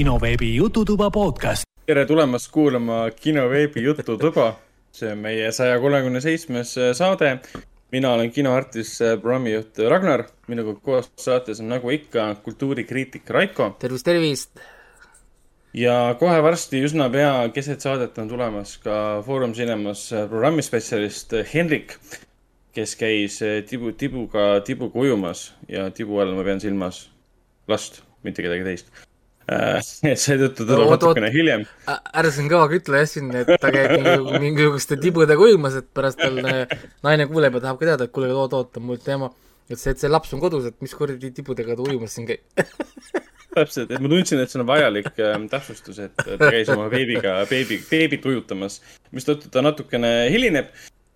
[0.00, 1.62] kinoveebi Jututuba podcast.
[1.86, 4.56] tere tulemast kuulama kinoveebi Jututuba.
[4.92, 7.38] see on meie saja kolmekümne seitsmes saade.
[7.92, 10.24] mina olen kinoartist, programmijuht Ragnar.
[10.48, 13.76] minuga koos saates on nagu ikka kultuurikriitik Raiko.
[13.78, 14.60] tervist, tervist.
[15.74, 21.98] ja kohe varsti, üsna pea keset saadet on tulemas ka Foorum Cinemas programmispetsialist Henrik,
[22.72, 27.10] kes käis tibu, tibuga, tibuga ujumas ja tibu all ma pean silmas
[27.68, 29.09] last, mitte kedagi teist Äh,
[30.10, 31.64] et seetõttu tuleb natukene hiljem.
[31.88, 33.96] ära siin kõva kütle jah siin, et ta käib
[34.44, 38.54] mingisuguste tibudega ujumas, et pärast tal naine kuuleb ja tahab ka teada, et kuule, oot,
[38.58, 39.32] oot, mul teema,
[39.70, 42.46] et see, et see laps on kodus, et mis kuradi tibudega ta ujumas siin käib?
[43.50, 47.40] Täpselt, et ma tundsin, et see on vajalik äh, täpsustus, et ta käis oma beebiga,
[47.50, 48.78] beebi, beebit ujutamas,
[49.10, 50.70] mistõttu ta natukene hilineb.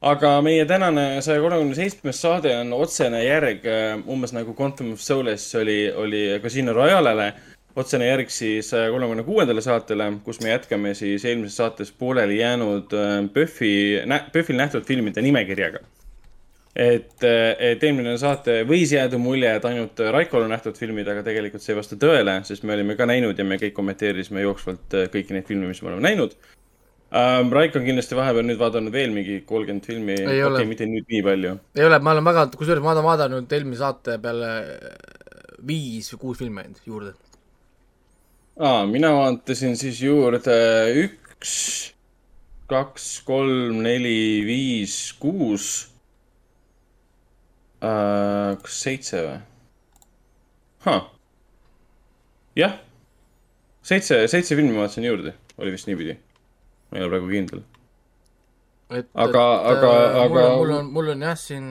[0.05, 5.01] Aga meie tänane saja kolmekümne seitsmes saade on otsene järg äh, umbes nagu Quantum of
[5.01, 7.31] Solace oli, oli Casino Royale'le
[7.77, 12.95] otsene järg siis saja kolmekümne kuuendale saatele, kus me jätkame siis eelmises saates pooleli jäänud
[13.35, 15.83] PÖFFi, äh, PÖFFil nähtud filmide nimekirjaga.
[16.77, 21.23] et, äh, et eelmine saate võis jääda mulje, et ainult Raikol on nähtud filmid, aga
[21.23, 24.97] tegelikult see ei vasta tõele, sest me olime ka näinud ja me kõik kommenteerisime jooksvalt
[24.99, 26.35] äh, kõiki neid filme, mis me oleme näinud
[27.15, 27.53] ähm,.
[27.55, 31.23] Raiko on kindlasti vahepeal nüüd vaadanud veel mingi kolmkümmend filmi, okei okay,, mitte nüüd nii
[31.27, 31.59] palju.
[31.79, 34.51] ei ole, ma olen väga, kusjuures ma olen vaadanud eelmise saate peale
[35.67, 37.15] viis või kuus filmi ainult juurde
[38.59, 40.55] aa, mina vaatasin siis juurde
[41.05, 41.55] üks,
[42.71, 45.89] kaks, kolm, neli, viis, kuus
[47.83, 48.55] äh,.
[48.63, 49.41] kas seitse või
[50.87, 51.11] huh.?
[52.57, 52.79] jah,
[53.83, 56.19] seitse, seitse filmi vaatasin juurde, oli vist niipidi.
[56.91, 57.65] ma ei ole praegu kindel.
[58.95, 60.49] aga, aga, aga.
[60.61, 61.71] mul on, mul on jah siin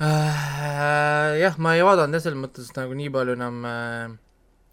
[0.00, 4.20] äh, jah, ma ei vaadanud jah, selles mõttes nagu nii palju enam äh,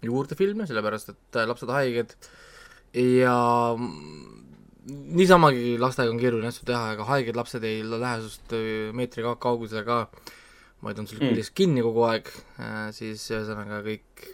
[0.06, 2.14] juurde filme, sellepärast et äh, lapsed haiged
[2.98, 3.36] ja
[4.82, 9.84] niisamagi lastega on keeruline asju teha, ega haiged lapsed ei lähe sinust äh, meetri kaugusele
[9.86, 10.00] ka,
[10.82, 11.32] vaid on sul mm.
[11.32, 14.26] küljes kinni kogu aeg, äh, siis ühesõnaga kõik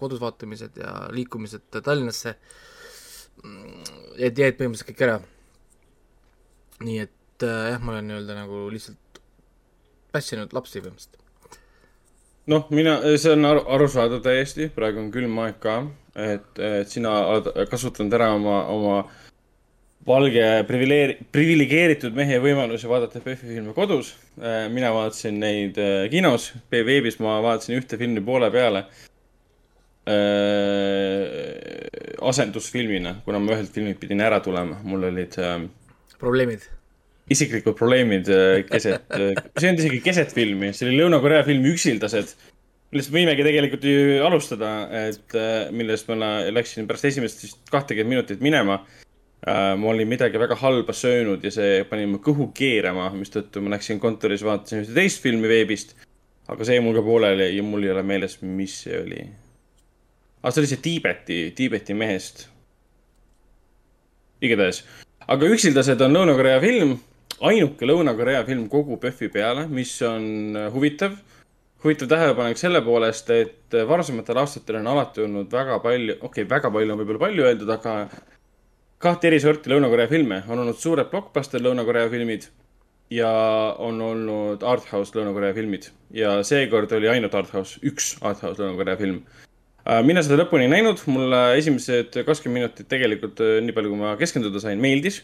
[0.00, 2.36] kodus vaatamised ja liikumised Tallinnasse
[3.42, 5.20] mm, jäid, jäid põhimõtteliselt kõik ära.
[6.84, 9.22] nii et jah, ma olen nii-öelda nagu lihtsalt
[10.12, 11.25] pässinud lapsi põhimõtteliselt
[12.50, 15.78] noh, mina, see on aru, arusaadav täiesti, praegu on külm aeg ka,
[16.16, 18.98] et, et sina oled kasutanud ära oma, oma
[20.06, 24.14] valge privileeri-, priviligeeritud mehe võimalusi vaadata PÖFFi filme kodus.
[24.70, 28.84] mina vaatasin neid äh, kinos, veebis ma vaatasin ühte filmi poole peale
[30.06, 30.14] äh,.
[32.26, 35.60] asendusfilmina, kuna ma ühelt filmilt pidin ära tulema, mul olid äh,
[36.20, 36.75] probleemid
[37.30, 41.66] isiklikud probleemid äh, keset, äh, see ei olnud isegi keset filmi, see oli Lõuna-Korea film
[41.72, 42.34] Üksildased,
[42.94, 44.72] millest võimegi tegelikult ju alustada,
[45.08, 48.84] et äh, millest ma läksin pärast esimest kahtekümmet minutit minema.
[49.46, 54.00] ma olin midagi väga halba söönud ja see pani mu kõhu keerama, mistõttu ma läksin
[54.02, 55.92] kontoris, vaatasin ühte teist filmi veebist.
[56.48, 59.20] aga see jäi mul ka pooleli ja mul ei ole meeles, mis see oli.
[60.40, 62.48] aga see oli see Tiibeti, Tiibeti mehest.
[64.40, 64.82] igatahes,
[65.28, 66.96] aga Üksildased on Lõuna-Korea film
[67.44, 71.16] ainuke Lõuna-Korea film kogu PÖFFi peale, mis on äh, huvitav.
[71.84, 76.50] huvitav tähelepanek selle poolest, et äh, varasematel aastatel on alati olnud väga palju, okei okay,,
[76.50, 77.96] väga palju on võib-olla palju öeldud, aga
[79.02, 80.42] kahte eri sorti Lõuna-Korea filme.
[80.48, 82.48] on olnud suured blockbuster Lõuna-Korea filmid
[83.12, 83.30] ja
[83.78, 89.20] on olnud arthouse Lõuna-Korea filmid ja seekord oli ainult arthouse, üks arthouse Lõuna-Korea film
[89.84, 94.16] äh, mina seda lõpuni ei näinud, mulle esimesed kakskümmend minutit tegelikult, nii palju kui ma
[94.16, 95.20] keskenduda sain, meeldis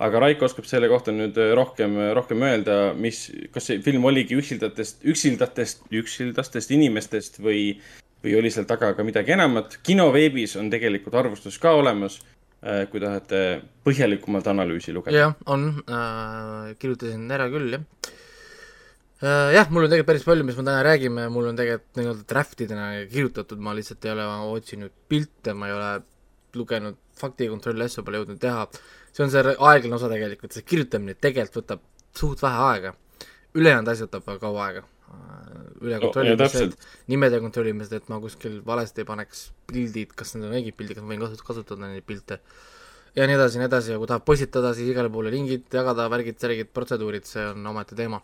[0.00, 4.06] aga Raiko oskab selle kohta nüüd äh, rohkem, äh, rohkem öelda, mis, kas see film
[4.08, 7.74] oligi üksildatest, üksildatest, üksildastest inimestest või,
[8.24, 9.80] või oli seal taga ka midagi enamat.
[9.86, 12.20] kinoveebis on tegelikult arvustus ka olemas,
[12.64, 15.26] äh, kui tahate põhjalikumalt analüüsi lugeda.
[15.26, 17.84] jah, on äh,, kirjutasin ära küll, jah
[19.20, 19.50] äh,.
[19.58, 22.64] jah, mul on tegelikult päris palju, mis me täna räägime, mul on tegelikult nii-öelda draft
[22.64, 25.92] idena kirjutatud, ma lihtsalt ei ole otsinud pilte, ma ei ole
[26.56, 28.64] lugenud faktikontrolli asju, pole jõudnud teha
[29.12, 31.84] see on see aeglane osa tegelikult, see kirjutamine tegelikult võtab
[32.16, 32.94] suht vähe aega.
[33.58, 34.82] ülejäänud asjad võtab väga kaua aega.
[35.80, 40.54] üle kontrollimised oh,, nimede kontrollimised, et ma kuskil valesti ei paneks pildid, kas need on
[40.58, 42.38] õiged pildid, kas ma võin kasutada, kasutada neid pilte.
[43.16, 46.06] ja nii edasi ja nii edasi ja kui tahab postitada, siis igale poole lingid, jagada,
[46.12, 48.22] värgid, särgid, protseduurid, see on omaette teema.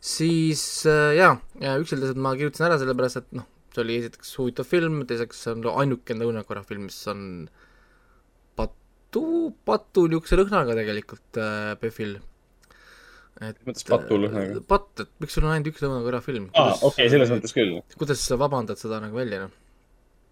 [0.00, 4.66] siis äh, jaa, ja üksildased ma kirjutasin ära, sellepärast et noh, see oli esiteks huvitav
[4.66, 7.67] film, teiseks see on ainukene Lõuna-Korea film, mis on patu,
[9.68, 12.18] patu niisuguse lõhnaga tegelikult äh, PÖFFil.
[13.44, 14.58] et mõttes patu lõhnaga?
[14.58, 16.50] Äh, patt, et miks sul on ainult üks Lõuna-Korea film?
[16.54, 17.80] aa, okei okay,, selles mõttes küll.
[17.96, 19.56] kuidas sa vabandad seda nagu välja, noh?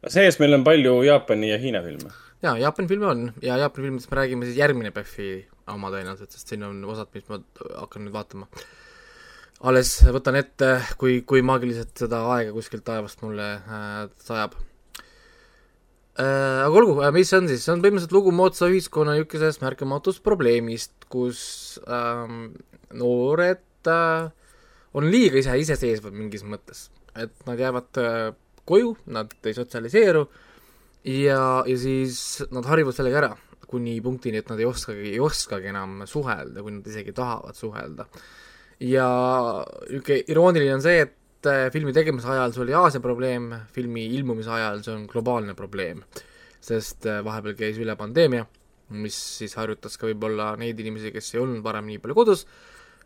[0.06, 2.12] see-eest meil on palju Jaapani ja Hiina filme.
[2.44, 5.30] jaa, Jaapani filme on ja Jaapani filmidest me räägime siis järgmine PÖFFi
[5.74, 7.40] oma tõenäoliselt, sest siin on osad, mis ma
[7.80, 8.46] hakkan nüüd vaatama.
[9.66, 14.72] alles võtan ette, kui, kui maagiliselt seda aega kuskilt taevast mulle äh, sajab äh,.
[16.22, 20.22] Aga olgu äh,, mis see on siis, see on põhimõtteliselt lugu moodsa ühiskonna niisugusest märkamatust
[20.24, 21.40] probleemist, kus
[21.84, 22.54] ähm,
[22.96, 24.30] noored äh,
[24.96, 26.86] on liiga ise iseseisvad mingis mõttes,
[27.18, 28.30] et nad jäävad äh,
[28.66, 30.24] koju, nad ei sotsialiseeru
[31.06, 33.30] ja, ja siis nad harivad sellega ära,
[33.68, 38.08] kuni punktini, et nad ei oskagi, ei oskagi enam suhelda, kui nad isegi tahavad suhelda.
[38.80, 39.06] ja
[39.88, 41.14] niisugune irooniline on see, et
[41.50, 46.02] äh, filmi tegemise ajal see oli Aasia probleem, filmi ilmumise ajal see on globaalne probleem.
[46.66, 48.46] sest äh, vahepeal käis üle pandeemia,
[49.02, 52.46] mis siis harjutas ka võib-olla neid inimesi, kes ei olnud varem nii palju kodus,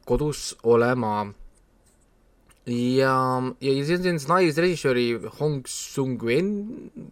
[0.08, 1.26] kodus olema
[2.70, 3.12] ja,
[3.60, 5.06] ja, ja see on siis naisrežissööri
[5.40, 6.48] Hong Sung-wen,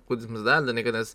[0.08, 1.14] kuidas ma seda hääldan, igatahes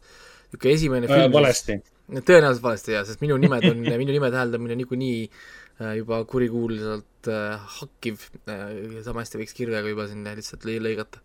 [0.54, 1.80] niisugune esimene film äh, valesti.
[2.13, 5.62] tõenäoliselt valesti, jah, sest minu nimed on, minu nimede hääldamine niikuinii äh,
[5.97, 11.21] juba kurikuulsalt äh, hakkiv äh,, sama hästi võiks kirvega juba sinna lihtsalt lõigata.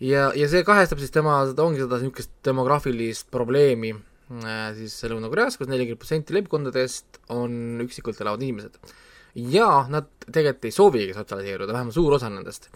[0.00, 5.58] ja, ja see kahestab siis tema, seda ongi seda niisugust demograafilist probleemi äh, siis Lõuna-Koreas,
[5.58, 8.94] kus nelikümmend protsenti leibkondadest on üksikult elavad inimesed
[9.34, 12.68] ja nad tegelikult ei soovigi sotsialiseeruda, vähemalt suur osa nendest.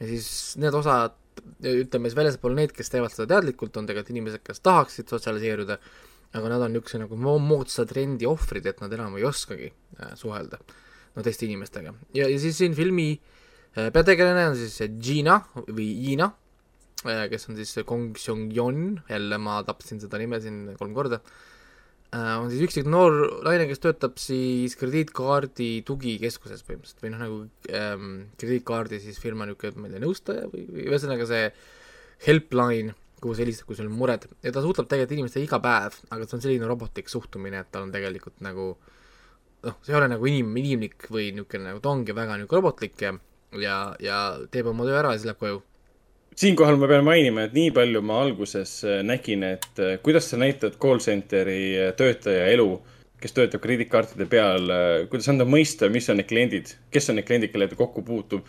[0.00, 1.16] ja siis need osad,
[1.62, 5.78] ütleme siis väljaspool need, kes teevad seda teadlikult, on tegelikult inimesed, kes tahaksid sotsialiseeruda,
[6.36, 10.60] aga nad on niisuguse nagu moodsa trendi ohvrid, et nad enam ei oskagi äh, suhelda
[11.16, 11.94] no teiste inimestega.
[12.14, 16.30] ja, ja siis siin filmi äh, peategelane on siis Gina või Gina,
[17.04, 21.22] äh, kes on siis Kong Seong-yeon, jälle ma tapsin seda nime siin kolm korda
[22.10, 23.12] on siis üksik noor
[23.46, 27.36] naine, kes töötab siis krediitkaardi tugikeskuses põhimõtteliselt või noh, nagu
[27.70, 28.08] ähm,
[28.40, 31.44] krediitkaardi siis firma niisugune, ma ei tea, nõustaja või, või ühesõnaga see
[32.26, 35.98] helpline, kuhu sa helistad, kui sul on mured ja ta suhtleb tegelikult inimestega iga päev,
[36.10, 40.10] aga see on selline robotlik suhtumine, et tal on tegelikult nagu noh, see ei ole
[40.12, 43.16] nagu inim-, inimlik või niisugune nagu ta ongi väga niisugune robotlik ja
[43.58, 44.20] ja, ja
[44.50, 45.62] teeb oma töö ära ja siis läheb koju
[46.40, 50.38] siinkohal ma pean mainima, et nii palju ma alguses äh, nägin, et äh, kuidas sa
[50.40, 52.68] näitad call center'i äh, töötaja elu,
[53.20, 54.70] kes töötab krediitkaartide peal,
[55.12, 58.46] kuidas anda mõista, mis on need kliendid, kes on need kliendid, kellega ta kokku puutub.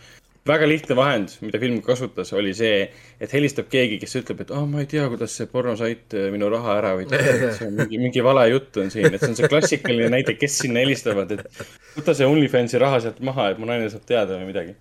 [0.48, 2.86] Väga lihtne vahend, mida film kasutas, oli see,
[3.22, 6.78] et helistab keegi, kes ütleb, et oh,, ma ei tea, kuidas see pornosait minu raha
[6.80, 10.58] ära võttis, mingi, mingi vale jutt on siin, et see on see klassikaline näide, kes
[10.64, 11.62] sinna helistavad, et
[11.94, 14.76] võta see OnlyFansi raha sealt maha, et mu naine saab teada või midagi.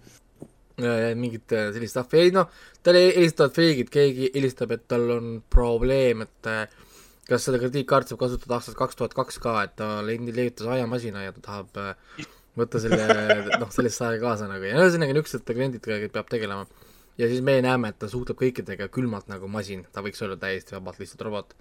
[0.82, 2.50] Mingit äh, sellist stuff'i, ei noh,
[2.82, 6.64] talle helistavad feigid, keegi helistab, et tal on probleem, et äh,
[7.30, 11.36] kas seda krediitkaarti saab kasutada aastast kaks tuhat kaks ka, et ta leiutas aiamasina ja
[11.38, 11.84] ta tahab
[12.60, 13.04] võtta selle,
[13.62, 16.66] noh, sellist aega kaasa nagu ja ühesõnaga niisugused kliendid, kellega peab tegelema.
[17.20, 20.76] ja siis me näeme, et ta suhtleb kõikidega külmalt nagu masin, ta võiks olla täiesti
[20.76, 21.56] vabalt lihtsalt robot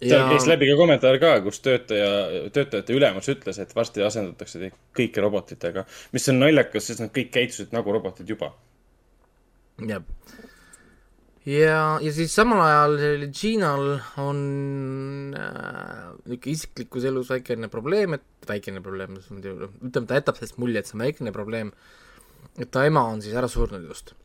[0.00, 0.28] seal ja...
[0.28, 2.08] käis läbi ka kommentaar ka, kus töötaja,
[2.52, 7.72] töötajate ülemus ütles, et varsti asendatakse kõiki robotitega, mis on naljakas, sest nad kõik käitusid
[7.76, 8.52] nagu robotid juba.
[9.88, 10.04] jah.
[11.46, 13.88] Ja, ja siis samal ajal Ginal
[14.22, 14.42] on
[15.38, 20.90] äh, niisugune isiklikus elus väikene probleem, et väikene probleem, ütleme, ta jätab sellest mulje, et
[20.90, 21.72] see on väikene probleem,
[22.58, 24.16] et ta ema on siis ära surnud just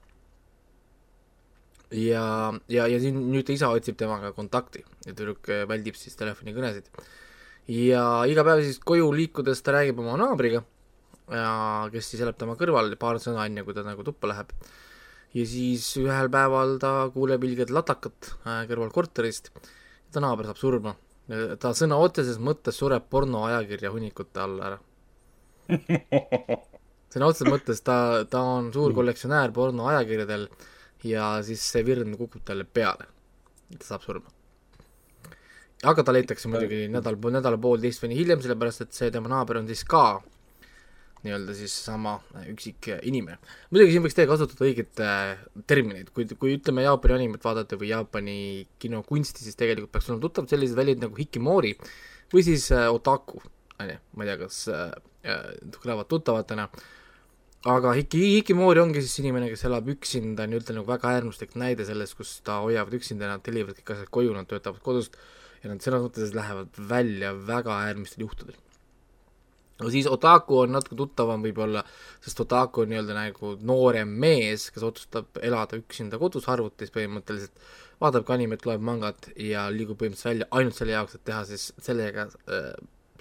[1.91, 2.25] ja,
[2.71, 6.87] ja, ja siin nüüd isa otsib temaga kontakti ja tüdruk äh, väldib siis telefonikõnesid.
[7.71, 10.63] ja iga päev siis koju liikudes ta räägib oma naabriga,
[11.91, 14.51] kes siis elab tema kõrval, paar sõna enne, kui ta nagu tuppa läheb.
[15.37, 19.51] Ja siis ühel päeval ta kuuleb ilgelt latakat äh, kõrval korterist,
[20.11, 20.95] ta naaber saab surma.
[21.61, 24.79] ta sõna otseses mõttes sureb pornoajakirja hunnikute alla ära
[27.13, 27.95] sõna otseses mõttes ta,
[28.29, 30.47] ta on suur kollektsionäär pornoajakirjadel
[31.07, 33.07] ja siis see virn kukub talle peale.
[33.77, 34.33] ta saab surma.
[35.83, 39.69] aga ta leitakse muidugi nädal, nädala-poolteist või nii hiljem, sellepärast et see tema naaber on
[39.71, 40.21] siis ka
[41.25, 42.17] nii-öelda siis sama
[42.49, 43.37] üksik inimene.
[43.69, 47.91] muidugi siin võiks teie kasutada õiget äh, termineid, kui, kui ütleme Jaapani animet vaadata või
[47.91, 48.37] Jaapani
[48.81, 51.75] kinokunsti, siis tegelikult peaks olema tuttav sellised väljad nagu hikimori
[52.33, 53.43] või siis äh, otaku,
[53.77, 54.89] on ju, ma ei tea, kas äh,
[55.27, 56.89] äh kõlavad tuttavatena äh,,
[57.69, 62.17] aga Hiki, Hikimori ongi siis inimene, kes elab üksinda, nii-öelda nagu väga äärmuslik näide sellest,
[62.17, 65.17] kus ta hoiavad üksinda, nad tellivad kõik asjad koju, nad töötavad kodust
[65.61, 68.57] ja nad selles mõttes lähevad välja väga äärmistel juhtudel.
[69.81, 71.83] No siis Otaku on natuke tuttavam võib-olla,
[72.23, 77.53] sest Otaku on nii-öelda nagu noorem mees, kes otsustab elada üksinda kodus arvutis põhimõtteliselt,
[78.01, 81.67] vaatab ka animet, loeb mangat ja liigub põhimõtteliselt välja ainult selle jaoks, et teha siis
[81.81, 82.71] sellega äh,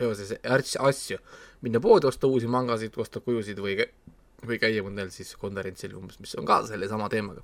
[0.00, 0.36] seoses
[0.80, 1.20] asju,
[1.64, 3.76] minna poodi, osta uusi mangasid, osta kujusid või
[4.46, 7.42] või käia mõnel siis konverentsil umbes, mis on ka sellesama teemaga.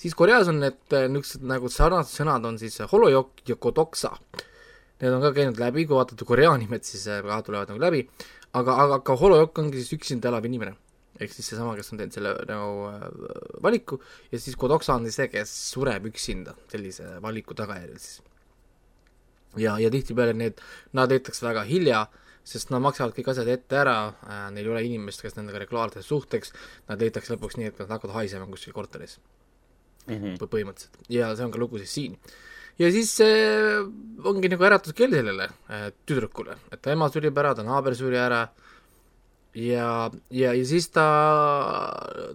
[0.00, 4.14] siis Koreas on need äh, niisugused nagu sarnased sõnad on siis holojok ja kodoksa.
[5.00, 8.06] Need on ka käinud läbi, kui vaatate korea nimed, siis äh, ka tulevad nagu läbi,
[8.52, 10.76] aga, aga ka holojok ongi siis üksinda elav inimene.
[11.20, 13.02] ehk siis seesama, kes on teinud selle nagu äh,
[13.62, 13.98] valiku
[14.32, 18.22] ja siis kodoksa on siis see, kes sureb üksinda sellise valiku tagajärjel siis.
[19.56, 20.62] ja, ja tihtipeale need,
[20.96, 22.06] nad leitakse väga hilja
[22.50, 26.06] sest nad maksavad kõik asjad ette ära äh,, neil ei ole inimest, kes nendega regulaarselt
[26.06, 26.54] suhteks,
[26.88, 29.18] nad leitakse lõpuks nii, et nad hakkavad haisema kuskil korteris
[30.06, 30.14] mm.
[30.14, 30.46] -hmm.
[30.46, 31.02] põhimõtteliselt.
[31.12, 32.16] ja see on ka lugu siis siin.
[32.80, 33.84] Ja siis äh,
[34.26, 38.44] ongi nagu äratuskell sellele äh, tüdrukule, et ta ema surib ära, ta naaber suri ära.
[39.50, 41.04] Ja, ja, ja siis ta,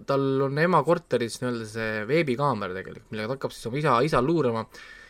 [0.04, 4.20] tal on ema korteris nii-öelda see veebikaamera tegelikult, millega ta hakkab siis oma isa, isa
[4.20, 4.66] luurama.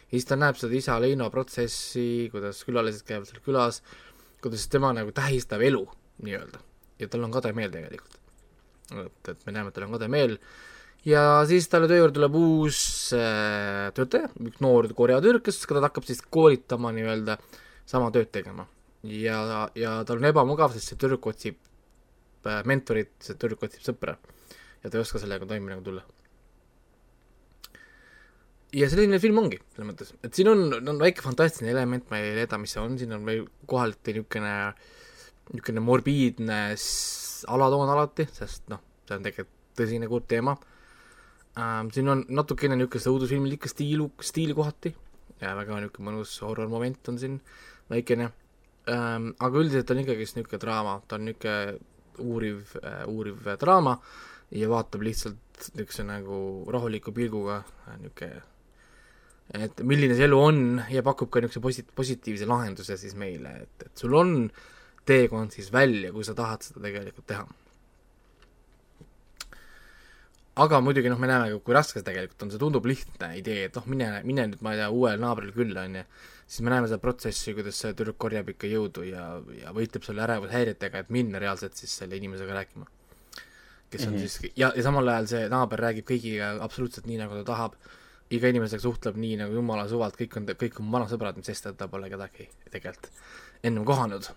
[0.06, 3.96] Ja siis ta näeb seda isa Leino protsessi, kuidas külalised käivad seal külas äh,,
[4.46, 5.82] kuidas tema nagu tähistab elu
[6.22, 6.60] nii-öelda.
[7.00, 8.18] Ja tal on kade meel tegelikult.
[8.92, 10.36] et, et me näeme, et tal on kade meel
[11.06, 12.80] ja siis talle töö juurde tuleb uus
[13.16, 17.38] äh, töötaja, üks noor Korea tüdruk, kes ta hakkab siis koolitama nii-öelda
[17.86, 18.66] sama tööd tegema.
[19.06, 21.58] ja, ja tal on ebamugav, sest see tüdruk otsib
[22.48, 24.16] äh, mentorit, see tüdruk otsib sõpra.
[24.82, 26.02] Ja ta ei oska sellega toime nagu tulla.
[28.76, 32.34] Ja selline film ongi, selles mõttes, et siin on, on väike fantastiline element, ma ei
[32.36, 34.54] leeda, mis see on, siin on veel kohati niisugune,
[35.54, 36.58] niisugune morbiidne
[37.54, 40.56] alatoon alati, sest noh, see on tegelikult tõsine kurb teema
[41.58, 41.90] ähm,.
[41.94, 44.94] siin on natukene niisugust õudusfilmilikku stiilu, stiili kohati
[45.40, 47.38] ja väga niisugune mõnus horror moment on siin
[47.90, 48.30] väikene
[48.92, 51.78] ähm,, aga üldiselt on ikkagist niisugune draama, ta on niisugune
[52.26, 53.98] uuriv äh,, uuriv draama
[54.56, 56.38] ja vaatab lihtsalt niisuguse nagu
[56.72, 58.44] rahuliku pilguga äh, niisugune
[59.54, 63.86] et milline see elu on ja pakub ka niisuguse posi-, positiivse lahenduse siis meile, et,
[63.86, 64.40] et sul on
[65.06, 67.46] teekond siis välja, kui sa tahad seda tegelikult teha.
[70.62, 73.66] Aga muidugi noh, me näeme ka, kui raske see tegelikult on, see tundub lihtne idee,
[73.68, 76.04] et noh, mine, mine nüüd, ma ei tea, uuele naabrile külla, on ju,
[76.46, 79.26] siis me näeme seda protsessi, kuidas see tüdruk korjab ikka jõudu ja,
[79.60, 82.88] ja võitleb selle ärevushäiretega, et minna reaalselt siis selle inimesega rääkima.
[83.90, 84.28] kes on mm -hmm.
[84.28, 87.76] siis, ja, ja samal ajal see naaber räägib kõigiga absoluutselt nii, nagu ta tahab
[88.30, 91.76] iga inimesega suhtleb nii nagu jumala suvalt, kõik on, kõik on vanasõbrad, mis sest, et
[91.76, 93.12] ta pole kedagi tegelikult
[93.62, 94.28] ennem kohanud.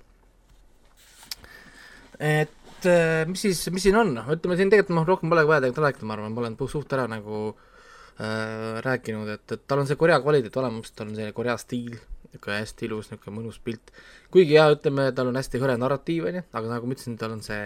[2.19, 2.51] et
[2.87, 6.07] äh, mis siis, mis siin on, ütleme siin tegelikult noh, rohkem polegi vaja tegelikult rääkida,
[6.07, 10.19] ma arvan, ma olen suht ära nagu äh, rääkinud, et, et tal on see Korea
[10.23, 11.97] kvaliteet olemas, tal on see Korea stiil,
[12.29, 13.91] niisugune hästi ilus, niisugune mõnus pilt.
[14.31, 17.35] kuigi jah, ütleme, tal on hästi hõre narratiiv, on ju, aga nagu ma ütlesin, tal
[17.35, 17.65] on see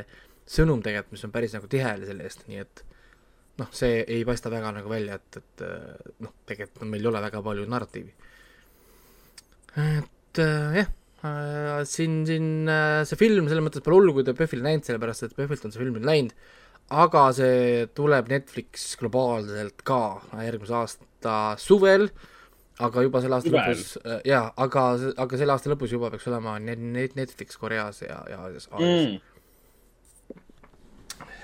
[0.50, 2.84] sõnum tegelikult, mis on päris nagu tihe selle eest, nii et
[3.62, 5.68] noh, see ei paista väga nagu välja, et, et
[6.26, 8.14] noh, tegelikult meil ei ole väga palju narratiivi.
[9.78, 11.00] et äh, jah äh,,
[11.88, 15.38] siin, siin äh, see film selles mõttes pole hullu, kui te PÖFFil näinud, sellepärast et
[15.38, 16.36] PÖFFilt on see film nüüd läinud,
[17.04, 20.02] aga see tuleb Netflix globaalselt ka
[20.44, 22.10] järgmise aasta suvel,
[22.84, 23.70] aga juba selle aasta Suvel.
[23.70, 24.88] lõpus äh,, jaa, aga,
[25.24, 29.22] aga selle aasta lõpus juba peaks olema net-, Netflix Koreas ja, ja Aasias mm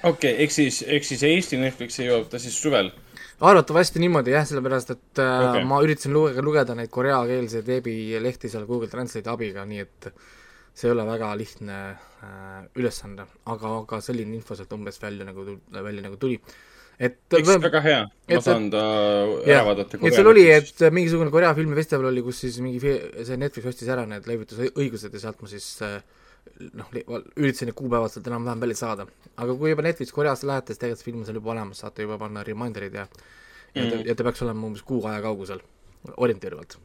[0.03, 2.91] okei okay,, ehk siis, ehk siis Eesti Netflixi jõuab ta siis suvel?
[3.39, 5.67] Arvatavasti niimoodi jah, sellepärast et äh, okay.
[5.67, 10.09] ma üritasin lugeda, lugeda neid koreakeelseid veebilehti seal Google Translate'i abiga, nii et
[10.75, 15.45] see ei ole väga lihtne äh, ülesanne, aga, aga selline info sealt umbes välja nagu,
[15.71, 16.39] välja nagu tuli.
[16.99, 17.99] et eks väga hea,
[18.33, 18.83] ma saan ta
[19.47, 20.01] ära vaadata.
[20.03, 22.81] et seal oli, et mingisugune Korea filmifestival oli, kus siis mingi,
[23.23, 26.01] see Netflix ostis ära need leevitusõigused ja sealt ma siis äh,
[26.75, 26.93] noh,
[27.37, 29.07] üritasin need kuupäevad sealt enam-vähem välja saada.
[29.37, 32.07] aga kui juba Netflix Koreasse lähete, siis tegelikult see film on seal juba olemas, saate
[32.07, 33.07] juba panna reminder'id ja
[33.75, 34.07] ja ta, mm.
[34.07, 35.61] ja ta peaks olema umbes kuu aja kaugusel,
[36.17, 36.77] orienteeruvalt.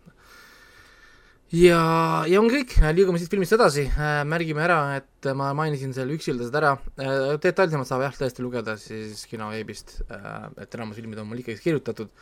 [1.55, 1.81] ja,
[2.29, 6.57] ja ongi kõik, liigume siit filmist edasi, äh, märgime ära, et ma mainisin seal Üksildased
[6.61, 11.45] ära, äh, detailsemalt saab jah, tõesti lugeda siis kinoveebist, äh, et enamus filmid on mul
[11.45, 12.13] ikkagi kirjutatud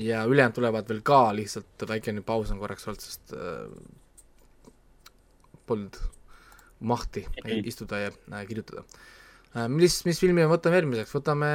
[0.00, 3.36] ja ülejäänud tulevad veel ka, lihtsalt väikene paus on korraks olnud, sest
[5.68, 5.98] polnud
[6.82, 7.24] mahti
[7.62, 8.84] istuda ja äh, kirjutada.
[9.54, 11.50] Äh, mis, mis filmi me võtame järgmiseks, võtame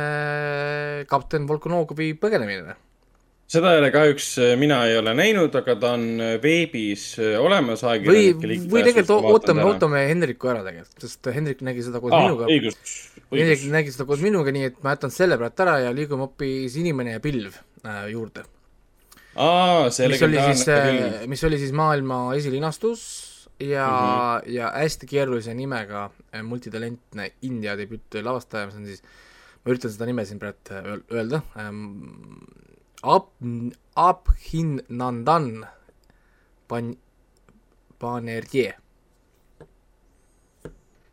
[1.09, 2.83] kapten Volkonogovi põgenemine või?
[3.47, 6.07] seda ei ole kahjuks, äh, mina ei ole näinud, aga ta on
[6.43, 12.01] veebis olemas ajakirjanike või, või tegelikult ootame, ootame Hendriku ära tegelikult, sest Hendrik nägi seda
[12.03, 12.49] koos Aa, minuga.
[13.31, 16.75] Hendrik nägi seda koos minuga, nii et ma jätan selle praegu ära ja liigume hoopis
[16.81, 17.55] Inimene ja pilv
[17.87, 18.43] äh, juurde.
[19.37, 20.67] mis oli siis,
[21.31, 23.07] mis oli siis maailma esilinastus
[23.59, 24.51] ja mm, -hmm.
[24.53, 29.01] ja hästi keerulise nimega äh, multitalentne India debüüt lavastaja, mis on siis,
[29.65, 32.43] ma üritan seda nime siin praegu äh, öelda ähm,,
[33.03, 33.33] Ab-,
[33.95, 35.67] Abhin Nandan
[36.69, 36.97] Ban-,
[37.99, 38.73] Banerjee.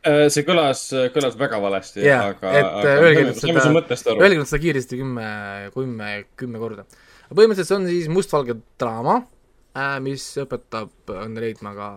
[0.05, 4.63] Äh, see kõlas, kõlas väga valesti Jaa, aga, aga öelge nüüd seda- öelge nüüd seda
[4.63, 5.29] kiiresti kümme,
[5.75, 6.85] kümme, kümme korda.
[7.33, 9.23] põhimõtteliselt see on siis mustvalge draama,
[10.05, 11.89] mis õpetab õnne leidma ka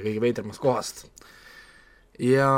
[0.00, 1.04] kõige veidramast kohast.
[2.18, 2.48] ja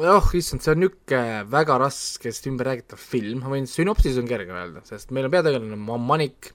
[0.00, 4.84] oh issand, see on niisugune väga raskesti ümberräägitav film, ma võin sünopsis on kerge öelda,
[4.88, 6.52] sest meil on peategelane Ma- Manik,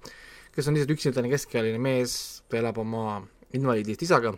[0.56, 2.18] kes on lihtsalt üksindaline keskealine mees,
[2.50, 3.22] ta elab oma
[3.58, 4.34] invaliidist isaga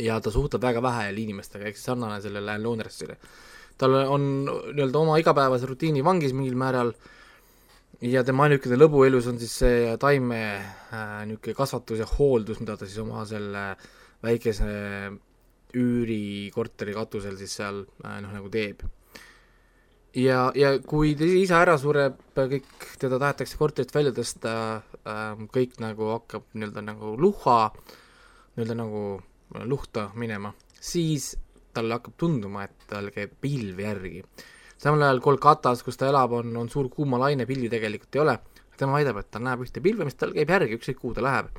[0.00, 3.16] ja ta suhtleb väga vähe inimestega, ehk siis sarnane sellele Alan Lonersile.
[3.78, 6.92] tal on nii-öelda oma igapäevase rutiini vangis mingil määral
[8.02, 12.76] ja tema ainukene lõbu elus on siis see taime äh, niisugune kasvatus ja hooldus, mida
[12.78, 13.66] ta siis oma selle
[14.22, 14.72] väikese
[15.78, 18.82] üürikorteri katusel siis seal äh, noh, nagu teeb.
[20.18, 24.54] ja, ja kui ta isa ära sureb, kõik, teda tahetakse korterist välja tõsta
[25.06, 27.70] äh,, kõik nagu hakkab nii-öelda nagu luhha,
[28.56, 29.04] nii-öelda nagu
[29.68, 31.32] luhta minema, siis
[31.72, 34.24] talle hakkab tunduma, et tal käib pilv järgi.
[34.82, 38.36] Samal ajal Kolkatas, kus ta elab, on, on suur kuumalaine, pilvi tegelikult ei ole,
[38.78, 41.50] tema väidab, et ta näeb ühte pilve, mis tal käib järgi, ükskõik kuhu ta läheb.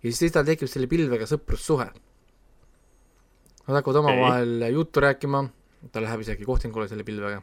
[0.00, 1.88] ja siis tal tekib selle pilvega sõprussuhe.
[3.66, 5.44] Nad hakkavad omavahel juttu rääkima,
[5.92, 7.42] ta läheb isegi kohtingule selle pilvega.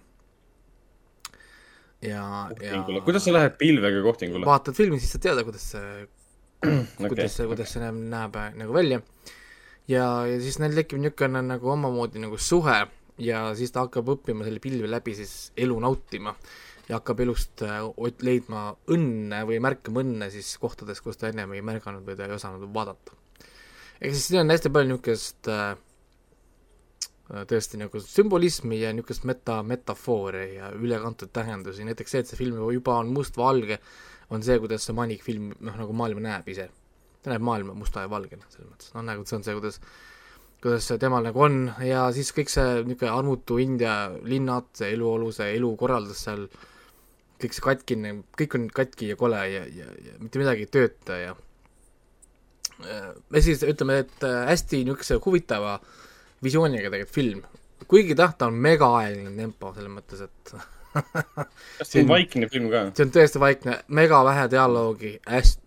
[2.02, 2.24] ja,
[2.62, 4.46] ja kuidas sa lähed pilvega kohtingule?
[4.46, 6.08] vaatad filmi, siis saad teada, kuidas see
[6.68, 9.02] okei kuidas see, kuidas see näeb, näeb äh, nagu välja.
[9.90, 12.86] ja, ja siis neil tekib niisugune nagu omamoodi nagu suhe
[13.18, 16.36] ja siis ta hakkab õppima selle pilve läbi siis elu nautima
[16.88, 17.82] ja hakkab elust äh,
[18.24, 22.36] leidma õnne või märkama õnne siis kohtades, kus ta ennem ei märganud või ta ei
[22.38, 23.18] osanud vaadata.
[24.00, 25.76] ehk siis siin on hästi palju niisugust äh,
[27.28, 32.62] tõesti nagu sümbolismi ja niisugust meta, metafoore ja ülekantud tähendusi, näiteks see, et see film
[32.72, 33.82] juba on mustvalge,
[34.32, 36.70] on see, kuidas see Manik film noh, nagu maailma näeb ise.
[37.22, 39.82] ta näeb maailma musta ja valgena, selles mõttes, noh nagu see on see, kuidas
[40.68, 43.96] kuidas see temal nagu on ja siis kõik see niisugune armutu India
[44.28, 46.48] linnad, see eluolu, see elukorraldus seal,
[47.40, 51.20] kõik see katkine, kõik on katki ja kole ja, ja, ja mitte midagi ei tööta
[51.22, 51.36] ja
[52.84, 55.78] ja siis ütleme, et äh, hästi niisuguse huvitava
[56.44, 57.46] visiooniga tegelikult film,
[57.90, 60.54] kuigi jah, ta on megaaegline tempo selles mõttes, et
[61.80, 62.84] kas see on vaikne film ka?
[62.92, 65.64] see on tõesti vaikne, mega vähe dialoogi, hästi,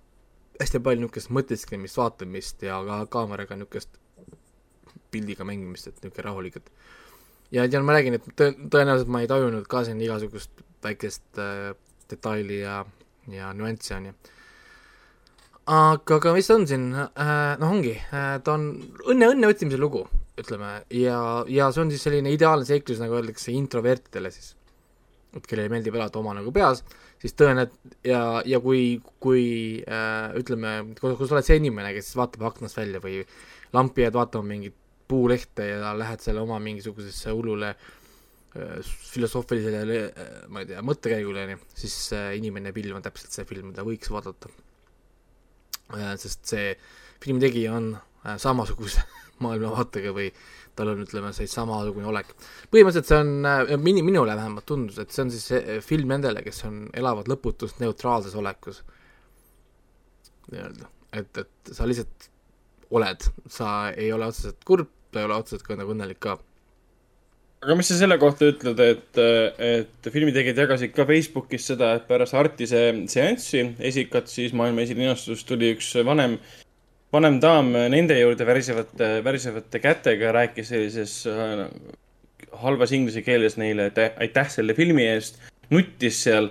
[0.60, 3.98] hästi palju niisugust mõtisklemist, vaatamist ja ka kaameraga niisugust
[5.10, 6.70] pildiga mängimist, et niisugune rahulik, et
[7.54, 11.72] ja tean, ma räägin, et tõ-, tõenäoliselt ma ei tajunud ka siin igasugust väikest äh,
[12.10, 12.84] detaili ja,
[13.30, 14.14] ja nüanssi on ju.
[15.66, 18.70] aga, aga mis on siin äh,, noh ongi äh,, ta on
[19.06, 20.06] õnne, õnne otsimise lugu,
[20.40, 21.20] ütleme, ja,
[21.50, 24.54] ja see on siis selline ideaalne seiklus, nagu öeldakse introvertidele siis
[25.36, 26.82] et kellele meeldib elada oma nagu peas,
[27.22, 29.44] siis tõenäoliselt ja, ja kui, kui
[29.86, 33.20] äh, ütleme, kui sa oled see inimene, kes vaatab aknast välja või
[33.76, 34.76] lampi jääd vaatama mingit
[35.10, 41.60] puulehte ja lähed selle oma mingisugusesse hullule äh, filosoofilisele äh, ma ei tea, mõttekäigule, onju,
[41.82, 44.52] siis äh, Inimene pilv on täpselt see film, mida võiks vaadata.
[46.22, 46.68] Sest see
[47.18, 47.88] filmi tegija on
[48.38, 49.02] samasuguse
[49.44, 50.28] maailmavaatega või
[50.78, 52.30] tal on, ütleme, see samasugune olek.
[52.70, 56.84] Põhimõtteliselt see on mini, minule vähemalt tundus, et see on siis film nendele, kes on,
[56.94, 58.84] elavad lõputust neutraalses olekus.
[60.52, 60.86] nii-öelda,
[61.18, 62.30] et, et sa lihtsalt
[62.94, 66.38] oled, sa ei ole otseselt kurb, sa ei ole otseselt ka nagu õnnelik ka.
[67.60, 69.20] aga mis sa selle kohta ütled, et,
[69.60, 75.74] et filmitegijad jagasid ka Facebookis seda, et pärast Artise seanssi esikat siis maailma esilinastusest tuli
[75.74, 76.38] üks vanem,
[77.12, 81.66] vanem daam nende juurde värisevate, värisevate kätega, rääkis sellises äh,
[82.64, 86.50] halvas inglise keeles neile, et aitäh selle filmi eest, nuttis seal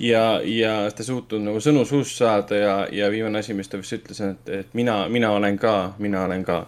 [0.00, 3.98] ja, ja ta suutnud nagu sõnu suust saada ja, ja viimane asi, mis ta vist
[3.98, 6.64] ütles, et, et mina, mina olen ka, mina olen ka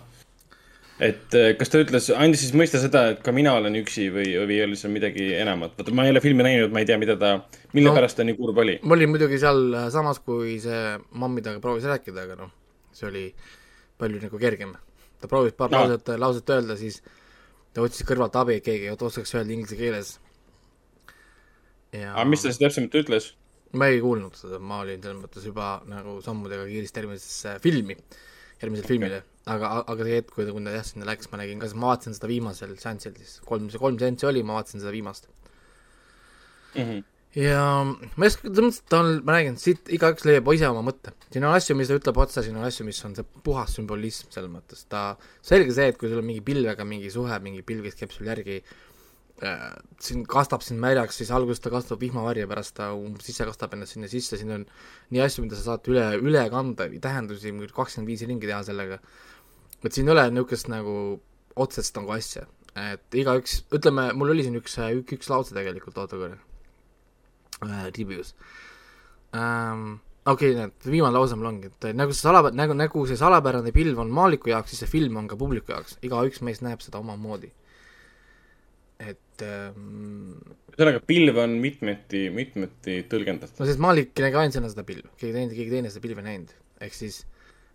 [1.03, 4.29] et eh, kas ta ütles, andis siis mõista seda, et ka mina olen üksi või,
[4.47, 5.75] või oli seal midagi enamat?
[5.79, 7.33] vaata, ma ei ole filmi näinud, ma ei tea, mida ta,
[7.73, 7.97] mille No.
[7.97, 8.79] pärast ta nii kurb oli.
[8.87, 10.83] ma olin muidugi seal äh, samas, kui see
[11.19, 12.53] mammi temaga proovis rääkida, aga noh,
[12.95, 13.25] see oli
[13.99, 14.77] palju nagu kergem.
[15.21, 15.83] ta proovis paar No.
[15.85, 17.03] lauset, lauset öelda, siis
[17.75, 20.17] ta otsis kõrvalt abi, et keegi oskaks öelda inglise keeles.
[21.93, 23.33] ja aga mis ta siis täpsemalt ütles?
[23.73, 27.97] ma ei kuulnud seda, ma olin selles mõttes juba nagu sammudega kiiresti järgmisesse filmi,
[28.63, 31.63] järgmisele filmile, aga, aga see hetk, kui ta, kui ta jah, sinna läks, ma nägin
[31.63, 34.95] ka, ma vaatasin seda viimasel seansil siis, kolm, see kolm seanssi oli, ma vaatasin seda
[34.95, 35.29] viimast.
[37.37, 40.69] ja ma ei oska, selles mõttes, et ta on, ma räägin, siit igaüks leiab ise
[40.69, 41.15] oma mõtte.
[41.33, 44.31] siin on asju, mis ta ütleb otse, siin on asju, mis on see puhas sümbolism
[44.35, 45.05] selles mõttes, ta,
[45.45, 48.61] selge see, et kui sul on mingi pilvega mingi suhe, mingi pilv, käib sul järgi
[49.47, 53.75] äh,, siin kastab sind märjaks, siis alguses ta kastab vihmavarje, pärast ta umbes ise kastab
[53.77, 54.65] ennast sinna sisse, siin on
[55.15, 59.01] nii asju, mida sa saad üle, üle kanda, tähendusi, kakskümmend viis ringi teha sellega.
[59.83, 60.95] et siin ei ole niisugust nagu
[61.59, 62.47] otsest nagu asja,
[62.79, 66.39] et igaüks, ütleme, mul oli siin üks, üks, üks lause tegelikult, oota korra
[67.67, 68.33] äh,, review's
[69.35, 69.99] ähm,.
[70.25, 73.75] okei okay,, näed, viimane lause mul ongi, et nagu see sala, nagu, nagu see salapärane
[73.75, 77.03] pilv on maaliku jaoks, siis see film on ka publiku jaoks, igaüks meist näeb seda
[77.03, 77.51] omamoodi.
[79.43, 80.39] Et ähm,
[80.73, 83.61] ühesõnaga, pilv on mitmeti, mitmeti tõlgendatav.
[83.61, 86.55] no sest Maalik nägi ainsana seda pilve, keegi teine, keegi teine seda pilve ei näinud,
[86.87, 87.23] ehk siis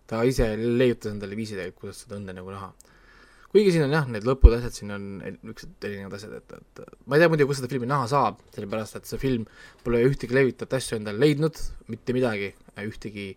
[0.08, 2.72] ta ise leiutas endale viisi tegelikult, kuidas seda õnne nagu näha.
[3.52, 7.16] kuigi siin on jah, need lõpud, asjad, siin on niisugused erinevad asjad, et, et ma
[7.16, 9.46] ei tea muidugi, kus seda filmi näha saab, sellepärast et see film
[9.84, 12.52] pole ühtegi levitavat asja endale leidnud, mitte midagi,
[12.82, 13.30] ühtegi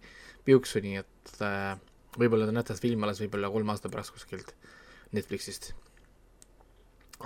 [0.48, 1.78] piuksu, nii et äh,
[2.18, 4.56] võib-olla te näete seda filmi alles võib-olla kolme aasta pärast kuskilt
[5.16, 5.72] Netflixist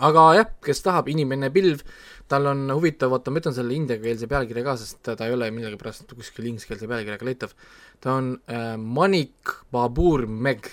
[0.03, 1.83] aga jah, kes tahab, Inimene pilv,
[2.31, 6.15] tal on huvitav, oota, ma ütlen selle indiakeelse pealkirja ka, sest ta ei ole millegipärast
[6.15, 7.53] kuskil ingliskeelse pealkirjaga leitav.
[8.01, 10.69] ta on äh, Manik Babur Meg.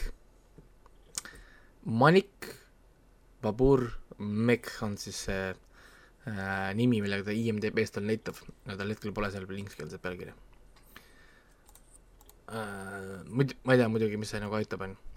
[1.85, 2.49] Manik
[3.43, 9.31] Babur Meg on siis see äh, nimi, millega ta IMDB-st on leitav, tal hetkel pole
[9.31, 10.35] seal veel ingliskeelset pealkirja
[12.49, 13.23] äh,.
[13.29, 15.12] muid-, ma ei tea muidugi, mis see nagu aitab, on ju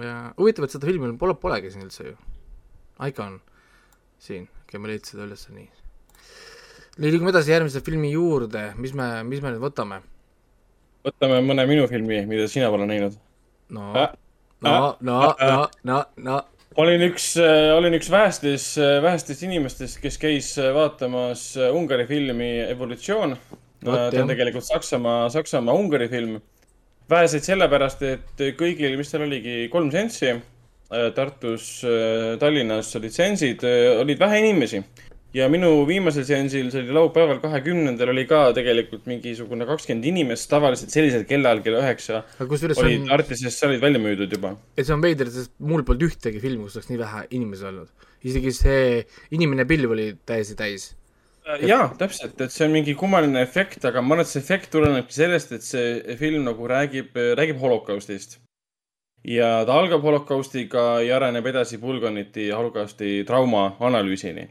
[0.00, 2.16] ja huvitav, et seda filmi pole, polegi siin üldse ju.
[3.02, 3.38] Aika on
[4.22, 5.68] siin, okei okay,, ma leidsin seda üles, nii.
[7.02, 10.02] liigume edasi järgmise filmi juurde, mis me, mis me nüüd võtame?
[11.02, 13.18] võtame mõne minu filmi, mida sina pole näinud.
[13.74, 14.12] no äh,,
[14.62, 15.58] no äh,, no äh,, no,
[15.90, 16.38] no, no.
[16.78, 22.52] olin üks äh,, olin üks vähestest, äh, vähestest inimestest, kes käis äh, vaatamas Ungari filmi
[22.68, 23.36] Evolutsioon.
[23.82, 26.38] ta on tegelikult Saksamaa, Saksamaa-Ungari film
[27.12, 30.34] väheseid sellepärast, et kõigil, mis seal oligi, kolm seanssi.
[30.92, 34.82] Äh, Tartus, äh, Tallinnas olid seansid, äh, olid vähe inimesi
[35.32, 40.92] ja minu viimasel seansil, see oli laupäeval, kahekümnendal, oli ka tegelikult mingisugune kakskümmend inimest, tavaliselt
[40.92, 43.12] sellisel kellaajal kella üheksa olid on...
[43.16, 44.54] Artises saalid välja müüdud juba.
[44.76, 48.08] et see on veider, sest mul polnud ühtegi filmi, kus oleks nii vähe inimesi olnud.
[48.28, 48.82] isegi see
[49.32, 50.90] Inimene pilv oli täiesti täis
[51.66, 55.16] jaa, täpselt, et see on mingi kummaline efekt, aga ma arvan, et see efekt tulenebki
[55.16, 58.40] sellest, et see film nagu räägib, räägib holokaustist.
[59.24, 64.48] ja ta algab holokaustiga ja areneb edasi Bulganiti holokausti trauma analüüsini.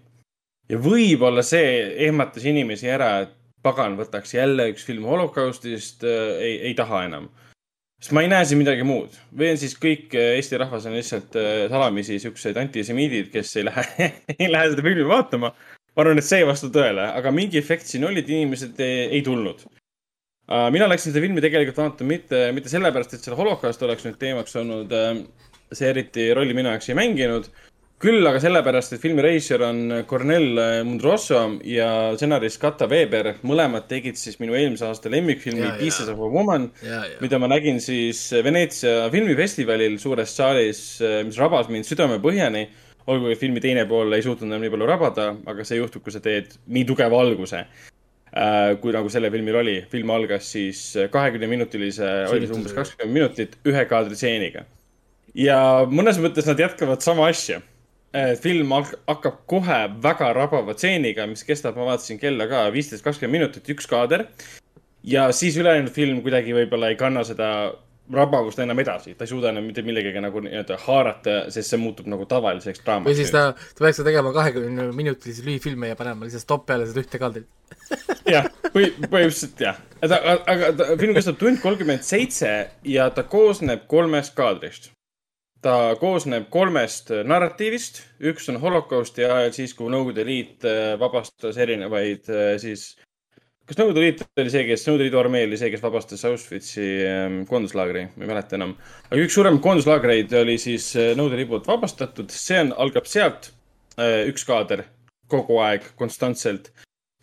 [0.70, 6.56] ja võib-olla see ehmatas inimesi ära, et pagan, võtaks jälle üks film holokaustist äh,, ei,
[6.72, 7.30] ei taha enam.
[8.02, 9.16] sest ma ei näe siin midagi muud.
[9.32, 13.68] või on siis kõik äh, Eesti rahvas on lihtsalt äh, salamisi siuksed antisemiidid, kes ei
[13.70, 15.56] lähe ei lähe seda filmi vaatama
[15.96, 19.08] ma arvan, et see ei vasta tõele, aga mingi efekt siin oli, et inimesed ei,
[19.18, 19.66] ei tulnud.
[20.52, 24.18] Uh, mina läksin seda filmi tegelikult vaatama mitte, mitte sellepärast, et seal holokaust oleks nüüd
[24.20, 24.92] teemaks olnud.
[24.92, 27.52] Uh, see eriti rolli minu jaoks ei mänginud.
[28.02, 33.36] küll aga sellepärast, et filmi reisijal on Cornel Mundroso ja stsenarist Kata Weber.
[33.46, 36.72] mõlemad tegid siis minu eelmise aasta lemmikfilmi Pieces of a Woman,
[37.22, 40.82] mida ma nägin siis Veneetsia filmifestivalil suures saalis,
[41.28, 42.66] mis rabas mind südamepõhjani
[43.10, 46.14] olgugi, et filmi teine pool ei suutnud enam nii palju rabada, aga see juhtub, kui
[46.14, 49.76] sa teed nii tugeva alguse äh,, kui nagu sellel filmil oli.
[49.92, 50.84] film algas siis
[51.14, 54.66] kahekümneminutilise, oli see umbes kakskümmend minutit ühe kaadritseeniga.
[55.38, 55.60] ja
[55.90, 57.62] mõnes mõttes nad jätkavad sama asja.
[58.44, 63.70] film hakkab kohe väga rabava stseeniga, mis kestab, ma vaatasin kella ka, viisteist, kakskümmend minutit,
[63.72, 64.28] üks kaader.
[65.04, 67.72] ja siis ülejäänud film kuidagi võib-olla ei kanna seda
[68.13, 72.08] rabavust enam edasi, ta ei suuda enam mitte millegagi nagu nii-öelda haarata, sest see muutub
[72.12, 73.10] nagu tavaliseks draamaks.
[73.10, 77.04] või siis ta, ta peaks tegema kahekümne minutilisi lühifilme ja panema lihtsalt stopp peale seda
[77.04, 77.47] ühte kaadrit.
[78.36, 82.56] jah, või põhimõtteliselt jah, aga, aga ta, film kestab tund kolmkümmend seitse
[82.88, 84.91] ja ta koosneb kolmest kaadrist.
[85.62, 92.30] ta koosneb kolmest narratiivist, üks on holokausti ajal, siis kui Nõukogude Liit äh, vabastas erinevaid
[92.34, 92.95] äh, siis
[93.72, 97.38] kas Nõukogude Liit oli see, kes, Nõukogude Liidu armee oli see, kes vabastas Auschwitzi ähm,
[97.48, 98.74] koonduslaagri, ma ei mäleta enam.
[99.08, 103.54] aga üks suuremaid koonduslaagreid oli siis äh, Nõukogude Liidu poolt vabastatud, see on, algab sealt,
[103.96, 104.84] äh, üks kaader
[105.32, 106.74] kogu aeg, konstantselt.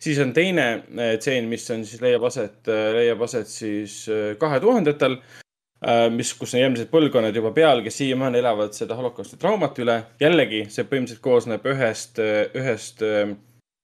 [0.01, 2.57] siis on teine äh, tseen, mis on siis, leiab aset,
[2.97, 4.01] leiab aset siis
[4.41, 5.19] kahe tuhandetel,
[6.11, 10.01] mis, kus on järgmised põlvkonnad juba peal, kes siiamaani elavad seda holokausti traumat üle.
[10.19, 12.19] jällegi, see põhimõtteliselt koosneb ühest,
[12.57, 13.05] ühest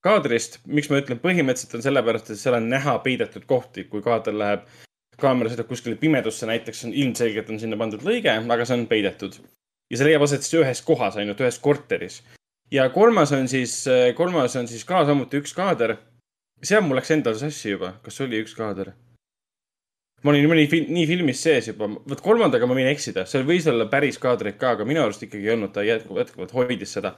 [0.05, 4.35] kaadrist, miks ma ütlen põhimõtteliselt on sellepärast, et seal on näha peidetud kohti, kui kaader
[4.37, 4.65] läheb,
[5.21, 9.39] kaamera sõidab kuskile pimedusse näiteks, on ilmselgelt on sinna pandud lõige, aga see on peidetud.
[9.91, 12.21] ja see leiab aset siis ühes kohas, ainult ühes korteris.
[12.71, 13.85] ja kolmas on siis,
[14.17, 15.97] kolmas on siis ka samuti üks kaader.
[16.63, 18.93] seal mul läks endal sassi juba, kas oli üks kaader?
[20.23, 23.65] ma olin nii, nii, nii filmis sees juba, vot kolmandaga ma võin eksida, seal võis
[23.69, 27.15] olla päris kaadreid ka, aga minu arust ikkagi ei olnud, ta jätkuvalt, hoidis seda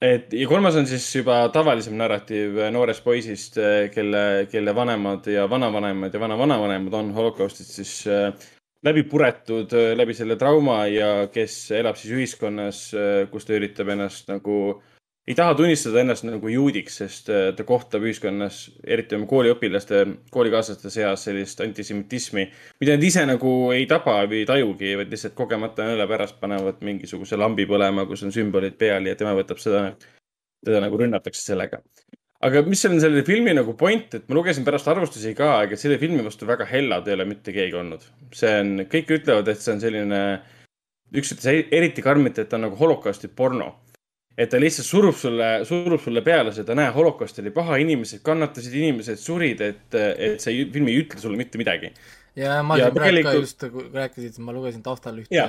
[0.00, 3.58] et ja kolmas on siis juba tavalisem narratiiv noorest poisist,
[3.94, 8.32] kelle, kelle vanemad ja vanavanemad ja vanavanavanemad on holokaustist siis äh,
[8.84, 12.86] läbi puretud läbi selle trauma ja kes elab siis ühiskonnas,
[13.30, 14.80] kus ta üritab ennast nagu,
[15.28, 20.04] ei taha tunnistada ennast nagu juudiks, sest äh, ta kohtab ühiskonnas, eriti oma kooliõpilaste,
[20.34, 22.46] koolikaaslaste seas sellist antisemitismi,
[22.82, 26.80] mida nad ise nagu ei taba või ei tajugi, vaid lihtsalt kogemata nõela pärast panevad
[26.86, 29.90] mingisuguse lambi põlema, kus on sümbolid peal ja tema võtab seda,
[30.64, 31.84] teda nagu rünnatakse sellega
[32.46, 35.98] aga mis on selle filmi nagu point, et ma lugesin pärast arvustusi ka, ega selle
[36.00, 38.06] filmi vastu väga hellad ei ole mitte keegi olnud.
[38.36, 40.22] see on, kõik ütlevad, et see on selline,
[41.20, 43.74] üks ütles eriti karmilt, et ta on nagu holokausti porno.
[44.38, 48.76] Et ta lihtsalt surub sulle, surub sulle peale seda, näe, holokaust oli paha, inimesed kannatasid,
[48.78, 51.92] inimesed surid, et, et see film ei ütle sulle mitte midagi.
[52.38, 55.48] ja ma olin praegu ka just, kui rääkisid, ma lugesin taustal ühte,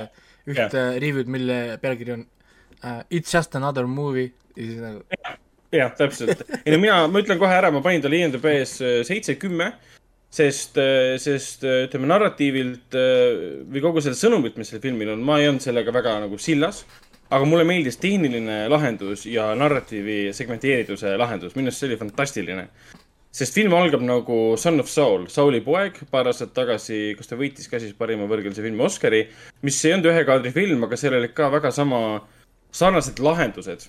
[0.50, 2.26] ühte review'd, mille pealkiri on
[2.82, 5.04] uh, It's just another movie ja siis nagu
[5.72, 6.42] jah, täpselt.
[6.64, 9.70] ei no mina, ma ütlen kohe ära, ma panin talle IMDB-s äh, seitse, kümme,
[10.32, 12.98] sest, äh, sest ütleme narratiivilt
[13.72, 16.82] või kogu selle sõnumit, mis sellel filmil on, ma ei olnud sellega väga nagu sillas.
[17.32, 22.66] Aga mulle meeldis tehniline lahendus ja narratiivi segmenteerituse lahendus, minu arust see oli fantastiline.
[23.32, 27.70] sest film algab nagu Son of Saul, Sauli poeg, paar aastat tagasi, kas ta võitis
[27.70, 29.22] ka siis parima võrgelise filmi Oscari,
[29.64, 32.02] mis ei olnud ühe kaadri film, aga seal olid ka väga sama
[32.72, 33.88] sarnased lahendused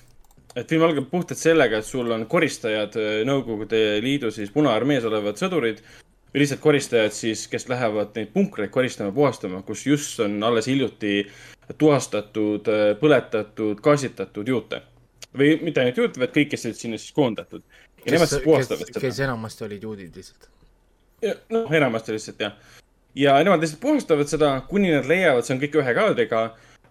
[0.55, 2.95] et film algab puhtalt sellega, et sul on koristajad
[3.27, 5.81] Nõukogude Liidu siis Punaarmees olevad sõdurid
[6.33, 11.27] või lihtsalt koristajad siis, kes lähevad neid punkreid koristama, puhastama, kus just on alles hiljuti
[11.77, 14.81] tuvastatud, äh, põletatud, gaasitatud juute.
[15.37, 17.63] või mitte ainult juute, vaid kõik, kes olid sinna siis koondatud.
[17.97, 18.99] ja kes, nemad siis puhastavad kes, seda.
[19.07, 20.49] kes enamasti olid juudid lihtsalt.
[21.49, 22.53] noh, enamasti lihtsalt jah.
[23.15, 26.43] ja nemad lihtsalt puhastavad seda, kuni nad leiavad, see on kõik ühe kaadriga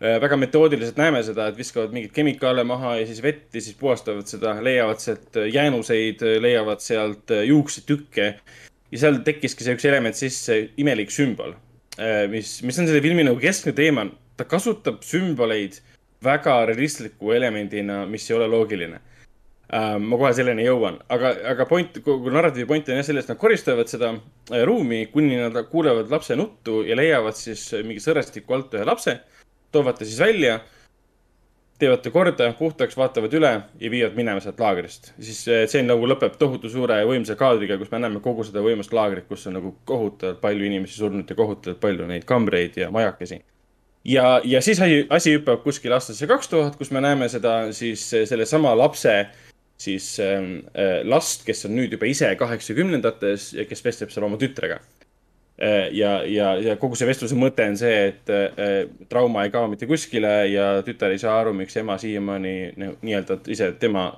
[0.02, 3.76] Äh, väga metoodiliselt näeme seda, et viskavad mingeid kemikaale maha ja siis vett ja siis
[3.78, 8.32] puhastavad seda, leiavad sealt äh, jäänuseid, äh, leiavad sealt juuksetükke.
[8.92, 11.54] Ja seal tekkiski see üks element sisse, imelik sümbol,
[12.32, 14.08] mis, mis on selle filmi nagu keskne teema.
[14.36, 15.76] ta kasutab sümboleid
[16.24, 19.00] väga realistliku elemendina, mis ei ole loogiline
[19.72, 23.38] ma kohe selleni jõuan, aga, aga point, kogu narratiivi point on jah selles, et nad
[23.40, 24.10] koristavad seda
[24.68, 29.16] ruumi, kuni nad kuulevad lapse nuttu ja leiavad siis mingi sõrestiku alt ühe lapse
[29.72, 30.58] toovad ta siis välja,
[31.78, 35.12] teevad ta korda, puhtaks, vaatavad üle ja viivad minema sealt laagrist.
[35.20, 38.94] siis tseen nagu lõpeb tohutu suure ja võimsa kaadriga, kus me näeme kogu seda võimast
[38.94, 43.42] laagrit, kus on nagu kohutavalt palju inimesi surnud ja kohutavalt palju neid kambreid ja majakesi.
[44.04, 48.76] ja, ja siis asi, hüppab kuskil aastasse kaks tuhat, kus me näeme seda siis sellesama
[48.78, 49.16] lapse
[49.82, 54.78] siis äh, last, kes on nüüd juba ise kaheksakümnendates ja kes vestleb seal oma tütrega
[55.94, 58.72] ja, ja, ja kogu see vestluse mõte on see, et äh,
[59.10, 63.70] trauma ei kao mitte kuskile ja tütar ei saa aru, miks ema siiamaani nii-öelda ise
[63.78, 64.08] tema,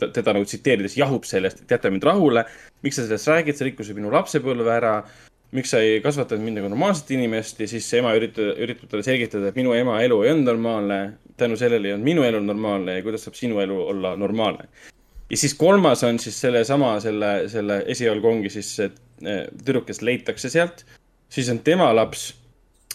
[0.00, 2.46] teda nagu tsiteerides jahub sellest, et jäta mind rahule.
[2.82, 4.96] miks sa sellest räägid, sa rikkusid minu lapsepõlve ära.
[5.52, 9.48] miks sa ei kasvatanud mind nagu normaalset inimest ja siis ema üritab, üritab talle selgitada,
[9.48, 11.00] et minu ema elu ei olnud normaalne.
[11.36, 14.68] tänu sellele ei olnud minu elu normaalne ja kuidas saab sinu elu olla normaalne
[15.30, 18.90] ja siis kolmas on siis sellesama, selle, selle esialgu ongi siis see
[19.24, 20.84] eh, tüdruk, kes leitakse sealt.
[21.28, 22.28] siis on tema laps,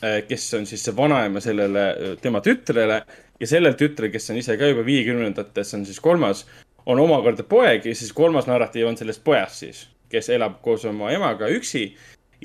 [0.04, 3.02] eh, kes on siis see vanaema sellele, eh, tema tütrele
[3.40, 6.46] ja sellel tütrel, kes on ise ka juba viiekümnendates, on siis kolmas,
[6.86, 11.12] on omakorda poeg ja siis kolmas narratiiv on sellest pojast siis, kes elab koos oma
[11.12, 11.92] emaga üksi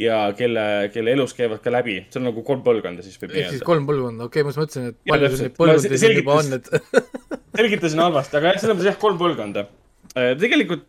[0.00, 3.40] ja kelle, kelle elus käivad ka läbi, see on nagu kolm põlvkonda siis võib nii
[3.40, 3.48] öelda.
[3.48, 6.36] ehk siis kolm põlvkonda, okei okay,, ma just mõtlesin, et palju neid põlvkondi siin juba
[6.42, 6.70] on, et
[7.60, 9.66] selgitasin halvasti, aga selles mõttes jah, kolm põlvkonda.
[10.12, 10.84] Äh, tegelikult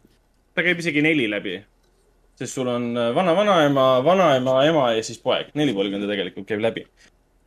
[0.57, 1.59] ta käib isegi neli läbi.
[2.37, 6.83] sest sul on äh, vana-vanaema, vanaema, ema ja siis poeg, neli põlvkonda tegelikult käib läbi.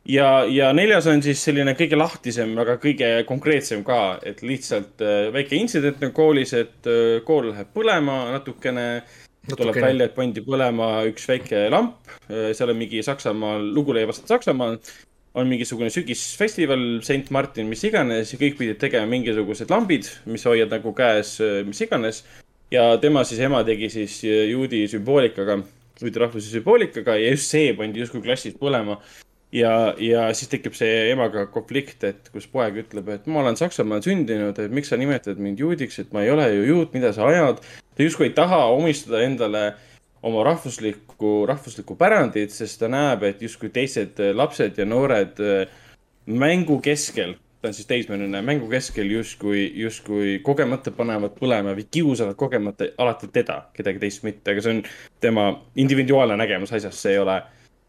[0.09, 5.27] ja, ja neljas on siis selline kõige lahtisem, aga kõige konkreetsem ka, et lihtsalt äh,
[5.29, 6.89] väike intsident on koolis, et
[7.27, 9.03] kool läheb põlema natukene
[9.49, 14.29] tuleb välja, et pandi põlema üks väike lamp, seal on mingi Saksamaal, lugu leiab aset
[14.29, 14.77] Saksamaal
[15.33, 20.71] on mingisugune sügisfestival, St Martin, mis iganes ja kõik pidid tegema mingisugused lambid, mis hoiad
[20.73, 22.23] nagu käes, mis iganes.
[22.71, 25.57] ja tema siis, ema tegi siis juudi sümboolikaga,
[26.01, 28.99] juudi rahvuse sümboolikaga ja just see pandi justkui klassis põlema.
[29.51, 34.03] ja, ja siis tekib see emaga konflikt, et kus poeg ütleb, et ma olen Saksamaal
[34.03, 37.27] sündinud, et miks sa nimetad mind juudiks, et ma ei ole ju juut, mida sa
[37.27, 37.63] ajad.
[38.01, 39.79] Ta justkui ei taha omistada endale äh,
[40.23, 45.63] oma rahvuslikku, rahvuslikku pärandit, sest ta näeb, et justkui teised lapsed ja noored äh,
[46.29, 52.37] mängu keskel, ta on siis teismeline, mängu keskel justkui, justkui kogemata panevad põlema või kiusavad
[52.37, 54.83] kogemata alati teda, kedagi teist mitte, aga see on
[55.23, 55.47] tema
[55.81, 57.39] individuaalne nägemus asjast, see ei ole,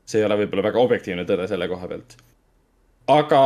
[0.08, 2.16] see ei ole võib-olla väga objektiivne tõde selle koha pealt.
[3.12, 3.42] aga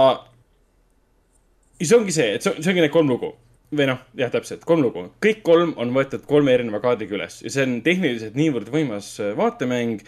[1.83, 3.35] see ongi see, et see, see ongi need kolm lugu
[3.75, 5.09] või noh, jah, täpselt, kolm lugu.
[5.23, 9.35] kõik kolm on võetud kolme erineva kaardiga üles ja see on tehniliselt niivõrd võimas äh,
[9.37, 10.05] vaatemäng.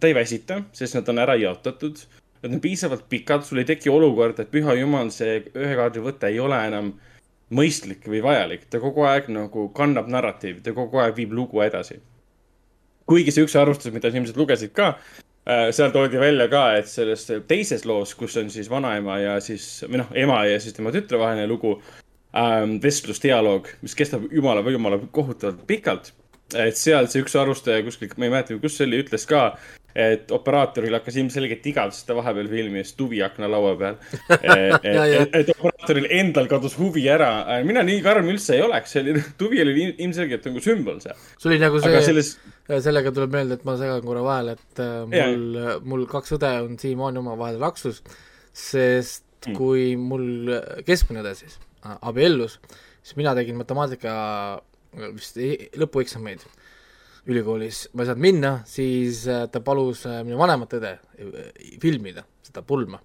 [0.00, 2.02] ta ei väsita, sest nad on ära jaotatud.
[2.42, 6.28] Nad on piisavalt pikad, sul ei teki olukorda, et püha jumal, see ühe kaardi võte
[6.28, 6.90] ei ole enam
[7.50, 8.66] mõistlik või vajalik.
[8.70, 12.00] ta kogu aeg nagu kannab narratiivi, ta kogu aeg viib lugu edasi.
[13.06, 14.96] kuigi see üks arvustus, mida ilmselt lugesid ka,
[15.46, 20.02] seal toodi välja ka, et selles teises loos, kus on siis vanaema ja siis, või
[20.02, 21.76] noh, ema ja siis tema tütre vaheline lugu
[22.34, 26.12] ähm,, vestlusdialoog, mis kestab jumala või jumala kohutavalt pikalt.
[26.54, 29.48] et seal see üks arvustaja kuskil, ma ei mäleta, kus see oli, ütles ka,
[29.96, 33.96] et operaatoril hakkas ilmselgelt igatseda vahepeal filmi eest tuvi aknalaua peal.
[34.36, 37.30] et, et, et operaatoril endal kadus huvi ära.
[37.66, 41.16] mina nii karm üldse ei oleks, see oli, tuvi oli ilm- ilmselgelt nagu sümbol seal.
[41.40, 42.32] see oli nagu see, selles,
[42.68, 46.78] sellega tuleb meelde, et ma segan korra vahele, et äh, mul, mul kaks õde on
[46.78, 48.02] siiamaani omavahel laksus,
[48.52, 49.54] sest Mm.
[49.54, 50.48] kui mul
[50.88, 51.52] keskmine õde siis
[52.00, 52.60] abiellus,
[53.02, 54.14] siis mina tegin matemaatika
[54.56, 56.46] äh, vist e- lõpueksameid
[57.26, 61.46] ülikoolis, ma ei saanud minna, siis äh, ta palus äh, minu vanemat õde äh,
[61.82, 63.00] filmida seda pulma.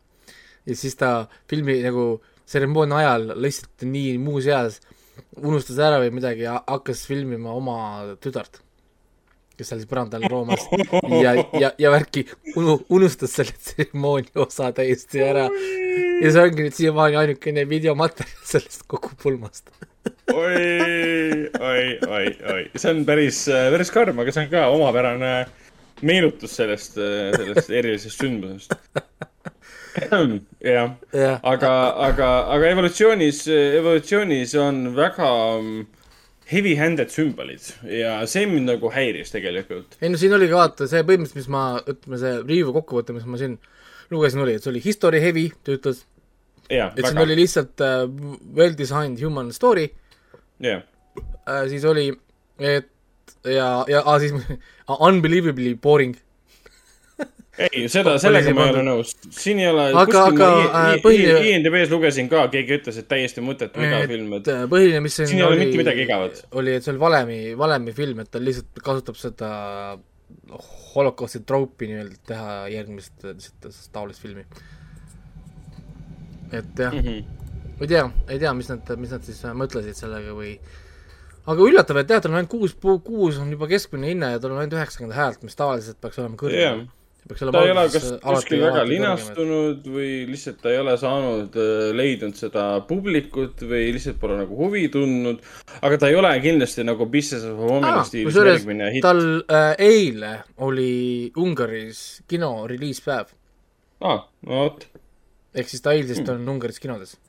[0.66, 4.78] ja siis ta filmi nagu tseremoonia ajal lihtsalt nii muus eas
[5.42, 7.78] unustas ära või midagi ja hakkas filmima oma
[8.22, 8.62] tütart,
[9.58, 10.68] kes siis põrandal roomas
[11.24, 15.48] ja, ja, ja värki unu, unustas selle tseremoonia osa täiesti ära.
[16.22, 19.72] Ja see ongi nüüd siiamaani ainukene videomaterjal sellest kogu pulmast.
[20.34, 25.34] oi, oi, oi, oi, see on päris, päris karm, aga see on ka omapärane
[26.08, 28.78] meenutus sellest, sellest erilisest sündmusest.
[30.72, 31.72] jah, jah, aga,
[32.08, 35.28] aga, aga evolutsioonis, evolutsioonis on väga
[35.60, 35.82] mm,
[36.52, 40.00] heavy-handed sümbolid ja see mind nagu häiris tegelikult.
[40.02, 43.28] ei no siin oli ka vaata see põhimõtteliselt, mis ma, ütleme see review kokkuvõte, mis
[43.28, 43.60] ma siin
[44.12, 46.04] lugesin, oli, et see oli history heavy, ta ütles,
[46.72, 48.02] jah, et siin väga oli, lihtsalt äh,
[48.56, 49.88] well designed human story
[50.62, 50.84] jah,
[51.48, 52.10] äh,, siis oli,
[52.60, 52.90] et
[53.46, 54.34] ja, ja ah, siis
[55.08, 56.16] unbelievably boring.
[57.62, 59.12] ei, seda, sellega ma ei ole nõus.
[59.36, 63.08] siin ei ole, Aga- kuskil ma aga, äh, põhiline- IMDB-s lugesin ka, keegi ütles, et
[63.12, 66.46] täiesti mõttetu igav film, et põhiline, mis Siin ei ole mitte midagi igavat.
[66.58, 69.52] oli, et see oli valemi, valemi film, et ta lihtsalt kasutab seda
[70.94, 74.46] holokausti troopi nii-öelda teha järgmist lihtsalt taolist filmi.
[76.52, 77.26] et jah, mm -hmm.
[77.78, 80.58] ma ei tea, ei tea, mis nad, mis nad siis mõtlesid sellega või
[81.46, 84.52] aga üllatav, et jah, tal on ainult kuus, kuus on juba keskmine hinne ja tal
[84.52, 86.82] on ainult üheksakümmend häält, mis tavaliselt peaks olema kõrgem jah,
[87.30, 91.56] ta ei ole kas kuskil väga linastunud või lihtsalt ta ei ole saanud,
[91.96, 95.42] leidnud seda publikut või lihtsalt pole nagu huvi tundnud.
[95.82, 99.06] aga ta ei ole kindlasti nagu Business of Woman'i stiilis järgmine hitt.
[99.06, 100.34] tal äh, eile
[100.66, 103.30] oli Ungaris kino reliispäev,
[104.02, 104.88] aa, no vot.
[105.54, 107.20] ehk siis ta eilsest on Ungaris kinodes.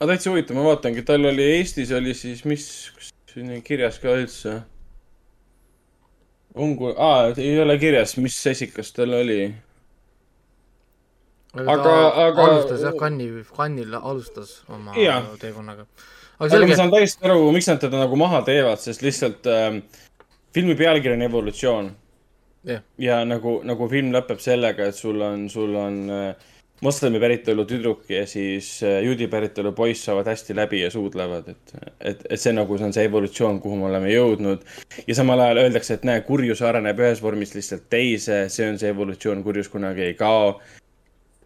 [0.00, 4.16] aga täitsa huvitav, ma vaatangi, tal oli Eestis oli siis, mis, kus siin kirjas ka
[4.16, 4.62] üldse?
[6.56, 9.54] Ungu-, aa, ei ole kirjas, mis esikas tal oli.
[11.56, 15.22] aga, Aga- ta aga- alustas jah, Cannes'i, Cannes'il alustas oma Jah.
[15.40, 15.86] teekonnaga.
[16.40, 19.78] aga aga ma saan täiesti aru, miks nad teda nagu maha teevad, sest lihtsalt ähm,
[20.54, 21.90] filmi pealkiri on evolutsioon.
[22.64, 26.34] jah, ja nagu, nagu film lõpeb sellega, et sul on, sul on äh,
[26.84, 31.76] moslemi päritolu tüdruk ja siis äh, juudi päritolu poiss saavad hästi läbi ja suudlevad, et,
[32.00, 34.66] et, et see nagu, see on see evolutsioon, kuhu me oleme jõudnud.
[35.06, 38.92] ja samal ajal öeldakse, et näe, kurjus areneb ühes vormis lihtsalt teise, see on see
[38.92, 40.58] evolutsioon, kurjus kunagi ei kao.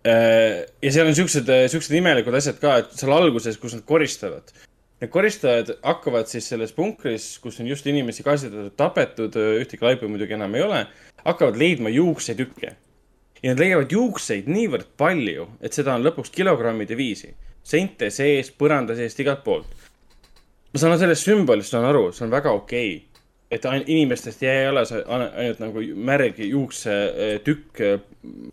[0.04, 4.54] ja seal on siuksed, siuksed imelikud asjad ka, et seal alguses, kus nad koristavad
[5.00, 10.36] Need koristajad hakkavad siis selles punkris, kus on just inimesi kasvatatud, tapetud, ühtegi laipa muidugi
[10.36, 10.80] enam ei ole,
[11.24, 12.74] hakkavad leidma juuksetükke.
[13.42, 17.34] Ja nad leiavad juukseid niivõrd palju, et seda on lõpuks kilogrammide viisi.
[17.62, 19.66] seinte sees, põranda seest, igalt poolt.
[20.72, 23.06] ma saan sellest sümbolist saan aru, see on väga okei okay..
[23.50, 27.84] et inimestest see ain- ainult nagu märg juuksetükk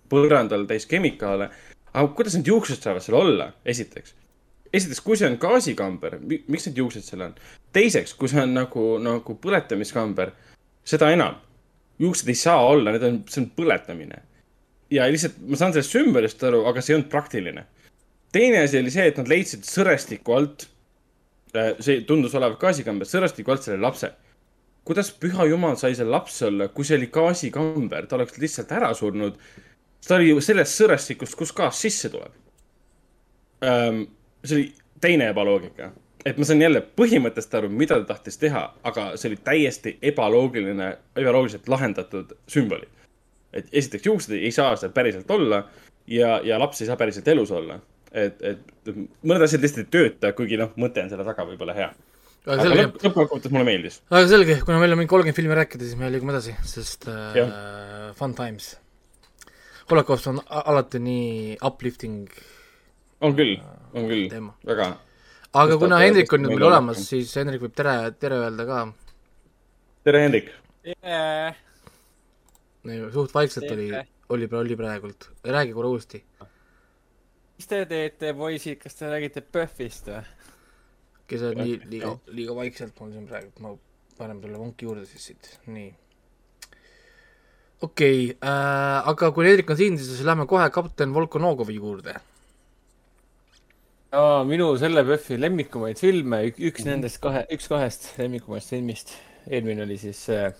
[0.09, 1.49] põrandal täis kemikaale.
[1.93, 4.15] aga kuidas need juuksed saavad seal olla, esiteks
[4.73, 7.35] esiteks, kui see on gaasikamber, miks need juuksed seal on?
[7.75, 10.33] teiseks, kui see on nagu, nagu põletamiskamber,
[10.87, 11.37] seda enam.
[11.99, 14.21] juuksed ei saa olla, need on, see on põletamine.
[14.91, 17.65] Ja lihtsalt ma saan sellest sümbolist aru, aga see ei olnud praktiline.
[18.31, 20.67] teine asi oli see, et nad leidsid sõrestiku alt,
[21.79, 24.11] see tundus olevat gaasikamber, sõrestiku alt selle lapse.
[24.87, 28.93] kuidas püha jumal sai see laps olla, kui see oli gaasikamber, ta oleks lihtsalt ära
[28.93, 29.39] surnud.
[30.07, 32.35] ta oli ju sellest sõrestikust, kus gaas sisse tuleb
[33.61, 35.91] see oli teine ebaloogika.
[36.25, 40.97] et ma saan jälle põhimõttest aru, mida ta tahtis teha, aga see oli täiesti ebaloogiline,
[41.15, 42.89] ebaloogiliselt lahendatud sümbolid.
[43.57, 45.63] Et esiteks juuksed ei saa seal päriselt olla
[46.07, 47.79] ja, ja laps ei saa päriselt elus olla.
[48.11, 48.91] et, et
[49.27, 51.87] mõned asjad lihtsalt ei tööta, kuigi noh, mõte on selle taga võib-olla hea.
[52.47, 54.01] aga aga lõpp, lõppkokkuvõttes mulle meeldis.
[54.09, 57.41] aga selge, kuna meil on mingi kolmkümmend filmi rääkida, siis me liigume edasi, sest äh,
[57.41, 57.57] Jah.
[58.19, 58.75] fun times.
[59.91, 62.31] holocaust on alati nii uplifting
[63.21, 63.57] on küll,
[63.93, 64.55] on küll, teema.
[64.67, 64.91] väga.
[65.57, 68.83] aga kuna Hendrik on nüüd meil olemas, siis Hendrik võib tere, tere öelda ka.
[70.07, 70.51] tere, Hendrik.
[73.13, 73.91] Suht vaikselt oli
[74.29, 75.29] oli, oli praegult.
[75.43, 76.23] räägi korra uuesti.
[77.57, 80.23] mis te teete, poisid, kas te räägite PÖFFist või?
[81.27, 83.73] kes on nii, liiga, liiga vaikselt mul siin praegu, ma
[84.17, 85.89] panen talle vonki juurde siis siit, nii.
[87.81, 92.15] okei okay, äh,, aga kui Hendrik on siin, siis lähme kohe kapten Volkonogovi juurde.
[94.11, 99.17] aa, minu selle PÖFFi lemmikumaid filme, üks nendest kahe, üks kahest lemmikumaist filmist.
[99.47, 100.51] eelmine oli siis äh,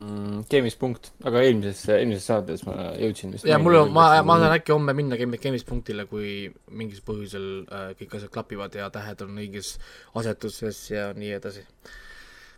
[0.00, 3.46] mm, Keemispunkt, aga eelmises, eelmises saates ma jõudsin vist.
[3.48, 7.86] ja mul on, ma, ma saan äkki homme minna Game- Gamespunktile, kui mingil põhjusel äh,
[8.00, 9.76] kõik asjad klapivad ja tähed on õiges
[10.20, 11.64] asetuses ja nii edasi.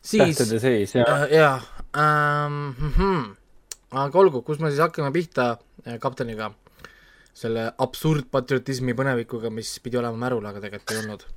[0.00, 1.54] siis tähtede seis ja äh, jaa
[1.98, 3.28] ähm,, mm,
[4.04, 5.52] aga olgu, kus me siis hakkame pihta
[5.86, 6.52] äh, kapteniga,
[7.34, 11.30] selle absurdpatriotismi põnevikuga, mis pidi olema märul, aga tegelikult ei olnud.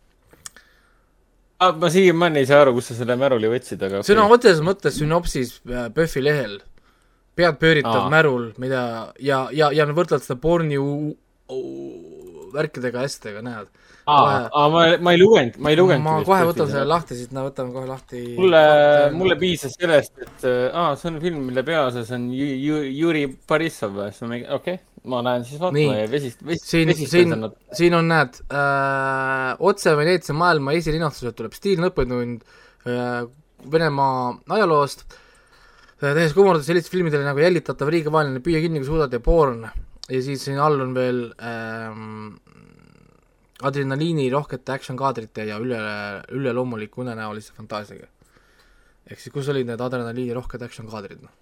[1.60, 4.97] Ah, ma siiamaani ei saa aru, kust sa selle märuli võtsid, aga sõna otseses mõttes
[4.99, 6.58] sünopsis äh, PÖFFi lehel,
[7.36, 8.12] pead pööritav Aa.
[8.14, 8.82] märul, mida
[9.20, 10.80] ja, ja, ja võrdled seda porni
[12.56, 13.84] värkidega, asjadega, näed.
[14.06, 16.06] aa, aa, ma, ma ei lugenud, ma ei lugenud.
[16.06, 18.24] ma kohe võtan selle lahti siit, no võtame kohe lahti.
[18.39, 18.66] mulle,
[19.16, 24.34] mulle piisas sellest, et aa, see on film, mille peaosas on Juri Borissov siis ma
[24.36, 27.34] mingi, okei okay,, ma lähen siis vaatama ja vesist-, vesist-, siin, siin
[27.76, 31.56] siin on, näed äh,, otse Veneetsia maailma esilinastused tuleb.
[31.58, 32.45] Stiilne õppetund
[32.89, 33.26] äh,
[33.72, 35.06] Venemaa ajaloost.
[36.01, 39.66] Äh,, tehes kummardus sellistele filmidele nagu Jälitatav, Riigavaenlane, Püüa kinni, kui suudad ja Born.
[40.06, 42.36] Ja siis siin all on veel ähm,
[43.68, 45.80] adrenaliini rohkete action kaadrite ja üle,
[46.36, 48.07] üleloomuliku unenäolise fantaasiaga.
[49.09, 51.34] ehk siis kus olid need adrenaliini rohked action kaadrid, noh?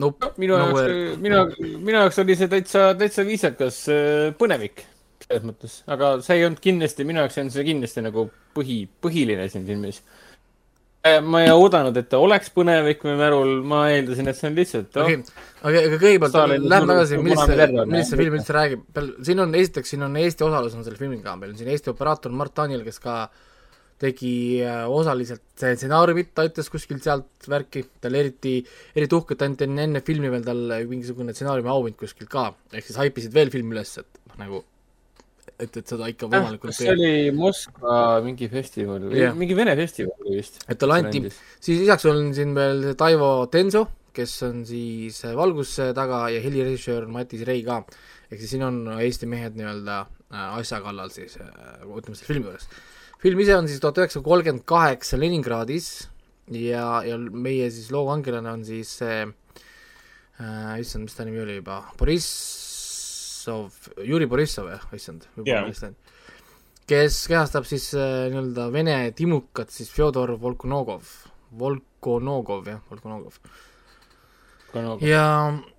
[0.00, 1.42] Nope, minu jaoks nowhere., minu,
[1.82, 4.84] minu jaoks oli see täitsa, täitsa viisakas äh, põnevik
[5.30, 8.26] selles mõttes, aga see ei olnud kindlasti, minu jaoks on see kindlasti nagu
[8.56, 10.00] põhi, põhiline siin filmis.
[11.00, 14.98] Ma ei oodanud, et ta oleks põnevik või märul, ma eeldasin, et see on lihtsalt
[15.00, 18.82] oh, okei, aga, aga kõigepealt lähme tagasi, punane see, millist see film üldse räägib,
[19.28, 21.54] siin on esiteks, siin on Eesti osalus on selle filmiga, meil.
[21.54, 23.14] On siin Eesti operaator Mart Daniel, kes ka
[24.00, 24.34] tegi
[24.64, 28.58] äh, osaliselt stsenaariumit, ta ütles kuskilt sealt värki, tal eriti,
[28.96, 33.00] eriti uhke, et ainult enne, filmi veel tal mingisugune stsenaariumi auhind kuskilt ka, ehk siis
[33.00, 34.62] haipisid veel filmi üles, et noh, nagu
[35.64, 39.34] et, et seda ikka võimalikult kas see oli Moskva mingi festival või Jah.
[39.36, 40.60] mingi Vene festival vist?
[40.66, 41.22] et talle anti,
[41.60, 43.86] siis lisaks on siin veel see Taivo Tenso,
[44.16, 47.82] kes on siis valguse taga ja helirežissöör Matis Rei ka.
[48.30, 52.70] ehk siis siin on Eesti mehed nii-öelda äh, asja kallal siis, ütleme selle filmi juures.
[53.22, 55.90] film ise on siis tuhat üheksasada kolmkümmend kaheksa Leningradis
[56.50, 61.60] ja, ja meie siis loo kangelane on siis see äh,, issand, mis ta nimi oli
[61.60, 61.82] juba,
[63.50, 65.94] Borissov, Juri Borissov jah, issand, võib-olla yeah.
[66.90, 71.08] kes kehastab siis äh, nii-öelda Vene timukat siis Fjodor Volkonogov,
[71.58, 73.38] Volkonogov jah, Volkonogov.
[75.02, 75.24] ja,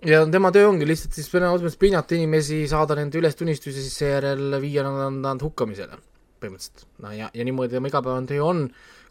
[0.06, 4.00] ja tema töö ongi lihtsalt siis sõna otseses mõttes piinata inimesi, saada nende ülestunnistusi, siis
[4.04, 6.00] seejärel viia nad, nad hukkamisele
[6.42, 6.88] põhimõtteliselt.
[7.04, 8.66] no ja, ja niimoodi tema igapäevane töö on,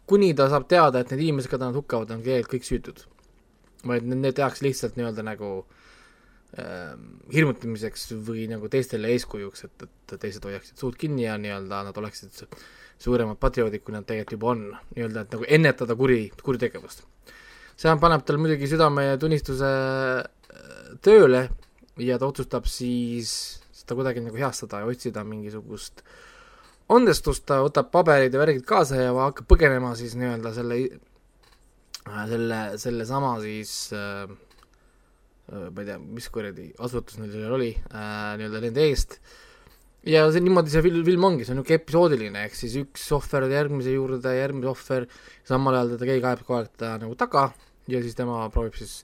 [0.09, 3.05] kuni ta saab teada, et need inimesed, keda nad hukkavad, on tegelikult kõik süütud.
[3.87, 5.80] vaid need, need tehakse lihtsalt nii-öelda nagu äh,
[7.31, 12.33] hirmutamiseks või nagu teistele eeskujuks, et, et teised hoiaksid suud kinni ja nii-öelda nad oleksid
[12.35, 12.49] su-
[13.01, 17.05] suuremad patrioodid, kui nad tegelikult juba on, nii-öelda, et nagu ennetada kuri, kuritegevust.
[17.79, 21.47] See paneb tal muidugi südametunnistuse äh, tööle
[22.01, 23.31] ja ta otsustab siis
[23.71, 26.03] seda kuidagi nagu heastada ja otsida mingisugust
[26.91, 30.79] andestust, ta võtab paberid ja värgid kaasa ja hakkab põgenema siis nii-öelda selle,
[32.29, 34.50] selle, sellesama siis äh, äh,
[35.51, 39.19] ma ei tea, mis kuradi asutus neil seal oli äh,, nii-öelda nende eest
[40.07, 43.45] ja see niimoodi see film, film ongi, see on niisugune episoodiline, ehk siis üks ohver
[43.51, 45.05] järgmise juurde, järgmine ohver,
[45.47, 47.51] samal ajal teda keegi ajab kogu aeg ta nagu taga
[47.91, 49.01] ja siis tema proovib siis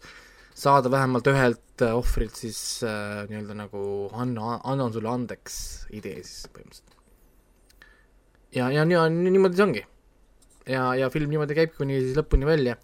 [0.58, 3.82] saada vähemalt ühelt äh, ohvrilt siis äh, nii-öelda nagu
[4.18, 5.58] anna, annan sulle andeks
[5.93, 6.95] idee siis põhimõtteliselt.
[8.58, 9.84] ja, ja nii, niimoodi see ongi.
[10.66, 12.78] ja, ja film niimoodi käib kuni siis lõpuni välja.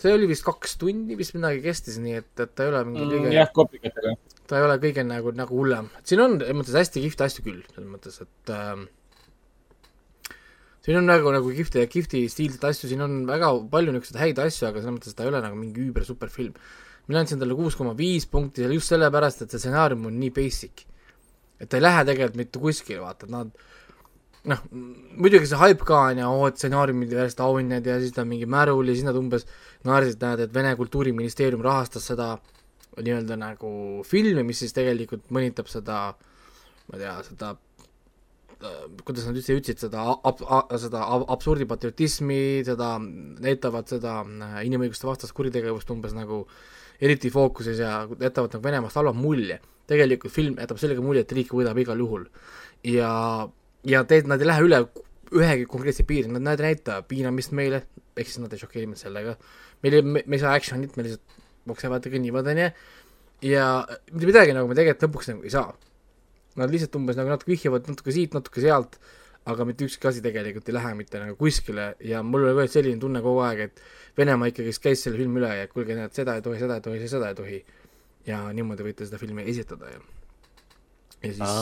[0.00, 3.04] See oli vist kaks tundi vist midagi kestis, nii et, et ta ei ole mingi
[3.10, 4.14] kõige Mm, jah, kopikatega.
[4.48, 7.44] ta ei ole kõige nagu, nagu hullem, et siin on selles mõttes hästi kihvte asju
[7.46, 8.86] küll, selles mõttes, et ähm,
[10.84, 14.68] siin on nagu, nagu kihvte, kihvti stiilseid asju, siin on väga palju niisuguseid häid asju,
[14.70, 16.54] aga selles mõttes ta ei ole nagu mingi üüber super film.
[17.10, 20.86] mina andsin talle kuus koma viis punkti just sellepärast, et see stsenaarium on nii basic.
[21.60, 23.50] et ta ei lähe tegelikult mitte kuskile, vaata, nad
[24.48, 28.24] noh, muidugi see hype ka on ja oo, stsenaariumid ja järjest auhinnad ja siis ta
[28.24, 29.44] mingi märul ja siis nad umbes
[29.84, 32.34] naersid, näed, et Vene kultuuriministeerium rahastas seda
[33.00, 33.72] nii-öelda nagu
[34.08, 36.10] filmi, mis siis tegelikult mõnitab seda,
[36.88, 37.54] ma ei tea, seda
[39.04, 40.42] kuidas nad üldse ütlesid seda ab-,
[40.80, 42.92] seda ab- absurdipatriotismi, seda,
[43.44, 46.42] näitavad seda äh, inimõiguste vastast kuritegevust umbes nagu
[47.00, 49.60] eriti fookuses ja jätavad nagu Venemaast halva mulje.
[49.90, 52.28] tegelikult film jätab sellega mulje, et riik võidab igal juhul.
[52.84, 53.48] ja,
[53.88, 54.80] ja teed, nad ei lähe üle
[55.30, 57.84] ühegi konkreetse piiri, nad, nad ei näita piinamist meile,
[58.16, 59.36] ehk siis nad ei šokeeri meid sellega.
[59.82, 61.38] meil ei, me, ei saa action'it, me lihtsalt
[61.70, 62.66] joksevad ja kõnnivad, onju.
[63.46, 63.64] ja
[64.10, 65.70] mitte midagi nagu me tegelikult lõpuks nagu ei saa.
[66.60, 68.98] Nad lihtsalt umbes nagu natuke vihjavad natuke siit, natuke sealt,
[69.48, 73.00] aga mitte ükski asi tegelikult ei lähe mitte nagu kuskile ja mul oli ka selline
[73.00, 73.84] tunne kogu aeg, et
[74.18, 77.06] Venemaa ikkagi käis selle filmi üle ja kuulge, näed, seda ei tohi, seda ei tohi,
[77.08, 77.60] seda ei tohi.
[78.26, 80.00] ja niimoodi võite seda filmi esitada ja,
[81.22, 81.54] ja siis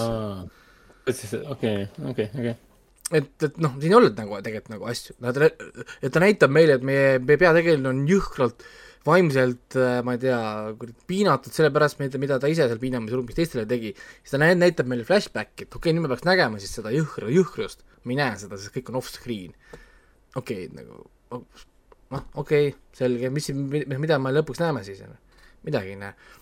[1.54, 2.54] okei, okei, okei.
[3.20, 6.78] et, et noh, siin ei olnud nagu tegelikult nagu asju, nad, et ta näitab meile,
[6.78, 8.66] et meie, meie peategelane on jõhkralt
[9.08, 10.38] vaimselt, ma ei tea,
[11.08, 15.06] piinatud selle pärast, mida, ta ise seal piinamisruumis teistele tegi, siis ta nä- näitab meile
[15.08, 18.36] flashbacki, et okei okay,, nüüd me peaks nägema siis seda jõhkra, jõhkrust, me ei näe
[18.42, 19.54] seda, sest kõik on off-screen.
[20.36, 21.06] okei okay,, nagu
[22.12, 25.00] noh, okei okay,, selge, mis mida me lõpuks näeme siis,
[25.64, 26.37] midagi ei näe äh,.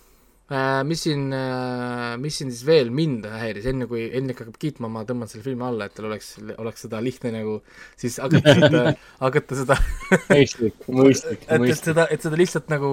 [0.86, 5.02] Mis siin äh,, mis siin siis veel mind häiris, enne kui Hendrik hakkab kiitma, ma
[5.06, 7.56] tõmban selle filmi alla, et tal oleks, oleks seda lihtne nagu
[7.98, 8.82] siis hakata seda,
[9.24, 9.78] hakata seda
[10.30, 11.88] mõistlik, mõistlik, et, et mõistlik.
[11.88, 12.92] seda, et seda lihtsalt nagu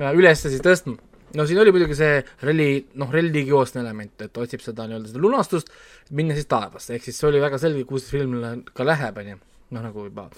[0.00, 0.96] äh, üles siis tõstma.
[1.36, 5.68] no siin oli muidugi see relli, noh, religioosne element, et otsib seda nii-öelda seda lunastust,
[6.16, 9.28] minna siis taevasse, ehk siis see oli väga selge, kuhu see film ka läheb, on
[9.34, 9.42] ju,
[9.76, 10.30] noh nagu juba.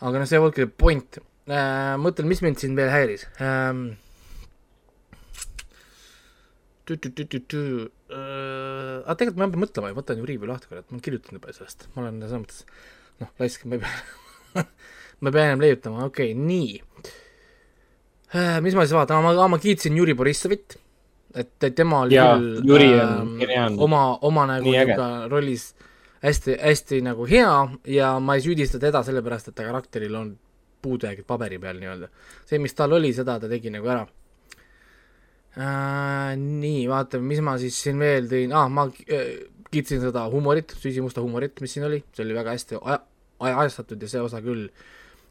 [0.00, 1.94] aga noh, see ei olnudki point äh,.
[2.02, 3.94] mõtlen, mis mind siin veel häiris ähm,.
[6.86, 11.02] Äh, aga tegelikult ma ei pea mõtlema, ma võtan ju riivi lahti, kurat, ma olen
[11.02, 12.60] kirjutanud juba sellest, ma olen selles mõttes
[13.22, 14.62] noh, laisk, ma ei pea
[15.20, 16.70] ma ei pea enam leiutama, okei okay,, nii.
[18.30, 18.58] Äh,.
[18.62, 20.78] mis ma siis vaatan, ma, ma kiitsin Juri Borissovit,
[21.34, 23.82] et, et tema oli küll Juri on geniaalne.
[23.82, 25.64] oma, oma nagu niisugune rollis
[26.22, 27.54] hästi, hästi nagu hea
[27.96, 30.30] ja ma ei süüdista teda sellepärast, et ta karakteril on
[30.86, 32.12] puudujäägid paberi peal nii-öelda.
[32.46, 34.06] see, mis tal oli, seda ta tegi nagu ära
[35.56, 36.32] äh,.
[36.40, 41.22] nii, vaatame, mis ma siis siin veel tõin ah,, ma äh, kiitsin seda huumorit, süsimusta
[41.24, 43.00] huumorit, mis siin oli, see oli väga hästi aja,
[43.40, 44.68] aja, ajastatud ja see osa küll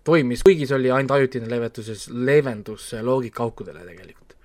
[0.05, 4.36] toimis, kuigi see oli ainult ajutine leevenduses, leevendus loogikaaukudele tegelikult.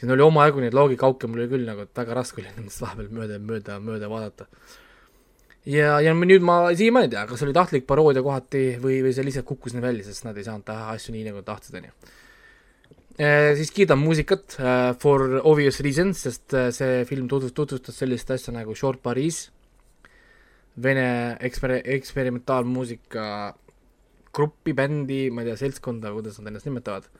[0.00, 3.38] siin oli omajagu neid loogikauke, mul oli küll nagu väga raske oli nendest vahepeal mööda,
[3.50, 4.48] mööda, mööda vaadata.
[5.66, 9.26] ja, ja nüüd ma siiamaani ei tea, kas oli tahtlik paroodia kohati või, või see
[9.28, 11.94] lihtsalt kukkus nii välja, sest nad ei saanud teha asju nii, nagu tahtsid, onju.
[13.18, 18.54] Siis kiidan muusikat äh, for obvious reasons, sest äh, see film tutvustas, tutvustas sellist asja
[18.54, 19.50] nagu Short Paris,
[20.82, 23.24] Vene eksper-, eksperimentaalmuusika
[24.32, 27.10] gruppi, bändi, ma ei tea, seltskonda, kuidas nad ennast nimetavad.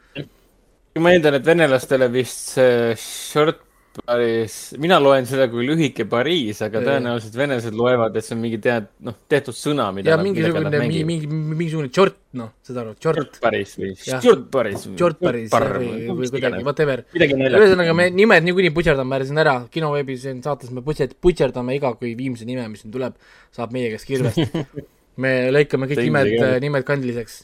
[1.02, 3.60] ma eeldan, et venelastele vist see short
[3.92, 8.60] Paris, mina loen seda kui lühike Pariis, aga tõenäoliselt venelased loevad, et see on mingi
[8.62, 13.20] tead, noh, tehtud sõna, mida ja mingisugune, mingi, mingi, mingisugune tšort, noh, seda aru, tšort
[13.20, 14.22] Short, Paris või Jah.
[14.24, 14.86] Short Paris.
[14.96, 17.04] tšort Paris või, või kuidagi, whatever.
[17.12, 22.48] ühesõnaga, me nimed niikuinii putšerdame siin ära, kinoveebis saates me putšerd-, putšerdame iga kui viimse
[22.48, 23.20] nime, mis siin tuleb,
[23.52, 24.40] saab meie käest kirvest.
[25.22, 27.42] me lõikame kõik nimed nimed kandiliseks.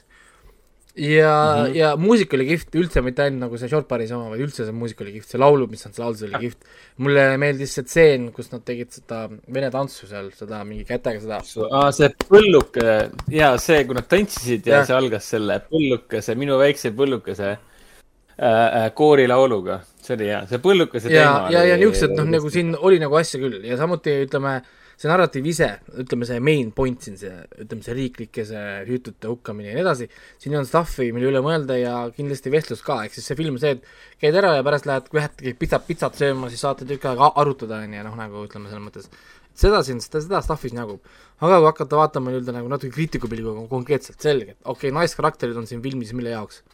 [0.99, 1.65] Ja mm.
[1.65, 1.77] -hmm.
[1.77, 4.75] ja muusika oli kihvt, üldse mitte ainult nagu see Short Paris oma, vaid üldse see
[4.75, 6.73] muusika oli kihvt, see laulu, mis nad laulsid, oli kihvt.
[7.05, 9.21] mulle meeldis see tseen, kus nad tegid seda
[9.55, 11.41] vene tantsu seal, seda mingi kätega seda
[11.71, 12.97] aa, see põlluke
[13.35, 17.61] ja see, kui nad tantsisid ja, ja see algas selle põllukese, minu väikse põllukese äh,
[18.49, 22.75] äh, koorilauluga, see oli hea, see põllukese ja teema, ja, ja niisugused noh, nagu siin
[22.75, 24.59] oli nagu asja küll ja samuti ütleme,
[24.99, 25.69] see narratiiv ise,
[26.03, 27.31] ütleme see main point siin, see,
[27.63, 30.09] ütleme see riiklike, see hüütute hukkamine ja nii edasi,
[30.43, 33.63] siin on stuff'i, mille üle mõelda ja kindlasti vestlus ka, ehk siis see film on
[33.63, 37.31] see, et käid ära ja pärast lähed lähedki pitsat, pitsat sööma, siis saate tükk aega
[37.39, 39.13] arutada, on ju, noh nagu ütleme selles mõttes,
[39.59, 41.15] seda siin, seda, seda stuff'i siin jagub.
[41.39, 45.71] aga kui hakata vaatama nii-öelda nagu natuke kriitikupilguga konkreetselt, selge, et okei okay,, naiskarakterid on
[45.71, 46.65] siin filmis mille jaoks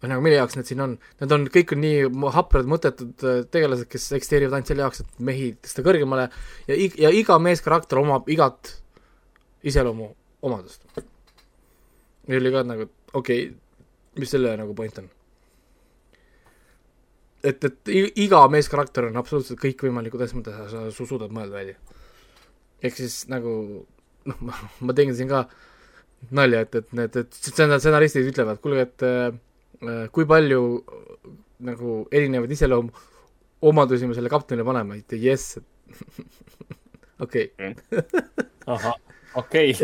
[0.00, 3.40] või nagu mille jaoks need siin on, need on, kõik on nii haprad, mõttetud äh,
[3.52, 6.28] tegelased, kes eksisteerivad ainult selle jaoks, et mehi tõsta kõrgemale
[6.68, 8.74] ja ig-, ja iga meeskarakter omab igat
[9.66, 10.10] iseloomu
[10.48, 10.84] omadust.
[10.96, 13.56] ja oli ka nagu, okei okay,,
[14.20, 15.10] mis selle nagu point on?
[17.44, 21.76] et, et iga meeskarakter on absoluutselt kõikvõimalikud asjad, mida sa, sa su- suudad mõelda välja.
[22.82, 23.52] ehk siis nagu
[24.28, 25.44] noh, ma, ma tegin siin ka
[26.36, 29.30] nalja, et, et need, et stsen- stsenaristid ütlevad, kuulge, et äh,
[30.12, 31.30] kui palju äh,
[31.70, 33.06] nagu erinevaid iseloomu
[33.70, 35.64] omadusi me selle kaptenile paneme, et jess, et
[37.20, 37.50] okei
[38.74, 38.96] ahah,
[39.40, 39.74] okei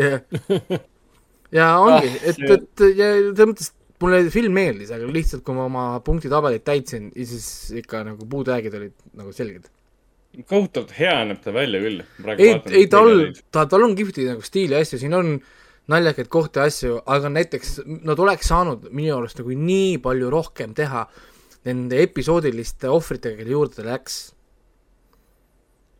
[1.57, 5.65] ja, ongi Ah, et, et ja selles mõttes mulle film meeldis, aga lihtsalt kui ma
[5.65, 7.47] oma punktitabelit täitsin, siis
[7.81, 9.69] ikka nagu puudujäägid olid nagu selged.
[10.45, 12.03] kohutavalt hea näeb ta välja küll.
[12.37, 15.37] ei, ei tal, ta, tal on kihvti nagu stiili asju, siin on
[15.91, 20.73] naljakaid kohti ja asju, aga näiteks nad oleks saanud minu arust nagu nii palju rohkem
[20.75, 21.05] teha
[21.67, 24.17] nende episoodiliste ohvritega, kelle juurde ta läks.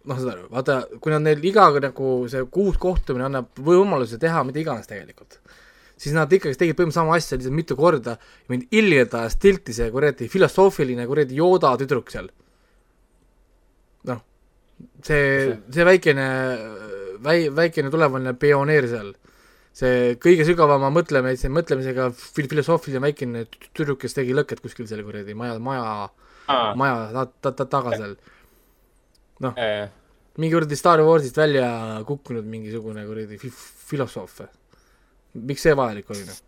[0.08, 4.44] noh, saad aru, vaata, kui nad neil iga nagu see kuus kohtumine annab võimaluse teha
[4.48, 5.40] mida iganes tegelikult,
[6.00, 8.16] siis nad ikkagi tegid põhimõtteliselt sama asja lihtsalt mitu korda,
[8.48, 12.30] mind ilgeda stilti see kuradi filosoofiline kuradi Yoda tüdruk seal.
[14.08, 14.24] noh,
[15.04, 16.28] see, see väikene,
[17.28, 19.12] väi-, väikene tulevane pioneer seal,
[19.78, 25.04] see kõige sügavama mõtlemise, mõtlemisega fil-, filosoofiline väikene tü- tüdruk, kes tegi lõket kuskil seal
[25.06, 25.92] kuradi maja, maja,
[26.80, 28.16] maja ta-, ta-, ta- taga seal.
[30.38, 31.68] mingi kuradi Star Warsist välja
[32.08, 33.54] kukkunud mingisugune kuradi fi-
[33.92, 34.42] filosoof
[35.34, 36.40] miks see vajalik oli noh?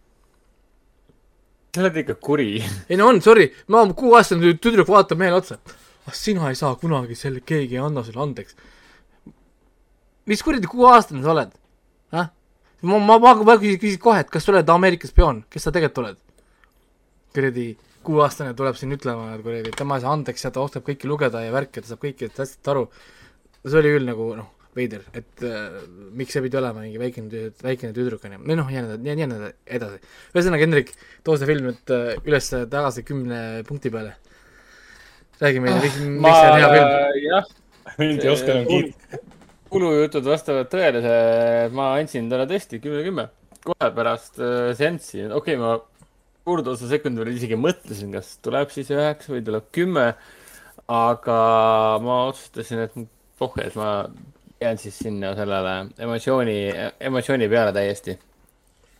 [1.75, 2.49] sa oled ikka kuri.
[2.89, 5.59] ei no on, sorry, ma kuueaastane tüdruk vaatab mehele otsa.
[6.07, 8.55] ah sina ei saa kunagi selle, keegi ei anna sulle andeks.
[10.25, 11.53] mis kuradi kuueaastane sa oled?
[12.13, 12.29] ah?
[12.81, 15.75] ma, ma, ma, ma küsin, küsin kohe, et kas sa oled Ameerika spioon, kes sa
[15.75, 16.25] tegelikult oled?
[17.29, 17.65] kuradi
[18.05, 21.09] kuueaastane tuleb siin ütlema, et kuradi, et tema ei saa andeks ja ta oskab kõike
[21.09, 22.87] lugeda ja värki, ta saab kõikidest asjadest aru.
[23.65, 25.79] see oli küll nagu noh, veider, et äh,
[26.17, 29.51] miks see pidi olema mingi väikene tüdruk, väikene tüdruk onju, või noh, ja nii edasi,
[29.77, 29.99] edasi.
[30.33, 30.93] ühesõnaga, Hendrik,
[31.27, 34.15] too see film nüüd äh, üles tagasi kümne punkti peale.
[35.41, 37.19] räägi meile, miks, miks see on hea film.
[37.27, 37.51] jah,
[37.99, 39.25] mind ei oska enam kiita.
[39.69, 41.03] Kulujutud vastavad tõele,
[41.75, 43.27] ma andsin talle tõesti kümme, kümme.
[43.63, 45.75] kohe pärast äh, seanssi, okei okay,, ma
[46.47, 50.09] kurdoosa sekundi peale isegi mõtlesin, kas tuleb siis üheksa või tuleb kümme.
[50.89, 51.39] aga
[52.01, 52.95] ma otsustasin, et
[53.37, 54.07] pohh, et ma
[54.61, 56.57] jään siis sinna sellele emotsiooni,
[56.99, 58.17] emotsiooni peale täiesti.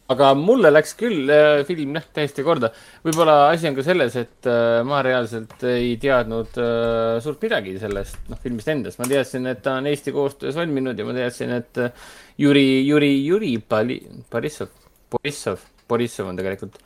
[0.09, 2.71] Aga mulle läks küll äh, film jah, täiesti korda.
[3.05, 8.31] võib-olla asi on ka selles, et äh, ma reaalselt ei teadnud äh, suurt midagi sellest
[8.31, 9.01] noh, filmist endast.
[9.01, 12.09] ma teadsin, et ta on Eesti koostöös valminud ja ma teadsin, et äh,
[12.41, 14.01] Jüri, Jüri, Jüri Pali-,
[14.31, 14.73] Borissov,
[15.11, 16.77] Borissov, Borissov on tegelikult,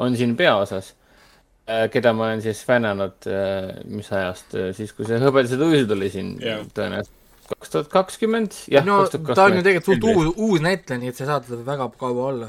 [0.00, 0.94] on siin peaosas.
[1.92, 3.24] keda ma olen siis fännanud,
[3.88, 6.60] mis ajast, siis kui see Hõbedased uisud oli siin Jah.
[6.76, 8.54] tõenäoliselt kaks tuhat kakskümmend.
[8.70, 11.64] jah, no ta on ju tegelikult suht uus, uus näitleja, nii et sa saad teda
[11.66, 12.48] väga kaua olla.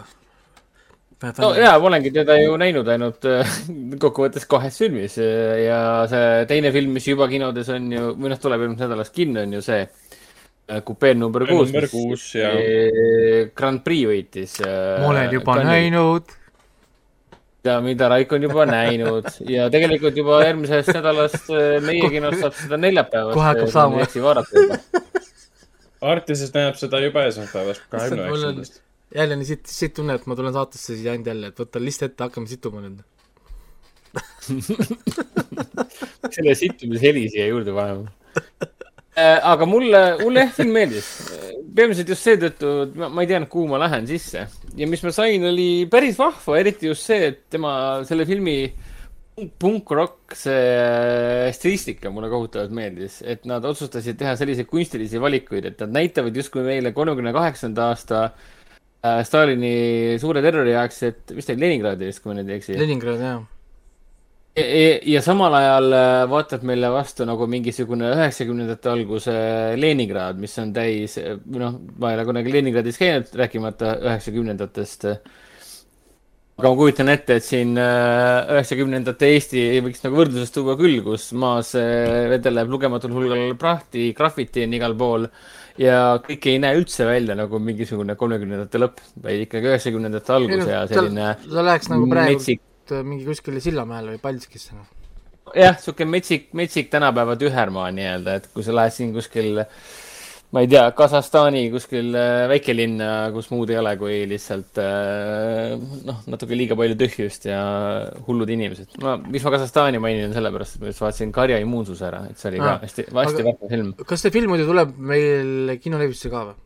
[1.41, 3.57] no jaa, ma olengi teda ju näinud ainult äh,
[4.03, 5.79] kokkuvõttes kahes filmis äh, ja
[6.11, 9.57] see teine film, mis juba kinodes on ju, või noh, tuleb eelmisest nädalast kinno, on
[9.57, 11.69] ju see äh, kupeel number kuus.
[11.71, 12.55] number kuus ja
[13.55, 14.57] Grand Prix võitis.
[14.65, 15.61] ma olen juba.
[15.63, 16.41] näinud.
[17.65, 22.57] Ja mida Raiko on juba näinud ja tegelikult juba järgmisest nädalast äh, meie kinos saab
[22.59, 23.37] seda neljapäevast.
[23.37, 24.01] Kohe hakkab saama.
[24.03, 24.79] Eesti vaadata juba.
[26.05, 28.81] Artises näeb seda juba esmaspäevast, kahekümne üheksandast.
[29.15, 32.05] jälle nii siit, siit tunne, et ma tulen saatesse siis ainult jälle, et võta list
[32.05, 33.01] ette, hakkame situma nüüd.
[36.35, 38.13] selle sittumise heli siia juurde panema.
[39.15, 41.09] aga mulle, mulle jah, film meeldis.
[41.75, 44.45] peamiselt just seetõttu, et ma, ma ei teadnud, kuhu ma lähen sisse
[44.75, 47.75] ja mis ma sain, oli päris vahva, eriti just see, et tema
[48.07, 48.57] selle filmi
[49.59, 55.97] punk-rock, see stilistika mulle kohutavalt meeldis, et nad otsustasid teha selliseid kunstilisi valikuid, et nad
[55.97, 62.07] näitavad justkui meile kolmekümne kaheksanda aasta äh, Stalini suure terrori aegset, mis ta oli, Leningradi
[62.11, 62.79] vist, kui ma nüüd ei eksi.
[62.79, 63.41] Leningrad, jaa.
[64.55, 69.33] Ja, samal ajal äh, vaatab meile vastu nagu mingisugune üheksakümnendate alguse
[69.79, 75.09] Leningrad, mis on täis, noh, ma ei ole kunagi Leningradis käinud, rääkimata üheksakümnendatest.
[76.55, 81.33] aga ma kujutan ette, et siin äh, üheksakümnendate Eesti võiks nagu võrdluses tuua küll, kus
[81.35, 85.27] maas äh, vedeleb lugematul hulgal prahti, graffiti on igal pool
[85.83, 90.85] ja kõik ei näe üldse välja nagu mingisugune kolmekümnendate lõpp, vaid ikkagi üheksakümnendate algus ja
[90.87, 92.63] selline ta läheks nagu praegu metsik
[93.03, 94.75] mingi kuskile Sillamäele või Paldiskisse.
[94.75, 94.87] noh.
[95.55, 99.61] jah, sihuke metsik, metsik tänapäeva tühermaa nii-öelda, et kui sa lähed siin kuskil,
[100.55, 105.75] ma ei tea, Kasahstani kuskil äh, väikelinna, kus muud ei ole kui lihtsalt äh,
[106.07, 107.61] noh, natuke liiga palju tühjust ja
[108.27, 108.97] hullud inimesed.
[109.03, 112.37] ma, miks ma Kasahstani mainin, on sellepärast, et ma just vaatasin Karja immuunsuse ära, et
[112.41, 113.93] see oli ka Ah, hästi, hästi aga- vahva film.
[114.05, 116.61] kas see film muidu tuleb meil kinolevistusse ka või?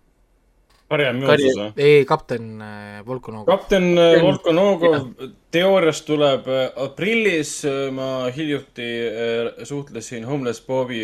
[0.89, 1.69] Karja Karja- Müüsus või?
[1.77, 3.45] ei, kapten äh, Volkonov.
[3.45, 5.11] kapten äh, Volkonogov
[5.53, 7.59] teoorias tuleb äh, aprillis,
[7.93, 8.89] ma hiljuti
[9.69, 11.03] suhtlesin Homeless Bobi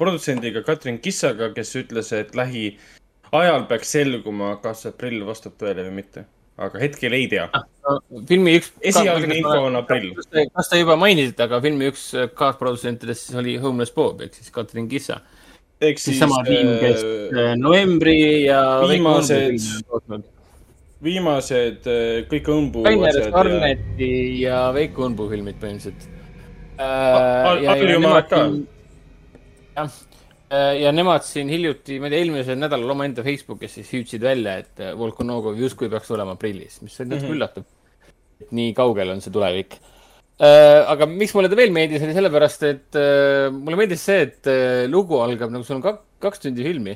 [0.00, 6.24] produtsendiga Katrin Kissaga, kes ütles, et lähiajal peaks selguma, kas aprill vastab tõele või mitte.
[6.60, 7.48] aga hetkel ei tea.
[8.28, 8.70] filmi üks.
[8.80, 10.14] esialgne info on aprill.
[10.54, 14.88] kas te juba mainisite, aga filmi üks kaasprodutsentidest siis oli Homeless Bob ehk siis Katrin
[14.88, 15.20] Kissa.
[15.80, 20.22] Ehk siis sama tiim, kes äh, äh, novembri ja viimased-
[21.02, 24.10] viimased äh, kõik õmbu Rainer Sarneti
[24.42, 26.08] ja Veiko Õnbu filmid põhimõtteliselt.
[26.80, 28.40] Harjumaalt ka.
[29.76, 29.90] jah,
[30.80, 34.80] ja nemad siin hiljuti, ma ei tea, eelmisel nädalal omaenda Facebookis siis hüüdsid välja, et
[34.82, 37.36] äh, Volkonogo justkui peaks tulema aprillis, mis oli natuke Mhm.
[37.38, 37.64] üllatav.
[38.40, 39.74] et nii kaugel on see tulevik.
[40.40, 44.84] Aga miks mulle ta veel meeldis, oli sellepärast, et äh, mulle meeldis see, et äh,
[44.88, 46.94] lugu algab nagu sul on kak- kaks tundi filmi.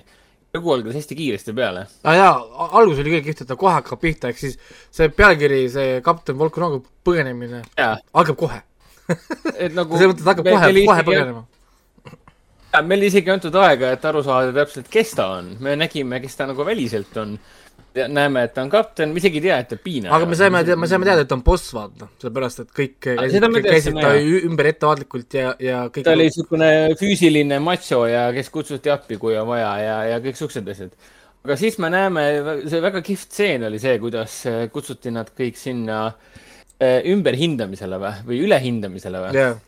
[0.55, 1.81] lugu algas hästi kiiresti peale.
[2.05, 4.55] aa Ah, jaa, algus oli kõik kihvt, et ta kohe hakkab pihta, ehk siis
[4.95, 7.65] see pealkiri, see kapten Volkonogo põgenemine
[8.15, 8.61] algab kohe.
[9.65, 9.93] et nagu.
[9.99, 11.45] selles mõttes, et hakkab kohe, kohe põgenema.
[12.87, 15.57] meil isegi antud aega, et aru saada täpselt, kes ta on.
[15.61, 17.37] me nägime, kes ta nagu väliselt on.
[17.95, 20.13] näeme, et ta on kapten, me isegi ei tea, et ta piinaja.
[20.17, 23.47] aga me saime, me saime teada, et ta on boss, vaata, sellepärast et kõik käisid
[23.67, 26.71] käisid ta ümber ettevaatlikult ja, ja kõik ta oli niisugune
[27.01, 30.97] füüsiline macho ja kes kutsuti appi, kui on vaja ja, ja kõik siuksed asjad.
[31.47, 32.27] aga siis me näeme,
[32.67, 38.17] see väga kihvt stseen oli see, kuidas äh, kutsuti nad kõik sinna äh, ümberhindamisele või,
[38.27, 39.39] või ülehindamisele või.
[39.39, 39.63] jah,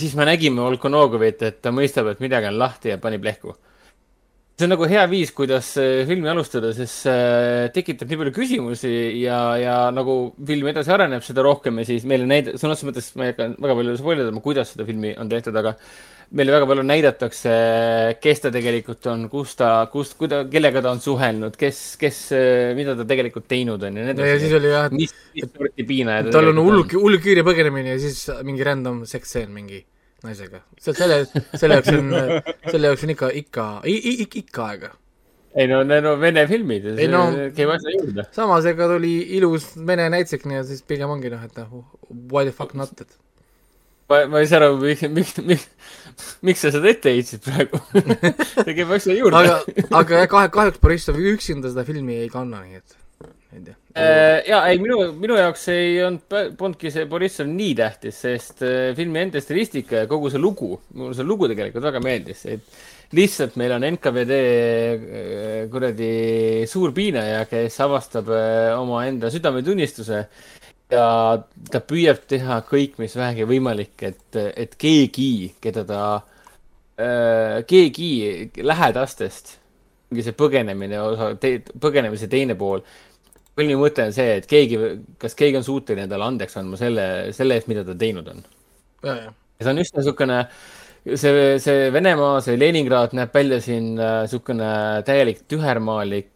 [0.00, 3.54] siis me nägime Volkonogovit, et ta mõistab, et midagi on lahti ja pani plehku.
[4.60, 8.92] See on nagu hea viis, kuidas äh, filmi alustada, sest see tekitab nii palju küsimusi
[9.22, 13.10] ja, ja nagu film edasi areneb, seda rohkem ja siis meile näid-, sõna otseses mõttes
[13.16, 15.72] ma ei hakka väga palju spoil idama, kuidas seda filmi on tehtud, aga
[16.36, 17.54] meile väga palju näidatakse,
[18.22, 22.20] kes ta tegelikult on, kus ta, kust, kuida-, kellega ta on suhelnud, kes, kes,
[22.78, 24.58] mida ta tegelikult teinud on ja nii ja siis edasi.
[24.60, 28.26] oli jah, mis, mis sorti piinaja ta tal on hull, hull kiire põgenemine ja siis
[28.44, 29.80] mingi random seksseen mingi
[30.26, 30.62] naisega.
[30.80, 31.20] selle,
[31.54, 32.10] selle jaoks on,
[32.66, 33.66] selle jaoks on ikka, ikka,
[34.42, 34.92] ikka aega.
[35.56, 38.26] ei no need on vene filmid see no- käib asja juurde.
[38.36, 41.82] samas, ega ta oli ilus vene näitsek, nii et siis pigem ongi noh, et noh,
[42.30, 43.16] why the fuck not, et
[44.10, 45.66] ma, ma ei saa aru, miks, miks, miks,
[46.46, 47.80] miks sa seda ette heitsid praegu
[48.64, 49.40] see käib asja juurde.
[49.40, 49.60] aga,
[50.02, 52.98] aga kahe, kahjuks Borissov üksinda seda filmi ei kanna, nii et
[53.56, 53.79] ei tea.
[53.94, 56.22] Äh, ja ei, minu, minu jaoks ei olnud,
[56.58, 61.16] polnudki see Borissov nii tähtis, sest äh, filmi enda stilistika ja kogu see lugu, mulle
[61.18, 66.12] see lugu tegelikult väga meeldis, et lihtsalt meil on NKVD äh, kuradi
[66.70, 68.30] suur piinaja, kes avastab
[68.76, 70.22] omaenda südametunnistuse
[70.94, 71.10] ja
[71.74, 75.32] ta püüab teha kõik, mis vähegi võimalik, et, et keegi,
[75.62, 76.04] keda ta,
[77.66, 78.08] keegi
[78.60, 79.56] lähedastest,
[80.10, 81.32] ongi see põgenemine osa,
[81.80, 82.82] põgenemise teine pool
[83.60, 84.80] põhiline mõte on see, et keegi,
[85.20, 87.06] kas keegi on suuteline talle andeks andma selle,
[87.36, 88.44] selle eest, mida ta teinud on.
[89.04, 89.16] ja,
[89.60, 90.38] see on üsna niisugune,
[91.04, 94.70] see, see Venemaa, see Leningrad näeb välja siin niisugune
[95.08, 96.32] täielik tühermaalik,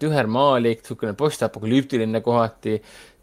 [0.00, 2.80] tühermaalik, niisugune postapokalüptiline kohati.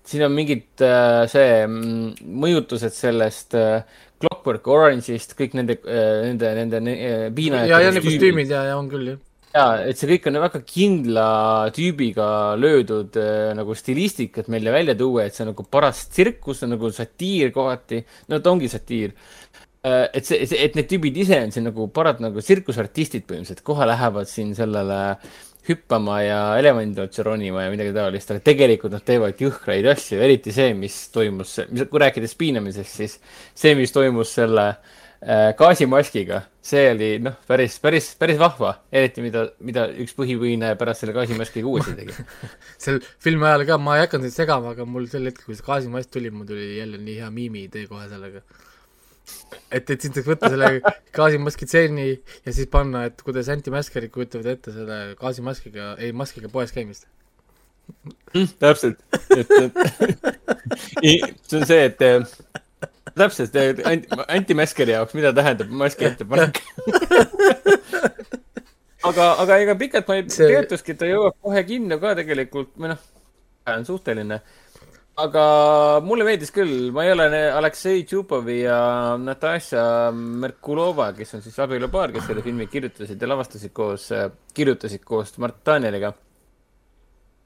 [0.10, 3.84] siin on mingid äh, see mm, mõjutused sellest äh,
[4.20, 8.90] Clockwork Orange'ist, kõik nende, nende, nende äh, piinajate ja, ja need kostüümid ja, ja on
[8.92, 9.20] küll jah.
[9.56, 11.28] ja, et see kõik on väga kindla
[11.76, 12.30] tüübiga
[12.60, 16.92] löödud äh, nagu stilistik, et meile välja tuua, et see on nagu paras tsirkus, nagu
[16.94, 18.04] satiir kohati.
[18.30, 19.14] no ta ongi satiir
[19.84, 20.08] äh,.
[20.14, 24.30] et see, et need tüübid ise on siin nagu parad nagu tsirkusartistid põhimõtteliselt, kohe lähevad
[24.30, 25.02] siin sellele
[25.70, 30.54] hüppama ja elevandi otsa ronima ja midagi taolist, aga tegelikult nad teevad jõhkraid asju, eriti
[30.56, 33.20] see, mis toimus, kui rääkides piinamisest, siis
[33.54, 39.50] see, mis toimus selle äh, gaasimaskiga, see oli noh, päris, päris, päris vahva, eriti mida,
[39.60, 42.16] mida üks põhipõhineja pärast selle gaasimaskiga uuesti tegi.
[42.84, 45.68] sel filmi ajal ka, ma ei hakanud teid segama, aga mul sel hetkel, kui see
[45.68, 48.46] gaasimask tuli, mul tuli jälle nii hea miimiidee kohe sellega.
[49.76, 50.72] et, et siis võtta selle
[51.20, 56.72] gaasimaski tseeni ja siis panna, et kuidas antimaskerid kujutavad ette selle gaasimaskiga, ei maskiga poes
[56.72, 57.10] käimist.
[58.64, 59.04] täpselt,
[59.36, 59.84] et, et
[61.50, 62.08] see on see, et
[63.18, 63.56] täpselt
[63.88, 64.08] anti,
[64.38, 66.62] antimaskeri jaoks, mida tähendab maski ettepanek.
[69.10, 72.74] aga, aga ega pikalt ma ei See- teatuski, et ta jõuab kohe kinno ka tegelikult
[72.78, 73.06] või noh,
[73.74, 74.40] on suhteline.
[75.20, 75.44] aga
[76.06, 78.80] mulle meeldis küll, ma ei ole Aleksei Tšupovi ja
[79.20, 79.84] Natasja
[80.16, 84.10] Merkulova, kes on siis abielupaar, kes selle filmi kirjutasid ja lavastasid koos,
[84.56, 86.14] kirjutasid koos Mart Danieliga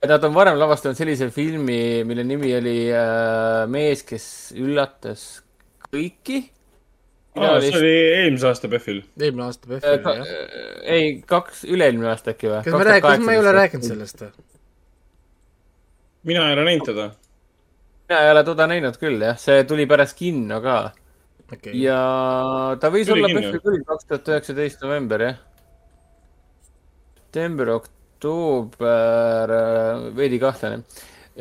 [0.03, 4.26] Nad on varem lavastanud sellise filmi, mille nimi oli äh, Mees, kes
[4.59, 5.39] üllatas
[5.94, 6.39] kõiki.
[7.38, 9.04] aa, see oli eelmise aasta PÖFFil.
[9.20, 10.26] eelmine aasta Äh, PÖFFil ka, jah.
[10.96, 12.64] ei, kaks, üle-eelmine aasta äkki või?
[12.66, 13.88] kas me räägime, kas me ei ole rääkinud?
[13.91, 14.34] sellest või?
[16.32, 17.08] mina ei ole näinud teda.
[18.10, 20.78] mina ei ole toda näinud küll jah, see tuli pärast kinno ka
[21.52, 21.80] okei okay..
[21.82, 21.98] ja
[22.82, 23.34] ta võis Tuli olla.
[23.39, 25.41] PÖFFil küll kaks tuhat üheksateist november jah.
[27.34, 29.52] september, oktoober,
[30.18, 30.84] veidi kahtlane.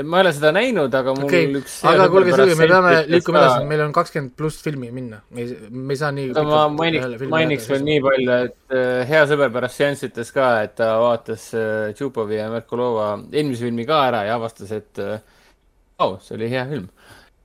[0.01, 3.43] Ma ei ole seda näinud, aga mul okei üks, aga kuulge, Silvi, me peame liikuma
[3.43, 6.63] edasi, meil on kakskümmend pluss filmi minna, me ei, me ei saa nii aga ma
[6.79, 10.95] mainiks, mainiks veel nii palju, et äh, hea sõber pärast seanssi ütles ka, et ta
[11.03, 16.49] vaatas äh, Tšupovi ja Merkulova eelmise filmi ka ära ja avastas, et oh, see oli
[16.53, 16.89] hea film.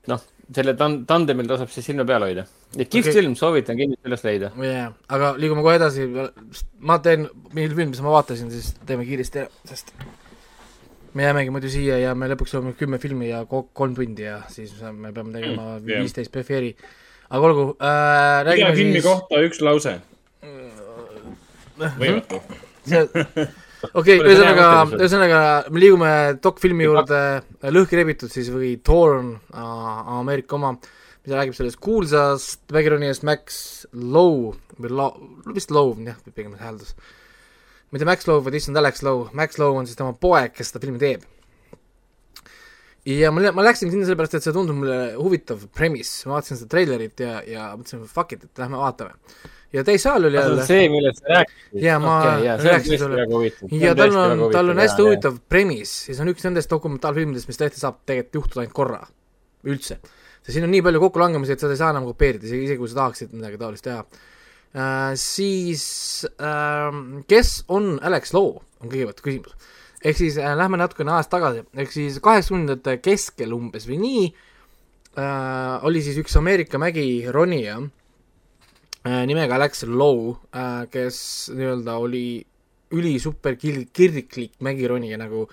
[0.08, 0.24] noh,
[0.56, 2.46] selle tan-, tandemil tasub siis silma peal hoida.
[2.78, 3.18] ja kihvt okay.
[3.20, 4.54] film, soovitan kindlasti üles leida.
[4.70, 4.88] jaa,
[5.18, 6.08] aga liigume kohe edasi,
[6.80, 9.92] ma teen, milline film, mis ma vaatasin, siis teeme kiiresti ära, sest
[11.18, 14.76] me jäämegi muidu siia ja me lõpuks jõuame kümme filmi ja kolm tundi ja siis
[14.94, 16.76] me peame tegema Mm, viisteist PFR-i.
[17.30, 19.96] aga olgu äh,, räägime filmi siis kohta üks lause.
[21.78, 22.40] võimatu.
[22.88, 23.02] see,
[24.00, 26.14] okei, ühesõnaga ühesõnaga me liigume
[26.44, 27.24] dokfilmi juurde,
[27.74, 30.76] Lõhki rebitud siis või Torn, Ameerika oma,
[31.26, 33.62] mis räägib sellest kuulsast mägironijast Max
[33.94, 35.14] Lowe või Lo-,
[35.54, 36.96] vist Lowe, jah, pigem hääldus.
[37.92, 40.84] Mitte Max Lowe, vaid issand Alex Lowe, Max Lowe on siis tema poeg, kes seda
[40.84, 41.26] filmi teeb.
[43.08, 46.74] ja ma, ma läksin sinna sellepärast, et see tundub mulle huvitav premise, ma vaatasin seda
[46.74, 49.16] treilerit ja, ja mõtlesin fuck it, et lähme vaatame.
[49.76, 51.82] ja täissaal oli see on jälle see, millest sa rääkisid.
[51.86, 53.26] Jaa, ma see on rääkisin sulle.
[53.86, 55.08] ja tal on, tal on hästi.
[55.08, 59.04] huvitav premise ja see on üks nendest dokumentaalfilmidest, mis tõesti saab tegelikult juhtuda ainult korra,
[59.64, 60.02] üldse.
[60.42, 63.06] sest siin on nii palju kokkulangemisi, et seda ei saa enam kopeerida, isegi kui sa
[63.06, 64.04] tahaksid midagi taolist teha
[64.76, 65.14] äh,.
[65.16, 66.98] siis äh,
[67.28, 69.72] kes on Alex Lowe, on kõigepealt küsimus.
[70.04, 75.86] ehk siis äh, lähme natukene ajas tagasi, ehk siis kaheksakümnendate keskel umbes või nii äh,
[75.88, 81.18] oli siis üks Ameerika mägironija äh, nimega Alex Lowe äh,, kes
[81.56, 82.28] nii-öelda oli
[82.94, 85.46] ülisuper kir-, kirglik mägironija nagu,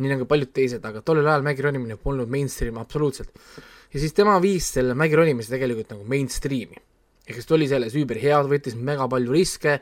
[0.00, 3.30] nii nagu paljud teised, aga tollel ajal mägironimine polnud mainstream absoluutselt.
[3.92, 6.78] ja siis tema viis selle mägironimise tegelikult nagu mainstream'i.
[7.26, 9.80] Ehk siis ta oli selles üüberhea, võttis mega palju riske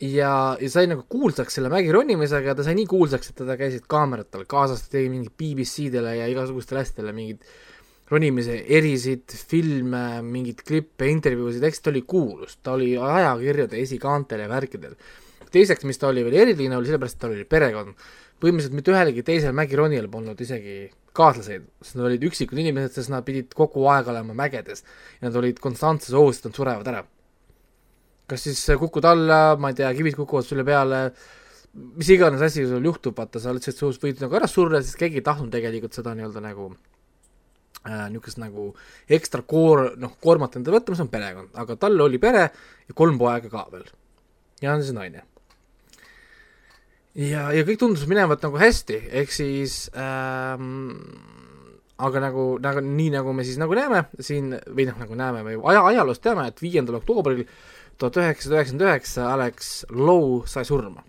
[0.00, 3.88] ja, ja sai nagu kuulsaks selle mägironimisega ja ta sai nii kuulsaks, et teda käisid
[3.90, 7.48] kaamerad tal kaasas, ta tegi mingit BBC-dele ja igasugustele asjadele mingeid
[8.08, 14.48] ronimise erisid, filme, mingeid klippe, intervjuusid, eks ta oli kuulus, ta oli ajakirjade esikaantel ja
[14.48, 14.94] värkidel.
[15.52, 18.08] teiseks, mis ta oli veel eriline, oli sellepärast, et tal oli perekond.
[18.38, 20.88] põhimõtteliselt mitte ühelgi teisel mägironijal polnud isegi
[21.18, 24.84] kaaslaseid, sest nad olid üksikud inimesed, sest nad pidid kogu aeg olema mägedes
[25.18, 27.04] ja nad olid konstantses ohus, et nad surevad ära.
[28.28, 30.98] kas siis kukud alla, ma ei tea, kivid kukuvad sulle peale,
[31.96, 35.22] mis iganes asi sul juhtub, vaata, sa lihtsalt sus- võid nagu ära surra, siis keegi
[35.22, 36.68] ei tahtnud tegelikult seda nii-öelda nagu
[37.86, 38.68] äh, niisugust nagu
[39.18, 43.18] ekstra koor-, noh, koormat enda võtta, mis on perekond, aga tal oli pere ja kolm
[43.20, 43.88] poega ka veel.
[44.62, 45.24] ja on siis naine.
[47.16, 50.88] ja, ja kõik tundus minevat nagu hästi, ehk siis ähm,
[51.98, 55.60] aga nagu, nagu nii, nagu me siis nagu näeme siin või noh, nagu näeme või
[55.72, 57.44] aja, ajaloost teame, et viiendal oktoobril
[57.98, 61.02] tuhat üheksasada üheksakümmend üheksa Alex Lowe sai surma.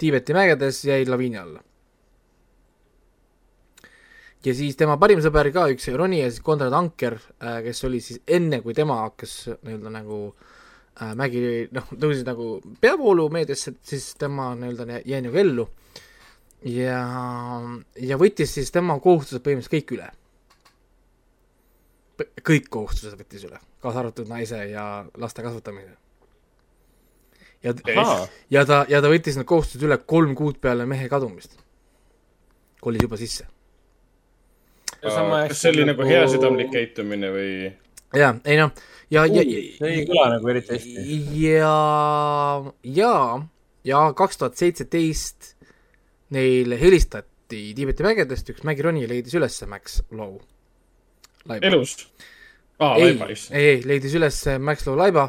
[0.00, 1.60] Tiibeti mägedes jäi laviini alla.
[4.40, 7.18] ja siis tema parim sõber ka, üks ronija, siis Konrad Anker,
[7.66, 10.49] kes oli siis enne, kui tema hakkas nii-öelda nagu äh,
[11.16, 11.42] mägi,
[11.74, 15.68] noh, tõusis nagu peavoolu meediasse, siis tema nii-öelda jäi nagu ellu.
[16.64, 17.00] ja,
[17.96, 20.10] ja võttis siis tema kohustused põhimõtteliselt kõik üle.
[22.50, 25.96] kõik kohustused võttis üle, kaasa arvatud naise ja laste kasvatamise.
[27.62, 27.74] ja,
[28.50, 31.56] ja ta, ja ta võttis need kohustused üle kolm kuud peale mehe kadumist.
[32.80, 33.48] kolis juba sisse
[35.00, 37.52] kas see oli nagu heasüdamlik käitumine või?
[38.16, 38.72] jaa, ei noh,
[39.10, 41.06] ja, ja, see ei kõla nagu eriti hästi.
[41.42, 41.74] ja,
[42.84, 43.14] ja,
[43.84, 45.54] ja kaks tuhat seitseteist
[46.34, 50.38] neile helistati Tiibeti mägedest, üks mägironija leidis ülesse Max Lowe.
[51.66, 51.96] elus?
[52.78, 53.48] aa, ei, laibais.
[53.50, 55.24] ei, ei, leidis üles Max Lowe laiba,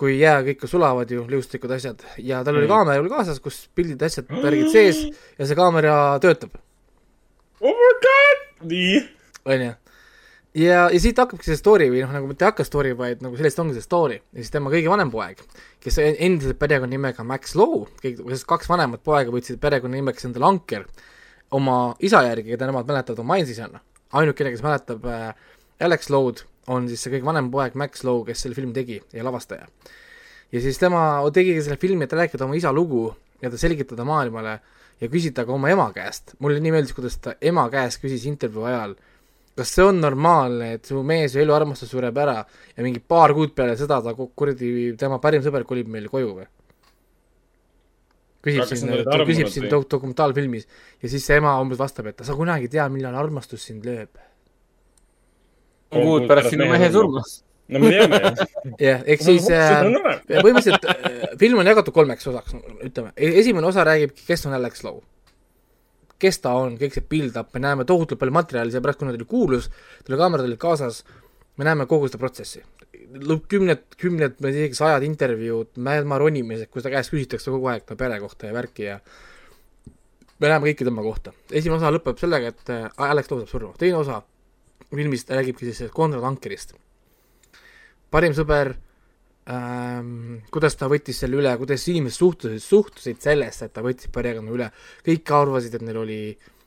[0.00, 2.72] kui jää kõik sulavad ju, liustikud, asjad, ja tal oli Mm.
[2.72, 5.02] kaamera oli kaasas, kus pildid, asjad, värgid sees
[5.36, 6.56] ja see kaamera töötab,
[7.60, 8.96] oh my god, nii.
[9.44, 9.74] onju.
[10.54, 13.36] ja, ja siit hakkabki see story või noh, nagu mitte ei hakka story, vaid nagu
[13.38, 15.42] sellest ongi see story ja siis tema kõige vanem poeg,
[15.82, 20.86] kes en- endiselt perekonnanimega Max Lowe, kõik, kaks vanemat poega võtsid perekonnanimeks endale Anker
[21.56, 23.80] oma isa järgi, keda nemad mäletavad oma ainsisana.
[24.12, 25.34] ainukene, kes mäletab äh,
[25.80, 29.24] Alex Lowe'd, on siis see kõige vanem poeg Max Lowe, kes selle filmi tegi ja
[29.24, 29.68] lavastaja.
[30.52, 34.58] ja siis tema tegigi selle filmi, et rääkida oma isa lugu ja ta selgitada maailmale
[35.00, 36.34] ja küsida ka oma ema käest.
[36.38, 38.94] mulle nii meeldis, kuidas ta ema käest küsis intervjuu ajal,
[39.58, 43.52] kas see on normaalne, et su mees või eluarmastus sureb ära ja mingi paar kuud
[43.56, 46.48] peale seda ta ku- kuradi, tema parim sõber kolib meil koju või?
[48.44, 49.68] küsib olid, ta küsib või?
[49.68, 50.66] dok-, dokumentaalfilmis
[51.02, 54.16] ja siis see ema umbes vastab, et sa kunagi ei tea, millal armastus sind lööb.
[55.92, 57.24] kuud pärast sinu mehe surma.
[57.68, 58.42] no me teame jah.
[58.86, 59.84] jah, ehk siis äh,
[60.30, 65.04] põhimõtteliselt äh, film on jagatud kolmeks osaks, ütleme, esimene osa räägibki, kes on Alex Lowe.
[66.20, 69.28] Kes ta on, kõik see build-up, me näeme tohutult palju materjali, seepärast kuna ta oli
[69.28, 69.70] kuulus,
[70.06, 71.02] tal kaamerad olid kaasas,
[71.56, 72.62] me näeme kogu seda protsessi.
[73.48, 77.70] kümned, kümned, ma ei tea, isegi sajad intervjuud, mäema ronimised, kus ta käest küsitakse kogu
[77.72, 79.00] aeg ta pere kohta ja värki ja
[80.40, 81.32] me näeme kõike tema kohta.
[81.50, 84.22] esimene osa lõpeb sellega, et äh, Alex Lowe saab surma, teine osa
[84.90, 86.74] filmist räägibki siis Konrad Ankerist.
[88.10, 88.74] parim sõber
[89.50, 94.54] ähm,, kuidas ta võttis selle üle, kuidas inimesed suhtusid, suhtusid sellesse, et ta võttis perekonna
[94.54, 94.70] üle.
[95.06, 96.20] kõik arvasid, et neil oli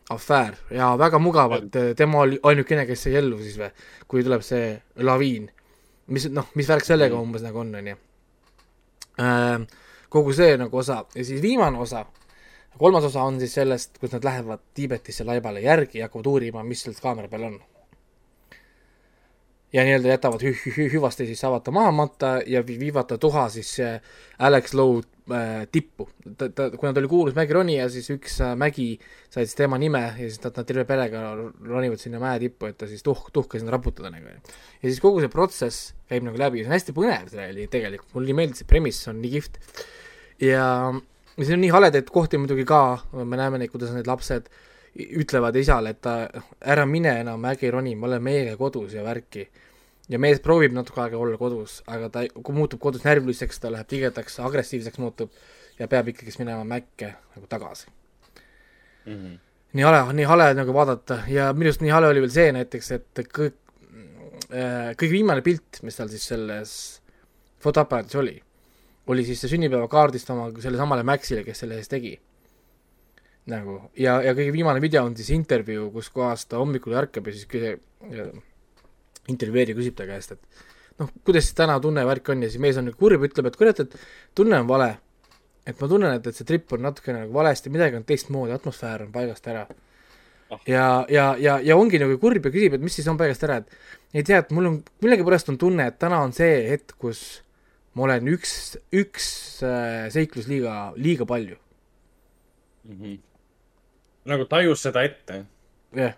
[0.09, 3.69] afäär ja väga mugavalt, tema oli ainukene, kes jäi ellu siis või,
[4.07, 4.73] kui tuleb see
[5.07, 5.49] laviin.
[6.07, 7.95] mis noh, mis värk sellega umbes nagu on, on ju.
[10.09, 12.05] kogu see nagu osa ja siis viimane osa,
[12.77, 16.83] kolmas osa on siis sellest, kus nad lähevad Tiibetisse laibale järgi ja hakkavad uurima, mis
[16.83, 17.61] seal kaamera peal on.
[19.73, 23.07] Ja nii-öelda jätavad hü- hü- hü- hüvasti siis saavad ta maha matta ja vi- viivad
[23.09, 23.95] ta tuha siis äh,
[24.39, 25.01] Alex Lowe
[25.31, 26.09] äh, tippu.
[26.37, 28.99] ta, ta, kuna ta oli kuulus mägironija, siis üks äh, mägi
[29.33, 31.23] sai siis tema nime ja siis nad, nad terve perega
[31.65, 34.29] ronivad sinna mäe tippu, et ta siis tuhk, tuhka sinna raputada nagu.
[34.29, 38.29] ja siis kogu see protsess käib nagu läbi, see on hästi põnev see tegelikult, mulle
[38.29, 39.57] nii meeldis see premiss on nii kihvt.
[40.51, 40.67] ja,
[41.37, 42.83] ja siin on nii haledaid kohti muidugi ka,
[43.23, 44.53] me näeme neid, kuidas need lapsed
[44.93, 46.27] ütlevad isale, et ta
[46.61, 49.47] ära mine enam mägi roni, ma olen meiega kodus ja värki.
[50.11, 53.89] Ja mees proovib natuke aega olla kodus, aga ta kui muutub kodus närviliseks, ta läheb
[53.89, 55.31] tigedaks, agressiivseks muutub
[55.79, 57.87] ja peab ikkagist minema mäkke nagu tagasi.
[59.05, 59.35] Mhm.
[59.73, 62.91] nii hale, nii hale nagu vaadata ja minu arust nii hale oli veel see näiteks,
[62.95, 63.57] et kõik,
[64.53, 66.75] kõige viimane pilt, mis tal siis selles
[67.63, 68.35] fotoaparaadis oli,
[69.11, 72.13] oli siis see sünnipäevakaardist oma sellesamale Maxile, kes selle eest tegi.
[73.51, 77.33] nagu ja, ja kõige viimane video on siis intervjuu, kus kohas ta hommikul ärkab ja
[77.35, 77.79] siis küsi-,
[79.31, 82.77] intervjueerija küsib ta käest, et noh, kuidas siis täna tunne värk on ja siis mees
[82.79, 83.95] on kurb, ütleb, et kurat, et
[84.35, 84.91] tunne on vale.
[85.65, 89.05] et ma tunnen, et, et see trip on natukene nagu valesti, midagi on teistmoodi, atmosfäär
[89.05, 89.65] on paigast ära.
[90.67, 93.61] ja, ja, ja, ja ongi nagu kurb ja küsib, et mis siis on paigast ära,
[93.63, 97.23] et ei tea, et mul on, millegipärast on tunne, et täna on see hetk, kus
[97.95, 99.27] ma olen üks, üks
[99.65, 101.59] äh, seiklus liiga, liiga palju.
[102.83, 103.21] Mhm.
[104.27, 105.45] nagu tajus seda ette.
[105.95, 106.15] jah,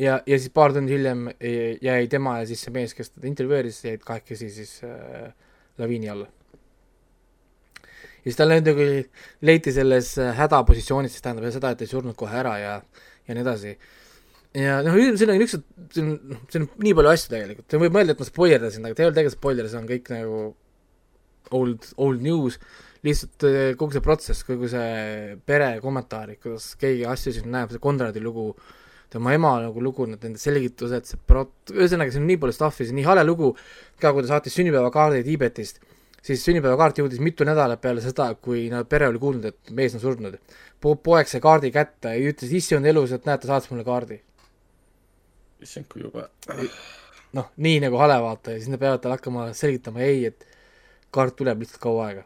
[0.00, 3.28] ja, ja siis paar tundi hiljem jäi jäi tema ja siis see mees, kes teda
[3.30, 5.30] intervjueeris, jäid kahekesi siis äh,
[5.78, 6.26] laviini alla.
[7.84, 8.90] ja siis tal muidugi
[9.46, 12.76] leiti selles äh, hädapositsioonis, siis tähendab seda, et ei surnud kohe ära ja,
[13.28, 13.76] ja nii edasi.
[14.56, 17.96] ja noh, siin on niisugused, siin on, noh, siin on nii palju asju tegelikult, võib
[17.98, 20.44] mõelda, et ma spoilerdasin, aga tegelikult tegelikult spoiler, see on kõik nagu
[21.56, 22.60] old, old news,
[23.06, 27.82] lihtsalt äh, kogu see protsess, kogu see pere kommentaarid, kuidas keegi asju siin näeb, see
[27.82, 28.50] Konradi lugu,
[29.10, 32.86] tema ema nagu lugu, need nende selgitused, see prot-, ühesõnaga siin on nii palju stuff'i,
[32.86, 33.52] see on nii hale lugu,
[34.00, 35.82] ka kui ta saatis sünnipäevakaardi Tiibetist,
[36.22, 40.04] siis sünnipäevakaart jõudis mitu nädalat peale seda, kui nad pere oli kuulnud, et mees on
[40.04, 40.38] surnud
[40.80, 40.94] po.
[40.96, 44.20] poeg sai kaardi kätte ja ütles, issi on elus, et näed, ta saatis mulle kaardi.
[45.60, 46.28] issand, kui jube.
[47.36, 50.46] noh, nii nagu hale vaata ja siis nad peavad talle hakkama selgitama, ei, et
[51.10, 52.24] kaart tuleb lihtsalt kaua aega.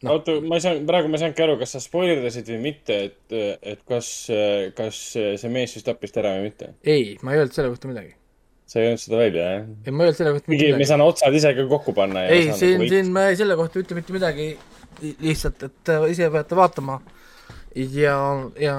[0.00, 0.14] Noh.
[0.16, 3.34] oota, ma ei saanud, praegu ma ei saanudki aru, kas sa spoilerdasid või mitte, et,
[3.60, 4.08] et kas,
[4.78, 6.70] kas see mees siis tappis ta ära või mitte.
[6.88, 8.14] ei, ma ei öelnud selle kohta midagi.
[8.64, 9.66] sa ei öelnud seda välja, jah?
[9.84, 10.88] ei, ma ei öelnud selle kohta mitte mingi, me midagi.
[10.94, 12.24] saan otsad ise ka kokku panna.
[12.32, 14.48] ei, siin, siin ma selle kohta ei ütle mitte midagi,
[15.20, 16.96] lihtsalt, et äh, ise peate vaatama
[17.76, 18.16] ja,
[18.56, 18.76] ja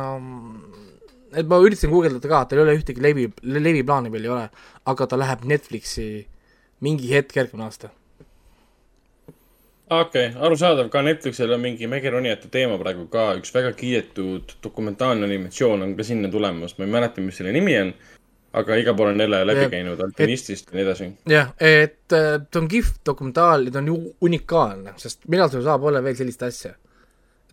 [1.38, 4.50] et ma üritasin guugeldada ka, et tal ei ole ühtegi levi, leviplaani veel ei ole,
[4.90, 6.10] aga ta läheb Netflixi
[6.82, 7.94] mingi hetk järgmine aasta.
[9.92, 15.28] Okei okay,, arusaadav, ka Netflixil on mingi mägironijate teema praegu ka, üks väga kiidetud dokumentaalne
[15.28, 17.94] animatsioon on ka sinna tulemas, ma ei mäleta, mis selle nimi on.
[18.54, 21.10] aga igal pool on jälle läbi käinud Alpinistist ja nii edasi.
[21.30, 25.64] jah, et äh, ta on kihvt dokumentaal ja ta on ju unikaalne, sest millal sul
[25.64, 26.74] saab olla veel sellist asja?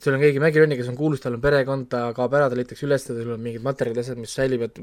[0.03, 2.86] Sul on keegi mägironni, kes on kuulus, tal on perekond, ta kaob ära, ta leitakse
[2.86, 4.78] üles, tal on mingid materjalid, asjad, mis säilivad,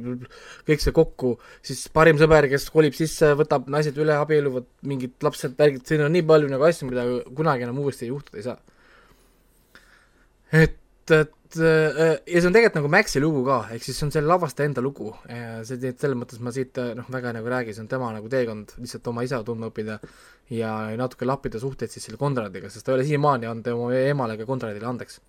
[0.68, 1.36] kõik see kokku,
[1.66, 6.16] siis parim sõber, kes kolib sisse, võtab naised üle, abielluvad, mingid lapsed, värgid, siin on
[6.16, 7.08] nii palju nagu asju, mida
[7.38, 8.60] kunagi enam uuesti juhtuda ei saa.
[10.66, 10.80] et,
[11.16, 14.70] et ja see on tegelikult nagu Maxi lugu ka, ehk siis see on selle lavastaja
[14.70, 15.12] enda lugu.
[15.28, 18.30] see, et selles mõttes ma siit äh, noh, väga nagu räägin, see on tema nagu
[18.32, 20.00] teekond lihtsalt oma isa tundma õppida
[20.56, 24.38] ja natuke lappida suhteid siis selle Konradiga, sest ta ei ole siiamaani andnud oma emale
[24.40, 25.22] ega Konradile andeks.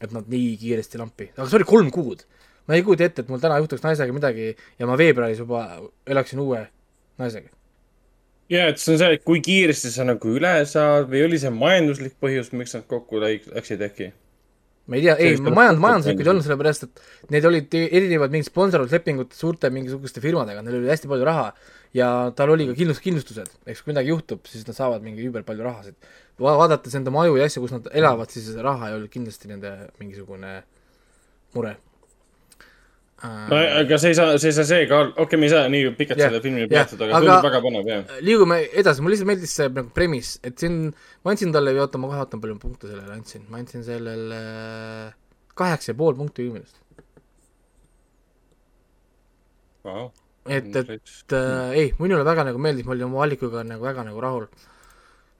[0.00, 2.24] et nad nii kiiresti lampi, aga see oli kolm kuud.
[2.68, 5.66] ma ei kujuta ette, et mul täna juhtuks naisega midagi ja ma veebruaris juba
[6.06, 6.62] elaksin uue
[7.18, 7.50] naisega.
[8.48, 11.50] ja, et see on see, et kui kiiresti sa nagu üle saad või oli see
[11.50, 14.12] majanduslik põhjus, miks nad kokku läksid äkki?
[14.90, 17.02] Ma ei tea, ei majand, majanduslikult ei olnud, sellepärast et
[17.34, 21.52] need olid erinevad mingid sponsorluslepingud suurte mingisuguste firmadega, neil oli hästi palju raha
[21.96, 25.46] ja tal oli ka kindlust, kindlustused, eks kui midagi juhtub, siis nad saavad mingi üüber
[25.46, 26.10] palju rahasid.
[26.42, 29.72] Va-, vaadates enda maju ja asju, kus nad elavad, siis raha ei olnud kindlasti nende
[30.02, 30.58] mingisugune
[31.54, 31.76] mure
[33.20, 35.90] aga see ei saa, see ei saa see ka, okei okay,, me ei saa nii
[35.96, 38.12] pikalt Jah, selle filmile jah, peatuda, aga aga- tundub väga põnev, jah.
[38.24, 40.78] liigume edasi, mulle lihtsalt meeldis see nagu premise, et siin
[41.24, 44.38] ma andsin talle, oota, ma kohe vaatan, palju ma punkte sellele andsin, ma andsin sellele
[45.60, 46.78] kaheksa ja pool punkti meelest.
[49.84, 50.10] Wow.
[50.48, 54.22] et, et äh, ei, minule väga nagu meeldis, ma olin oma valikuga nagu väga nagu
[54.24, 54.46] rahul.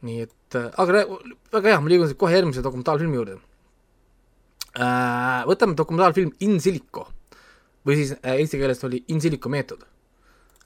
[0.04, 1.06] nii et äh,, aga
[1.52, 3.38] väga hea, ma liigun kohe järgmise dokumentaalfilmi juurde
[4.76, 5.48] äh,.
[5.48, 7.08] võtame dokumentaalfilm In Silico
[7.86, 9.86] või siis äh, eesti keeles oli In Silico meetod.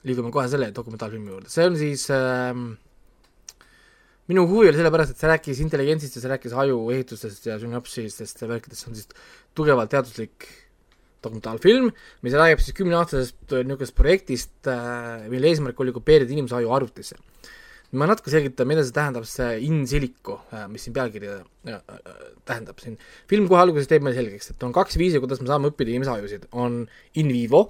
[0.05, 2.51] liigume kohe selle dokumentaalfilmi juurde, see on siis äh,
[4.29, 8.49] minu huvi oli sellepärast, et see rääkis intelligentsist ja see rääkis ajuehitustest ja sünapsistest ja
[8.51, 9.09] värkidest, see on siis
[9.57, 10.47] tugevalt teaduslik
[11.25, 11.89] dokumentaalfilm,
[12.25, 17.17] mis räägib siis kümneaastasest äh, niisugusest projektist äh,, mille eesmärk oli kopeerida inimese aju arvutisse.
[17.97, 22.19] Ma natuke selgitan, mida see tähendab, see in silico äh,, mis siin pealkirja äh, äh,
[22.47, 22.97] tähendab siin.
[23.31, 26.13] film kohe alguses teeb meile selgeks, et on kaks viisi, kuidas me saame õppida inimese
[26.15, 26.83] ajusid, on
[27.21, 27.65] in vivo,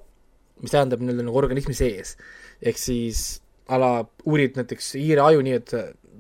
[0.63, 2.15] mis tähendab nii-öelda nagu organismi sees,
[2.63, 3.26] ehk siis
[3.71, 3.93] a la
[4.26, 5.73] uurid näiteks hiire aju nii, et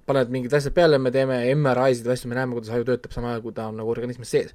[0.05, 3.45] paned mingid asjad peale, me teeme MRI-sid asju, me näeme, kuidas aju töötab, samal ajal
[3.45, 4.53] kui ta on nagu organismis sees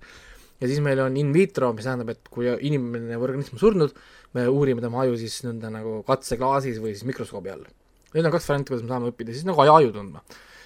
[0.61, 3.95] ja siis meil on in vitro, mis tähendab, et kui inimene või organism on surnud,
[4.37, 7.65] me uurime tema aju siis nõnda nagu katseklaasis või siis mikroskoobi all.
[8.15, 10.23] Need on kaks varianti, kuidas me saame õppida, siis nagu aju, tundma.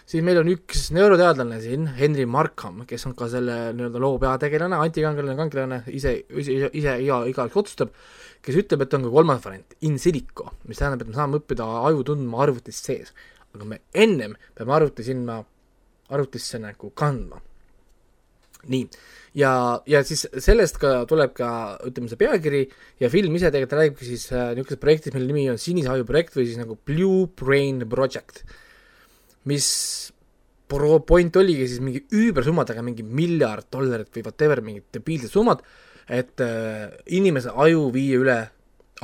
[0.08, 4.76] siis meil on üks neuroteadlane siin, Henry Markham, kes on ka selle nii-öelda loo peategelane,
[4.84, 7.94] antikangelane, kangelane, ise, ise, ise iga, igaüks otsustab,
[8.44, 11.68] kes ütleb, et on ka kolmas variant, in silico, mis tähendab, et me saame õppida
[11.88, 13.14] aju tundma arvutis sees.
[13.54, 15.38] aga me ennem peame arvuti sinna
[16.10, 17.40] arvutisse nagu kandma.
[18.72, 18.88] Nii.
[19.34, 19.50] Ja,
[19.90, 21.48] ja siis sellest ka tuleb ka,
[21.88, 22.60] ütleme, see pealkiri
[23.02, 26.36] ja film ise tegelikult räägibki siis äh, niisugusest projektist, mille nimi on Sinise aju projekt
[26.38, 28.44] või siis nagu Blue Brain Project,
[29.50, 29.66] mis
[30.70, 35.66] pro-, point oligi siis mingi üübersummadega, mingi miljard dollarit või whatever, mingid debiilsed summad,
[36.06, 38.38] et äh, inimese aju viia üle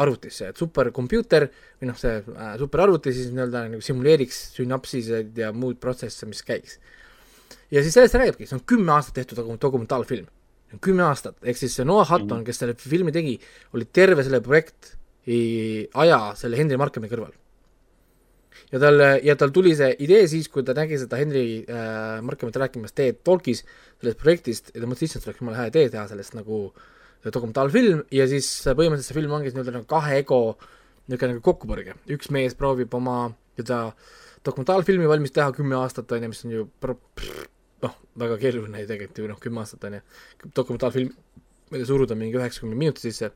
[0.00, 1.48] arvutisse, et superkompuuter
[1.80, 6.78] või noh, see äh, superarvuti siis nii-öelda nagu simuleeriks sünapsised ja muud protsesse, mis käiks
[7.70, 10.26] ja siis sellest räägibki, see on kümme aastat tehtud dokum-, dokumentaalfilm.
[10.80, 13.34] kümme aastat, ehk siis see Noah Hutton, kes selle filmi tegi,
[13.74, 14.98] oli terve selle projekti
[15.94, 17.32] aja selle Henry Markhami kõrval.
[18.72, 22.56] ja tal, ja tal tuli see idee siis, kui ta nägi seda Henry äh, Markhamit
[22.56, 23.64] rääkimas TED Talkis
[24.00, 26.68] sellest projektist ja ta mõtles, issand, see oleks jumala hea idee teha sellest nagu
[27.24, 30.40] dokumentaalfilm ja siis põhimõtteliselt see film ongi nii-öelda nagu kahe ego
[31.10, 33.80] niisugune nagu kokkupõrge, üks mees proovib oma seda
[34.46, 36.98] dokumentaalfilmi valmis teha kümme aastat, on ju, mis on ju pro-,
[37.84, 40.02] noh, väga keeruline tegelikult ju noh, kümme aastat on ju,
[40.56, 41.12] dokumentaalfilm,
[41.70, 43.30] tea, suruda mingi üheksakümne minuti sisse,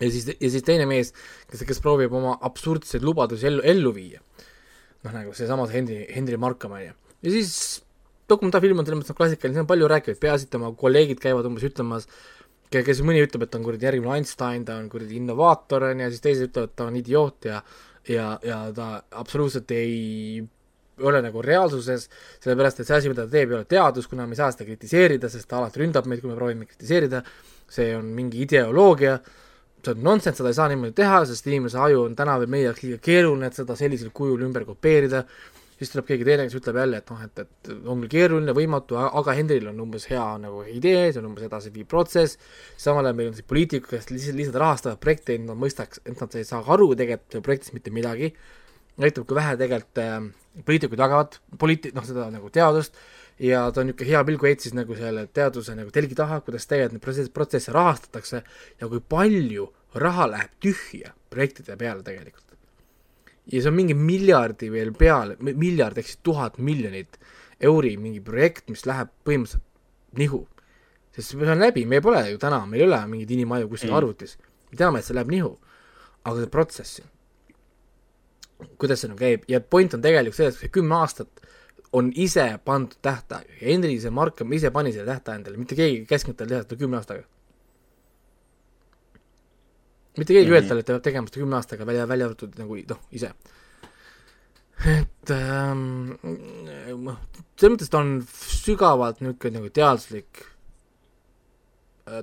[0.00, 1.12] ja siis, ja siis teine mees,
[1.50, 4.24] kes, kes proovib oma absurdseid lubadusi ellu, ellu viia.
[5.04, 6.96] noh, nagu seesama Henry, Henry Markham, on ju.
[7.26, 7.54] ja siis
[8.30, 11.64] dokumentaalfilm on selles mõttes noh, klassikaline, siin on palju rääkivaid peasid, tema kolleegid käivad umbes
[11.66, 12.08] ütlemas,
[12.70, 16.04] ke-, kes mõni ütleb, et ta on kuradi järgmine Einstein, ta on kuradi innovaator, on
[16.04, 17.62] ju, siis teised ütlevad, et ta on idioot ja
[18.08, 20.42] ja, ja ta absoluutselt ei
[21.06, 22.08] ole nagu reaalsuses,
[22.42, 24.66] sellepärast et see asi, mida ta teeb, ei ole teadus, kuna me ei saa seda
[24.68, 27.22] kritiseerida, sest ta alati ründab meid, kui me proovime kritiseerida,
[27.70, 29.20] see on mingi ideoloogia,
[29.84, 32.68] see on nonsense, seda ei saa niimoodi teha, sest inimese aju on täna veel meie
[32.68, 35.24] jaoks liiga keeruline, et seda sellisel kujul ümber kopeerida,
[35.80, 38.98] siis tuleb keegi teine, kes ütleb jälle, et noh, et, et on küll keeruline, võimatu,
[39.00, 42.36] aga Henril on umbes hea nagu idee, see on umbes edasiviiv protsess,
[42.80, 46.20] samal ajal meil on siis poliitikud, kes lihtsalt, lihtsalt rahastavad projekte, et nad mõistaks, et
[46.20, 48.34] nad ei saa aru tegelikult projektist mitte midagi,
[49.00, 50.18] näitab, kui vähe tegelikult äh,
[50.66, 52.98] poliitikud jagavad poliiti-, noh, seda nagu teadust,
[53.40, 56.98] ja ta on niisugune hea pilgu heitsis nagu selle teaduse nagu telgi taha, kuidas tegelikult
[56.98, 58.42] neid protsesse, protsesse rahastatakse
[58.80, 59.70] ja kui palju
[60.00, 62.50] raha läheb tühja projektide peale tegelikult
[63.50, 67.18] ja see on mingi miljardi veel peale, miljard ehk siis tuhat miljonit
[67.70, 70.46] euri mingi projekt, mis läheb põhimõtteliselt nihu.
[71.14, 74.36] sest see on läbi, me pole ju täna, meil ei ole mingit inimaju kuskil arvutis.
[74.70, 75.58] me teame, et see läheb nihu.
[76.24, 77.00] aga see protsess,
[78.78, 81.44] kuidas see nagu käib ja point on tegelikult selles, et kümme aastat
[81.92, 83.48] on ise pandud tähtaeg.
[83.60, 86.78] Henri see Markham ise pani selle tähtaja endale, mitte keegi ei käskinud tal teha seda
[86.78, 87.26] kümne aastaga
[90.18, 90.54] mitte keegi ei mm -hmm.
[90.54, 93.32] öelnud talle, et ta peab tegema seda kümne aastaga, välja, välja arvatud nagu noh, ise.
[94.86, 96.16] et ähm,
[97.04, 97.18] noh,
[97.56, 98.12] selles mõttes ta on
[98.64, 100.44] sügavalt niisugune nagu teaduslik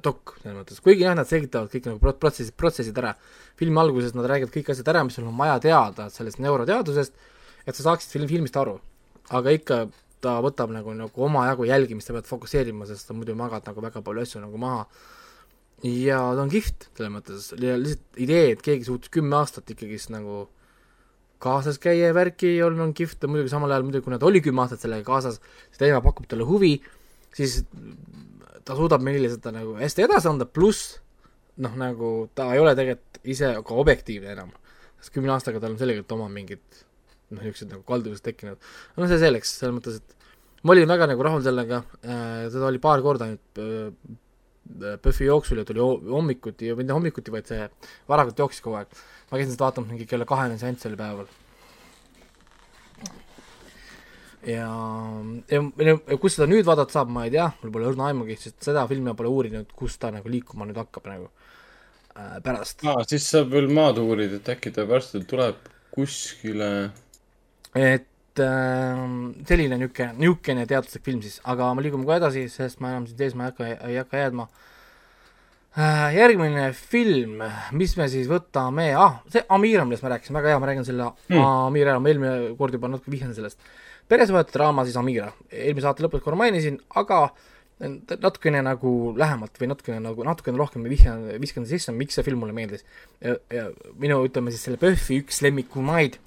[0.03, 3.15] dok, selles mõttes, kuigi jah, nad selgitavad kõik nagu protsessid, protsessid ära.
[3.57, 7.13] filmi alguses nad räägivad kõik asjad ära, mis sul on vaja teada sellest neuroteadusest,
[7.65, 8.79] et sa saaksid film, filmist aru.
[9.29, 9.87] aga ikka
[10.21, 14.01] ta võtab nagu, nagu omajagu jälgimist, sa pead fokusseerima, sest sa muidu magad nagu väga
[14.01, 14.87] palju asju nagu maha
[15.85, 20.47] ja ta on kihvt selles mõttes, lihtsalt idee, et keegi suutis kümme aastat ikkagist nagu
[21.43, 24.41] kaasas käia ja värki ei olnud, on kihvt muidugi samal ajal muidugi, kui nad oli
[24.41, 25.37] kümme aastat sellega kaasas,
[25.69, 26.79] see teema pakub talle huvi,
[27.37, 27.59] siis
[28.67, 30.97] ta suudab meile seda nagu hästi edasi anda, pluss
[31.63, 34.51] noh, nagu ta ei ole tegelikult ise ka objektiivne enam.
[34.99, 36.63] sest kümne aastaga tal on selgelt oma mingid
[37.31, 38.61] noh, niisugused nagu kalduvused tekkinud.
[38.97, 42.81] no see selleks, selles mõttes, et ma olin väga nagu rahul sellega äh,, seda oli
[42.83, 44.15] paar korda nüüd äh,
[45.01, 47.67] PÖFFi jooksul ja tuli hommikuti, mitte hommikuti, vaid see
[48.09, 48.97] varakult jooksis kogu aeg.
[49.29, 51.29] ma käisin seda vaatamas mingi kella kahene seanss sel päeval.
[54.45, 54.67] Ja,
[55.49, 58.59] ja, ja kus seda nüüd vaadata saab, ma ei tea, mul pole õrna aimugi, sest
[58.67, 61.29] seda filmi ma pole uurinud, kus ta nagu liikuma nüüd hakkab nagu
[62.13, 62.85] äh, pärast.
[62.85, 65.65] aa, siis saab veel maad uurida, et äkki ta varsti tuleb
[65.95, 66.69] kuskile.
[67.73, 69.03] et äh,
[69.49, 73.19] selline niisugune, niisugune teaduslik film siis, aga me liigume kohe edasi, sest ma enam siin
[73.23, 74.47] sees ma ei hakka, ei hakka jäädma
[75.77, 76.05] äh,.
[76.17, 77.41] järgmine film,
[77.77, 81.11] mis me siis võtame, ah, see Amira, millest ma rääkisin, väga hea, ma räägin selle
[81.33, 81.43] mm.
[81.67, 83.61] Amira, ma eelmine kord juba natuke vihjan sellest.
[84.07, 87.27] Peresuhete draama siis Amira, eelmise saate lõpus korra mainisin, aga
[87.77, 92.55] natukene nagu lähemalt või natukene nagu, natukene rohkem vihjan, viskan sisse, miks see film mulle
[92.57, 92.85] meeldis.
[94.01, 96.17] minu, ütleme siis selle PÖFFi üks lemmikumaid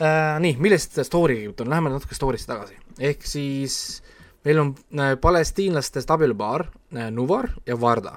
[0.00, 0.40] äh,.
[0.42, 2.74] nii, millest story jutt on, läheme natuke story'sse tagasi.
[2.98, 4.02] ehk siis
[4.44, 6.66] meil on äh, palestiinlastest abielupaar
[6.96, 8.16] äh, Nuvar ja Varda.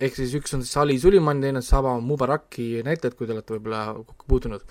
[0.00, 3.56] ehk siis üks on siis Ali Suliman, teine on Saba Mubaraki näitlejad, kui te olete
[3.56, 4.62] võib-olla kokku puutunud.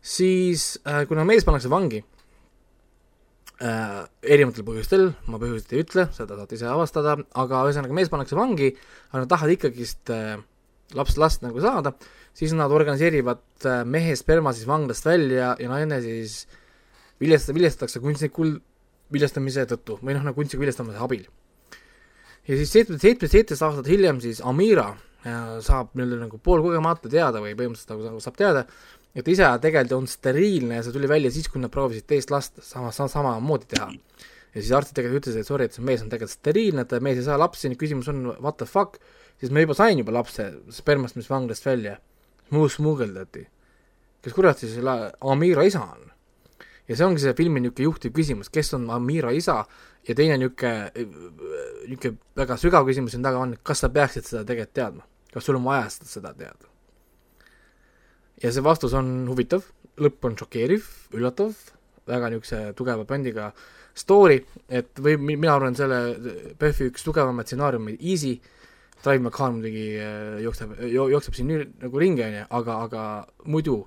[0.00, 2.02] Siis äh, kuna mees pannakse vangi
[3.60, 8.38] äh, erinevatel põhjustel, ma põhjuseid ei ütle, seda saate ise avastada, aga ühesõnaga mees pannakse
[8.38, 8.72] vangi,
[9.10, 10.38] aga nad tahavad ikkagist äh,
[10.96, 11.92] laps, last nagu saada,
[12.36, 16.44] siis nad organiseerivad äh, mehe sperma siis vanglast välja ja naine siis
[17.20, 18.56] viljast-, viljastatakse kunstnikul
[19.12, 21.26] viljastamise tõttu või noh, nagu kunstniku viljastamise abil.
[22.48, 27.42] ja siis seitsme, seitsme, seitseteist aastat hiljem siis Amira äh, saab nii-öelda nagu poolkogemata teada
[27.42, 28.64] või põhimõtteliselt nagu, saab teada,
[29.14, 32.60] et isa tegelikult on steriilne ja see tuli välja siis, kui nad proovisid teist last
[32.62, 33.88] sama, sama, samamoodi teha.
[34.54, 37.18] ja siis arstid tegelikult ütlesid, et sorry, et see mees on tegelikult steriilne, et mees
[37.18, 39.00] ei saa lapsi, küsimus on what the fuck,
[39.40, 41.98] siis me juba sain juba lapse spermast, mis vanglast välja,
[42.54, 43.46] muu smugeldati.
[44.22, 46.10] kes kurat siis selle Amira isa on?
[46.88, 49.64] ja see ongi see filmi niisugune juhtiv küsimus, kes on Amira isa
[50.06, 50.90] ja teine niisugune,
[51.86, 55.58] niisugune väga sügav küsimus siin taga on, kas sa peaksid seda tegelikult teadma, kas sul
[55.58, 56.70] on vaja seda teada
[58.42, 59.66] ja see vastus on huvitav,
[60.00, 60.86] lõpp on šokeeriv,
[61.16, 61.52] üllatav,
[62.10, 63.50] väga niisuguse tugeva bändiga
[63.96, 64.40] story,
[64.70, 66.00] et või mina arvan, selle
[66.58, 68.38] PÖFFi üks tugevamaid stsenaariume, Easy,
[69.00, 73.04] Drive McCann muidugi äh, jookseb, jookseb siin nagu ringi, on ju, aga, aga
[73.48, 73.78] muidu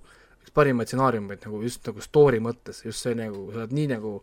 [0.42, 4.18] üks parimaid stsenaariumeid nagu just nagu story mõttes, just see nagu, sa oled nii nagu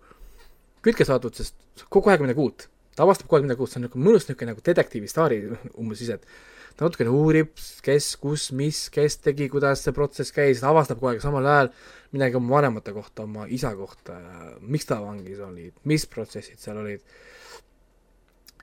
[0.85, 2.67] kütke saadud, sest kogu aeg midagi uut.
[2.97, 5.43] ta avastab kogu aeg midagi uut, see on nagu mõnus niisugune nagu detektiivi staari
[5.81, 7.51] umbes ise, et ta natukene uurib,
[7.85, 11.69] kes, kus, mis, kes tegi, kuidas see protsess käis, ta avastab kogu aeg samal ajal
[12.15, 14.17] midagi oma vanemate kohta, oma isa kohta,
[14.65, 17.03] miks ta vangis oli, mis protsessid seal olid.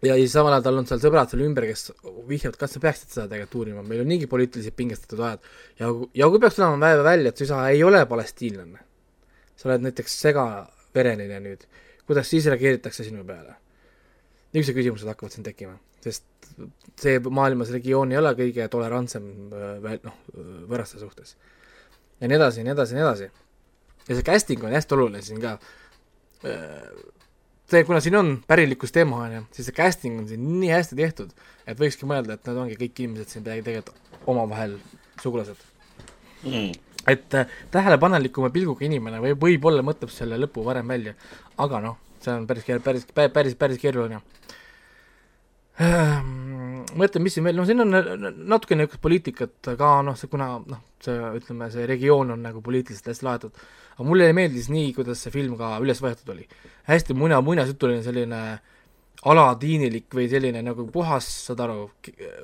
[0.01, 1.91] ja siis samal ajal tal on seal sõbrad seal ümber, kes
[2.25, 5.45] vihjavad, kas sa peaksid seda tegelikult uurima, meil on niigi poliitiliselt pingestatud ajad.
[5.77, 8.81] ja, ja kui peaks tulema välja, et su isa ei ole palestiinlane,
[9.53, 11.69] sa oled näiteks segavereline nüüd,
[12.09, 13.59] kuidas siis reageeritakse sinu peale?
[14.57, 15.77] niisugused küsimused hakkavad siin tekkima,
[16.07, 16.25] sest
[16.97, 19.27] see maailmas regioon ei ole kõige tolerantsem
[19.83, 20.15] veel noh,
[20.69, 21.35] võõraste suhtes.
[22.21, 23.29] ja nii edasi ja nii edasi ja nii edasi.
[24.07, 25.57] ja see casting on hästi oluline siin ka.
[27.67, 30.97] see, kuna siin on pärilikkus teema, on ju, siis see casting on siin nii hästi
[30.97, 31.33] tehtud,
[31.67, 33.93] et võikski mõelda, et need ongi kõik inimesed siin tegelikult
[34.27, 34.77] omavahel
[35.21, 35.61] sugulased
[36.45, 36.73] mm.
[37.13, 41.13] et äh, tähelepanelikuma pilguga inimene või võib-olla mõtleb selle lõpu varem välja,
[41.61, 44.46] aga noh, see on päris, päris, päris, päris keeruline Ehm,
[45.77, 47.93] mõtlen, mis siin veel, no siin on
[48.49, 53.11] natuke niisugust poliitikat ka, noh, see kuna noh, see ütleme, see regioon on nagu poliitiliselt
[53.11, 53.59] hästi laetud,
[53.97, 56.47] aga mulle meeldis nii, kuidas see film ka üles võetud oli.
[56.89, 58.41] hästi muna, muinasjutuline selline
[59.27, 61.87] alatiinilik või selline nagu puhas, saad aru,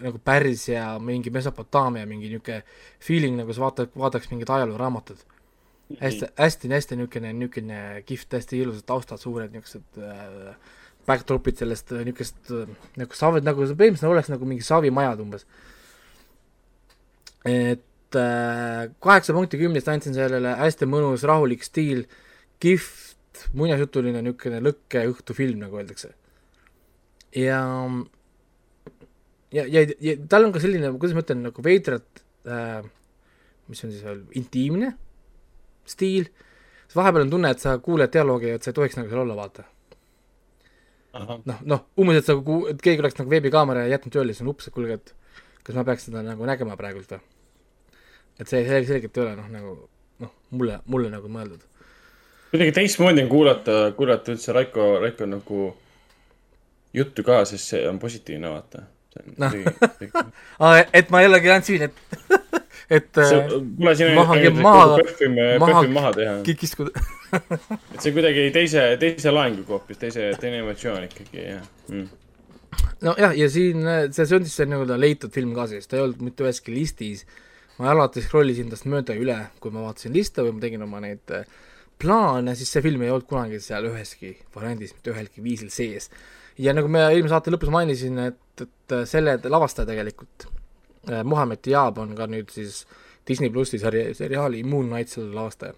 [0.03, 2.63] nagu Pärsia, mingi Mesopotaamia, mingi niisugune
[3.01, 5.25] feeling, nagu sa vaatad, vaataks mingit ajalooraamatut.
[5.99, 10.55] hästi, hästi, hästi niisugune, niisugune kihvt, hästi ilusad taustad, suured niisugused äh,
[11.09, 12.69] backdrop'id sellest äh, niisugust äh,
[12.99, 15.45] nagu saavad, nagu põhimõtteliselt oleks nagu mingi saavimajad umbes.
[17.49, 22.05] et äh, kaheksa punkti kümnest andsin sellele, hästi mõnus, rahulik stiil,
[22.63, 26.13] kihvt, muinasjutuline niisugune lõkkeõhtufilm, nagu öeldakse.
[27.35, 27.61] ja
[29.53, 32.83] ja, ja, ja tal on ka selline, kuidas ma ütlen, nagu veidralt äh,
[33.67, 34.93] mis on siis veel, intiimne
[35.87, 36.29] stiil,
[36.93, 39.37] vahepeal on tunne, et sa kuuled dialoogi ja et sa ei tohiks nagu seal olla,
[39.37, 39.65] vaata
[41.13, 42.35] noh, noh, umbes, et sa,
[42.71, 45.13] et keegi oleks nagu veebikaamera jätnud tööle, siis on ups, et kuulge, et
[45.63, 47.21] kas ma peaks seda nagu nägema praegult või?
[48.41, 49.75] et see see selgelt ei ole noh, nagu
[50.23, 51.61] noh, mulle, mulle nagu mõeldud.
[52.51, 55.69] kuidagi teistmoodi on kuulata, kuulata üldse Raiko, Raiko nagu
[56.93, 58.87] juttu ka, sest see on positiivne, vaata.
[59.37, 59.53] Noh.
[60.97, 62.01] et ma jällegi ainult siin, et,
[62.89, 66.35] et äh, kuule, siin maha- on maha- pöhvime, maha- pöhvime maha teha.
[66.47, 67.05] kikiskuda.
[67.93, 72.07] et see kuidagi teise, teise laenguga hoopis, teise, teine emotsioon ikkagi, jah mm..
[73.07, 75.99] nojah, ja siin äh, see, see on siis see nii-öelda leitud film ka siis, ta
[75.99, 77.25] ei olnud mitte üheski listis.
[77.79, 81.01] ma alati scroll isin tast mööda üle, kui ma vaatasin liste või ma tegin oma
[81.03, 81.47] neid äh,
[82.03, 86.09] plaane, siis see film ei olnud kunagi seal üheski variandis mitte ühelgi viisil sees.
[86.61, 90.47] ja nagu ma eelmise saate lõpus mainisin, et, et äh, selle lavastaja tegelikult,
[91.23, 92.85] Muhamed Diab on ka nüüd siis
[93.27, 95.73] Disney plussi sari-, seriaali Moon Knight selle lavastaja.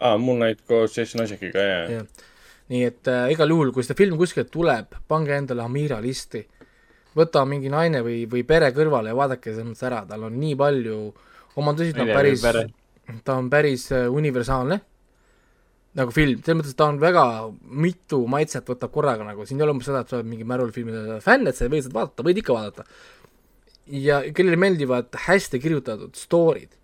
[0.00, 2.06] aa, Moon Knight koos Jason Isaaciga, jah,
[2.72, 6.42] nii et äh, igal juhul, kui seda film kuskilt tuleb, pange endale Amira listi,
[7.14, 10.56] võta mingi naine või, või pere kõrvale ja vaadake selles mõttes ära, tal on nii
[10.58, 10.98] palju
[11.62, 12.42] omadusi, ta on päris
[13.24, 14.80] ta on päris äh, universaalne
[15.94, 17.24] nagu film, selles mõttes ta on väga
[17.84, 20.72] mitu maitset võtab korraga nagu, siin ei ole umbes seda, et sa oled mingi Marvel
[20.74, 22.86] filmide fänn, et sa ei või seda vaadata, võid ikka vaadata.
[23.86, 26.74] ja kellele meeldivad hästi kirjutatud story'd,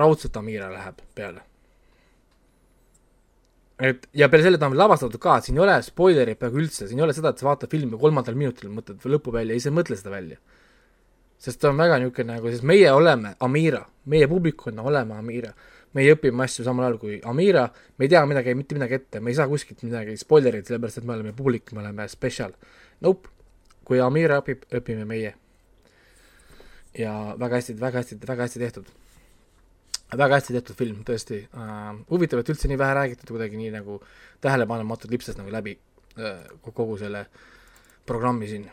[0.00, 1.44] raudselt Amira läheb peale
[3.80, 7.00] et ja peale selle ta on lavastatud ka, siin ei ole spoilerit peaaegu üldse, siin
[7.00, 9.76] ei ole seda, et sa vaatad filmi kolmandal minutil, mõtled lõpu välja, ei sa ei
[9.78, 10.36] mõtle seda välja.
[11.40, 13.80] sest ta on väga niisugune nagu, sest meie oleme Amira,
[14.12, 15.54] meie publikuna oleme Amira.
[15.98, 17.66] Meie õpime asju samal ajal kui Amira,
[17.98, 21.08] me ei tea midagi, mitte midagi ette, me ei saa kuskilt midagi spoilerit, sellepärast et
[21.08, 22.54] me oleme publik, me oleme spetsial.
[23.04, 23.32] Nope,
[23.86, 25.34] kui Amira õpib, õpime meie.
[26.98, 28.88] ja väga hästi, väga hästi, väga hästi tehtud
[30.18, 31.92] väga hästi tehtud film, tõesti uh,.
[32.10, 34.00] huvitav, et üldse nii vähe räägitud, kuidagi nii nagu
[34.42, 35.76] tähelepanematult lipsas nagu läbi
[36.18, 37.26] uh, kogu selle
[38.06, 38.66] programmi siin.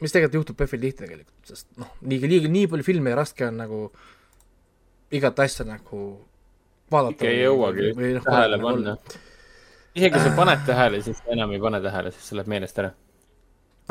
[0.00, 3.46] mis tegelikult juhtub PÖFFil tihti tegelikult, sest noh, liiga, liiga, nii palju filme ja raske
[3.46, 3.80] on nagu
[5.14, 6.02] igat asja nagu
[6.92, 7.16] vaadata.
[7.16, 8.96] ikka ei jõuagi noh, tähele panna.
[9.94, 12.92] isegi kui sa paned tähele, siis enam ei pane tähele, sest see läheb meelest ära.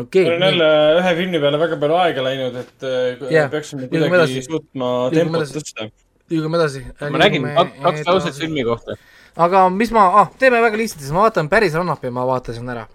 [0.01, 0.69] okei mul on jälle
[1.01, 5.89] ühe filmi peale väga palju aega läinud, et äh, Jah, peaksime kuidagi suutma tempot tõsta.
[6.31, 6.85] liigume edasi.
[7.01, 8.95] ma räägin kak- kaks lauset filmi kohta.
[9.35, 12.87] aga mis ma ah,, teeme väga lihtsalt, siis ma vaatan päris Rannapi, ma vaatasin ära.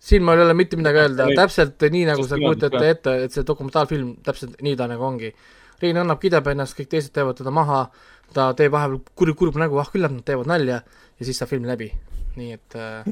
[0.00, 3.46] siin mul ei ole mitte midagi öelda, täpselt nii nagu sa kujutad ette, et see
[3.46, 5.32] dokumentaalfilm täpselt nii ta nagu ongi.
[5.80, 7.86] Rein Rannap kidab ennast, kõik teised teevad teda maha,
[8.34, 11.66] ta teeb vahepeal kurb, kurb nägu, ah küllap nad teevad nalja ja siis saab film
[11.68, 11.90] läbi.
[12.38, 13.02] nii et äh,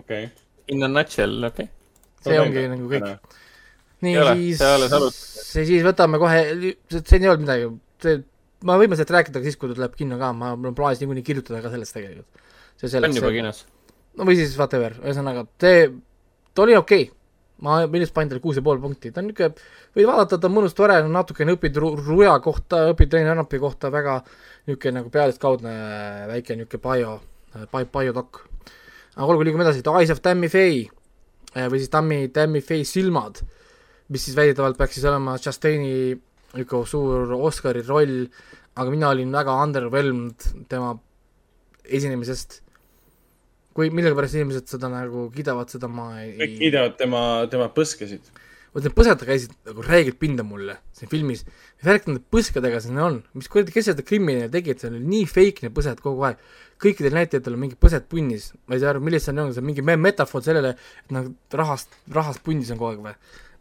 [0.00, 0.30] okei.
[0.72, 2.24] In a nutshell, okei okay..
[2.24, 3.36] see ongi nagu kõik.
[4.06, 4.62] nii siis
[5.68, 6.40] siis võtame kohe,
[6.96, 7.70] siin ei olnud midagi,
[8.04, 8.20] see,
[8.68, 11.26] me võime sellest rääkida siis, kui ta tuleb kinno ka, ma, mul on plaanis niikuinii
[11.26, 12.48] kirjutada ka sellest tegelikult.
[12.78, 13.64] see on selleks juba, kinos.
[14.18, 15.88] no või siis whatever, ühesõnaga see,
[16.54, 17.17] ta oli okei okay..
[17.64, 19.66] Ma millest panin talle kuus ja pool punkti, ta on niisugune,
[19.96, 23.90] võid vaadata, ta on mõnus, tore, natukene õpid Ru- Ruja kohta, õpid Rein Rannapi kohta
[23.94, 24.20] väga
[24.68, 25.72] niisugune nagu pealiskaudne
[26.30, 27.16] väike niisugune bio,
[27.72, 28.44] bio, biodok.
[29.16, 32.86] aga olgu, liigume edasi, The Eyes of Tammy Faye eh, või siis Tammy, Tammy Faye
[32.86, 33.42] silmad,
[34.14, 36.14] mis siis väidetavalt peaks siis olema Chastaini
[36.54, 38.22] niisugune suur Oscari roll,
[38.78, 40.94] aga mina olin väga underwhelmed tema
[41.88, 42.60] esinemisest
[43.76, 48.30] kui millegipärast inimesed seda nagu kiidavad, seda ma ei kõik kiidavad tema, tema põskesid.
[48.74, 51.44] vot need põsed käisid nagu räigelt pinda mulle siin filmis.
[51.46, 55.00] mis värk nende põskedega siin on, mis kuradi, kes seda krimmi neile tegid, see oli
[55.04, 56.42] nii fake need põsed kogu aeg.
[56.82, 59.66] kõikidel näitlejatel on mingid põsed punnis, ma ei saa aru, millest see on, see on
[59.66, 60.74] mingi me- metafoor sellele,
[61.04, 63.14] et nagu rahast, rahast punnis on kogu aeg või,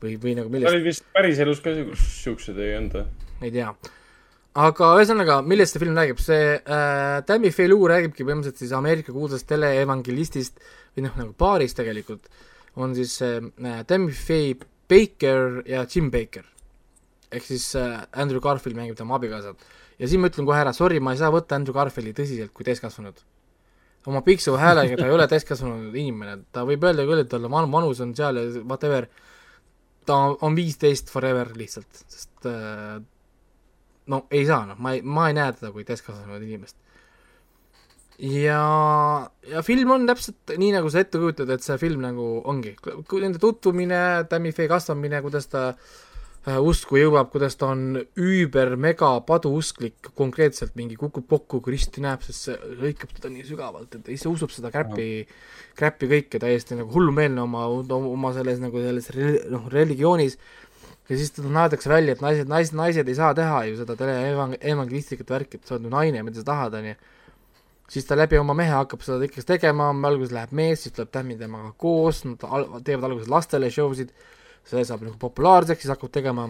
[0.03, 1.73] või, või nagu millest, olid vist päriselus ka
[2.03, 3.07] siuksed, ei olnud või?
[3.47, 3.71] ei tea.
[4.57, 9.13] Aga ühesõnaga, millest see film räägib, see äh, Tammy Faye lugu räägibki põhimõtteliselt siis Ameerika
[9.13, 10.57] kuulsast teleevangelistist
[10.95, 12.25] või noh, nagu paarist tegelikult,
[12.81, 13.41] on siis äh,
[13.89, 14.57] Tammy Faye
[14.89, 16.45] Baker ja Jim Baker.
[17.31, 19.57] ehk siis äh, Andrew Garfield mängib tema abikaasat.
[19.99, 22.65] ja siin ma ütlen kohe ära, sorry, ma ei saa võtta Andrew Garfieldi tõsiselt kui
[22.65, 23.19] täiskasvanud.
[24.07, 27.71] oma piksu häälega ta ei ole täiskasvanud inimene, ta võib öelda küll, et tal on
[27.71, 29.09] vanus on seal ja whatever,
[30.07, 32.97] ta on viisteist forever lihtsalt, sest äh,
[34.11, 36.77] no ei saa noh, ma ei, ma ei näe teda kui täiskasvanud inimest.
[38.17, 38.61] ja,
[39.51, 42.75] ja film on täpselt nii, nagu sa ette kujutad, et see film nagu ongi,
[43.21, 49.11] nende tutvumine, Tammy Faye kasvamine, kuidas ta äh, usku jõuab, kuidas ta on üüber mega
[49.27, 54.07] paduusklik, konkreetselt mingi kukub kokku, kui risti näeb, sest see lõikab teda nii sügavalt, et
[54.07, 55.27] ta ise usub seda kräppi,
[55.77, 57.67] kräppi kõike täiesti nagu hullumeelne oma,
[57.99, 59.11] oma selles nagu selles
[59.51, 60.39] noh, religioonis
[61.09, 65.59] ja siis naerdakse välja, et naised, naised, naised ei saa teha ju seda teleevangelistlikat värki,
[65.59, 66.95] et sa oled ju naine, mida sa tahad, onju.
[67.87, 71.37] siis ta läbi oma mehe hakkab seda ikkagi tegema, alguses läheb mees, siis tuleb Tammy
[71.39, 72.43] temaga koos, nad
[72.83, 74.11] teevad alguses lastele show sid,
[74.67, 76.49] see saab nagu populaarseks, siis hakkab tegema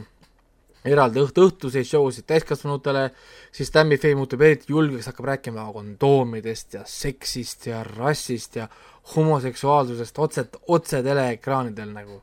[0.88, 3.10] eraldi õht-, õhtuseid show sid täiskasvanutele,
[3.54, 8.68] siis Tammy Faye muutub eriti julgeks, hakkab rääkima kondoomidest ja seksist ja rassist ja
[9.16, 12.22] homoseksuaalsusest otse, otse teleekraanidel nagu.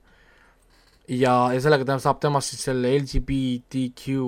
[1.08, 4.20] Ja, ja sellega ta saab temast siis selle LGBTQ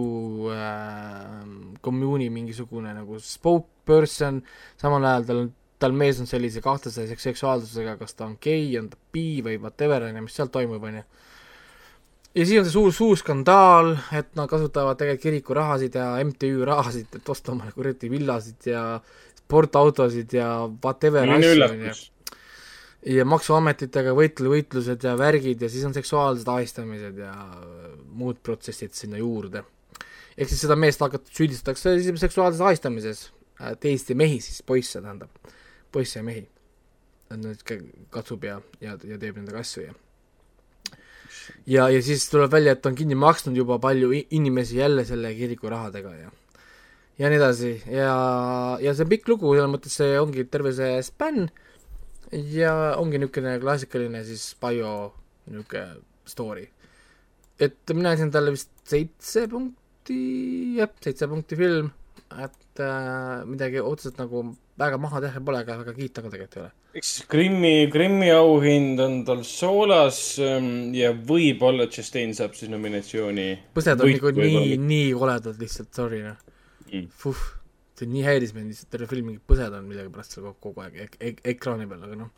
[0.54, 1.44] äh,
[1.84, 4.42] commune'i mingisugune nagu spokesperson,
[4.80, 8.88] samal ajal tal on tal mees on sellise kahtlase seksuaalsusega, kas ta on gei, on
[8.88, 11.04] ta bi või whatever, on ju, mis seal toimub, on ju.
[12.36, 16.66] Ja siis on see suur, suur skandaal, et nad kasutavad tegelikult kiriku rahasid ja MTÜ
[16.68, 18.82] rahasid, et osta omale kuradi villasid ja
[19.40, 20.50] sportautosid ja
[20.84, 21.94] whatever asju, on ju.
[23.06, 27.32] Ja maksuametitega võitle, võitlused ja värgid ja siis on seksuaalsed ahistamised ja
[28.16, 29.62] muud protsessid sinna juurde.
[30.36, 33.30] ehk siis seda meest hakata, süüdistatakse seksuaalses ahistamises,
[33.80, 35.30] teisi mehi siis, poisse tähendab,
[35.92, 36.48] poisse ja mehi.
[37.36, 37.62] nüüd
[38.10, 39.94] katsub ja, ja, ja teeb nendega asju ja
[41.66, 45.70] ja, ja siis tuleb välja, et on kinni maksnud juba palju inimesi jälle selle kiriku
[45.70, 46.30] rahadega ja
[47.18, 48.16] ja nii edasi ja,
[48.82, 51.48] ja see on pikk lugu, selles mõttes see ongi terve see spänn
[52.32, 54.92] ja ongi niisugune klassikaline siis bio
[55.50, 56.66] niisugune story.
[57.60, 60.18] et mina andsin talle vist seitse punkti,
[60.76, 61.90] jah, seitse punkti film,
[62.36, 64.42] et äh, midagi otseselt nagu
[64.76, 66.72] väga maha teha pole, aga väga kiita ka tegelikult ei ole.
[66.96, 73.48] Eks Krimmi, Krimmi auhind on tal soolas ähm, ja võib-olla Chastain saab siis nominatsiooni.
[73.76, 76.38] põsed on nagu nii, nii koledad lihtsalt, sorry noh.
[76.90, 77.08] Mm..
[77.20, 77.42] Fuh,
[77.98, 81.18] see nii häiris mind lihtsalt, terve film mingi põsed on millegipärast seal kogu aeg ek
[81.30, 82.30] ek ekraani peal, aga noh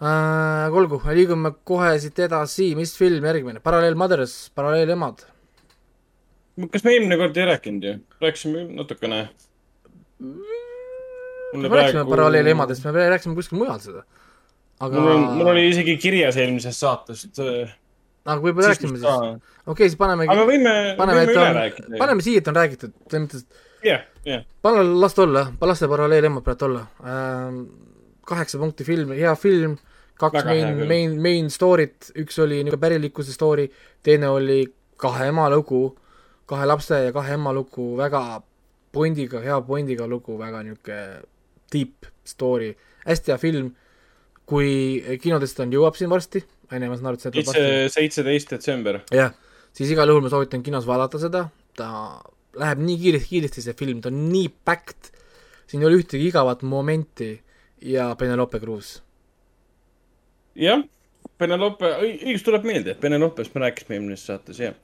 [0.00, 0.76] äh,.
[0.80, 5.26] olgu, liigume kohe siit edasi, mis film järgmine, Paralleel Mothers, Paralleelemad.
[6.72, 9.26] kas me eelmine kord ei rääkinud ju, rääkisime natukene
[10.20, 10.56] mm
[11.54, 14.02] me rääkisime paralleelemadest, me rääkisime kuskil mujal seda.
[14.80, 17.40] aga mul on, mul oli isegi kirjas eelmisest saatest.
[18.24, 19.06] aga võib-olla rääkisime siis.
[19.06, 20.32] okei okay,, siis panemegi.
[20.32, 21.94] aga võime, võime üle on, rääkida.
[22.00, 24.44] paneme siia, et on räägitud, selles mõttes, et jah, jah.
[24.62, 26.86] pane, las ta olla, las see paralleelemad praegu olla.
[27.04, 27.66] Ähm,.
[28.26, 29.76] kaheksa punkti film, hea film,
[30.18, 33.68] kaks Väga main, main, main story't, üks oli niisugune pärilikkuse story,
[34.02, 34.64] teine oli
[34.98, 35.92] kahe ema lugu,
[36.50, 38.40] kahe lapse ja kahe ema lugu, väga
[38.92, 41.22] pointiga, hea pointiga lugu, väga niisugune
[41.72, 42.72] deep story,
[43.06, 43.70] hästi hea film,
[44.48, 44.70] kui
[45.22, 46.42] kinodest on, jõuab siin varsti,
[46.72, 47.94] on ju, ma saan aru, et see tuleb varsti.
[48.00, 49.02] seitseteist detsember.
[49.14, 49.36] jah,
[49.76, 51.46] siis igal juhul ma soovitan kinos vaadata seda,
[51.78, 51.90] ta
[52.60, 55.10] läheb nii kiiresti, kiiresti see film, ta on nii packed,
[55.66, 57.32] siin ei ole ühtegi igavat momenti
[57.94, 58.96] ja Penelope Cruz.
[60.56, 60.84] jah,
[61.38, 64.74] Penelope, õigus tuleb meelde, et Penelopest me rääkisime eelmises saates, jah.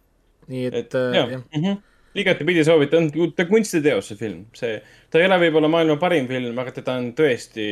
[0.48, 1.40] nii et, et jah, jah.
[1.40, 1.80] Mm -hmm
[2.14, 6.74] igatepidi soovitan, ta kunstiteos, see film, see, ta ei ole võib-olla maailma parim film, aga
[6.76, 7.66] teda on tõesti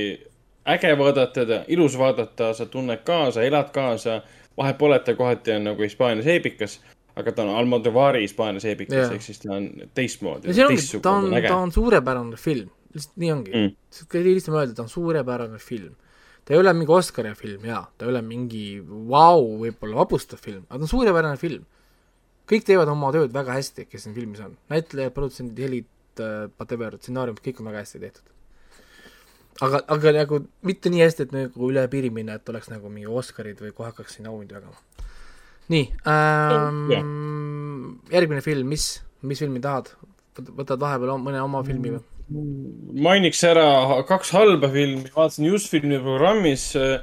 [0.75, 4.23] äge vaadata, teda ilus vaadata, sa tunned kaasa, elad kaasa.
[4.57, 6.81] vahet pole, et ta kohati on nagu Hispaanias eepikas,
[7.17, 10.55] aga ta on Almodovari Hispaanias eepikas, ehk siis ta on teistmoodi.
[11.03, 13.75] ta on, ta on suurepärane film, lihtsalt nii ongi mm..
[14.07, 15.97] kõige lihtsam öelda, ta on suurepärane film.
[16.45, 20.41] ta ei ole mingi Oscari film, jaa, ta ei ole mingi vau wow,, võib-olla vapustav
[20.43, 21.67] film, aga ta on suurepärane film
[22.51, 25.89] kõik teevad oma tööd väga hästi, kes siin filmis on, näitlejad, produtsendid, helid,
[26.19, 28.27] äh, whatever, stsenaariumid, kõik on väga hästi tehtud.
[29.61, 33.11] aga, aga nagu mitte nii hästi, et nagu üle piiri minna, et oleks nagu mingi
[33.21, 34.79] Oscarid või kohe hakkaks siin auhindu jagama.
[35.71, 38.93] Nii ähm,, järgmine film, mis,
[39.23, 39.93] mis filmi tahad?
[40.41, 42.05] võtad vahepeal mõne oma filmi või?
[43.03, 47.01] mainiks ära kaks halba filmi, vaatasin just filmi programmis äh,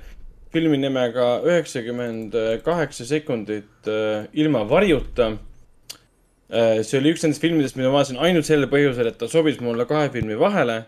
[0.54, 2.36] filmi nimega üheksakümmend
[2.66, 5.34] kaheksa sekundit äh, ilma varjuta.
[6.48, 9.60] Äh, see oli üks nendest filmidest, mida ma vaatasin ainult sellel põhjusel, et ta sobis
[9.64, 10.86] mulle kahe filmi vahele.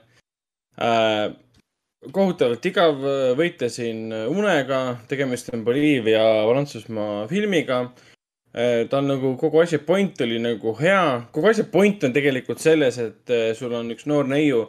[2.05, 3.01] Äh, kohutavalt igav,
[3.37, 7.89] võitlesin unega, tegemist on Boliivia, Prantsusmaa filmiga.
[8.49, 12.97] Ta on nagu kogu asja point oli nagu hea, kogu asja point on tegelikult selles,
[12.97, 14.63] et sul on üks noor neiu,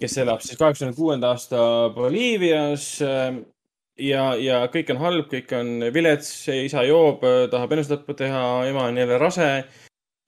[0.00, 1.60] kes elab siis kaheksakümne kuuenda aasta
[1.92, 7.20] Boliivias ja, ja kõik on halb, kõik on vilets, isa joob,
[7.52, 9.50] tahab enesetappu teha, ema on jälle rase,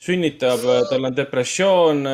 [0.02, 2.06] sünnitab, tal on depressioon,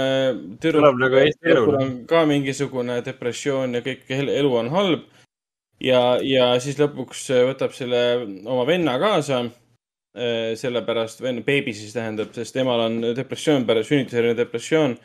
[0.61, 5.07] tüdrukul nagu on ka mingisugune depressioon ja kõik elu on halb.
[5.81, 8.03] ja, ja siis lõpuks võtab selle
[8.45, 9.49] oma venna kaasa.
[10.59, 14.97] sellepärast, venna, beebi siis tähendab, sest emal on depressioon, pärast sünnitusjärgne depressioon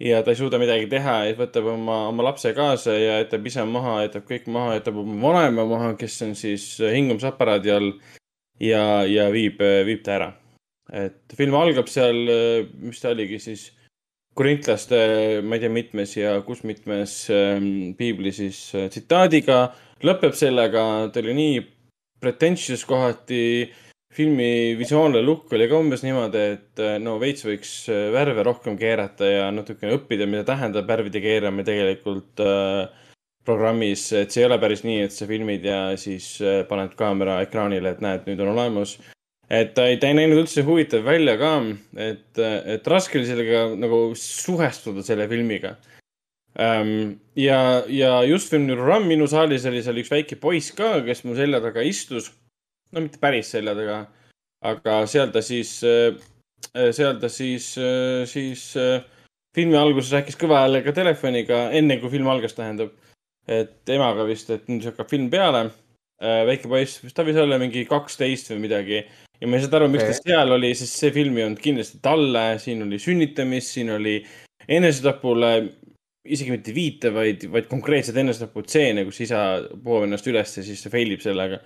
[0.00, 3.64] ja ta ei suuda midagi teha ja võtab oma, oma lapse kaasa ja jätab isa
[3.66, 7.90] maha, jätab kõik maha, jätab oma vanema maha, kes on siis hingamisaparaadi all
[8.62, 10.30] ja, ja viib, viib ta ära.
[10.92, 12.22] Et film algab seal,
[12.80, 13.68] mis ta oligi siis,
[14.38, 14.98] korintlaste,
[15.42, 19.58] ma ei tea, mitmes ja kus mitmes ähm, piibli siis äh, tsitaadiga,
[20.06, 21.58] lõpeb sellega, ta oli nii
[22.22, 23.74] pretentious kohati.
[24.18, 28.78] filmi visuaalne look oli ka umbes niimoodi, et äh, no veits võiks äh, värve rohkem
[28.78, 32.88] keerata ja natukene õppida, mida tähendab värvide keeramine tegelikult äh,
[33.44, 37.40] programmis, et see ei ole päris nii, et sa filmid ja siis äh, paned kaamera
[37.44, 38.96] ekraanile, et näed, nüüd on olemas.
[39.48, 41.52] Et ta ei, ta ei näinud üldse huvitav välja ka,
[41.96, 45.76] et, et raske oli sellega nagu suhestuda selle filmiga
[46.58, 51.36] ja, ja just film Ram minu saalis oli seal üks väike poiss ka, kes mu
[51.38, 52.32] selja taga istus.
[52.92, 54.06] no mitte päris selja taga,
[54.64, 56.16] aga seal ta siis, äh,
[56.92, 59.04] seal ta siis, äh, siis äh,
[59.54, 62.90] filmi alguses rääkis kõva häälega telefoniga, enne kui film algas, tähendab.
[63.48, 65.70] et emaga vist, et nüüd hakkab film peale.
[66.18, 69.04] väike poiss, ta võis olla mingi kaksteist või midagi
[69.40, 70.16] ja ma ei saanud aru, miks okay.
[70.18, 74.18] ta seal oli, sest see film ei olnud kindlasti talle, siin oli sünnitamist, siin oli
[74.68, 75.52] enesetapule
[76.28, 79.42] isegi mitte viite, vaid, vaid konkreetselt enesetaputseene, kus isa
[79.84, 81.60] poob ennast üles ja siis ta fail ib sellega.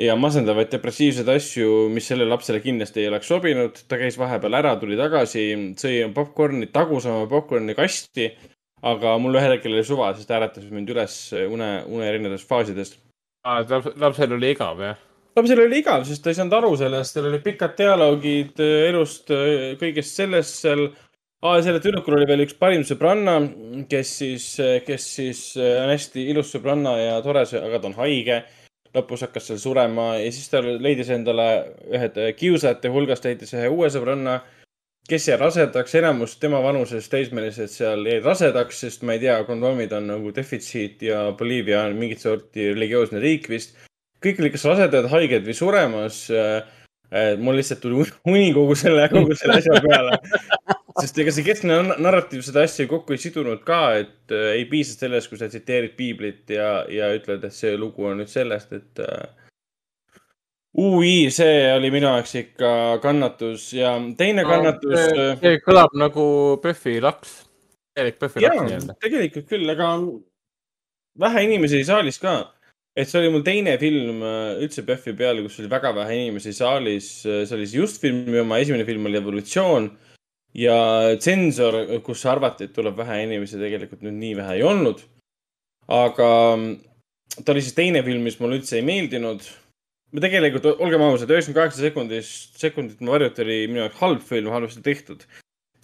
[0.00, 3.82] ja masendavaid depressiivseid asju, mis sellele lapsele kindlasti ei oleks sobinud.
[3.88, 5.44] ta käis vahepeal ära, tuli tagasi,
[5.80, 8.30] sõi popkorni, tagus oma popkorni kasti.
[8.82, 12.98] aga mul ühel hetkel oli suva, sest ta äratas mind üles une, une erinevatest faasidest.
[13.96, 15.09] lapsel oli igav, jah?
[15.36, 19.30] Lapsel oli igav, sest ta ei saanud aru sellest, tal olid pikad dialoogid elust,
[19.80, 20.88] kõigest sellest seal
[21.40, 23.38] sellel tüdrukul oli veel üks parim sõbranna,
[23.88, 24.46] kes siis,
[24.86, 28.42] kes siis äh, on hästi ilus sõbranna ja tore, aga ta on haige.
[28.90, 31.44] lõpus hakkas seal surema ja siis ta leidis endale
[31.94, 34.40] ühed kiusajate hulgast leidis ühe uue sõbranna,
[35.08, 39.92] kes jäi rasedaks, enamus tema vanuses teismelised seal jäid rasedaks, sest ma ei tea, kondoomid
[39.94, 43.78] on nagu defitsiit ja Boliivia on mingit sorti religioosne riik vist.
[44.24, 46.22] Kõik olid kas rasedad, haiged või suremas.
[46.30, 46.60] Äh,
[47.10, 50.20] äh, mul lihtsalt tuli uni kogu selle, kogu selle asja peale
[51.00, 54.96] sest ega see keskne narratiiv seda asja kokku ei sidunud ka, et äh, ei piisa
[54.98, 59.02] sellest, kui sa tsiteerid piiblit ja, ja ütled, et see lugu on nüüd sellest, et
[59.04, 59.50] äh,
[60.80, 62.72] ui, see oli minu jaoks ikka
[63.04, 64.96] kannatus ja teine no, kannatus.
[65.42, 66.24] See kõlab nagu
[66.62, 67.36] PÖFFi laks,
[67.96, 68.98] täielik PÖFFi laks nii-öelda.
[69.02, 69.92] tegelikult küll, aga
[71.20, 72.40] vähe inimesi saalis ka.
[72.96, 76.52] Et see oli mul teine film äh, üldse PÖFFi peale, kus oli väga vähe inimesi
[76.56, 77.10] saalis.
[77.22, 79.90] see oli see just filmi oma esimene film oli Evolutsioon
[80.56, 85.02] ja tsensor, kus arvati, et tuleb vähe inimesi, tegelikult nüüd nii vähe ei olnud.
[85.90, 86.30] aga
[87.44, 89.46] ta oli siis teine film, mis mulle üldse ei meeldinud.
[90.10, 94.50] ma tegelikult, olgem ausad, üheksakümmend kaheksa sekundist, sekundit ma varjuti oli minu jaoks halb film,
[94.50, 95.22] halvasti tehtud.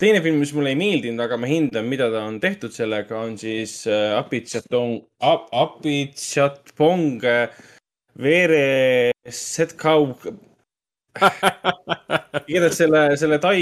[0.01, 3.37] Teine film, mis mulle ei meeldinud, aga ma hindan, mida ta on tehtud sellega, on
[3.41, 5.01] siis äh, Apichatong,
[5.65, 7.25] Apichatpong
[8.17, 10.15] Vere Setkau
[12.51, 13.59] igatahes selle, selle Tai,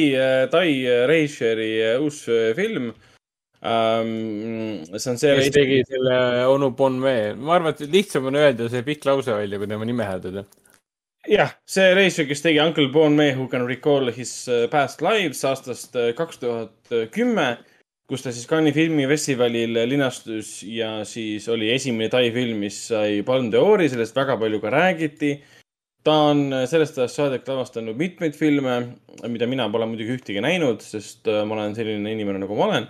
[0.51, 0.69] Tai
[1.11, 1.71] režissööri
[2.03, 2.25] uus
[2.59, 2.91] film
[3.65, 4.85] um,.
[4.99, 5.37] see on see.
[5.39, 6.19] kes tegi selle
[6.51, 10.07] onu Bonme, ma arvan, et lihtsam on öelda see pikk lause välja, kui tema nime
[10.07, 10.45] hääldada.
[11.31, 15.97] Jah, see režissöör, kes tegi Uncle Bonme Who can recall his uh, past lives aastast
[15.97, 17.57] uh, kaks tuhat kümme
[18.09, 23.49] kus ta siis Cannes'i filmifestivalil linastus ja siis oli esimene Tai film, mis sai Palme
[23.53, 25.39] d'Ori, sellest väga palju ka räägiti
[26.05, 28.77] ta on sellest ajast saadik lavastanud mitmeid filme,
[29.33, 32.89] mida mina pole muidugi ühtegi näinud, sest äh, ma olen selline inimene, nagu ma olen.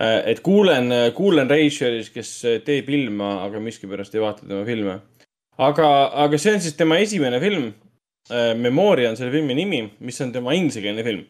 [0.00, 2.32] Äh, et kuulen, kuulen režissööris, kes
[2.64, 5.00] teeb ilma, aga miskipärast ei vaata tema filme.
[5.68, 5.90] Aga,
[6.24, 7.70] aga see on siis tema esimene film.
[8.30, 11.28] Äh, Memoria on selle filmi nimi, mis on tema inglisekeelne film.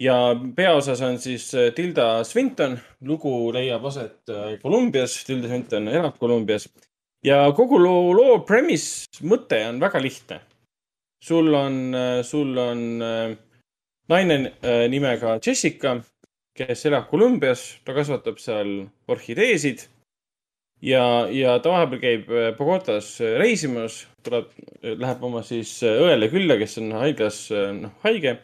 [0.00, 0.14] ja
[0.56, 4.30] peaosas on siis Tilda Swinton, lugu leiab aset
[4.62, 6.70] Kolumbias, Tilda Swinton elab Kolumbias
[7.24, 10.40] ja kogu loo, loo premise, mõte on väga lihtne.
[11.20, 11.92] sul on,
[12.24, 13.36] sul on äh,
[14.08, 15.98] naine äh, nimega Jessica,
[16.56, 19.84] kes elab Kolumbias, ta kasvatab seal orhideesid.
[20.82, 24.50] Ja, ja ta vahepeal käib äh, Bogotas reisimas, tuleb,
[24.82, 27.46] läheb oma siis õele külla, kes on haiglas,
[27.76, 28.38] noh, haige.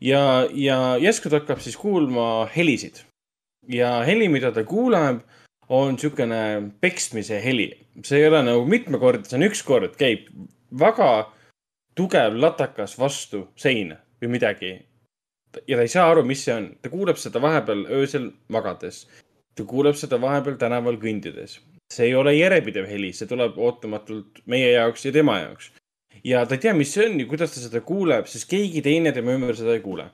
[0.00, 3.04] ja, ja järsku ta hakkab siis kuulma helisid.
[3.68, 5.22] ja heli, mida ta kuuleb
[5.68, 7.70] on niisugune peksmise heli.
[8.02, 10.28] see ei ole nagu mitmekordne, see on üks kord, käib
[10.78, 11.30] väga
[11.94, 14.72] tugev latakas vastu seina või midagi.
[15.68, 16.70] ja ta ei saa aru, mis see on.
[16.82, 19.06] ta kuuleb seda vahepeal öösel magades.
[19.54, 21.60] Ta kuuleb seda vahepeal tänaval kõndides.
[21.92, 25.72] see ei ole järjepidev heli, see tuleb ootamatult meie jaoks ja tema jaoks.
[26.24, 29.12] ja ta ei tea, mis see on ja kuidas ta seda kuuleb, sest keegi teine
[29.12, 30.10] tema ümber seda ei kuule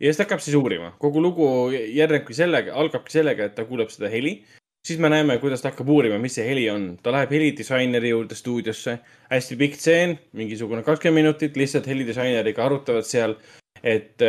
[0.00, 0.94] ja siis ta hakkab siis uurima.
[0.98, 4.40] kogu lugu järgnebki sellega, algabki sellega, et ta kuuleb seda heli
[4.86, 6.86] siis me näeme, kuidas ta hakkab uurima, mis see heli on.
[7.02, 8.98] ta läheb helidisaineri juurde stuudiosse,
[9.30, 13.36] hästi pikk tseen, mingisugune kakskümmend minutit, lihtsalt helidisaineriga arutavad seal,
[13.82, 14.22] et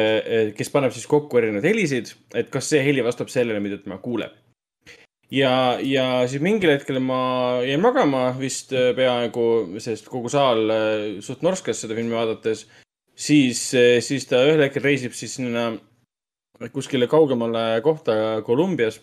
[0.55, 4.33] kes paneb siis kokku erinevaid helisid, et kas see heli vastab sellele, mida tema kuuleb.
[5.31, 9.45] ja, ja siis mingil hetkel ma jäin magama vist äh, peaaegu,
[9.79, 12.67] sest kogu saal äh, suht norskas seda filmi vaadates.
[13.15, 13.63] siis,
[13.99, 15.71] siis ta ühel hetkel reisib siis sinna
[16.73, 19.01] kuskile kaugemale kohta Kolumbias.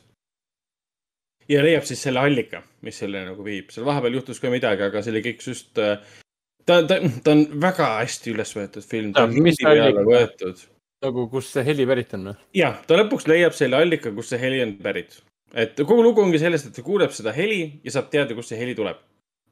[1.49, 3.71] ja leiab siis selle allika, mis selle nagu viib.
[3.71, 5.79] seal vahepeal juhtus ka midagi, aga see oli kõik just,
[6.69, 9.15] ta, ta, ta on väga hästi üles võetud film.
[11.05, 12.39] nagu, kust see heli pärit on või?
[12.59, 15.21] ja ta lõpuks leiab selle allika, kust see heli on pärit.
[15.55, 18.61] et kogu lugu ongi sellest, et ta kuuleb seda heli ja saab teada, kust see
[18.61, 19.01] heli tuleb.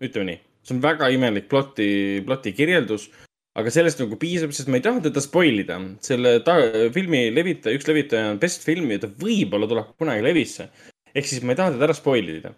[0.03, 1.89] ütleme nii, see on väga imelik ploti,
[2.27, 3.09] ploti kirjeldus,
[3.57, 5.79] aga sellest nagu piisab, sest ma ei taha teda spoil ida.
[6.05, 6.59] selle ta,
[6.95, 10.69] filmi levitaja, üks levitaja on Best Film ja ta võib-olla tuleb kunagi levisse.
[11.17, 12.53] ehk siis ma ei taha teda ära spoil ida.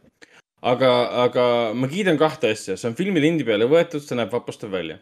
[0.62, 0.90] aga,
[1.24, 1.44] aga
[1.74, 4.98] ma kiidan kahte asja, see on filmilindi peale võetud, see näeb vapustav välja.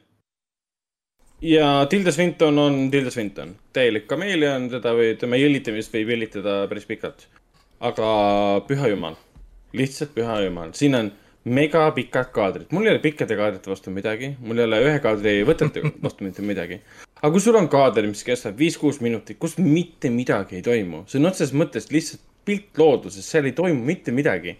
[1.44, 6.88] Ja Tilda Swinton on Tilda Swinton, täielik kameeleon, teda või tema jõllitamist võib jõllitada päris
[6.88, 7.28] pikalt.
[7.80, 8.06] aga
[8.64, 9.18] püha jumal,
[9.76, 11.10] lihtsalt püha jumal, siin on
[11.44, 15.82] megapikad kaadrid, mul ei ole pikkade kaadrite vastu midagi, mul ei ole ühe kaadri võtete
[16.06, 16.80] vastu mitte midagi.
[17.20, 21.20] aga kui sul on kaader, mis kestab viis-kuus minutit, kus mitte midagi ei toimu, see
[21.20, 24.56] on otseses mõttes lihtsalt pilt loodusest, seal ei toimu mitte midagi.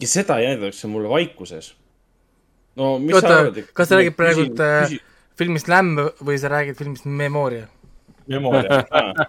[0.00, 1.74] Ja seda jäetakse mulle vaikuses.
[2.76, 3.64] no mis Oota, sa arvad?
[3.74, 4.94] kas sa räägid praegult, äh,
[5.38, 7.66] filmist Lämm või sa räägid filmist Memoria?
[8.26, 9.26] Memoria ah,,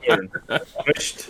[0.88, 1.28] rest.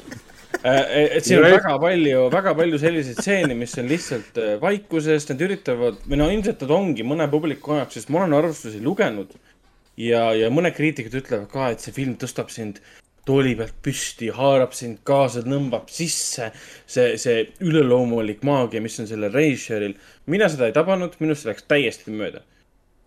[0.63, 5.41] et siin on väga palju, väga palju selliseid stseene, mis on lihtsalt äh, vaikuses, nad
[5.47, 9.33] üritavad või no ilmselt nad ongi mõne publiku jaoks, sest ma olen arvustusi lugenud.
[9.97, 12.81] ja, ja mõned kriitikud ütlevad ka, et see film tõstab sind
[13.25, 19.31] tooli pealt püsti, haarab sind kaasa, tõmbab sisse see, see üleloomulik maagia, mis on sellel
[19.31, 19.95] režissööril.
[20.25, 22.43] mina seda ei tabanud, minust läks täiesti mööda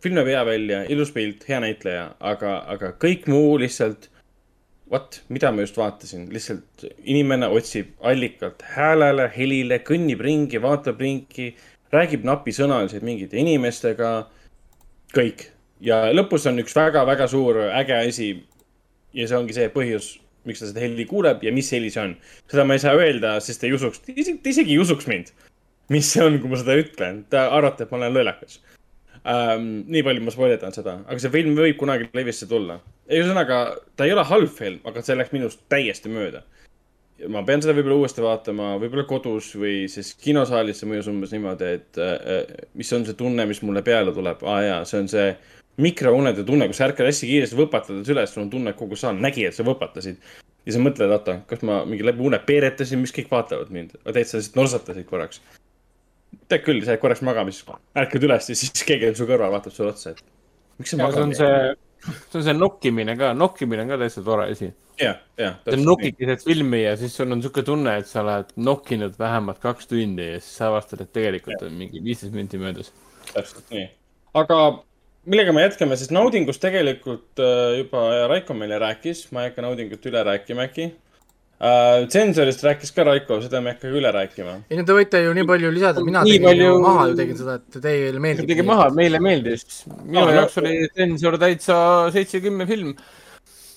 [0.06, 4.08] film näeb hea välja, ilus pilt, hea näitleja, aga, aga kõik muu lihtsalt,
[4.92, 11.50] vot, mida ma just vaatasin, lihtsalt inimene otsib allikat häälele, helile, kõnnib ringi, vaatab ringi,
[11.94, 14.12] räägib napisõnaliselt mingite inimestega,
[15.16, 15.48] kõik.
[15.80, 18.30] ja lõpus on üks väga-väga suur äge asi
[19.16, 20.12] ja see ongi see põhjus,
[20.46, 22.16] miks ta seda heli kuuleb ja mis heli see on.
[22.50, 25.32] seda ma ei saa öelda, sest ta ei usuks, ta isegi ei usuks mind,
[25.92, 28.60] mis see on, kui ma seda ütlen, ta arvab, et ma olen lollakas
[29.26, 29.70] ähm,.
[29.90, 32.78] nii palju ma spoiledan seda, aga see film võib kunagi levisse tulla.
[33.08, 33.62] ühesõnaga,
[33.96, 36.44] ta ei ole halb film, aga see läks minust täiesti mööda.
[37.32, 41.70] ma pean seda võib-olla uuesti vaatama, võib-olla kodus või siis kinosaalis see mõjus umbes niimoodi,
[41.80, 42.42] et äh,
[42.76, 44.44] mis on see tunne, mis mulle peale tuleb.
[44.44, 45.30] aa jaa, see on see
[45.82, 49.18] mikrounede tunne, kus sa ärkad hästi kiiresti, võpatad üles, sul on tunne, et kogu saal
[49.20, 50.18] nägi, et sa võpatasid.
[50.66, 54.40] ja sa mõtled, oota, kas ma mingi läbi une peeretasin, mis kõik vaatavad mind, täitsa
[54.40, 55.42] lihtsalt norsatasid korraks
[56.50, 57.66] tead küll, sa jääd korraks magama, siis
[57.98, 60.22] ärkad üles ja siis keegi on su kõrval, vaatab sulle otsa, et
[60.80, 61.38] miks sa see on magad.
[61.38, 64.70] see, see on see nokkimine ka, nokkimine on ka täitsa tore asi.
[65.00, 65.58] jah, jah.
[65.66, 69.62] sa nokid keset filmi ja siis sul on siuke tunne, et sa oled nokkinud vähemalt
[69.62, 72.92] kaks tundi ja siis sa avastad, et tegelikult on mingi viisteist minti möödas.
[73.32, 73.88] täpselt nii.
[74.42, 74.60] aga
[75.26, 80.06] millega me jätkame, sest naudingust tegelikult äh, juba Raiko meile rääkis, ma ei hakka naudingut
[80.06, 82.06] üle rääkima äkki äh,.
[82.12, 84.56] tsensorist rääkis ka Raiko, seda me ei hakka üle rääkima.
[84.70, 86.64] ei no te võite ju nii palju lisada, mina Nii tegin palju...
[86.64, 88.50] palju- ju maha ju tegin seda, et teile meeldib.
[88.52, 89.66] tegi maha, meile meeldis.
[90.04, 91.78] minu no- jaoks oli sensor täitsa
[92.14, 92.94] seitse-kümme film.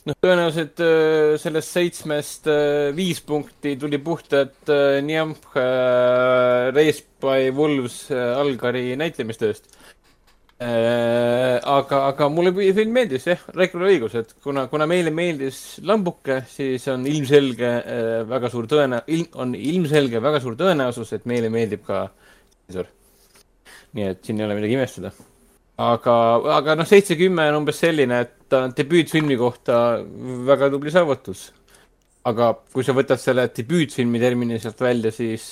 [0.10, 4.70] noh, tõenäoliselt äh, sellest seitsmest äh, viis punkti tuli puhtalt
[5.04, 9.66] Niamh Race by Wolves Algari näitlemistööst.
[10.60, 16.42] aga, aga mulle film meeldis jah, Raikol oli õigus, et kuna, kuna meile meeldis lambuke,
[16.52, 19.04] siis on ilmselge äh, väga suur tõene-,
[19.40, 22.08] on ilmselge väga suur tõenäosus, et meile meeldib ka
[22.68, 22.92] sensor.
[23.96, 25.14] nii et siin ei ole midagi imestada
[25.80, 26.16] aga,
[26.58, 29.80] aga noh, seitsekümme on umbes selline, et ta on debüütfilmi kohta
[30.50, 31.50] väga tubli saavutus.
[32.30, 35.46] aga kui sa võtad selle debüütfilmi termini sealt välja, siis,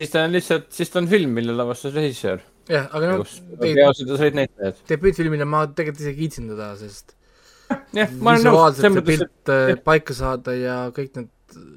[0.00, 2.40] siis ta on lihtsalt, siis ta on film, mille lavastas režissöör.
[2.70, 3.20] jah, aga no
[3.60, 4.80] reaalselt olid näitlejad.
[4.90, 7.14] debüütfilmina ma tegelikult isegi kiitsin teda, sest
[7.98, 11.30] jah, ma olen nõus, selles see mõttes, et pilt äh, paika saada ja kõik need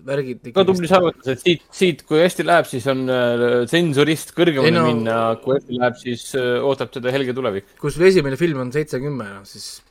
[0.08, 4.74] värgid ka tubli saavutus, et siit, siit, kui hästi läheb, siis on äh, tsensorist kõrgemale
[4.74, 7.76] no- minna, kui hästi läheb, siis äh, ootab teda helge tulevik.
[7.82, 9.82] kui sul esimene film on seitsekümmend, noh siis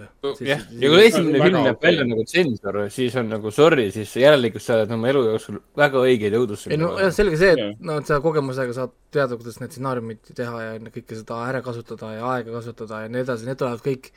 [0.00, 0.40] jah.
[0.48, 1.86] jah, ja kui esimene film näeb okei.
[1.88, 6.04] välja nagu tsensor, siis on nagu sorry, siis järelikult sa oled oma elu jooksul väga
[6.08, 9.74] õigeid õudusfilme ei no jah, selge see, et no sa kogemusega saad teada, kuidas need
[9.74, 13.84] stsenaariumid teha ja kõike seda ära kasutada ja aega kasutada ja nii edasi, need tulevad
[13.84, 14.12] kõik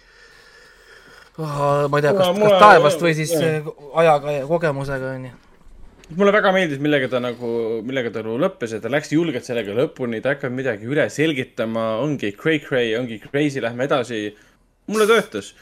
[1.37, 3.57] oh, ma ei tea, kas kas taevast või siis jah.
[3.63, 5.33] äh, ajaga ja kogemusega, onju.
[6.19, 7.51] mulle väga meeldis, millega ta nagu,
[7.85, 11.93] millega ta nagu lõppes ja ta läks julgelt sellega lõpuni, ta hakkab midagi üle selgitama,
[12.03, 14.25] ongi cray-cray, ongi crazy, lähme edasi.
[14.87, 15.53] mulle töötas,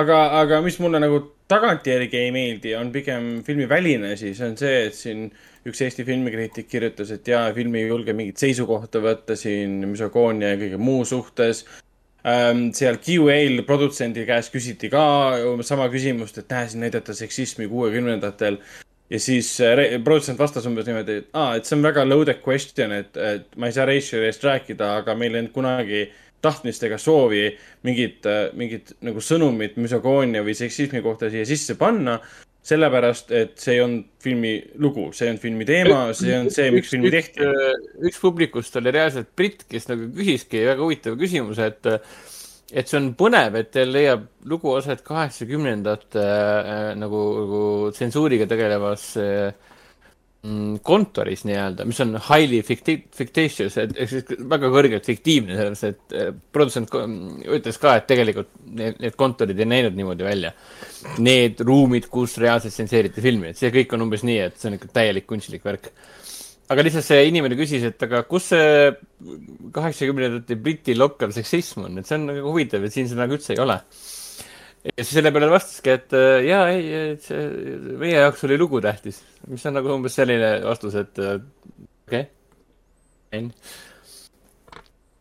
[0.00, 4.56] aga, aga mis mulle nagu tagantjärgi ei meeldi, on pigem filmi väline asi, see on
[4.58, 5.26] see, et siin
[5.68, 10.60] üks Eesti filmikriitik kirjutas, et jaa, film ei julge mingit seisukohta võtta siin misogoonia ja
[10.60, 11.64] kõige muu suhtes
[12.28, 12.70] ähm,.
[12.76, 15.04] seal QA-l produtsendi käest küsiti ka
[15.66, 18.58] sama küsimust, et näe, siin näidata seksismi kuuekümnendatel.
[19.12, 22.92] ja siis äh, produtsent vastas umbes niimoodi, et aa, et see on väga loaded question,
[22.92, 26.06] et, et ma ei saa ratio'i eest rääkida, aga meil ei olnud kunagi
[26.44, 27.46] tahtmist ega soovi
[27.86, 28.26] mingit,
[28.58, 32.20] mingit nagu sõnumit misogoonia või seksismi kohta siia sisse panna.
[32.64, 36.94] sellepärast, et see ei olnud filmi lugu, see olnud filmi teema, see on see, miks
[36.94, 37.44] filmi tehti.
[38.08, 41.90] üks publikust oli reaalselt britt, kes nagu küsiski väga huvitava küsimuse, et
[42.72, 47.62] et see on põnev, et teil leiab lugu aset kaheksakümnendate äh, nagu, nagu
[47.94, 49.52] tsensuuriga tegelevas äh,
[50.84, 56.16] kontoris nii-öelda, mis on highly ficti- fictitious, et ehk siis väga kõrgelt fiktiivne, selles, et
[56.16, 60.52] äh, produtsent ütles ka, et tegelikult need, need kontorid ei näinud niimoodi välja.
[61.24, 64.76] Need ruumid, kus reaalselt tsenseeriti filmi, et see kõik on umbes nii, et see on
[64.76, 65.88] ikka täielik kunstlik värk.
[66.68, 68.90] aga lihtsalt see inimene küsis, et aga kus see
[69.72, 73.56] kaheksakümnendate Briti lokkal seksism on, et see on nagu huvitav, et siin seda nagu üldse
[73.56, 73.80] ei ole
[74.84, 77.40] ja siis selle peale vastaski, et äh, jaa, ei, see
[78.00, 81.40] meie jaoks oli lugu tähtis, mis on nagu umbes selline vastus, et äh,
[82.06, 82.26] okei
[83.32, 83.48] okay..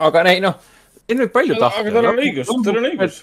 [0.10, 0.60] aga ei noh,
[1.04, 1.84] siin võib palju tahta.
[1.84, 3.22] aga tal on õigus, tal on õigus.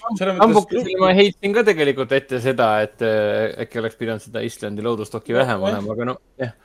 [0.55, 5.37] mõttes, ma heitsin ka tegelikult ette seda, et äh, äkki oleks pidanud seda Islandi loodustokki
[5.37, 6.57] vähem olema, aga no jah.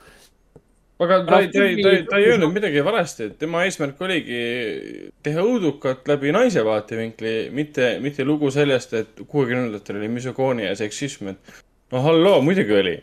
[1.03, 3.99] Aga ta ei, ta ei, ta ei, ta ei öelnud midagi valesti, et tema eesmärk
[4.01, 4.39] oligi
[5.25, 11.33] teha õudukat läbi naise vaatevinkli, mitte, mitte lugu sellest, et kuuekümnendatel oli misogoonia ja seksism,
[11.35, 11.53] et
[11.93, 12.97] no halloo, muidugi oli.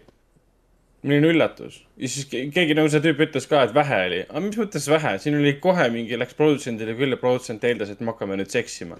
[1.04, 1.82] milline üllatus.
[2.00, 4.20] ja siis ke- keegi nagu see tüüp ütles ka, et vähe oli.
[4.28, 8.00] aga mis mõttes vähe, siin oli kohe mingi, läks produtsendile küll ja produtsent eeldas, et
[8.00, 8.96] me hakkame nüüd seksima.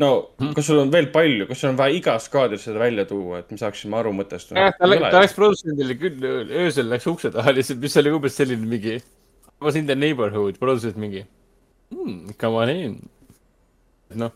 [0.00, 0.10] No
[0.56, 3.52] kas sul on veel palju, kas sul on vaja igas kaadris seda välja tuua, et
[3.52, 4.54] me saaksime aru mõttest?
[4.56, 6.28] jah, ta läks, ta läks produtsendile küll,
[6.64, 8.98] öösel läks ukse taha lihtsalt, mis oli umbes selline mingi,
[9.60, 11.24] was in the neighborhood, produtsent mingi
[11.92, 12.98] hmm,, come on in.
[14.20, 14.34] noh,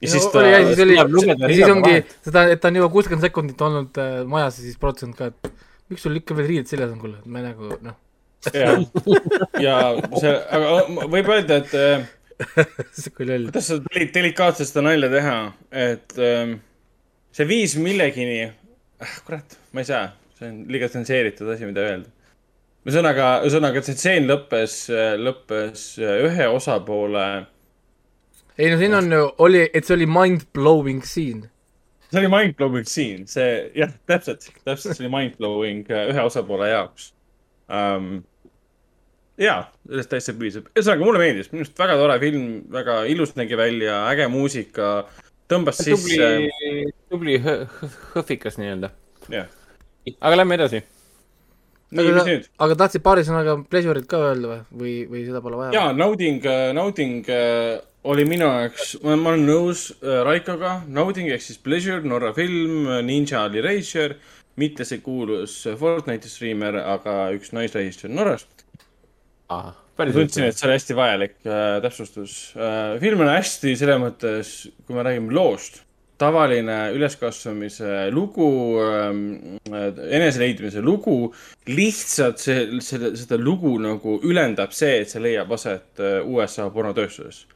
[0.00, 1.96] ja siis no, ta oli, ja siis oli, lugeda siis ongi
[2.26, 5.64] seda, et ta on juba kuuskümmend sekundit olnud äh, majas ja siis produtsent ka, et
[5.92, 7.98] miks sul ikka veel riided seljas on, kuule, et me nagu noh,
[8.54, 8.76] ja,
[9.60, 9.80] ja
[10.20, 12.06] see, aga võib öelda, et äh,
[13.00, 13.48] sihuke loll.
[13.50, 15.36] kuidas seda deli- delikaatselt seda nalja teha,
[15.86, 16.58] et ähm,
[17.34, 18.40] see viis millegini,
[19.26, 20.06] kurat, ma ei saa,
[20.38, 22.10] see on liiga tsenseeritud asi, mida öelda.
[22.86, 24.80] ühesõnaga, ühesõnaga, see tseen lõppes,
[25.20, 27.28] lõppes äh, ühe osapoole,
[28.58, 31.50] ei no siin on ju, oli, et see oli mind-blowing scene.
[32.10, 37.12] see oli mind-blowing scene, see jah, täpselt, täpselt, see oli mind-blowing äh, ühe osapoole jaoks
[37.68, 38.18] um,.
[39.38, 42.44] jaa, sellest täitsa piisab, ühesõnaga mulle meeldis, minu arust väga tore film,
[42.74, 44.92] väga ilus nägi välja, äge muusika,
[45.50, 48.90] tõmbas tubli sisse,, tubli hõ- hõ- hõhvikas nii-öelda.
[49.32, 49.50] jah.
[50.20, 50.82] aga lähme edasi.
[51.90, 52.48] nii, mis nüüd?
[52.66, 55.76] aga tahtsid paari sõnaga pleasure'it ka öelda või, või, või seda pole vaja?
[55.78, 56.44] jaa, nauding,
[56.76, 57.78] nauding äh,
[58.08, 63.46] oli minu jaoks, ma olen nõus äh, Raikoga, nauding ehk siis pleasure, Norra film, Ninja
[63.46, 64.18] oli reisijal,
[64.58, 68.57] mitte see kuulus Fortnite'i striimer, aga üks naisrežissöör Norrast.
[69.98, 72.96] Päris tundsin, et see oli hästi vajalik äh, täpsustus äh,.
[73.02, 74.54] film on hästi selles mõttes,
[74.86, 75.82] kui me räägime loost,
[76.18, 78.48] tavaline üleskasvamise lugu
[78.82, 81.32] ähm,, eneseleidmise lugu,
[81.70, 87.46] lihtsalt see, selle, seda lugu nagu ülendab see, et see leiab aset äh, USA pornotööstuses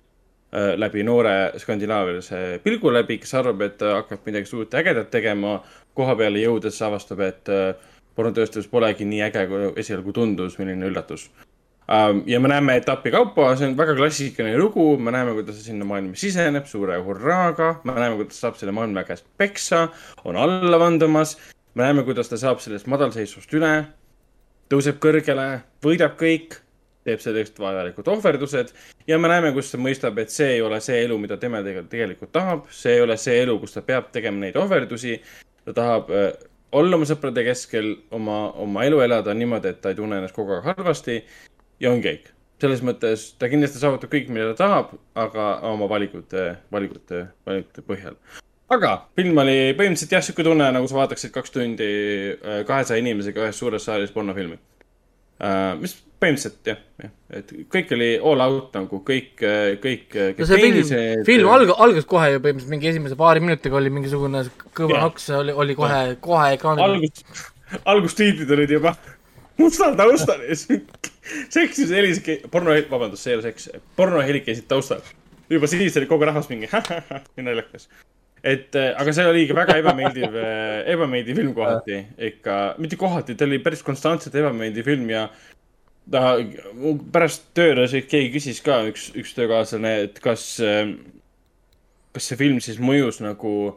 [0.54, 5.60] äh, läbi noore skandinaavlase pilgu läbi, kes arvab, et ta hakkab midagi suurt ägedat tegema.
[5.92, 7.74] koha peale jõudes avastab, et äh,
[8.16, 11.51] pornotööstus polegi nii äge, kui esialgu tundus, milline üllatus Um,
[12.26, 15.84] ja me näeme etappi kaupa, see on väga klassikaline lugu, me näeme, kuidas ta sinna
[15.84, 19.88] maailma siseneb suure hurraaga, me näeme, kuidas saab selle maailma käest peksa,
[20.24, 21.36] on alla vandumas.
[21.74, 23.72] me näeme, kuidas ta saab sellest madalseisust üle,
[24.72, 26.58] tõuseb kõrgele, võidab kõik,
[27.04, 28.72] teeb selleks vajalikud ohverdused
[29.06, 31.90] ja me näeme, kus ta mõistab, et see ei ole see elu, mida tema tegelikult,
[31.90, 35.20] tegelikult tahab, see ei ole see elu, kus ta peab tegema neid ohverdusi.
[35.64, 36.30] ta tahab äh,
[36.72, 40.56] olla oma sõprade keskel, oma, oma elu elada niimoodi, et ta ei tunne ennast kogu
[40.56, 41.18] aeg halvasti
[41.82, 42.30] ja ongi kõik.
[42.62, 48.18] selles mõttes ta kindlasti saavutab kõik, mida ta tahab, aga oma valikute, valikute, valikute põhjal.
[48.72, 51.90] aga film oli põhimõtteliselt jah, sihuke tunne, nagu sa vaataksid kaks tundi
[52.36, 54.58] äh, kahesaja inimesega ühes suures saalis pornofilmi
[55.42, 55.74] uh,.
[55.80, 59.42] mis põhimõtteliselt jah, jah, et kõik oli all out nagu kõik,
[59.82, 60.14] kõik.
[60.38, 64.44] no see film, film alg-, algas kohe ju põhimõtteliselt mingi esimese paari minutiga oli mingisugune
[64.70, 65.08] kõva Jah.
[65.08, 66.86] naks, oli, oli kohe, kohe ekraanil.
[66.86, 67.42] algus,
[67.82, 68.94] algustiitrid olid juba
[69.62, 70.82] mustal taustal ja siis
[71.52, 73.68] seksis helis, porno, vabandust, see ei ole seks,
[73.98, 75.02] pornohelid käisid taustal.
[75.52, 77.88] juba siis oli kogu rahvas mingi nii naljakas.
[78.42, 80.36] et äh, aga see oli ikka väga ebameeldiv,
[80.96, 85.28] ebameeldiv film kohati ikka, mitte kohati, ta oli päris konstantselt ebameeldiv film ja
[86.10, 86.36] ta
[87.14, 90.56] pärast tööle keegi küsis ka, üks, üks töökaaslane, et kas,
[92.12, 93.76] kas see film siis mõjus nagu,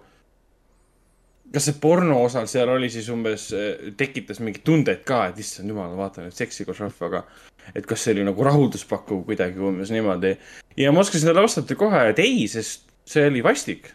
[1.54, 3.50] kas see porno osal seal oli siis umbes,
[3.98, 7.26] tekitas mingeid tundeid ka, et issand jumal, ma vaatan nüüd seksi koos rahvaga.
[7.74, 10.36] et kas see oli nagu rahulduspakkuv kuidagi umbes niimoodi.
[10.78, 13.92] ja ma oskasin talle vastata kohe, et ei, sest see oli vastik.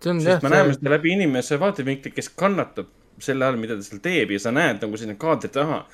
[0.00, 2.92] see on jah sest, me näeme seda läbi inimese vaatevinkli, kes kannatab
[3.22, 5.84] selle all, mida ta seal teeb ja sa näed nagu sinna kaadri taha.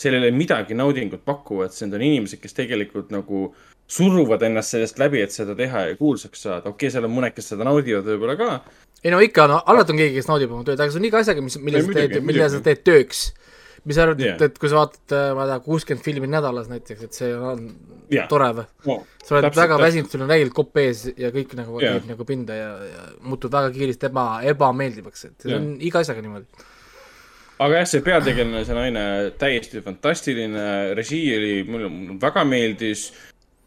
[0.00, 3.50] seal ei ole midagi naudingut pakkuvat, need on inimesed, kes tegelikult nagu
[3.90, 6.70] suruvad ennast sellest läbi, et seda teha ja kuulsaks saada.
[6.70, 8.50] okei okay,, seal on mõned, kes seda naudivad võib-olla ka.
[9.04, 11.20] Ei no ikka, no alati on keegi, kes naudib oma tööd, aga see on iga
[11.22, 13.30] asjaga, mis, mille sa teed, mille sa teed tööks.
[13.88, 17.06] mis sa arvad yeah., et kui sa vaatad, ma ei tea, kuuskümmend filmi nädalas näiteks,
[17.06, 17.62] et see on
[18.12, 18.26] Jah.
[18.28, 18.64] tore või?
[18.84, 21.96] No, sa oled täpselt, väga väsinud, sul on räigelt kopp ees ja kõik nagu Jah.
[21.96, 25.62] käib nagu pinda ja, ja muutub väga kiiresti eba, ebameeldivaks, et see Jah.
[25.62, 26.68] on iga asjaga niimoodi.
[27.60, 29.06] aga jah, see peategelane, see naine,
[29.40, 30.66] täiesti fantastiline,
[31.00, 31.90] režii oli, mulle
[32.20, 33.08] väga meeldis.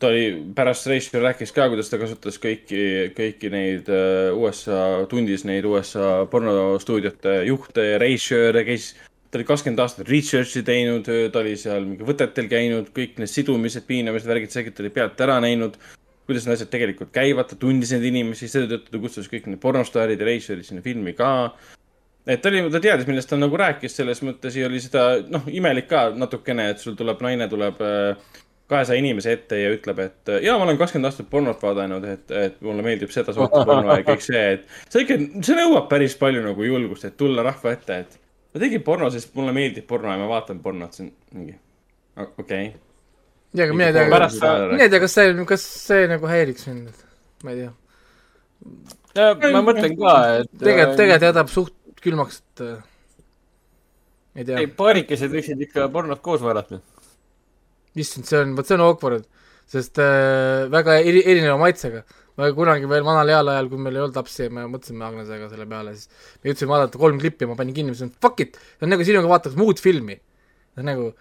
[0.03, 0.25] Ta oli,
[0.55, 2.83] pärast reisi rääkis ka, kuidas ta kasutas kõiki,
[3.15, 8.91] kõiki neid äh, USA, tundis neid USA pornostuudiote juhte ja režissööre, käis,
[9.31, 13.87] ta oli kakskümmend aastat research'i teinud, ta oli seal mingi võtetel käinud, kõik need sidumised,
[13.87, 15.79] piinamised, värgid, see ta oli pealt ära näinud.
[16.23, 20.19] kuidas need asjad tegelikult käivad, ta tundis neid inimesi, seetõttu ta kutsus kõik need pornostaarid
[20.19, 21.31] ja režissöörid sinna filmi ka
[22.27, 25.43] et ta oli, ta teadis, millest ta nagu rääkis, selles mõttes ja oli seda, noh,
[25.51, 27.81] imelik ka natukene, et sul tuleb naine tuleb
[28.71, 32.61] kahesaja inimese ette ja ütleb, et jaa, ma olen kakskümmend aastat pornot vaadanud, et, et
[32.63, 36.43] mulle meeldib seda sorti porno ja kõik see, et see ikka, see nõuab päris palju
[36.45, 38.17] nagu julgust, et tulla rahva ette, et
[38.53, 41.57] ma tegin porno, sest mulle meeldib porno ja ma vaatan pornot, see on mingi,
[42.23, 42.71] okei okay..
[43.51, 47.05] ja, aga mine tea, Pärast sa- mine tea, kas see, kas see nagu häiriks mind,
[47.43, 47.75] ma ei tea.
[49.51, 52.81] ma mõtlen ka, et tegelikult, tegelikult jätab suht külmaks, et äh,
[54.39, 56.79] ei tea ei, paarikesed võiksid ikka pornot koos vaadata.
[57.99, 59.25] issand, see on, vot see on awkward,
[59.69, 62.03] sest äh, väga eri, erineva maitsega.
[62.37, 65.67] me kunagi veel vanal heal ajal, kui meil ei olnud lapsi me mõtlesime Agnesega selle
[65.69, 66.09] peale, siis
[66.41, 69.29] me jõudsime vaadata kolm klippi, ma panin kinni, mõtlesin, fuck it, see on nagu sinuga
[69.29, 70.17] vaataks muud filmi.
[70.81, 71.11] nagu,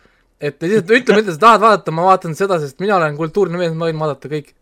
[0.41, 3.77] et lihtsalt ütle, mida sa tahad vaadata, ma vaatan seda, sest mina olen kultuurne mees,
[3.77, 4.55] ma võin vaadata kõik.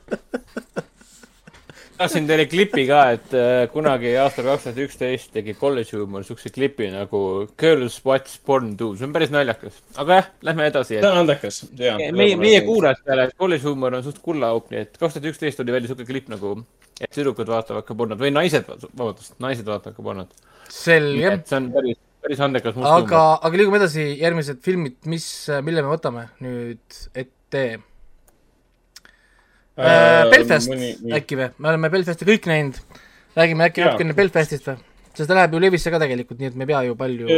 [2.01, 6.53] tahtsin teile klipi ka, et äh, kunagi aastal kaks tuhat üksteist tegi College Humor siukse
[6.55, 7.21] klipi nagu
[7.61, 9.81] Girls Watch Porn Too, see on päris naljakas.
[10.01, 10.97] aga jah, lähme edasi.
[10.97, 11.99] see on andekas, jaa.
[12.17, 12.63] meie, meie.
[12.65, 16.33] kuulajatele, College Humor on suht kullaauk, nii et kaks tuhat üksteist oli välja siuke klipp
[16.33, 16.55] nagu,
[17.01, 20.33] et tüdrukud vaatavad ka pornot või naised, vabandust, naised vaatavad ka pornot.
[20.71, 25.29] selge, et see on päris, päris andekas must aga, aga liigume edasi, järgmised filmid, mis,
[25.67, 27.69] mille me võtame nüüd ette
[29.81, 30.31] äh,.
[30.31, 30.71] Belfast
[31.21, 32.79] äkki või, me oleme Belfasti kõik näinud,
[33.37, 34.81] räägime äkki natukene Belfastist või?
[35.11, 37.37] sest ta läheb ju levisse ka tegelikult, nii et me ei pea ju palju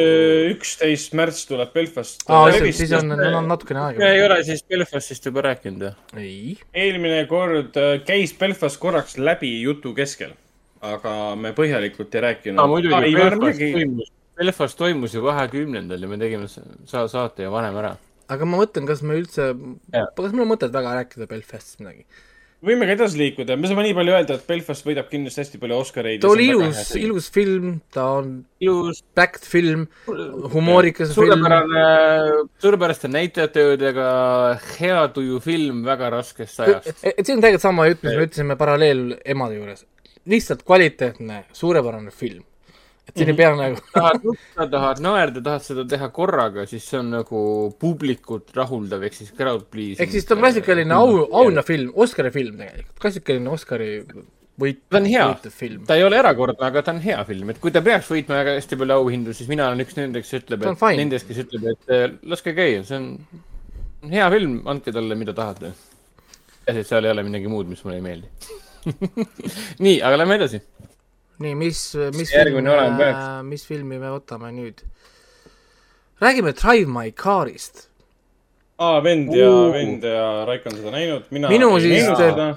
[0.53, 2.25] üksteist märts tuleb Belfast.
[2.29, 4.27] aa, siis on, on natukene me ei aega.
[4.29, 6.23] ole siis Belfastist juba rääkinud või?
[6.23, 6.55] ei,
[6.85, 10.35] eelmine kord äh, käis Belfast korraks läbi jutu keskel,
[10.85, 12.73] aga me põhjalikult ei rääkinud.
[12.75, 14.13] muidugi, Belfast toimus,
[14.43, 17.95] Belfast toimus ju kahekümnendal ja me tegime sa- saate ju varem ära.
[18.29, 19.55] aga ma mõtlen, kas me üldse,
[19.93, 22.05] kas meil on mõtet väga rääkida Belfastist midagi?
[22.67, 25.79] Võime ka edasi liikuda, me saame nii palju öelda, et Belfast võidab kindlasti hästi palju
[25.83, 26.21] Oscareid.
[26.23, 28.31] ta oli ilus, ilus film, ta on
[28.63, 31.33] ilus, backed film, humoorikas film.
[31.33, 31.87] suurepärane,
[32.63, 34.07] suurepäraste näitlejatöödega,
[34.79, 36.95] hea tuju film väga raskest ajast.
[37.03, 39.85] et see on tegelikult sama jutt, mis me ütlesime paralleel emade juures.
[40.31, 42.45] lihtsalt kvaliteetne, suurepärane film.
[43.09, 47.01] Et siin ei pea nagu, tahad nutta, tahad naerda, tahad seda teha korraga, siis see
[47.01, 47.41] on nagu
[47.83, 50.05] publikut rahuldav, ehk siis crowd pleasing.
[50.05, 53.93] ehk siis ta on klassikaline au, auhinnafilm, Oscari film tegelikult, klassikaline Oscari
[54.63, 55.87] võit, ta on hea film.
[55.89, 58.59] ta ei ole erakordne, aga ta on hea film, et kui ta peaks võitma väga
[58.61, 61.97] hästi palju auhindu, siis mina olen üks nendest, kes ütleb, et nendest, kes ütleb, et
[61.97, 63.09] eh, laske käia, see on
[64.03, 65.73] on hea film, andke talle, mida tahate.
[66.65, 68.31] peaasi, et seal ei ole midagi muud, mis mulle ei meeldi.
[69.85, 70.63] nii, aga lähme edasi.
[71.41, 71.85] nii, mis,
[72.17, 74.85] mis Järgmine film oleme peaks., mis filmi me võtame nüüd?
[76.23, 77.89] räägime Drive My Car'ist.
[78.79, 81.51] aa, vend ja Oo., vend ja Raik on seda näinud, mina.
[81.53, 82.09] minu siis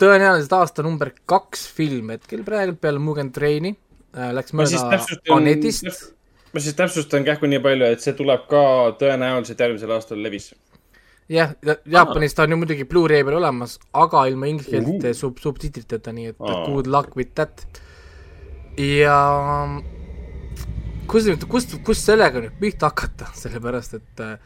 [0.02, 3.73] tõenäoliselt aasta number kaks film hetkel praegu peale Mugen Traini
[4.18, 4.99] äh, läks mööda
[5.35, 6.11] Anetist.,
[6.53, 8.61] ma siis täpsustan kähku nii palju, et see tuleb ka
[9.02, 10.56] tõenäoliselt järgmisel aastal levisse.
[11.30, 11.56] jah,
[11.89, 16.39] Jaapanis ta on ju muidugi Blu-ray peal olemas, aga ilma ingliskeelsete sub-, subtiitriteta, nii et
[16.69, 17.65] good luck with that.
[18.77, 19.18] Ja
[21.10, 24.38] kus nüüd, kust, kust sellega nüüd pihta hakata, sellepärast et äh,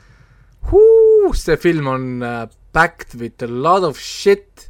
[0.72, 2.42] huu, see film on äh,
[2.76, 4.68] backed with a lot of shit.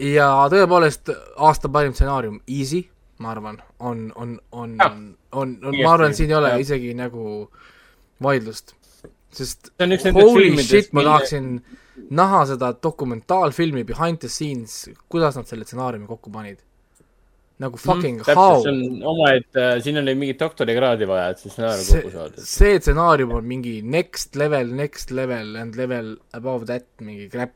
[0.00, 2.86] Ja tõepoolest aasta parim stsenaarium, easy,
[3.20, 5.02] ma arvan, on, on, on, on,
[5.36, 7.42] on, on, ma arvan, siin ei ole isegi nagu
[8.24, 8.72] vaidlust,
[9.36, 9.68] sest
[10.16, 11.50] holy shit, ma mille- tahaksin
[12.16, 16.64] näha seda dokumentaalfilmi behind the scenes, kuidas nad selle stsenaariumi kokku panid.
[17.60, 21.50] Nagu fucking Mhm, how see on omaette, siin on neil mingit doktorikraadi vaja, et see
[21.52, 22.44] stsenaarium see kokku saada,.
[22.56, 27.52] see stsenaarium on mingi next level, next level and level above that mingi crap.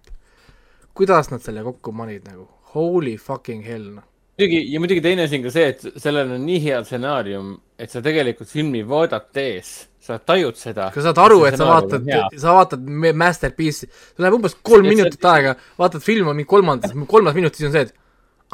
[0.94, 2.44] kuidas nad selle kokku panid nagu,
[2.74, 4.04] holy fucking hell noh.
[4.38, 7.90] muidugi, ja muidugi teine asi on ka see, et sellel on nii hea stsenaarium, et
[7.90, 9.72] sa tegelikult filmi vaadates,
[10.04, 10.90] sa tajud seda.
[10.94, 12.04] sa saad aru, et sa vaatad,
[12.38, 12.82] sa vaatad
[13.24, 17.72] Masterpiece'i, sul läheb umbes kolm see- minutit aega, vaatad filmi kolmandas, kolmas minut, siis on
[17.78, 17.94] see, et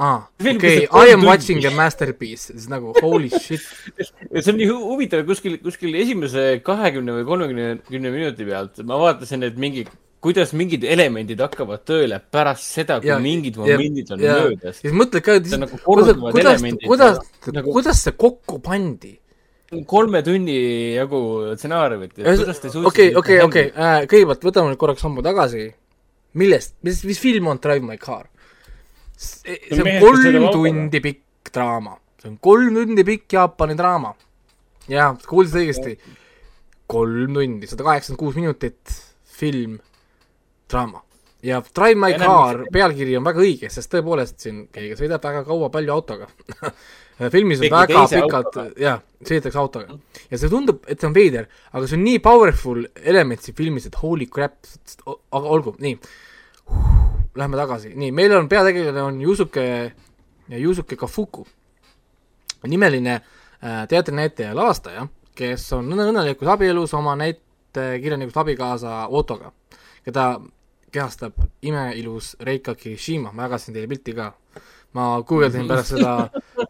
[0.00, 0.18] aa,
[0.56, 3.60] okei kolm I am watching a masterpiece, siis nagu holy shit.
[4.00, 8.80] ja see on nii hu- huvitav, kuskil, kuskil esimese kahekümne või kolmekümne, kümne minuti pealt
[8.88, 9.84] ma vaatasin, et mingi,
[10.24, 14.80] kuidas mingid elemendid hakkavad tööle pärast seda, kui Ja- mingid ja- momendid on ja möödas.
[14.80, 19.16] siis mõtled ka, et nagu kuidas, kuidas kuidas ja, nagu- kuidas see kokku pandi?
[19.86, 20.56] kolme tunni
[20.96, 21.18] jagu
[21.54, 22.16] stsenaariumit.
[22.88, 23.68] okei, okei, okei,
[24.10, 25.68] kõigepealt võtame nüüd korraks sammu tagasi.
[26.34, 28.26] millest, mis, mis film on Drive My Car?
[29.20, 34.14] See on kolm tundi pikk draama, see on kolm tundi pikk Jaapani draama.
[34.90, 35.94] jaa, kuulsid õigesti.
[36.90, 38.96] kolm tundi, sada kaheksakümmend kuus minutit
[39.40, 39.78] film,
[40.70, 41.04] draama.
[41.42, 45.70] ja Drive My Car pealkiri on väga õige, sest tõepoolest siin keegi sõidab väga kaua
[45.72, 46.28] palju autoga
[47.28, 49.98] filmis on Mingi väga pikalt jah, sõidetakse autoga.
[50.30, 53.88] ja see tundub, et see on veider, aga see on nii powerful element siin filmis,
[53.88, 54.56] et holy crap,
[55.06, 55.98] aga olgu, nii.
[57.34, 59.92] Lähme tagasi, nii, meil on peategelane on Yusuke,
[60.58, 61.46] Yusuke Kafuku,
[62.66, 69.52] nimeline äh, teatrinäitleja ja lavastaja, kes on õnne- õnnelikus abielus oma näitekirjanikust abikaasa Otoga,
[70.04, 70.40] keda
[70.90, 74.32] kehastab imeilus Reika Kirishima, ma jagasin teile pilti ka.
[74.96, 76.12] Ma guugeldasin pärast seda,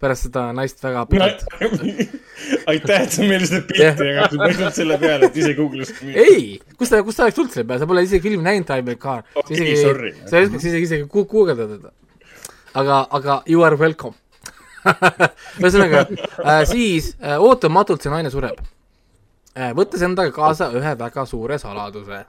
[0.01, 1.45] pärast seda naist väga pikalt.
[2.71, 6.03] aitäh, et sa meile seda pilti jagasid, ma ei tulnud selle peale, et ise googlesid.
[6.13, 6.43] ei,
[6.77, 9.01] kus ta, kus ta oleks tulnud selle peale, sa pole isegi filmi näinud, Time Like
[9.01, 9.25] Car.
[9.35, 11.95] Okei, isegi sorry., sa ei oskaks isegi, isegi gu- guugeldada teda.
[12.83, 14.17] aga, aga you are welcome.
[15.61, 18.61] ühesõnaga äh,, siis äh, ootamatult see naine sureb
[19.53, 22.23] äh,, võttes endaga kaasa ühe väga suure saladuse.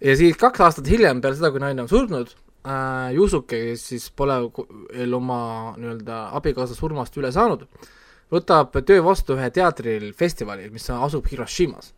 [0.00, 2.32] ja siis kaks aastat hiljem, peale seda, kui naine on surnud
[2.66, 4.38] äh,, Yusuke, kes siis pole
[4.92, 5.40] veel oma
[5.78, 7.66] nii-öelda abikaasa surmast üle saanud,
[8.32, 11.92] võtab töö vastu ühe teatril festivalil, mis asub Hiroshimas.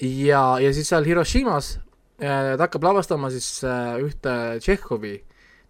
[0.00, 1.78] ja, ja siis seal Hiroshimas
[2.22, 5.18] äh, ta hakkab lavastama siis äh, ühte Tšehhovi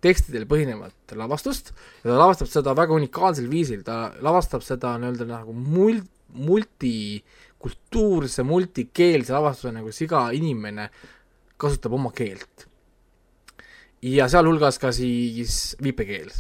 [0.01, 5.53] tekstidel põhinevat lavastust ja ta lavastab seda väga unikaalsel viisil, ta lavastab seda nii-öelda nagu
[5.53, 10.89] mul-, multikultuurse, multikeelse lavastuse, kus iga inimene
[11.61, 12.70] kasutab oma keelt.
[14.03, 16.31] Ja sealhulgas ka siis viipekeel,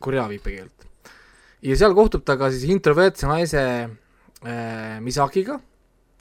[0.00, 0.86] korea viipekeelt.
[1.62, 5.60] ja seal kohtub ta ka siis introvertse naise äh, Misakiga,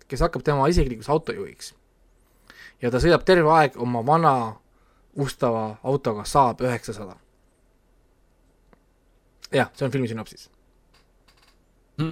[0.07, 1.73] kes hakkab tema isiklikuks autojuhiks.
[2.81, 4.55] ja ta sõidab terve aeg oma vana
[5.15, 7.15] ustava autoga Saab üheksasada.
[9.51, 10.49] jah, see on filmi sünopsis.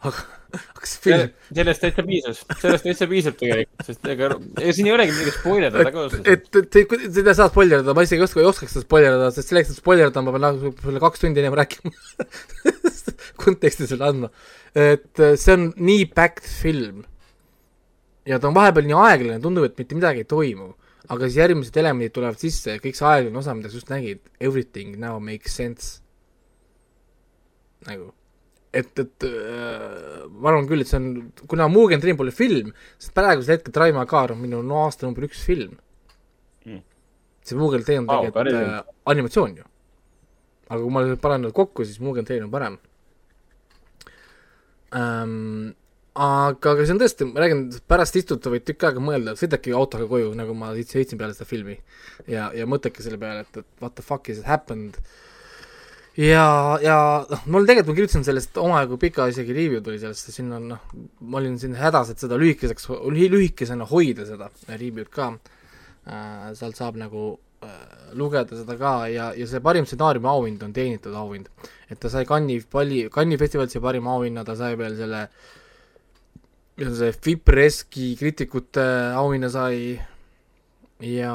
[0.00, 0.39] aga
[0.80, 5.14] kas film, sellest täitsa piisas, sellest täitsa piisab tegelikult, sest ega, ega siin ei olegi
[5.16, 8.48] midagi spoilerdada ka et, et te- seda ei saa spoilerdada, ma isegi ei oska, ei
[8.50, 11.94] oskaks seda spoilerdada, sest selleks, et spoilerdada, ma pean nagu sulle kaks tundi ennem rääkima
[13.44, 14.30] konteksti sulle andma.
[14.74, 17.02] et äh, see on nii packed film.
[18.28, 20.72] ja ta on vahepeal nii aeglane, tundub, et mitte midagi ei toimu.
[21.10, 24.22] aga siis järgmised elemendid tulevad sisse ja kõik see aeglane osa, mida sa just nägid,
[24.40, 25.98] everything now makes sense.
[27.88, 28.10] nagu,
[28.72, 31.12] et, et äh, ma arvan küll, et see on,
[31.50, 35.26] kuna Mugen Train pole film, sest praegusel hetkel My Car on minu no aasta number
[35.26, 35.78] üks film
[36.64, 36.82] Mm.
[37.42, 39.66] see Mugen Train on tegelikult päris äh, animatsioon ju.
[40.68, 42.76] aga kui ma panen nad kokku, siis Mugen Train on parem
[44.92, 45.72] ähm,.
[46.12, 50.04] aga, aga see on tõesti, ma räägin, pärast istute võid tükk aega mõelda, sõidake autoga
[50.10, 51.78] koju, nagu ma sõitsin peale seda filmi
[52.28, 55.00] ja, ja mõtleke selle peale, et, et what the fuck is happened
[56.20, 56.46] ja,
[56.84, 56.96] ja
[57.30, 60.82] noh, mul tegelikult ma kirjutasin sellest omajagu pika isegi review tuli sellest sinna on noh,
[61.20, 66.50] ma olin siin hädas, et seda lühikeseks, lühikesena hoida seda review'd ka äh,.
[66.58, 67.24] sealt saab nagu
[67.64, 67.78] äh,
[68.18, 71.48] lugeda seda ka ja, ja see parim stsenaariumi auhind on teenitud auhind.
[71.88, 75.22] et ta sai Cannes'i palli, Cannes'i festivalilt sai parima auhinna, ta sai veel selle,
[76.76, 78.84] mis on see Fipreski kriitikute
[79.16, 79.94] auhinna sai
[81.00, 81.32] ja,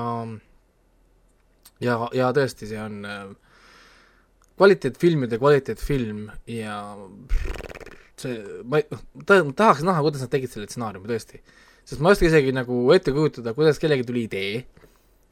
[1.81, 3.25] ja, ja tõesti, see on äh,
[4.55, 6.79] kvaliteetfilmide kvaliteetfilm ja
[8.19, 8.87] see, ma ei,
[9.27, 11.41] ta, tahaks näha, kuidas nad tegid selle stsenaariumi tõesti.
[11.85, 14.53] sest ma ei oska isegi nagu ette kujutada, kuidas kellelgi tuli idee.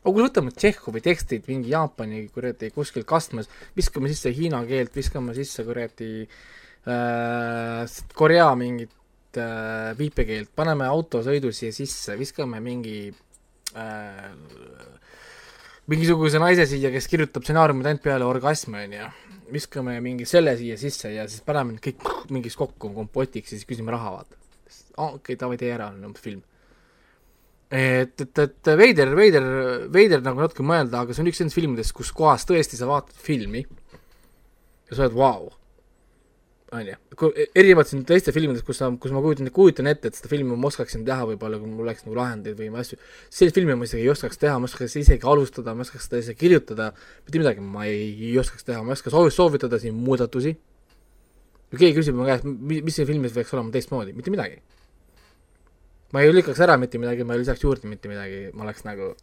[0.04, 5.36] aga kui võtame Tšehhovi tekstid mingi Jaapani kuradi kuskil kastmes, viskame sisse hiina keelt, viskame
[5.38, 12.98] sisse kuradi äh, Korea mingit äh, viipekeelt, paneme autosõidu siia sisse, viskame mingi
[13.80, 14.28] äh,
[15.92, 19.10] mingisuguse naise siia, kes kirjutab stsenaariumid ainult peale orgasmi, on ju.
[19.54, 23.68] viskame mingi selle siia sisse ja siis paneme need kõik mingis kokku kompotiks ja siis
[23.70, 24.40] küsime raha, vaata.
[24.96, 26.42] okei okay,, davai, tee ära, on umbes film.
[27.70, 29.50] et, et, et veider, veider,
[29.94, 33.18] veider nagu natuke mõelda, aga see on üks nendest filmidest, kus kohas tõesti sa vaatad
[33.18, 35.52] filmi ja sa oled vau wow
[36.74, 40.30] on ju, erinevalt siin teiste filmidest, kus sa, kus ma kujutan, kujutan ette, et seda
[40.32, 43.00] filmi ma oskaksin teha võib-olla, kui mul oleks nagu lahendeid või asju,
[43.34, 46.40] sellist filmi ma isegi ei oskaks teha, ma oskaks isegi alustada, ma oskaks seda isegi
[46.42, 46.92] kirjutada,
[47.26, 50.56] mitte midagi ma ei, ei oskaks teha, ma ei oska soovi-, soovitada siin muudatusi.
[51.74, 54.62] kui keegi küsib mu käest, mis siin filmis võiks olema teistmoodi, mitte midagi.
[56.14, 59.14] ma ei lükkaks ära mitte midagi, ma ei lisaks juurde mitte midagi, ma oleks nagu,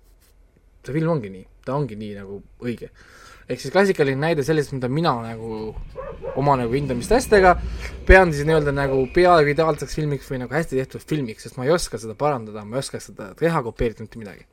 [0.86, 2.90] see film ongi nii, ta ongi nii nagu õige
[3.50, 5.74] ehk siis klassikaline näide sellest, mida mina nagu
[6.38, 7.56] oma nagu hindamistestega
[8.06, 11.74] pean siis nii-öelda nagu peaaegu ideaalseks filmiks või nagu hästi tehtud filmiks, sest ma ei
[11.74, 14.46] oska seda parandada, ma ei oska seda teha, kopeerida mitte midagi.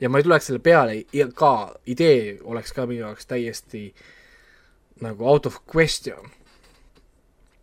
[0.00, 1.52] ja ma ei tuleks selle peale ja ka
[1.86, 3.88] idee oleks ka minu jaoks täiesti
[5.02, 6.30] nagu out of question.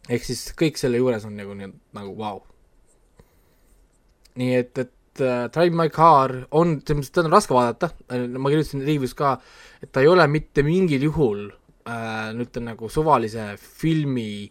[0.09, 2.43] ehk siis kõik selle juures on nagu, nagu vau wow..
[4.35, 7.91] nii et, et uh, Drive My Car on, selles mõttes, teda on raske vaadata,
[8.37, 9.35] ma kirjutasin review's ka,
[9.83, 14.47] et ta ei ole mitte mingil juhul äh, nüüd nagu suvalise filmi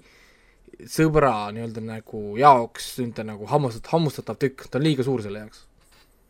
[0.90, 5.64] sõbra nii-öelda nagu jaoks nii-öelda nagu hammustat-, hammustatav tükk, ta on liiga suur selle jaoks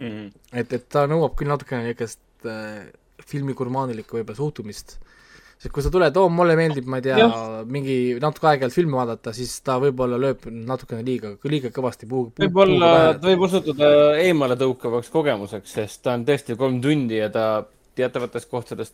[0.00, 0.10] mm.
[0.10, 0.28] -hmm.
[0.52, 2.84] et, et ta nõuab küll natukene niisugust äh,
[3.24, 4.98] filmigurmaanilikku võib-olla suhtumist
[5.64, 7.28] sest kui sa tuled, oo, mulle meeldib, ma ei tea,
[7.70, 12.44] mingi natuke aeg-ajalt filmi vaadata, siis ta võib-olla lööb natukene liiga, liiga kõvasti puu, puu.
[12.44, 13.88] võib-olla ta võib osutuda
[14.26, 17.46] eemaletõukavaks kogemuseks, sest ta on tõesti kolm tundi ja ta
[17.96, 18.92] teatavates kohtades,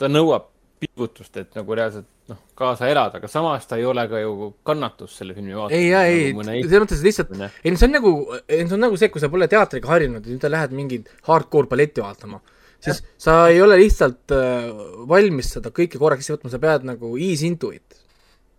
[0.00, 0.50] ta nõuab
[0.82, 5.14] pingutust, et nagu reaalselt noh, kaasa elada, aga samas ta ei ole ka ju kannatus
[5.20, 5.78] selle filmi vaatamisel.
[5.78, 8.12] ei, ei, nagu ei, selles mõttes lihtsalt, ei see on nagu,
[8.50, 12.02] see on nagu see, kui sa pole teatriga harjunud ja nüüd lähed mingit hardcore balletti
[12.02, 12.42] vaatama
[12.84, 13.10] siis ja.
[13.26, 14.70] sa ei ole lihtsalt äh,
[15.08, 18.00] valmis seda kõike korraks võtma, sa pead nagu ease into it.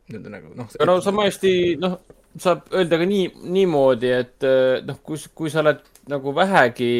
[0.09, 0.69] nii-öelda nagu noh.
[0.69, 1.97] aga no sama hästi, noh,
[2.41, 5.81] saab öelda ka nii, niimoodi, et äh, noh, kui, kui sa oled
[6.11, 6.93] nagu vähegi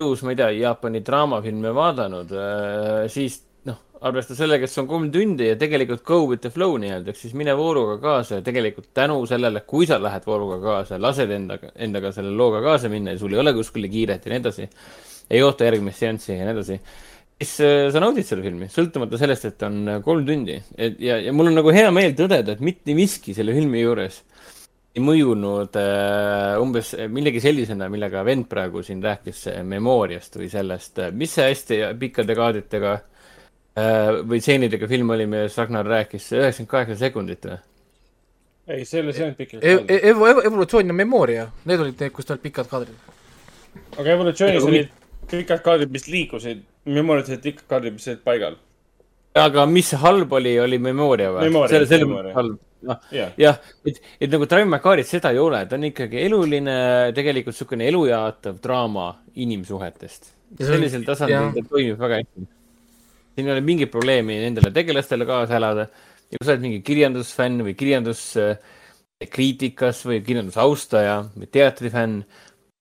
[0.00, 3.38] tõus, ma ei tea, Jaapani draamafilme vaadanud äh,, siis
[3.68, 7.12] noh, arvesta sellega, et see on kolm tundi ja tegelikult go with the flow nii-öelda,
[7.12, 11.32] ehk siis mine vooruga kaasa ja tegelikult tänu sellele, kui sa lähed vooruga kaasa, lased
[11.32, 14.68] endaga, endaga selle looga kaasa minna ja sul ei ole kuskile kiiret ja nii edasi
[15.30, 16.78] ei oota järgmist seanssi ja nii edasi,
[17.40, 20.60] siis äh, sa naudid seda filmi, sõltumata sellest, et on äh, kolm tundi.
[20.76, 24.22] et ja, ja mul on nagu hea meel tõdeda, et mitte miski selle filmi juures
[24.94, 31.00] ei mõjunud äh, umbes millegi sellisena, millega vend praegu siin rääkis äh, Memoriast või sellest,
[31.18, 36.98] mis see hästi pikkade kaadritega äh, või stseenidega film oli, millest Ragnar rääkis, üheksakümmend kaheksa
[37.00, 37.58] sekundit või?
[38.70, 39.74] ei, see oli, see on pikk e.
[40.12, 43.10] Evo, evolutsioon ja Memoria, need olid need, kus olid pikad kaadrid.
[43.98, 44.94] aga evolutsioonis olid
[45.30, 46.58] pikad kaardid, mis liikusid,
[46.90, 48.54] memorialised pikad kaardid, mis olid paigal.
[49.34, 51.48] aga mis halb oli, oli Memoria või?
[51.70, 52.58] selle, selle mõttes halb.
[52.86, 52.98] noh,
[53.40, 53.56] jah,
[53.88, 56.76] et, et nagu Drive My Carit seda ei ole, ta on ikkagi eluline,
[57.16, 60.22] tegelikult niisugune elujaatav draama inimsuhetest.
[60.60, 62.40] sellisel tasandil ta toimib väga hästi.
[63.34, 65.84] siin ei ole mingit probleemi nendele tegelastele kaasa elada.
[66.30, 72.14] ja kui sa oled mingi kirjandusfänn või kirjanduskriitikas või kirjandusaustaja või teatrifänn,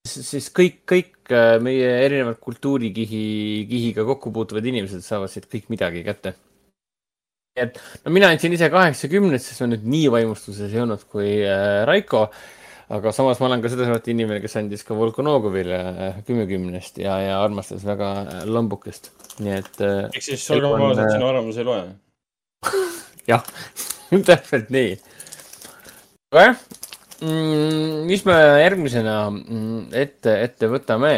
[0.06, 3.22] siis kõik, kõik äh, meie erinevad kultuurikihi,
[3.70, 6.36] kihiga kokku puutuvad inimesed saavad siit kõik midagi kätte.
[7.56, 11.84] et no mina andsin ise kaheksakümnest, sest ma nüüd nii vaimustuses ei olnud kui äh,
[11.86, 12.26] Raiko.
[12.94, 15.80] aga samas ma olen ka seda sorti inimene, kes andis ka Volkonogovile
[16.10, 20.10] äh, kümnekümnest ja, ja armastas väga äh, lambukest, nii et äh,.
[20.10, 21.84] ehk siis olgem ausad, sinu arvamus ei loe
[23.32, 23.46] jah
[24.30, 24.98] täpselt nii.
[26.34, 26.64] aga jah.
[27.24, 31.14] Mis me järgmisena mm, ette, ette võtame?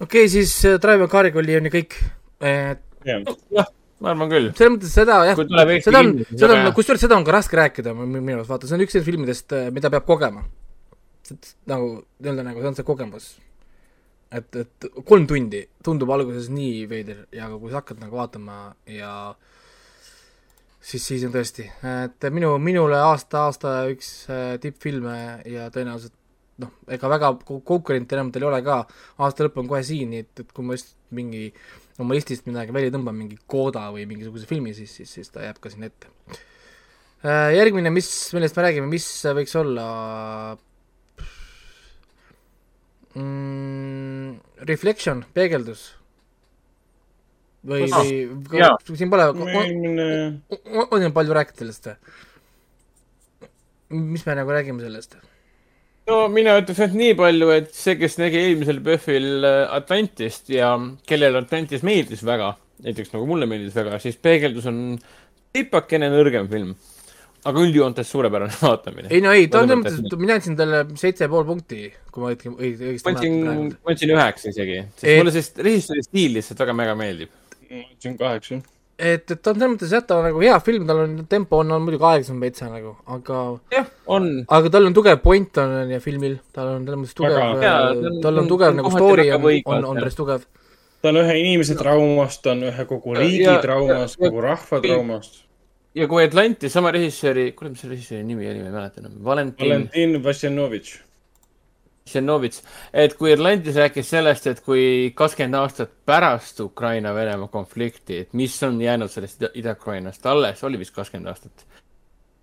[0.00, 1.98] okei okay,, siis äh, Drive a Car'iga oli on ju kõik,
[2.46, 3.68] et jah,
[4.00, 4.48] ma arvan küll.
[4.56, 5.42] selles mõttes seda jah,
[5.84, 8.86] seda on, seda on, kusjuures seda on ka raske rääkida minu arust, vaata, see on
[8.86, 10.46] üks nendest filmidest, äh, mida peab kogema.
[11.70, 13.30] nagu, nii-öelda nagu see on see kogemus.
[14.32, 19.14] et, et kolm tundi tundub alguses nii veider ja kui sa hakkad nagu vaatama ja
[19.34, 19.49] äh,
[20.80, 25.16] siis, siis on tõesti, et minu, minule aasta, aasta üks äh, tippfilme
[25.48, 26.16] ja tõenäoliselt
[26.60, 28.80] noh, ega väga konkurente enam teil ei ole ka,
[29.24, 31.48] aasta lõpp on kohe siin, nii et, et kui ma just mingi
[32.00, 35.60] oma listist midagi välja tõmban, mingi Koda või mingisuguse filmi, siis, siis, siis ta jääb
[35.60, 36.10] ka sinna ette.
[37.20, 39.86] Äh, järgmine, mis, millest me räägime, mis võiks olla
[43.14, 44.36] mm,
[44.70, 45.90] Reflection, peegeldus.
[47.66, 48.04] või, Ah,
[48.50, 48.76] või jaa.
[48.96, 51.96] siin pole, on, on ju palju rääkida sellest või?
[54.14, 55.16] mis me nagu räägime sellest?
[56.10, 60.72] no mina ütleks ainult nii palju, et see, kes nägi eelmisel PÖFFil äh, Atlantist ja
[61.06, 62.52] kellele Atlantis meeldis väga,
[62.86, 64.80] näiteks nagu mulle meeldis väga, siis Peegeldus on
[65.54, 66.72] tipakene nõrgem film.
[67.40, 69.08] aga üldjoontes suurepärane vaatamine.
[69.10, 72.32] ei no ei, ta on selles mõttes, mina andsin talle seitse pool punkti, kui ma
[72.32, 75.20] õieti, õigesti ma andsin, mäletan ma andsin üheksa isegi, sest Ei.
[75.22, 77.30] mulle see režissööri stiil lihtsalt väga mega meeldib.
[77.70, 78.60] Ma ütlesin kaheksa.
[79.00, 81.60] et, et ta on selles mõttes jah, ta on nagu hea film, tal on tempo
[81.62, 83.42] on, on muidugi aeglasem veitsa nagu, aga
[83.72, 84.26] jah, on.
[84.48, 88.20] aga tal on tugev point on on ju filmil, tal on selles mõttes tugev on-
[88.22, 90.44] tal on on tugev nagu story on, on, on päris tugev.
[91.02, 94.80] ta on ühe inimese traumast, ta on ühe kogu riigi Ja- traumast, ja- kogu rahva
[94.84, 95.44] traumast.
[95.94, 99.16] ja kui Atlantis sama režissööri, kuule, mis selle režissööri nimi oli, ma ei mäleta enam,
[99.24, 100.98] Valentin Valentin Vassinovitš.
[102.08, 102.62] Šenovitš,
[102.96, 108.80] et kui Atlantis rääkis sellest, et kui kakskümmend aastat pärast Ukraina-Venemaa konflikti, et mis on
[108.82, 111.66] jäänud sellest Ida- Ida-Ukrainast alles, oli vist kakskümmend aastat.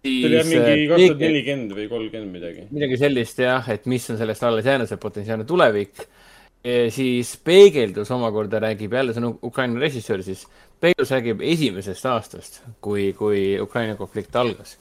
[0.08, 2.68] see oli jah mingi kaks tuhat nelikümmend või kolmkümmend midagi.
[2.72, 6.06] midagi sellist jah, et mis on sellest alles jäänud, see potentsiaalne tulevik.
[6.90, 10.48] siis Peegeldus omakorda räägib jälle, see on Ukraina režissöör siis,
[10.80, 14.78] Peegeldus räägib esimesest aastast, kui, kui Ukraina konflikt algas.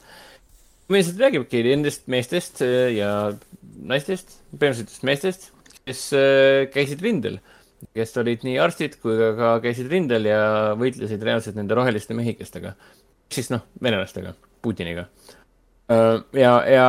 [0.88, 3.32] meestest räägibki nendest meestest äh, ja
[3.76, 5.50] naistest, põhimõtteliselt meestest,
[5.84, 7.40] kes äh, käisid rindel,
[7.96, 10.40] kes olid nii arstid kui ka, ka käisid rindel ja
[10.78, 12.76] võitlesid reaalselt nende roheliste mehikestega.
[13.32, 15.08] siis noh, venelastega, Putiniga
[15.86, 16.86] Äh, ja, ja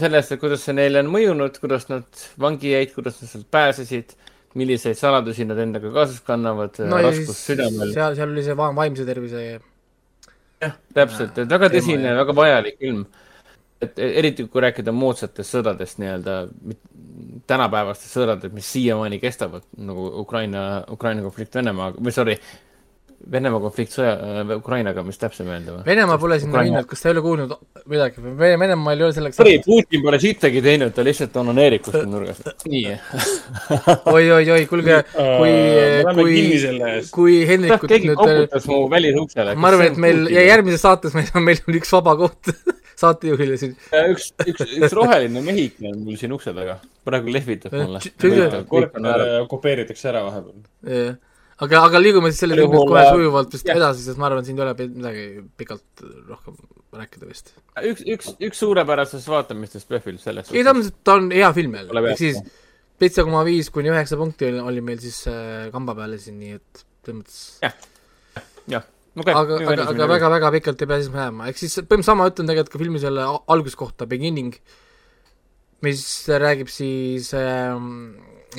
[0.00, 2.06] sellest, et kuidas see neile on mõjunud, kuidas nad
[2.40, 4.14] vangi jäid, kuidas nad sealt pääsesid,
[4.56, 7.92] milliseid saladusi nad endaga kaasas kannavad no raskus südamel.
[7.92, 13.04] seal, seal oli see va- vaimse tervise jah, täpselt, et väga tõsine, väga vajalik film.
[13.82, 16.36] Et eriti kui rääkida moodsatest sõdadest nii-öelda,
[17.50, 22.36] tänapäevastest sõdadest, mis siiamaani kestavad, nagu Ukraina, Ukraina konflikt Venemaaga, või sorry,
[23.30, 25.84] Venemaa konflikt sõja äh,, Ukrainaga, mis täpsem öelda või?
[25.86, 27.52] Venemaa pole sinna Ukraina- minnud, kas ta ei ole kuulnud
[27.92, 32.42] midagi Venemaal ei ole selleks sorry, Putin pole sittagi teinud, ta lihtsalt onaneerib kuskil nurgas.
[32.66, 32.96] nii.
[34.14, 35.54] oi-oi-oi, kuulge, kui,
[36.18, 36.36] kui
[37.14, 39.54] kui Hendrikut keegi nüüd, koputas mu välisuksele.
[39.54, 40.46] ma arvan, et meil ja.
[40.54, 42.50] järgmises saates meil on, meil on üks vaba koht
[43.00, 43.74] saatejuhile siin.
[44.12, 46.78] üks, üks, üks roheline mehike on mul siin ukse taga.
[47.06, 51.16] praegu lehvitab Eh, mulle äh, okupeeritakse ära vahepeal.
[51.62, 53.78] aga, aga liigume siis selle juhul, kohe äh, sujuvalt vist jah.
[53.80, 55.26] edasi, sest ma arvan, siin ei ole midagi
[55.58, 56.58] pikalt rohkem
[56.98, 57.54] rääkida vist.
[57.80, 62.04] üks, üks, üks suurepärasest vaatamistest PÖFFil selles ei, ta on, ta on hea film jälle,
[62.12, 62.56] ehk siis jah.
[63.02, 66.58] seitse koma viis kuni üheksa punkti oli, oli meil siis äh, kamba peale siin, nii
[66.60, 67.40] et selles mõttes
[68.70, 68.84] jah,
[69.16, 69.34] okei.
[69.34, 72.72] aga, aga, aga väga-väga pikalt ei pea siis jääma, ehk siis põhimõtteliselt sama ütlen tegelikult
[72.72, 74.54] ka filmi selle alguskohta, Beginning,
[75.82, 76.02] mis
[76.42, 77.88] räägib siis ähm,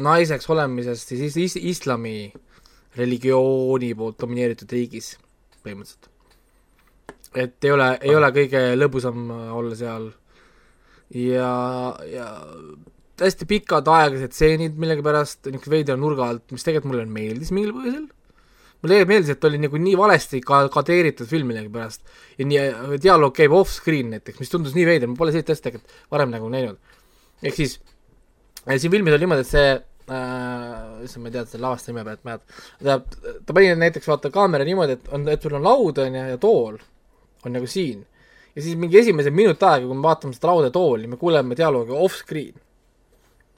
[0.04, 2.32] naiseks olemisest siis is- is- islami
[2.98, 5.16] religiooni poolt domineeritud riigis
[5.64, 6.10] põhimõtteliselt.
[7.36, 10.12] et ei ole, ei ole kõige lõbusam äh, olla seal
[11.14, 11.50] ja,
[12.06, 12.28] ja
[13.24, 18.06] hästi pikad aeglased stseenid millegipärast niisuguse veidra nurga alt, mis tegelikult mulle meeldis mingil põhjusel
[18.84, 22.02] mulle meeldis, et oli nagu nii valesti ka- kadeeritud film millegipärast
[22.38, 25.98] ja nii, dialoog käib off-screen näiteks, mis tundus nii veider, ma pole sellist asja tegelikult
[26.12, 26.78] varem nagu näinud.
[27.44, 27.80] ehk siis
[28.68, 32.04] äh, siin filmis oli niimoodi, et see äh, issand, ma ei tea selle lavastaja nime
[32.10, 35.98] pealt, mäletad, tähendab, ta pani näiteks vaata kaamera niimoodi, et on, et sul on laud
[36.04, 36.78] on ju ja tool
[37.46, 38.04] on nagu siin
[38.56, 41.96] ja siis mingi esimese minut aega, kui me vaatame seda lauda tooli, me kuuleme dialoogi
[41.96, 42.60] off-screen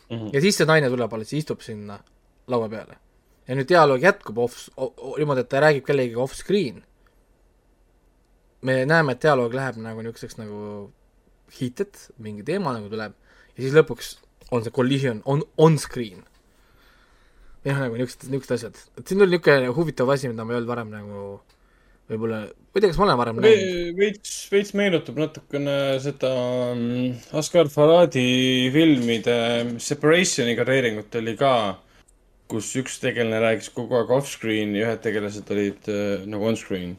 [0.05, 0.27] Mhm.
[0.33, 1.95] ja siis see naine tuleb alles, istub sinna
[2.47, 2.93] laua peale.
[3.45, 6.83] Ja nüüd dialoog jätkub off, niimoodi, et ta räägib kellegagi off-screen.
[8.65, 10.59] me näeme, et dialoog läheb nagu niisuguseks nagu
[11.59, 13.13] heated, mingi teema nagu tuleb
[13.55, 14.15] ja siis lõpuks
[14.53, 16.23] on see collision on, on screen.
[17.65, 20.59] või noh, nagu niisugused, niisugused asjad, et siin oli niisugune huvitav asi, mida ma ei
[20.59, 21.21] olnud varem nagu
[22.09, 23.95] võib-olla, ma ei tea, kas ma olen varem näinud.
[23.97, 26.31] veits, veits meenutab natukene seda
[26.75, 29.37] mm, Oscar Faradi filmide
[29.81, 31.53] Separationi gradeeringut oli ka,
[32.51, 36.95] kus üks tegelane rääkis kogu aeg off-screen ja ühed tegelased olid äh, nagu on-screen.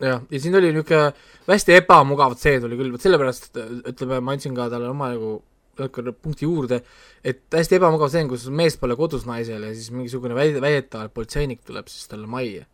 [0.00, 1.12] jah, ja siin oli niisugune
[1.50, 3.52] hästi ebamugavat seed oli küll, vot sellepärast
[3.92, 5.36] ütleme, ma andsin ka talle oma nagu
[5.78, 6.80] niisugune punkti juurde,
[7.24, 11.12] et hästi ebamugav see on, kus mees pole kodus naisele ja siis mingisugune väide, väidetav
[11.14, 12.66] politseinik tuleb siis talle majja.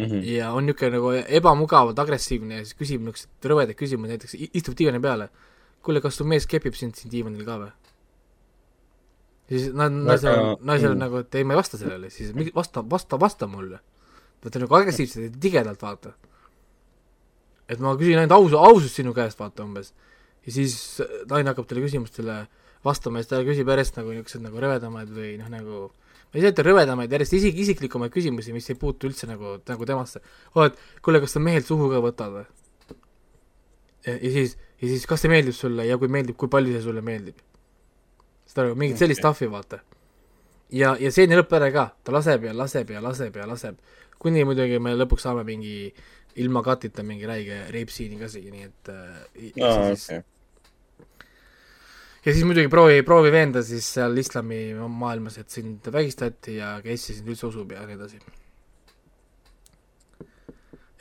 [0.00, 0.22] Mhm.
[0.24, 5.00] ja on niisugune nagu ebamugavalt agressiivne ja siis küsib niisuguseid rõvedaid küsimusi, näiteks istub diivani
[5.04, 5.28] peale.
[5.82, 7.91] kuule, kas su mees kepib sind siin diivanil ka või?
[9.52, 11.04] Ja siis nad, naisel on, naisel on mm.
[11.04, 13.80] nagu, et ei, ma ei vasta sellele, siis mingi- vasta, vasta, vasta mulle.
[14.42, 16.14] vaata nagu agressiivselt ja tigedalt vaata.
[17.68, 19.92] et ma küsin ainult ausu, ausust sinu käest vaata umbes.
[20.46, 22.46] ja siis naine hakkab talle küsimustele,
[22.84, 25.84] vastama ja siis ta küsib järjest nagu niisuguseid nagu rõvedamaid või noh, nagu
[26.32, 29.86] ma ei saa ütelda rõvedamaid, järjest isik-, isiklikumaid küsimusi, mis ei puutu üldse nagu, nagu
[29.86, 30.24] temasse.
[30.56, 32.46] oo, et kuule, kas sa mehelt suhu ka võtad või?
[34.06, 36.86] ja, ja siis, ja siis kas see meeldib sulle ja kui meeldib, kui palju see
[36.88, 37.36] sulle meeldib?
[38.52, 39.80] Saad aru, mingit sellist stuff'i vaata.
[40.72, 43.78] ja, ja see ei lõpe ära ka, ta laseb ja laseb ja laseb ja laseb,
[44.22, 45.92] kuni muidugi me lõpuks saame mingi
[46.40, 50.22] ilma katita mingi räige reipsiini ka siia, nii et äh, aa, siis, okei.
[52.26, 57.10] ja siis muidugi proovi, proovi veenda siis seal islami maailmas, et sind vägistati ja kes
[57.10, 58.22] sind üldse usub ja nii edasi.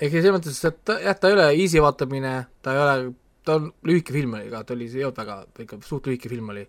[0.01, 3.13] ehk siis selles mõttes, et ta, jah, ta ei ole easy vaatamine, ta ei ole,
[3.47, 6.51] ta on lühike film oli ka, ta oli, ei olnud väga, ikka suht lühike film
[6.53, 6.67] oli.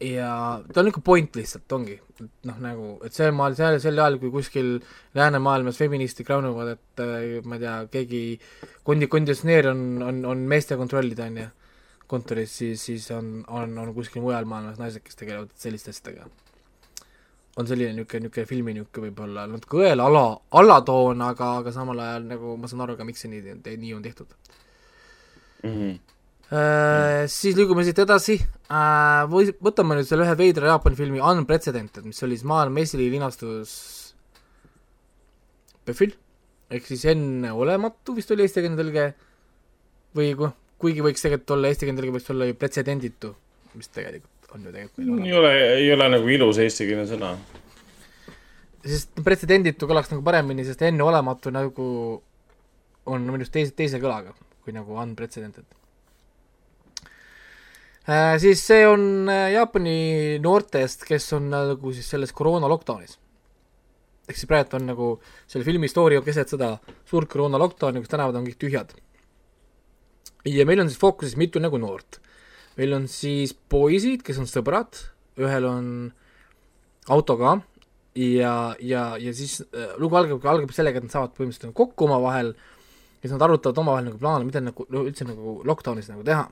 [0.00, 3.96] Ja ta on niisugune point lihtsalt, ongi, et noh, nagu, et sel maal, sel, sel
[3.98, 4.74] ajal, kui kuskil
[5.16, 8.22] läänemaailmas feministid kraunuvad, et äh, ma ei tea, keegi
[8.84, 11.46] kondi-, konditsioneer on, on, on meeste kontrollida, on ju
[12.06, 16.28] kontoris, siis, siis on, on, on kuskil mujal maailmas naised, kes tegelevad selliste asjadega.
[17.56, 20.26] on selline niisugune, niisugune filmi niisugune võib-olla natuke õel ala,
[20.60, 24.04] alatoon, aga, aga samal ajal nagu ma saan aru ka, miks see nii, nii on
[24.04, 24.36] tehtud
[25.66, 25.96] Mhm.
[26.52, 27.24] äh,.
[27.30, 32.22] siis liigume siit edasi äh,, või võtame nüüd selle ühe veidra Jaapani filmi Unprecedented, mis
[32.26, 33.72] oli siis maailma esililinastus
[35.86, 36.14] PÖFFil,
[36.74, 39.10] ehk siis enneolematu vist oli eestikeelne tõlge
[40.16, 43.34] või ku- kuigi võiks tegelikult olla eestikeelne tõlge võiks olla ju pretsedenditu,
[43.78, 45.38] mis tegelikult on ju tegelikult meil ei olemas.
[45.38, 47.34] ole, ei ole nagu ilus eestikeelne sõna.
[48.86, 51.86] sest pretsedenditu kõlaks nagu paremini, sest enneolematu nagu
[53.06, 55.66] on minu arust teise, teise kõlaga kui nagu unprecedented.
[58.38, 63.18] Siis see on äh, Jaapani noortest, kes on nagu siis selles koroona lockdownis.
[64.26, 65.08] ehk siis praegu on nagu
[65.46, 66.76] selle filmi story on keset seda
[67.06, 68.94] suurt koroona lockdowni, kus tänavad on kõik tühjad.
[70.46, 72.20] ja meil on siis fookuses mitu nagu noort.
[72.76, 75.02] meil on siis poisid, kes on sõbrad,
[75.42, 76.12] ühel on
[77.08, 77.58] auto ka
[78.16, 82.06] ja, ja, ja siis äh, lugu algab, algab sellega, et nad saavad põhimõtteliselt nagu kokku
[82.06, 86.24] omavahel ja siis nad arutavad omavahel nagu plaane, mida nagu no, üldse nagu lockdownis nagu
[86.26, 86.46] teha.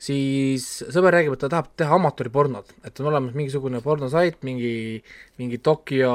[0.00, 5.02] Siis sõber räägib, et ta tahab teha amatööripornot, et on olemas mingisugune pornosait, mingi,
[5.40, 6.14] mingi Tokyo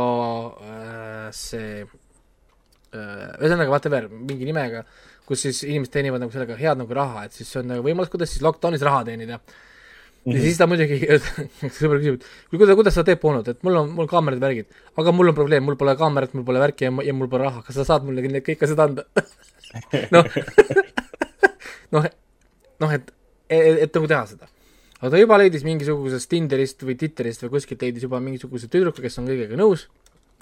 [0.59, 4.83] äh, see äh, ühesõnaga whatever, mingi nimega,
[5.29, 8.11] kus siis inimesed teenivad nagu sellega head nagu raha, et siis see on nagu võimalus,
[8.13, 9.39] kuidas siis lockdownis raha teenida.
[10.27, 10.97] Ja siis ta muidugi,
[11.79, 14.67] sõber küsib, et kuule, kuidas, sa teed pornot, et mul on, mul kaamerad, värgid,
[14.99, 17.63] aga mul on probleem, mul pole kaamerat, mul pole värki ja, ja mul pole raha,
[17.65, 19.05] kas sa saad mulle need kõik asjad anda?
[20.13, 20.27] noh,
[21.95, 22.09] noh,
[22.83, 23.13] noh, et,
[23.49, 24.49] et, et nagu teha seda.
[24.99, 29.19] aga ta juba leidis mingisugusest Tinderist või Twitterist või kuskilt leidis juba mingisuguse tüdruku, kes
[29.21, 29.87] on kõigega nõus,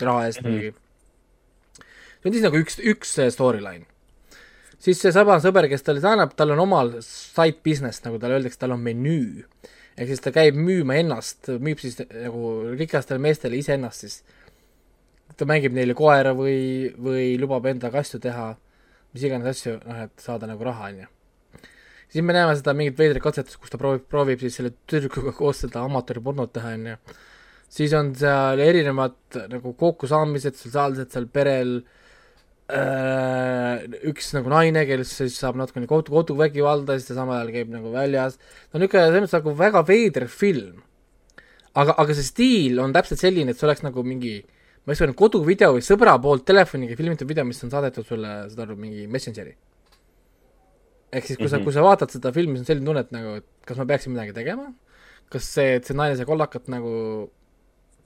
[0.01, 0.79] raha eest muidugi mm.
[0.79, 1.93] -hmm.
[2.21, 3.87] see on siis nagu üks, üks storyline
[4.83, 8.75] siis seesama sõber, kes talle annab, tal on omal side business, nagu talle öeldakse, tal
[8.75, 9.45] on menüü.
[9.97, 14.23] ehk siis ta käib müüma ennast, müüb siis nagu rikastele meestele iseennast siis.
[15.37, 18.55] ta mängib neile koera või, või lubab endaga asju teha,
[19.13, 21.09] mis iganes asju, noh, et saada nagu raha, onju.
[22.11, 25.63] Siis me näeme seda mingit veidrat katsetust, kus ta proovib, proovib siis selle tüdrukuga koos
[25.65, 26.95] seda amatööripornot teha, onju.
[27.77, 31.77] siis on seal erinevad nagu kokkusaamised sotsiaalsed seal perel
[32.71, 37.73] äh, üks nagu naine, kes siis saab natukene kodu, koduvägivalda, siis ta samal ajal käib
[37.75, 38.39] nagu väljas.
[38.39, 40.83] ta on niisugune selles mõttes nagu väga veider film.
[41.75, 44.37] aga, aga see stiil on täpselt selline, et see oleks nagu mingi,
[44.87, 48.63] ma ei tea, koduvideo või sõbra poolt telefoniga filmitud video, mis on saadetud sulle, saad
[48.63, 49.57] aru, mingi Messengeri.
[51.11, 53.37] Ehk siis, kui sa, kui sa vaatad seda filmi, siis on selline tunne, et nagu,
[53.41, 54.69] et kas ma peaksin midagi tegema,
[55.33, 56.93] kas see, et see naine sai kollakat nagu,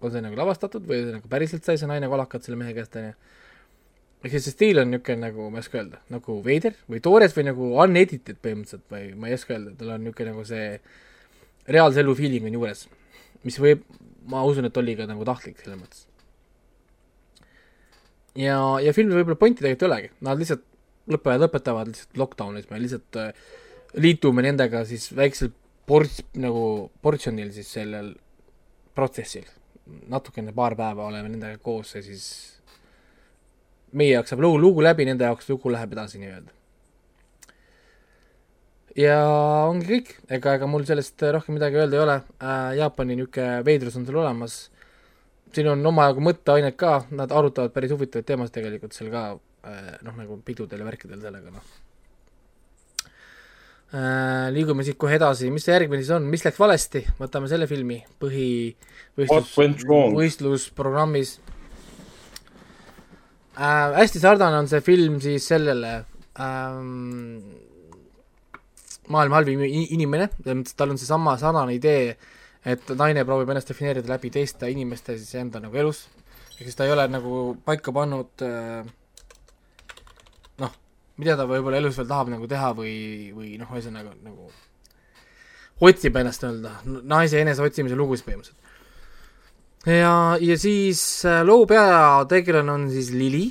[0.01, 2.97] on see nagu lavastatud või see nagu päriselt sai see naine kollakat selle mehe käest,
[2.99, 3.15] onju?
[4.21, 7.33] Ehk siis see stiil on niisugune nagu, ma ei oska öelda, nagu veider või toores
[7.33, 10.67] või nagu unedited põhimõtteliselt või ma ei oska öelda, tal on niisugune nagu see
[11.73, 12.85] reaalse elu feeling on juures,
[13.47, 13.81] mis võib,
[14.29, 16.05] ma usun, et oli ka nagu tahtlik selles mõttes.
[18.37, 20.65] ja, ja filmi võib-olla pointi tegelikult ei olegi, nad lihtsalt
[21.15, 23.33] lõpevad, lõpetavad lihtsalt lockdown'is, me lihtsalt äh,
[24.01, 25.51] liitume nendega siis väiksel
[25.87, 28.13] ports-, nagu portsjonil siis sellel
[28.95, 29.47] protsessil.
[30.07, 32.25] natukene paar päeva oleme nendega koos ja siis
[33.91, 36.51] meie jaoks saab lugu, lugu läbi, nende jaoks lugu läheb edasi nii-öelda.
[38.95, 39.17] ja
[39.67, 42.17] ongi kõik, ega, ega mul sellest rohkem midagi öelda ei ole.
[42.43, 44.57] Äh,, Jaapani niisugune veidrus on seal olemas,
[45.55, 49.23] siin on omajagu mõtteainet ka, nad arutavad päris huvitavaid teemasid tegelikult seal ka.
[49.31, 51.65] äh,, noh, nagu pidudel ja värkidel sellega, noh
[53.93, 54.49] äh,.
[54.55, 57.99] liigume siit kohe edasi, mis see järgmine siis on, mis läks valesti, võtame selle filmi
[58.21, 58.51] põhi
[59.19, 60.15] wrong?
[60.15, 61.35] võistlusprogrammis
[63.59, 63.97] äh,.
[63.99, 65.97] hästi sarnane on see film siis sellele
[66.39, 67.41] ähm,,
[69.11, 72.15] maailma halvim inimene, selles mõttes, et tal on seesama sarnane idee,
[72.71, 76.05] et naine proovib ennast defineerida läbi teiste inimeste siis enda nagu elus,
[76.55, 78.87] ehk siis ta ei ole nagu paika pannud äh,
[81.21, 82.95] mida ta võib-olla elus veel tahab nagu teha või,
[83.35, 84.49] või noh, ühesõnaga nagu
[85.81, 88.57] otsib ennast nii-öelda, naise eneseotsimise lugu siis põhimõtteliselt.
[89.89, 93.47] ja, ja siis äh, loo peategelane on siis Lili,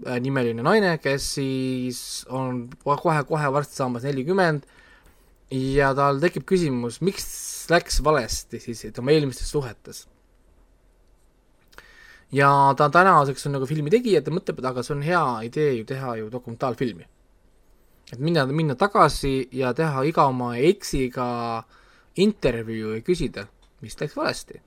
[0.00, 2.00] nimeline naine, kes siis
[2.32, 4.64] on kohe-kohe varsti saamas nelikümmend
[5.52, 7.26] ja tal tekib küsimus, miks
[7.70, 10.06] läks valesti siis tema eelmistes suhetes.
[12.32, 15.72] Ja ta tänaseks on nagu filmi tegija, ta mõtleb, et aga see on hea idee
[15.78, 17.06] ju teha ju dokumentaalfilmi.
[18.12, 21.64] et minna, minna tagasi ja teha iga oma eksiga
[22.16, 23.46] intervjuu ja küsida,
[23.80, 24.62] mis läks valesti.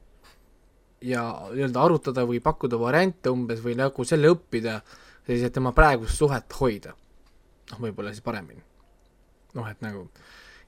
[1.02, 4.82] ja nii-öelda arutada või pakkuda variante umbes või nagu selle õppida,
[5.28, 6.94] siis et tema praegust suhet hoida.
[7.72, 8.64] noh, võib-olla siis paremini.
[9.54, 10.08] noh, et nagu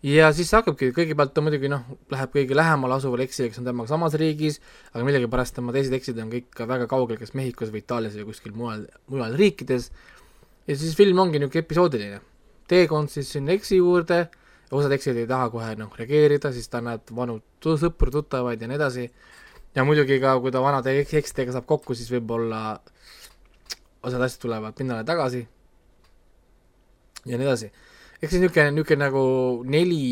[0.05, 3.89] ja siis hakkabki, kõigepealt ta muidugi noh, läheb kõige lähemal asuval eksile, kes on temaga
[3.89, 4.59] samas riigis,
[4.91, 8.53] aga millegipärast tema teised eksid on kõik väga kaugel, kas Mehhikos või Itaalias või kuskil
[8.57, 9.89] mujal, mujal riikides,
[10.67, 12.19] ja siis film ongi niisugune episoodiline.
[12.67, 14.27] teekond siis sinna eksi juurde,
[14.73, 18.77] osad eksid ei taha kohe noh, reageerida, siis ta näeb vanu sõpru, tuttavaid ja nii
[18.77, 19.09] edasi,
[19.75, 22.79] ja muidugi ka, kui ta vanade eks- eksidega saab kokku, siis võib-olla
[24.05, 25.47] osad asjad tulevad pinnale tagasi.
[27.25, 27.71] Ja nii edasi
[28.21, 29.25] ehk siis niisugune, niisugune nagu
[29.67, 30.05] neli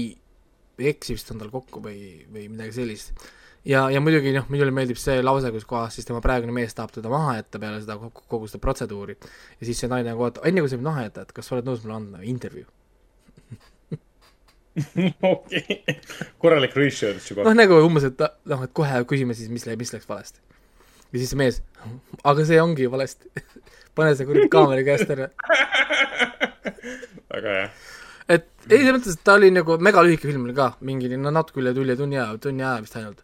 [0.81, 1.97] eksi vist on tal kokku või,
[2.33, 3.25] või midagi sellist.
[3.65, 6.93] ja, ja muidugi noh, minule meeldib see lause, kus kohas siis tema praegune mees tahab
[6.95, 9.17] teda maha jätta peale seda kogu, kogu seda protseduuri.
[9.59, 11.69] ja siis see naine nagu, et enne kui sa mind maha jätad, kas sa oled
[11.69, 12.69] nõus mulle andma intervjuu?
[15.33, 15.83] okei,
[16.41, 20.09] korralik research juba noh, nagu umbes, et noh, et kohe küsime siis, mis, mis läks
[20.09, 20.41] valesti.
[21.11, 21.61] ja siis see mees,
[22.25, 23.29] aga see ongi valesti.
[23.95, 25.29] pane see kuradi kaamera käest ära.
[27.33, 27.67] väga hea.
[28.69, 31.73] ei, selles mõttes, et ta oli nagu megalühike film oli ka, mingi no natuke üle
[31.75, 33.23] tunni, tunni aja, tunni aja vist ainult.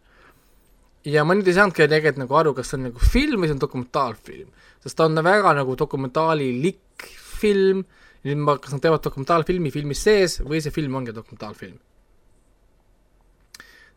[1.08, 3.56] ja ma nüüd ei saanudki tegelikult nagu aru, kas see on nagu film või see
[3.56, 4.50] on dokumentaalfilm,
[4.84, 7.06] sest ta on väga nagu dokumentaalilik
[7.40, 7.84] film,
[8.26, 11.78] nüüd ma, kas nad teevad dokumentaalfilmi filmis sees või see film ongi dokumentaalfilm.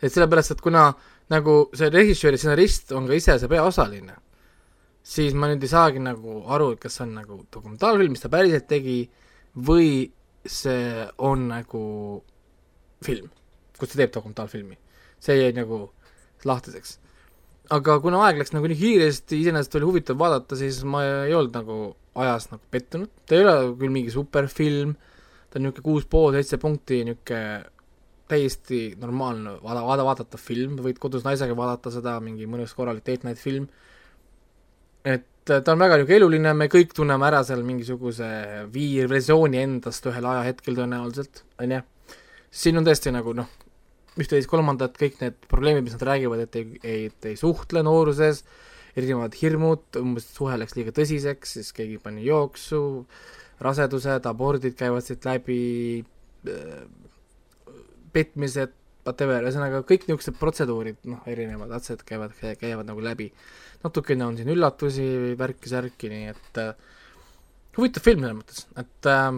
[0.04, 0.90] et sellepärast, et kuna
[1.32, 4.16] nagu see režissöör ja stsenarist on ka ise see peaosaline,
[5.04, 8.32] siis ma nüüd ei saagi nagu aru, et kas see on nagu dokumentaalfilm, mis ta
[8.32, 8.98] päriselt tegi,
[9.56, 10.08] või
[10.46, 11.84] see on nagu
[13.04, 13.30] film,
[13.80, 14.78] kus ta teeb dokumentaalfilmi.
[15.24, 15.88] see jäi nagu
[16.46, 17.00] lahtiseks.
[17.72, 21.56] aga kuna aeg läks nagu nii kiiresti, iseenesest oli huvitav vaadata, siis ma ei olnud
[21.56, 21.78] nagu
[22.20, 24.98] ajas nagu pettunud, ta ei ole küll mingi superfilm,
[25.50, 27.64] ta on niisugune kuus pool, seitse punkti, niisugune
[28.34, 33.28] täiesti normaalne vaada, vaada, vaadatav film, võid kodus naisega vaadata seda, mingi mõnus korralik date
[33.28, 33.68] night film,
[35.08, 38.28] et ta on väga niisugune eluline, me kõik tunneme ära seal mingisuguse
[38.74, 41.82] viirversiooni endast ühel ajahetkel tõenäoliselt, on ju.
[42.64, 43.50] siin on tõesti nagu noh,
[44.20, 48.44] üht-teist-kolmandat, kõik need probleemid, mis nad räägivad, et ei, ei, et ei suhtle nooruses,
[48.96, 52.84] erinevad hirmud, umbes suhe läks liiga tõsiseks, siis keegi pani jooksu,
[53.64, 56.04] rasedused, abordid käivad siit läbi,
[58.14, 63.32] petmised, whatever, ühesõnaga kõik niisugused protseduurid, noh, erinevad asjad käivad, käivad nagu läbi
[63.84, 66.76] natukene on siin üllatusi või värki-särki, nii et äh,
[67.78, 69.30] huvitav film selles mõttes, et äh,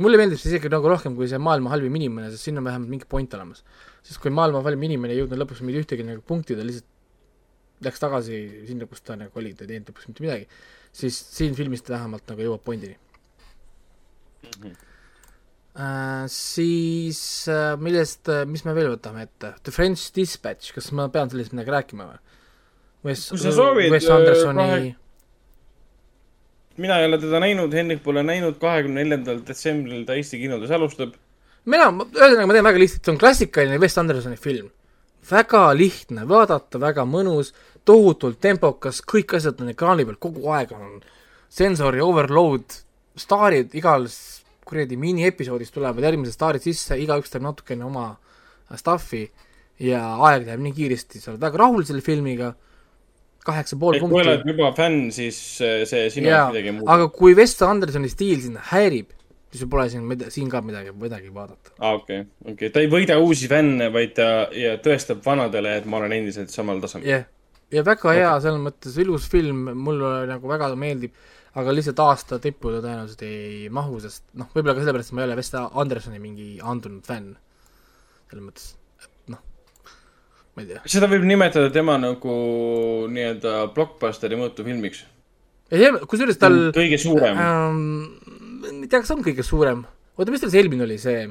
[0.00, 2.92] mulle meeldib see isegi nagu rohkem kui see maailma halvim inimene, sest siin on vähemalt
[2.92, 3.64] mingi point olemas.
[4.06, 8.02] sest kui maailma halvim inimene ei jõudnud lõpuks mitte ühtegi nagu punkti, ta lihtsalt läks
[8.02, 8.38] tagasi
[8.68, 10.48] sinna, kus ta nagu oli, ta ei teinud lõpuks mitte midagi,
[10.92, 12.96] siis siin filmis ta vähemalt nagu jõuab pointini
[14.60, 16.24] äh,.
[16.32, 21.32] Siis äh, millest äh,, mis me veel võtame ette, The French Dispatch, kas ma pean
[21.32, 22.29] sellest midagi rääkima või?
[23.04, 24.94] Wes, Wes äh, Andersoni kahe-
[26.80, 31.14] mina ei ole teda näinud, Hendrik pole näinud, kahekümne neljandal detsembril ta Eesti kinodes alustab.
[31.64, 34.70] mina, ühesõnaga ma teen väga lihtsalt, see on klassikaline Wes Andersoni film.
[35.30, 37.52] väga lihtne vaadata, väga mõnus,
[37.84, 41.00] tohutult tempokas, kõik asjad on ekraani peal kogu aeg on
[41.50, 42.64] sensori overload,
[43.16, 44.06] staarid igal
[44.64, 48.14] kuradi miniepisoodis tulevad järgmised staarid sisse, igaüks teeb natukene oma
[48.78, 49.24] stuff'i
[49.82, 52.54] ja aeg läheb nii kiiresti, sa oled väga rahul selle filmiga,
[53.46, 56.90] kaheksa pool kui punkti oled juba fänn, siis äh, see sinu jaoks midagi muud.
[56.92, 59.12] aga kui Wes Andersoni stiil sind häirib,
[59.50, 61.74] siis pole siin, siin ka midagi, midagi vaadata.
[61.78, 62.22] aa, okei,
[62.52, 66.52] okei, ta ei võida uusi fänne, vaid ta ja tõestab vanadele, et ma olen endiselt
[66.54, 67.08] samal tasemel.
[67.08, 67.26] jah,
[67.72, 71.14] ja väga hea selles mõttes ilus film, mulle nagu väga meeldib,
[71.60, 75.24] aga lihtsalt aasta tippu ta tõenäoliselt ei mahu, sest noh, võib-olla ka sellepärast, et ma
[75.24, 77.32] ei ole Wes Andersoni mingi andunud fänn.
[78.30, 78.68] selles mõttes,
[80.56, 80.82] ma ei tea.
[80.96, 82.36] seda võib nimetada tema nagu
[83.12, 85.04] nii-öelda blockbusteri mõõtu filmiks.
[85.70, 87.38] kusjuures tal kõige suurem.
[87.38, 87.80] ähm,,
[88.64, 89.84] ma ei tea, kas on kõige suurem,
[90.16, 91.28] oota, mis tal see eelmine oli, see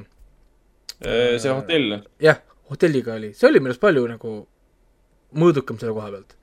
[1.00, 2.00] see hotell.
[2.20, 2.42] jah,
[2.72, 4.36] hotelliga oli, see oli minu arust palju nagu
[5.40, 6.36] mõõdukam selle koha pealt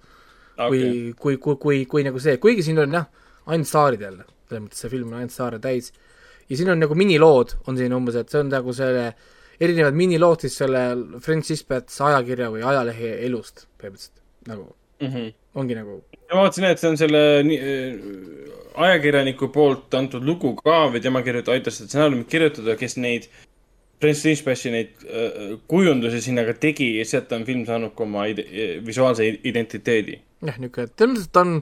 [0.58, 3.08] kui okei, kui, kui, kui, kui nagu see, kuigi siin on jah,
[3.52, 5.91] ainult staarid jälle, selles mõttes see film on ainult staare täis.
[6.49, 9.12] ja siin on nagu minilood on siin umbes, et see on nagu selle,
[9.61, 10.81] erinevad minilood siis selle
[11.25, 14.67] Frank Sispets ajakirja või ajalehe elust põhimõtteliselt, nagu
[15.57, 15.99] ongi nagu
[16.34, 17.99] ma vaatasin, et see on selle äh,
[18.77, 23.27] ajakirjaniku poolt antud lugu ka või tema kirjutas, aitas seda stsenaariumit kirjutada, kes neid
[23.97, 28.27] Prince Dispatchi neid äh, kujundusi sinna ka tegi ja sealt on film saanud ka oma
[28.29, 28.45] ide-
[28.85, 30.19] visuaalse i- identiteedi.
[30.45, 30.95] jah, niisugune, et
[31.34, 31.61] ta on,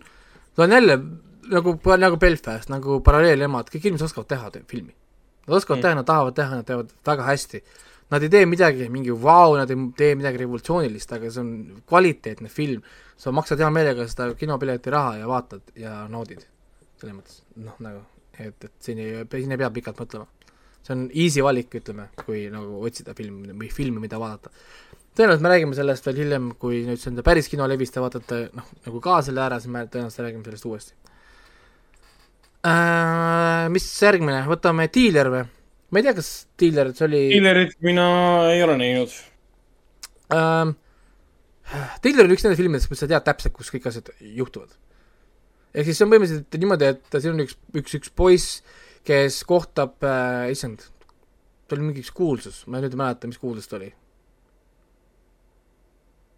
[0.56, 0.98] ta on jälle
[1.56, 4.92] nagu, nagu Belfast, nagu paralleelemad, kõik inimesed oskavad teha te- filmi.
[5.46, 7.62] Nad oskavad teha, nad tahavad teha, nad teevad väga hästi.
[8.14, 11.52] Nad ei tee midagi mingi vau, nad ei tee midagi revolutsioonilist, aga see on
[11.90, 12.82] kvaliteetne film.
[13.18, 16.44] sa maksad hea meelega seda kinopileti raha ja vaatad ja naudid.
[17.00, 18.02] selles mõttes, noh nagu,
[18.40, 20.28] et, et siin ei, siin ei pea pikalt mõtlema.
[20.84, 24.52] see on easy valik, ütleme, kui nagu otsida filmi või filmi, mida vaadata
[25.16, 29.00] tõenäoliselt me räägime sellest veel hiljem, kui nüüd on päris kinolevis, te vaatate noh, nagu
[29.02, 31.15] ka selle ära, siis me tõenäoliselt räägime sellest uuesti
[32.66, 33.68] äh,.
[33.74, 35.44] mis järgmine, võtame Dealer või?
[35.92, 38.08] ma ei tea, kas Dealer, see oli Killerit mina
[38.54, 39.20] ei ole näinud.
[40.36, 40.76] ähm,.
[42.04, 44.74] Dealer on üks nendest filmidest, kus sa tead täpselt, kus kõik asjad juhtuvad.
[45.74, 48.60] ehk siis see on põhimõtteliselt niimoodi, et siin on üks, üks, üks poiss,
[49.08, 50.88] kes kohtab äh,, issand,
[51.66, 53.94] ta oli mingi üks kuulsus, ma nüüd ei mäleta, mis kuulsus ta oli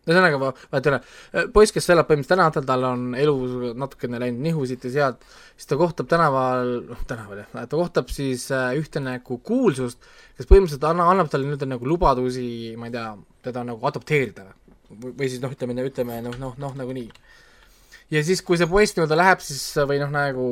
[0.08, 1.00] ühesõnaga, vaata üle,
[1.54, 5.26] poiss, kes elab põhimõtteliselt tänavatel, tal on elu natukene läinud nihu siit ja sealt,
[5.56, 10.00] siis ta kohtab tänaval, noh tänaval jah, ta kohtab siis äh, ühte nagu kuulsust,
[10.38, 12.48] kes põhimõtteliselt anna, annab talle nii-öelda nagu lubadusi,
[12.80, 13.10] ma ei tea,
[13.48, 14.48] teda nagu adopteerida
[14.90, 17.10] või, või siis noh, ütleme, ütleme noh, noh, noh nagu nii.
[18.16, 20.48] ja siis, kui see poiss nii-öelda läheb siis või noh, nagu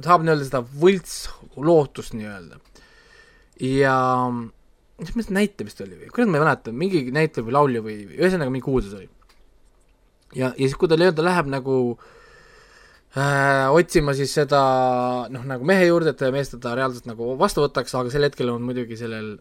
[0.00, 2.60] saab nii-öelda seda võltslootust nii-öelda
[3.62, 3.96] ja
[5.02, 7.98] mis mis näite vist oli või, kuidas ma ei mäleta, mingi näitleja või laulja või
[8.16, 9.08] ühesõnaga mingi kuulsus oli.
[10.34, 11.76] ja, ja siis, kui ta nii-öelda läheb nagu
[13.16, 14.62] äh, otsima siis seda
[15.32, 18.64] noh, nagu mehe juurde, et mees teda reaalselt nagu vastu võtaks, aga sel hetkel on
[18.66, 19.34] muidugi sellel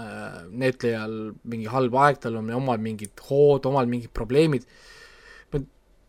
[0.00, 4.66] äh, näitlejal mingi halb aeg, tal on omal mingid hood, omal mingid probleemid,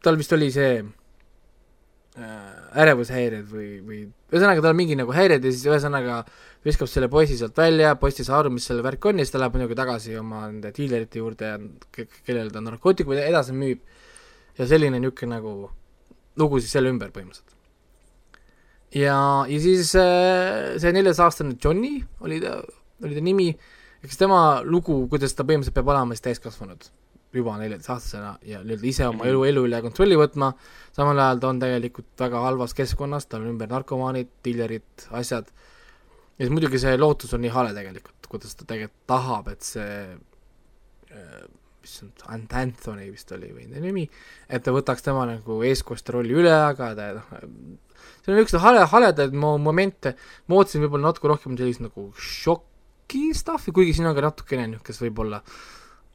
[0.04, 2.52] tal vist oli see äh,
[2.84, 4.00] ärevushäired või, või
[4.32, 6.22] ühesõnaga tal on mingi nagu häired ja siis ühesõnaga
[6.68, 9.34] viskab selle poisi sealt välja, poiss ei saa aru, mis selle värk on ja siis
[9.34, 11.54] ta läheb muidugi tagasi oma nende diilerite juurde,
[11.96, 13.84] kellele ta narkootikume edasi müüb
[14.58, 15.54] ja selline niisugune nagu
[16.42, 17.56] lugu siis selle ümber põhimõtteliselt.
[18.98, 19.18] ja,
[19.50, 22.60] ja siis äh, see neljateistaastane Johnny oli ta,
[23.04, 23.50] oli ta nimi,
[24.04, 26.90] eks tema lugu, kuidas ta põhimõtteliselt peab olema siis täiskasvanud
[27.38, 30.52] juba neljateistaastasena ja nii-öelda ise oma elu, elu üle kontrolli võtma,
[30.96, 35.52] samal ajal ta on tegelikult väga halvas keskkonnas, tal on ümber narkomaanid, diilerid, asjad,
[36.38, 39.94] ja siis muidugi see lootus on nii hale tegelikult, kuidas ta tegelikult tahab, et see
[41.88, 44.06] mis see on, Anthony vist oli või ta nimi,
[44.50, 48.86] et ta võtaks tema nagu eeskostja rolli üle, aga ta noh, see on niisuguseid hale,
[48.92, 50.16] haledaid mo-, momente,
[50.48, 55.06] ma ootasin võib-olla natuke rohkem sellist nagu šoki stuff'i, kuigi siin on ka natukene niisugust
[55.06, 55.42] võib-olla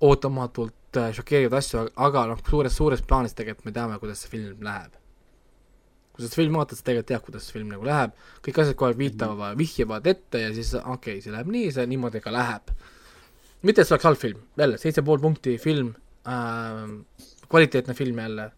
[0.02, 4.66] ootamatult äh, šokeerivaid asju, aga noh, suures, suures plaanis tegelikult me teame, kuidas see film
[4.66, 4.98] läheb.
[6.12, 8.82] Kui sa seda filmi vaatad, sa tegelikult tead, kuidas see film nagu läheb, kõik asjad
[8.86, 12.72] aeg viitavad, vihjavad ette ja siis okei okay,, see läheb nii, see niimoodi ka läheb.
[13.62, 15.94] mitte, et see oleks halb film, jälle seitse pool punkti film
[16.28, 16.82] äh,,
[17.48, 18.51] kvaliteetne film jälle.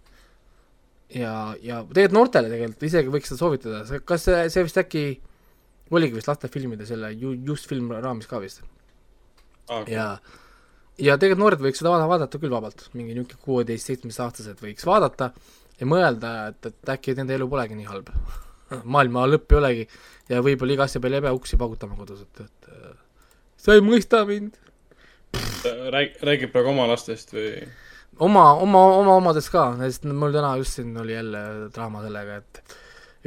[1.15, 5.03] Ja, ja tegelikult noortele tegelikult isegi võiks seda soovitada, kas see, see vist äkki
[5.95, 8.65] oligi vist lastefilmide selle ju-, just film raames ka vist?
[9.87, 10.17] Ja
[10.99, 15.31] ja tegelikult noored võiks seda vaadata, vaadata küll vabalt, mingi niisugune kuueteist, seitsmeteistaastased võiks vaadata
[15.81, 18.11] ja mõelda, et, et äkki nende elu polegi nii halb.
[18.91, 19.89] maailma lõpp ei olegi
[20.31, 22.95] ja võib-olla iga asja peale ei pea uksi paugutama kodus, et, et äh,
[23.61, 24.57] sa ei mõista mind.
[25.95, 27.51] rääg-, räägib praegu oma lastest või?
[28.23, 31.45] oma, oma, oma omadest ka, sest mul täna just siin oli jälle
[31.75, 32.77] draama sellega, et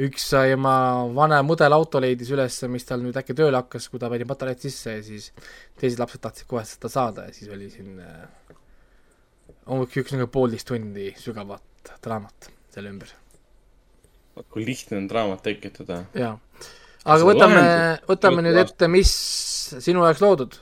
[0.08, 0.74] üks sai oma
[1.14, 4.98] vanem mudelauto leidis üles, mis tal nüüd äkki tööle hakkas, kui ta pani patareid sisse
[4.98, 5.30] ja siis
[5.78, 8.28] teised lapsed tahtsid kohe seda saada ja siis oli siin äh,
[9.68, 11.67] üks nagu poolteist tundi sügavat
[12.04, 13.12] draamat selle ümber.
[14.50, 16.04] kui lihtne on draamat tekitada.
[16.14, 16.34] jaa.
[17.04, 17.62] aga See võtame,
[18.08, 19.14] võtame nüüd ette, mis
[19.78, 20.60] sinu jaoks loodud?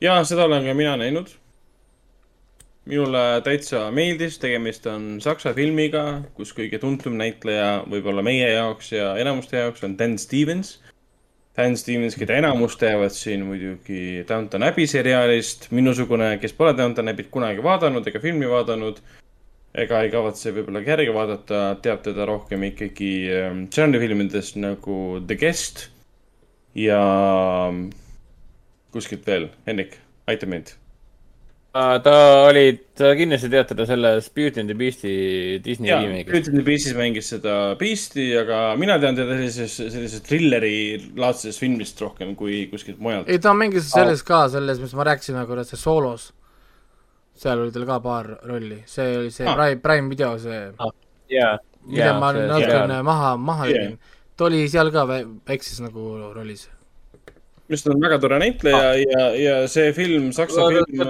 [0.00, 1.32] jaa, seda olen ka mina näinud
[2.84, 6.04] minule täitsa meeldis, tegemist on saksa filmiga,
[6.36, 10.76] kus kõige tuntum näitleja võib-olla meie jaoks ja enamuste jaoks on Dan Stevens.
[11.56, 17.30] Dan Stevens, keda enamus teavad siin muidugi Downton Abbey seriaalist, minusugune, kes pole Downton Abbey't
[17.32, 18.98] kunagi vaadanud ega filmi vaadanud
[19.74, 23.10] ega ei kavatse võib-olla ka järgi vaadata, teab teda rohkem ikkagi
[23.74, 25.88] žanrifilmidest nagu The Guest
[26.78, 27.02] ja
[28.94, 29.98] kuskilt veel, Henrik,
[30.30, 30.74] aita mind.
[31.74, 32.14] ta
[32.46, 35.14] oli, ta kindlasti tead teda selles Beauty and the Beast'i
[35.64, 36.30] Disney remake'is.
[36.30, 40.76] Beauty and the Beastis mängis seda Beasti, aga mina tean teda sellises, sellises trilleri
[41.18, 43.26] laadses filmist rohkem kui kuskilt mujalt.
[43.26, 46.30] ei, ta mängis selles ka, selles, mis me rääkisime korra, see soolos.
[47.34, 49.54] Seal oli tal ka paar rolli, see oli see Ah.
[49.56, 50.60] Prime, Prime video see,
[51.30, 53.72] jaa, mida ma see- natukene maha, maha Jaa.
[53.74, 53.98] tegin.
[54.36, 56.68] ta oli seal ka vä- väikses nagu rollis.
[57.68, 61.00] mis on väga tore näitleja ja, ja see film, saksa film,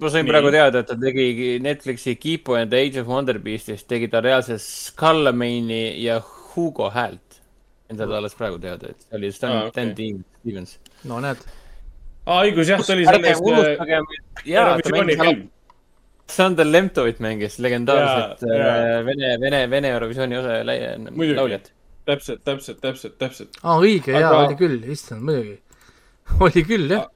[0.00, 0.30] ma sain Nii.
[0.32, 4.20] praegu teada, et ta tegi Netflixi Keepo and the Age of Wonder Beastist, tegi ta
[4.24, 6.20] reaalselt Scullamane'i ja
[6.56, 7.20] Hugo häält.
[7.90, 9.92] Endale alles praegu teada, et see oli Stan ah,, okei.
[9.92, 10.78] Stan Stevens.
[11.04, 11.36] no näed,
[12.28, 15.46] aa õigus jah, ta oli ärgem selles äh, Eurovisiooni mängis film.
[16.28, 18.72] Sander Lemtovit mängis legendaarset Jaa, jaa.
[18.98, 21.70] äh, Vene, Vene, Vene Eurovisiooni osa lauljat.
[22.08, 23.60] täpselt, täpselt, täpselt, täpselt.
[23.62, 25.56] aa õige Aga- jaa, oli küll, issand muidugi.
[26.44, 27.06] oli küll jah,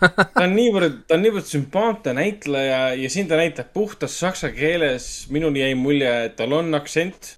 [0.00, 5.26] ta on niivõrd, ta on niivõrd sümpaatne näitleja ja siin ta näitab puhtas saksa keeles.
[5.34, 7.34] minul jäi mulje, et tal on aktsent,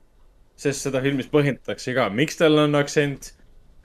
[0.57, 3.33] sest seda filmis põhjendatakse ka, miks tal on aktsent.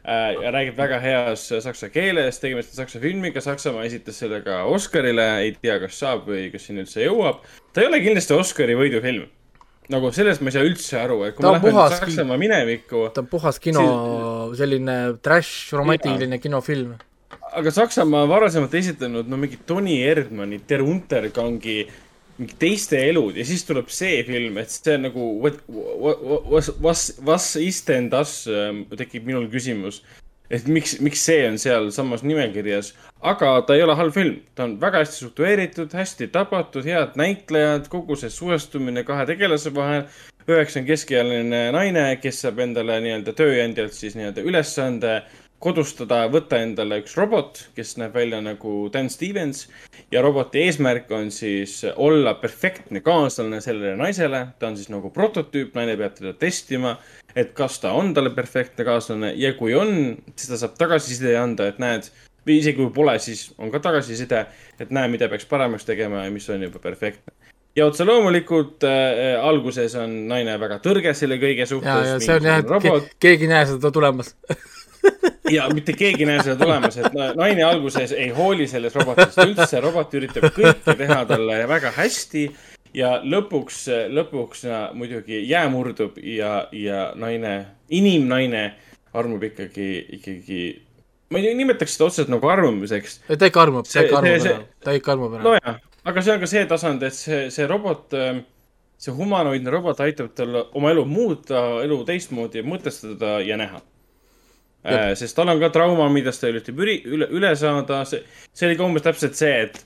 [0.08, 5.26] Ja räägib väga heas saksa keeles, tegemist on saksa filmiga, Saksamaa esitas selle ka Oscarile,
[5.44, 7.42] ei tea, kas saab või kas sinna üldse jõuab.
[7.74, 9.28] ta ei ole kindlasti Oscari võidufilm.
[9.92, 13.04] nagu sellest ma ei saa üldse aru, et kui Ta me läheme puhas Saksamaa minevikku,
[13.14, 13.84] ta on puhas kino,
[14.56, 16.96] selline trash, romantiline kinofilm.
[17.52, 21.88] aga Saksamaa varasemalt esitanud no mingi Toni Erdmanni, Der Untergangi, mingi
[22.60, 27.10] teiste elud ja siis tuleb see film, et see on nagu what, what, what, was,
[27.26, 28.44] was is denn das,
[28.98, 30.04] tekib minul küsimus.
[30.50, 34.64] et miks, miks see on seal samas nimekirjas, aga ta ei ole halb film, ta
[34.64, 40.06] on väga hästi struktureeritud, hästi tabatud, head näitlejad, kogu see suhestumine kahe tegelase vahel.
[40.48, 45.18] üheks on keskealine naine, kes saab endale nii-öelda tööandjalt siis nii-öelda ülesande
[45.64, 49.66] kodustada, võtta endale üks robot, kes näeb välja nagu Dan Stevens
[50.14, 54.48] ja roboti eesmärk on siis olla perfektne kaaslane sellele naisele.
[54.60, 56.98] ta on siis nagu prototüüp, naine peab teda testima,
[57.36, 61.68] et kas ta on talle perfektne kaaslane ja kui on, siis ta saab tagasiside anda,
[61.72, 62.12] et näed,
[62.48, 64.46] või isegi kui pole, siis on ka tagasiside,
[64.80, 67.34] et näe, mida peaks paremaks tegema ja mis on juba perfektne.
[67.76, 72.08] ja otse loomulikult äh, alguses on naine väga tõrge selle kõige ja, suhtes.
[72.14, 74.36] ja see on jah, et ke- keegi ei näe seda tulemas.
[75.52, 79.38] ja mitte keegi ei näe seda tulemas, et na- naine alguses ei hooli sellest robotist
[79.44, 82.48] üldse, robot üritab kõike teha talle väga hästi
[82.98, 84.66] ja lõpuks, lõpuks
[84.98, 87.56] muidugi jää murdub ja, ja naine,
[87.90, 88.66] inimnaine
[89.18, 90.62] armub ikkagi, ikkagi,
[91.32, 93.22] ma ei nimetaks seda otseselt nagu armumiseks.
[93.28, 95.44] ta ikka armub, ta ikka armub ära, ta ikka armub ära.
[95.48, 98.16] nojah, aga see on ka see tasand, et see, see robot,
[98.98, 103.82] see humanoidne robot aitab tal oma elu muuta, elu teistmoodi mõtestada ja näha.
[105.20, 108.78] Sest tal on ka trauma, millest ta üritab üri-, üle, üle saada, see, see oli
[108.80, 109.82] ka umbes täpselt see, et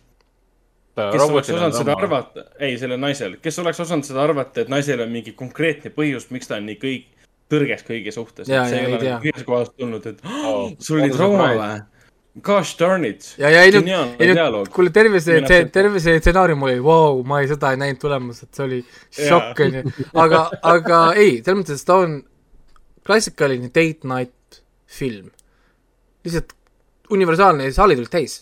[0.96, 1.96] kes oleks osanud seda.
[1.96, 6.28] arvata, ei, sellel naisel, kes oleks osanud seda arvata, et naisel on mingi konkreetne põhjus,
[6.36, 7.08] miks ta on nii kõik,
[7.52, 8.48] tõrges kõigi suhtes.
[8.48, 9.22] See ei ole tea.
[9.32, 11.64] ühest kohast tulnud, et Oh, sul oli a trauma surprise.
[11.64, 11.88] või?
[12.42, 13.26] Gosh darn it.
[13.38, 17.18] ja, ja ei nüüd, ei nüüd kuule terve see see terve see stsenaarium oli, vau,
[17.28, 18.78] ma ei, seda ei näinud tulemas, et see oli
[19.18, 19.82] šokk, onju.
[20.24, 22.22] aga, aga ei, selles mõttes, ta on
[23.04, 24.32] klassikaline date night
[24.92, 25.32] film.
[26.26, 26.54] lihtsalt
[27.12, 28.42] universaalne ja saalid olid täis.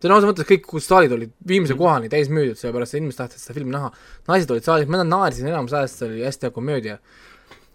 [0.00, 3.42] sõna otseses mõttes kõik, kus saalid olid viimse kohani täis müüdud, sellepärast et inimesed tahtsid
[3.42, 3.90] seda filmi näha.
[4.28, 6.98] naised olid saalis, ma naersin enamus ajast, see oli hästi hea komöödia.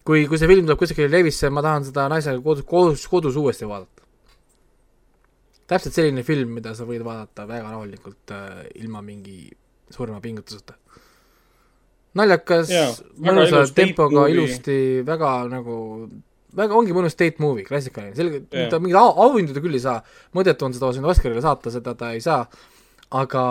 [0.05, 3.69] kui, kui see film tuleb kuskile levisse, ma tahan seda naisega kodus, kodus, kodus uuesti
[3.69, 4.07] vaadata.
[5.67, 9.49] täpselt selline film, mida sa võid vaadata väga rahulikult äh, ilma mingi
[9.89, 10.77] suurema pingutuseta.
[12.15, 12.71] naljakas
[13.19, 15.75] mõnusa tempoga, ilusti, väga nagu,
[16.55, 18.69] väga ongi mõnus date movie, klassikaline, selge Jaa.
[18.71, 20.01] ta mingit au- auhindu ta küll ei saa,
[20.35, 22.45] mõttetu on seda sinna Oscarile saata, seda ta ei saa,
[23.11, 23.45] aga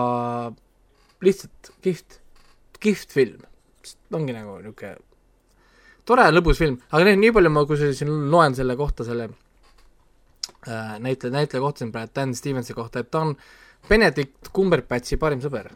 [1.24, 2.20] lihtsalt kihvt,
[2.80, 3.44] kihvt film,
[4.14, 4.96] ongi nagu niisugune
[6.08, 9.28] tore lõbus film, aga nii, nii palju ma, kui siin loen selle kohta, selle
[10.68, 13.34] äh, näitleja, näitleja kohta siin praegu, Dan Stevensi kohta, et ta on
[13.88, 15.70] Benedict Cumberbatchi parim sõber.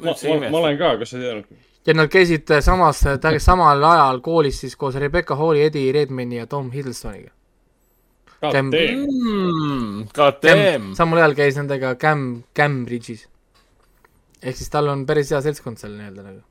[0.00, 1.67] ma, ma, ma olen ka, kas sa ei teadnud?
[1.88, 3.00] Ja nad käisid samas,
[3.40, 7.30] samal ajal koolis siis koos Rebecca Halli, Eddie Redmayni ja Tom Hiddlestoniga.
[8.38, 10.04] Cam- Mm,
[10.42, 10.92] damn.
[10.94, 13.24] samal ajal käis nendega Cam, Cambridge'is.
[14.42, 16.42] ehk siis tal on päris hea seltskond seal nii-öelda nagu.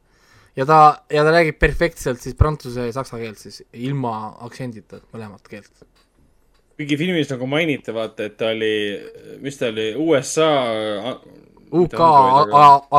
[0.57, 0.79] ja ta,
[1.13, 5.71] ja ta räägib perfektselt siis prantsuse ja saksa keelt siis, ilma aktsendita mõlemat keelt.
[6.77, 8.73] kuigi filmis nagu mainiti, vaata, et ta oli,
[9.41, 10.49] mis ta oli, USA.
[11.71, 11.99] UK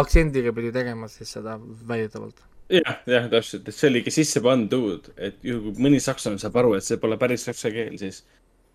[0.00, 1.56] aktsendiga pidi tegema siis seda
[1.88, 2.42] väidetavalt.
[2.72, 6.74] jah, jah, täpselt, et see oligi sisse pandud, et juhul kui mõni sakslane saab aru,
[6.76, 8.24] et see pole päris saksa keel, siis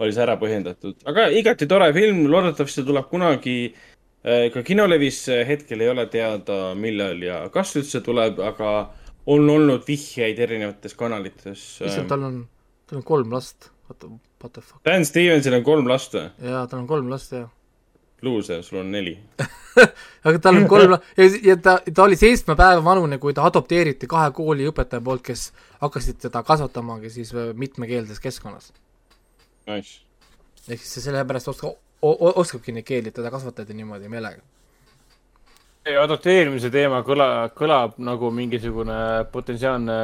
[0.02, 0.98] oli see ära põhjendatud.
[1.10, 7.22] aga igati tore film, loodetavasti tuleb kunagi äh, ka kinolevisse, hetkel ei ole teada, millal
[7.22, 8.74] ja kas üldse tuleb, aga
[9.30, 11.66] on olnud vihjeid erinevates kanalites.
[11.86, 12.40] issand, tal on,
[12.90, 14.82] tal on kolm last, what the fuck.
[14.86, 16.30] Dan Stevensil on kolm last või?
[16.44, 17.52] jaa, tal on kolm last, jah.
[18.24, 19.18] luuser, sul on neli.
[20.28, 24.10] aga tal on kolm ja, ja ta, ta oli seitsme päeva vanune, kui ta adopteeriti
[24.10, 25.50] kahe kooli õpetaja poolt, kes
[25.82, 28.72] hakkasid teda kasvatamagi siis äh, mitmekeelses keskkonnas.
[29.68, 30.02] Nice.
[30.68, 34.44] ehk siis see sellepärast oskab, oskabki neid keeli, teda kasvatati niimoodi meelega.
[36.00, 38.98] adopteerimise teema kõla, kõlab nagu mingisugune
[39.32, 39.98] potentsiaalne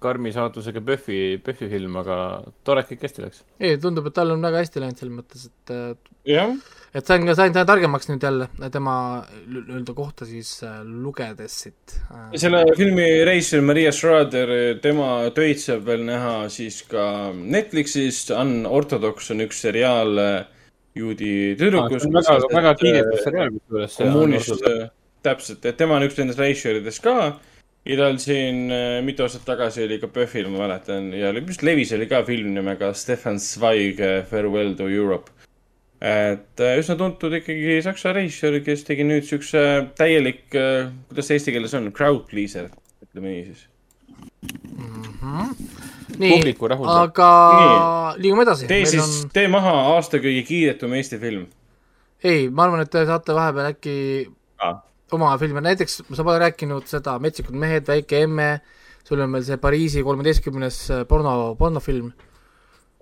[0.00, 2.16] karmi saatusega Buffy, Buffy film, aga
[2.64, 3.44] tore, et kõik hästi läks.
[3.60, 6.56] ei, tundub, et tal on väga hästi läinud selles mõttes, et äh, jah,
[6.94, 8.96] et sain sain sain targemaks nüüd jälle tema
[9.50, 12.28] nii-öelda kohta siis äh, lugedes siit äh,.
[12.38, 18.28] selle filmi reisijal Maria Schrader, tema töid saab veel näha siis ka Netflixis.
[18.34, 20.36] Unorthodox on üks seriaal äh,
[20.94, 22.06] juudi tüdrukust.
[22.14, 23.98] väga, väga kiidetud seriaal kusjuures.
[23.98, 24.70] kommuunist,
[25.26, 27.16] täpselt, et tema on üks nendest reisijatest ka.
[27.84, 31.66] ja tal siin äh, mitu aastat tagasi oli ka PÖFFil, ma mäletan, ja oli vist
[31.66, 33.98] levis oli ka film nimega Stefan Zweig
[34.30, 35.34] Farewell to Europe.
[36.04, 39.60] Et äh, üsna tuntud ikkagi saksa reisijal, kes tegi nüüd siukse
[39.96, 42.68] täielik, kuidas see eesti keeles on, crowd pleaser,
[43.06, 43.66] ütleme nii siis.
[46.18, 47.08] nii, publiku rahuldav.
[47.08, 47.28] aga
[48.20, 48.68] liigume edasi.
[48.68, 51.46] tee meil siis on, tee maha aasta kõige kiidetum Eesti film.
[52.24, 53.96] ei, ma arvan, et te saate vahepeal äkki
[54.64, 54.82] Ah.
[55.12, 58.48] oma filme, näiteks sa pole rääkinud seda Metsikud mehed, Väike emme,
[59.04, 62.12] sul on veel see Pariisi kolmeteistkümnes porno, pornofilm.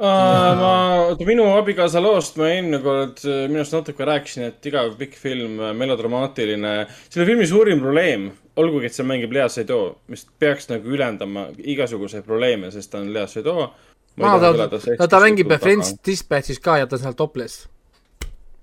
[0.02, 5.14] ma, minu abikaasa loost ma eelmine kord äh, minu arust natuke rääkisin, et igav pikk
[5.20, 6.74] film, melodramaatiline.
[7.08, 12.26] selle filmi suurim probleem, olgugi et seal mängib Lea Seydoux, mis peaks nagu ülendama igasuguseid
[12.26, 13.70] probleeme, sest ta on Lea Seydoux.
[14.18, 17.68] aa, ta, ta, ta mängib French Dispatchis ka ja ta on seal topless.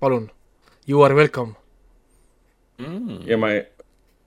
[0.00, 0.30] palun,
[0.86, 1.54] you are welcome.
[3.26, 3.64] ja ma ei,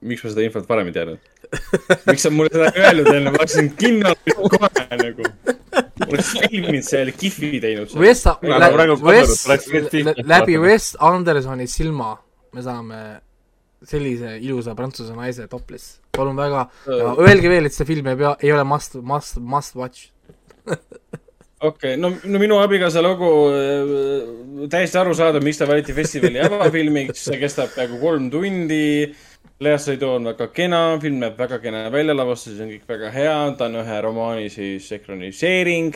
[0.02, 1.30] miks ma seda infot varem ei teadnud?
[2.10, 4.16] miks sa mulle seda ei öelnud enne, ma hakkasin kinno
[4.50, 5.34] kohe nagu.
[6.08, 8.02] oleks filminud seal, kihvi teinud seal.
[8.02, 8.24] Wes,
[9.04, 9.44] Wes
[10.24, 12.14] läbi Wes Andersoni silma
[12.54, 13.00] me saame
[13.84, 15.98] sellise ilusa prantsuse naise topless.
[16.14, 20.08] palun väga, öelge veel, et see film ei pea, ei ole must, must, must watch.
[20.70, 20.86] okei
[21.68, 27.40] okay,, no, no minu abikaasa lugu äh, täiesti arusaadav, miks ta valiti festivali avafilmiks, see
[27.42, 28.84] kestab peaaegu kolm tundi.
[29.10, 29.33] Lea
[29.78, 33.68] Seydoux on väga kena, film näeb väga kena välja, lavastus on kõik väga hea, ta
[33.70, 35.94] on ühe romaani siis ekraniseering.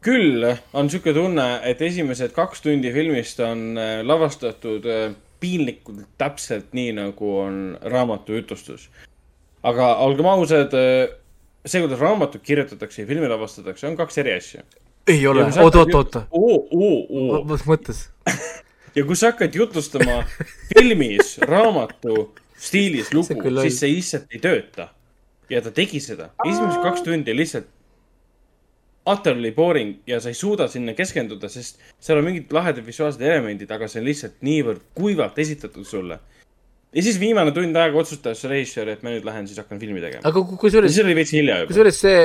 [0.00, 6.72] küll on niisugune tunne, et esimesed kaks tundi filmist on äh, lavastatud äh, piinlikult täpselt
[6.72, 8.88] nii, nagu on raamatu jutustus.
[9.62, 10.74] aga olgem ausad,
[11.66, 14.62] see, kuidas raamatut kirjutatakse ja filmi lavastatakse, on kaks eri asja.
[15.06, 17.44] ei ole Ja kui, sa oota, hakkad oota, oota, oo, oo, oo.
[17.44, 18.08] mis mõttes?
[18.96, 20.22] ja kui sa hakkad jutustama
[20.70, 24.88] filmis raamatu stiilis lugu See, siis see lihtsalt ei tööta.
[25.48, 26.30] ja ta tegi seda.
[26.44, 27.68] esimesed kaks tundi lihtsalt
[29.08, 33.70] utterly boring ja sa ei suuda sinna keskenduda, sest seal on mingid lahedad visuaalsed elemendid,
[33.72, 36.18] aga see on lihtsalt niivõrd kuivalt esitatud sulle.
[36.92, 40.24] ja siis viimane tund aega otsustas režissöör, et ma nüüd lähen siis hakkan filmi tegema.
[40.28, 41.72] aga kusjuures, siis oli veits hilja juba.
[41.72, 42.20] kusjuures see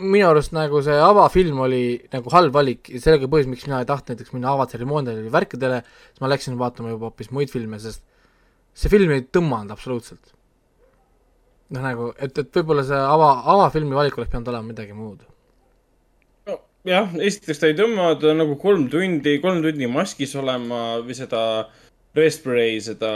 [0.00, 3.88] minu arust nagu see avafilm oli nagu halb valik ja sellega põhjus, miks mina ei
[3.90, 8.02] tahtnud näiteks minna avatseremooniale või värkidele, siis ma läksin vaatama juba hoopis muid filme, sest
[8.74, 10.34] see film ei tõmmanud absoluutselt.
[11.74, 15.22] noh, nagu, et, et võib-olla see ava, avafilmi valik oleks pidanud olema midagi muud.
[16.84, 21.16] jah, esiteks ta ei tõmba, ta on nagu kolm tundi, kolm tundi maskis olema või
[21.16, 21.44] seda
[22.14, 23.10] respray, seda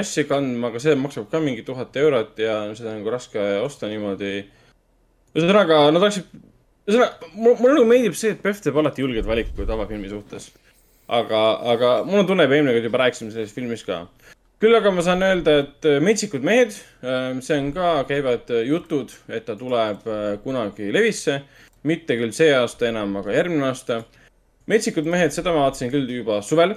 [0.00, 3.90] asja kandma, aga see maksab ka mingi tuhat eurot ja seda on nagu raske osta
[3.90, 4.46] niimoodi.
[5.34, 6.30] ühesõnaga, nad oleksid,
[6.88, 10.50] ühesõnaga, mulle nagu meeldib see, et PÖFF teeb alati julgeid valikuid avafilmi suhtes.
[11.08, 11.40] aga,
[11.74, 14.06] aga mul on tunne, et eelmine kord juba rääkisime sellest filmist ka.
[14.60, 19.14] Küll aga ma saan öelda, et äh, Metsikud mehed, see on ka, käivad äh, jutud,
[19.32, 21.40] et ta tuleb äh, kunagi levisse
[21.88, 24.02] mitte küll see aasta enam, aga järgmine aasta.
[24.70, 26.76] metsikud mehed, seda ma vaatasin küll juba suvel.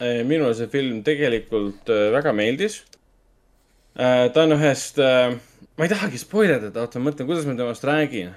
[0.00, 2.82] minule see film tegelikult äh, väga meeldis.
[3.96, 8.34] ta on ühest, ma ei tahagi spoil ida, oota, ma mõtlen, kuidas ma temast räägin.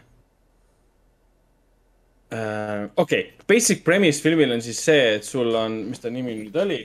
[2.96, 6.84] okei, basic premise filmil on siis see, et sul on, mis ta nimi nüüd oli?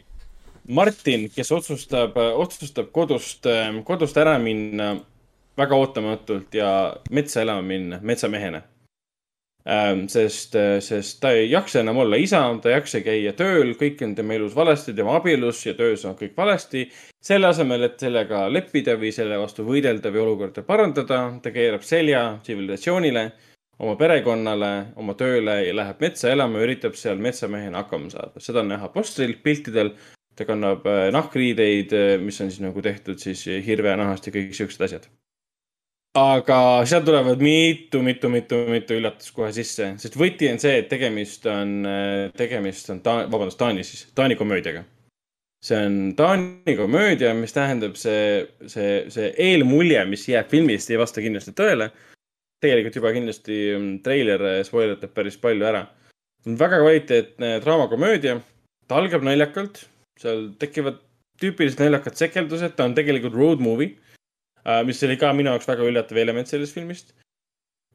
[0.69, 3.47] Martin, kes otsustab, otsustab kodust,
[3.85, 4.95] kodust ära minna
[5.59, 6.69] väga ootamatult ja
[7.11, 8.63] metsa elama minna, metsamehena
[9.65, 14.15] sest, sest ta ei jaksa enam olla isa, ta ei jaksa käia tööl, kõik on
[14.15, 16.91] tema elus valesti, tema abielus ja töös on kõik valesti.
[17.25, 22.39] selle asemel, et sellega leppida või selle vastu võidelda või olukorda parandada, ta keerab selja
[22.43, 23.33] tsivilisatsioonile,
[23.79, 28.41] oma perekonnale, oma tööle ja läheb metsa elama üritab seal metsamehena hakkama saada.
[28.41, 29.95] seda on näha postril, piltidel.
[30.37, 34.89] Ta kannab äh, nahkriideid, äh, mis on siis nagu tehtud siis hirvenahast ja kõik siuksed
[34.89, 35.11] asjad
[36.15, 40.89] aga seal tulevad mitu, mitu, mitu, mitu üllatust kohe sisse, sest võti on see, et
[40.91, 41.81] tegemist on,
[42.39, 44.85] tegemist on ta-, vabandust, Taani siis, Taani komöödiaga.
[45.65, 51.25] see on Taani komöödia, mis tähendab see, see, see eelmulje, mis jääb filmist, ei vasta
[51.25, 51.91] kindlasti tõele.
[52.63, 55.87] tegelikult juba kindlasti mm, treiler spoiletab päris palju ära.
[56.47, 58.39] väga kvaliteetne draamakomöödia,
[58.87, 59.89] ta algab naljakalt,
[60.21, 61.03] seal tekivad
[61.43, 63.97] tüüpilised naljakad sekeldused, ta on tegelikult road movie
[64.65, 67.13] Äh, mis oli ka minu jaoks väga üllatav element sellest filmist.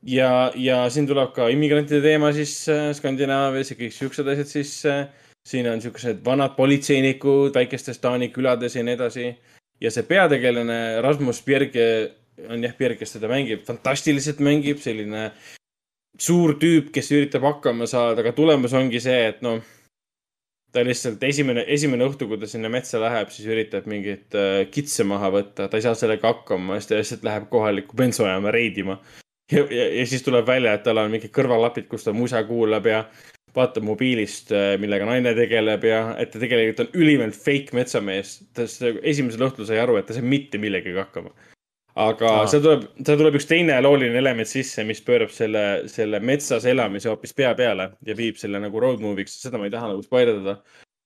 [0.06, 4.94] ja, ja siin tuleb ka immigrantide teema sisse Skandinaavias ja kõik siuksed asjad sisse.
[5.50, 9.26] siin on siuksed vanad politseinikud väikestes Taani külades ja nii edasi.
[9.82, 11.88] ja see peategelane Rasmus Bjerge
[12.50, 15.32] on jah, Bjerg, kes teda mängib, fantastiliselt mängib, selline
[16.20, 19.58] suur tüüp, kes üritab hakkama saada, aga tulemus ongi see, et noh
[20.72, 25.06] ta lihtsalt esimene, esimene õhtu, kui ta sinna metsa läheb, siis üritab mingit äh, kitse
[25.08, 29.00] maha võtta, ta ei saa sellega hakkama, siis ta lihtsalt läheb kohalikku bensujaama reidima.
[29.52, 32.90] ja, ja, ja siis tuleb välja, et tal on mingid kõrvalapid, kus ta musa kuulab
[32.90, 33.04] ja
[33.56, 38.38] vaatab mobiilist, äh, millega naine tegeleb ja et ta tegelikult on ülimalt fake metsamees.
[38.54, 38.68] ta
[39.02, 41.34] esimesel õhtul sai aru, et ta ei saa mitte millegagi hakkama
[42.00, 42.50] aga Aha.
[42.52, 47.12] seal tuleb, seal tuleb üks teine looline element sisse, mis pöörab selle, selle metsas elamise
[47.12, 50.60] hoopis pea peale ja viib selle nagu road movie'ks, seda ma ei taha nagu spoilerdada.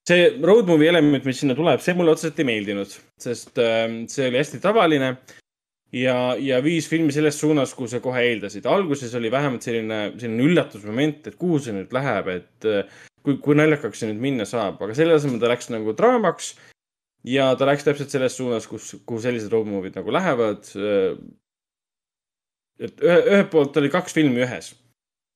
[0.07, 4.27] see road movie element, mis sinna tuleb, see mulle otseselt ei meeldinud, sest äh, see
[4.29, 5.15] oli hästi tavaline
[5.93, 8.67] ja, ja viis filmi selles suunas, kuhu sa kohe eeldasid.
[8.69, 13.57] alguses oli vähemalt selline, selline üllatusmoment, et kuhu see nüüd läheb, et äh, kui, kui
[13.57, 16.53] naljakaks see nüüd minna saab, aga selle asemel ta läks nagu draamaks
[17.23, 20.67] ja ta läks täpselt selles suunas, kus, kuhu sellised road movie'd nagu lähevad.
[22.79, 24.73] et ühe, ühelt poolt oli kaks filmi ühes.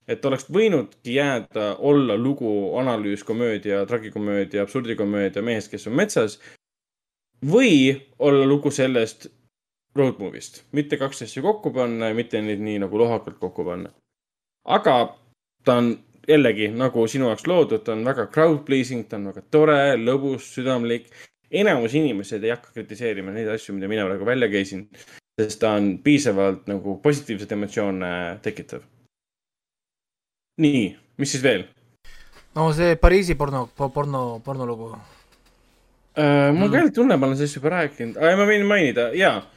[0.07, 6.39] et oleks võinudki jääda, olla lugu, analüüs, komöödia, tragikomöödia, absurdikomöödia mehest, kes on metsas.
[7.45, 9.29] või olla lugu sellest
[9.95, 13.93] road movie'st, mitte kaks asja kokku panna ja mitte neid nii nagu lohakalt kokku panna.
[14.65, 15.15] aga
[15.63, 19.41] ta on jällegi nagu sinu jaoks loodud, ta on väga crowd pleasing, ta on väga
[19.51, 21.07] tore, lõbus, südamlik
[21.51, 24.87] enamus inimesed ei hakka kritiseerima neid asju, mida mina praegu välja käisin,
[25.39, 28.11] sest ta on piisavalt nagu positiivseid emotsioone
[28.43, 28.81] tekitav.
[30.61, 31.67] nii, mis siis veel?
[32.55, 35.01] no see Pariisi porno, porno, pornolugu uh,.
[36.57, 39.53] mul ka ei tunne, ma olen sellest juba rääkinud uh,, ma võin mainida, jaa uh,.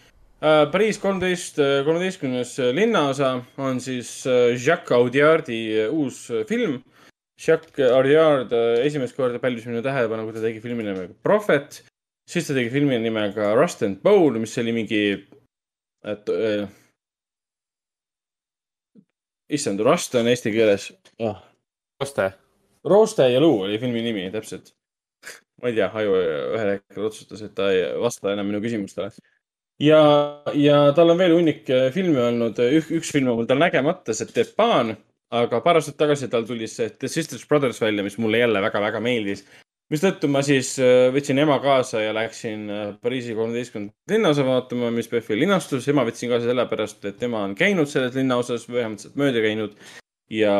[0.72, 4.22] Pariis kolmteist, kolmeteistkümnes linnaosa on siis
[4.56, 6.78] Jacques Audiardi uus film
[7.40, 11.80] Jacques Arriard äh, esimest korda pälvis minu tähelepanu, kui ta tegi filmi nimega Prophet.
[12.28, 15.00] siis ta tegi filmi nimega Rust and Bowl, mis oli mingi,
[16.04, 16.68] et äh,.
[19.50, 21.40] issand, Rust on eesti keeles oh..
[22.00, 22.30] Roste.
[22.84, 24.74] Roste ja luu oli filmi nimi, täpselt.
[25.60, 26.16] ma ei tea, aju
[26.56, 29.10] ühel hetkel otsustas, et ta ei vasta enam minu küsimustele
[29.80, 30.00] ja,
[30.56, 34.28] ja tal on veel hunnik äh, filme olnud, üks film on mul tal nägemata, see
[34.28, 34.94] Tepan
[35.30, 39.00] aga paar aastat tagasi tal tuli see The Sisters Brothers välja, mis mulle jälle väga-väga
[39.00, 39.44] meeldis.
[39.90, 45.08] mistõttu ma siis äh, võtsin ema kaasa ja läksin äh, Pariisi kolmeteistkümnendat linnaosa vaatama, mis
[45.08, 45.88] PÖFFil linastus.
[45.88, 49.74] ema võtsin kaasa sellepärast, et tema on käinud selles linnaosas, vähemalt sealt mööda käinud
[50.30, 50.54] ja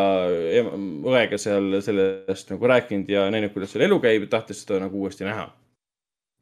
[1.07, 4.99] õega seal sellest nagu rääkinud ja näinud, kuidas seal elu käib ja tahtis seda nagu
[4.99, 5.47] uuesti näha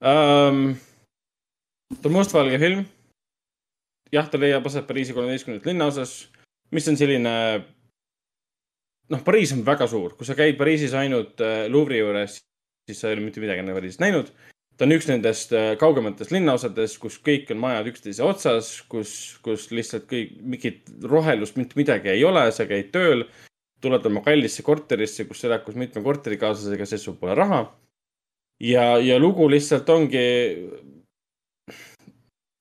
[0.00, 0.76] um,.
[1.92, 2.86] ta on mustvalge film.
[4.12, 6.14] jah, ta leiab aset Pariisi kolmeteistkümnendat linnaosas,
[6.72, 7.34] mis on selline
[9.12, 12.38] noh, Pariis on väga suur, kui sa käid Pariisis ainult äh, Louvre'i juures,
[12.88, 14.30] siis sa ei ole mitte midagi enne Pariisist näinud.
[14.78, 19.12] ta on üks nendest äh, kaugematest linnaosadest, kus kõik on majad üksteise otsas, kus,
[19.42, 23.26] kus lihtsalt kõik, mingit rohelust, mitte midagi ei ole, sa käid tööl,
[23.82, 27.64] tuled oma kallisse korterisse, kus elad koos mitme korterikaaslasega, sest sul pole raha.
[28.62, 30.24] ja, ja lugu lihtsalt ongi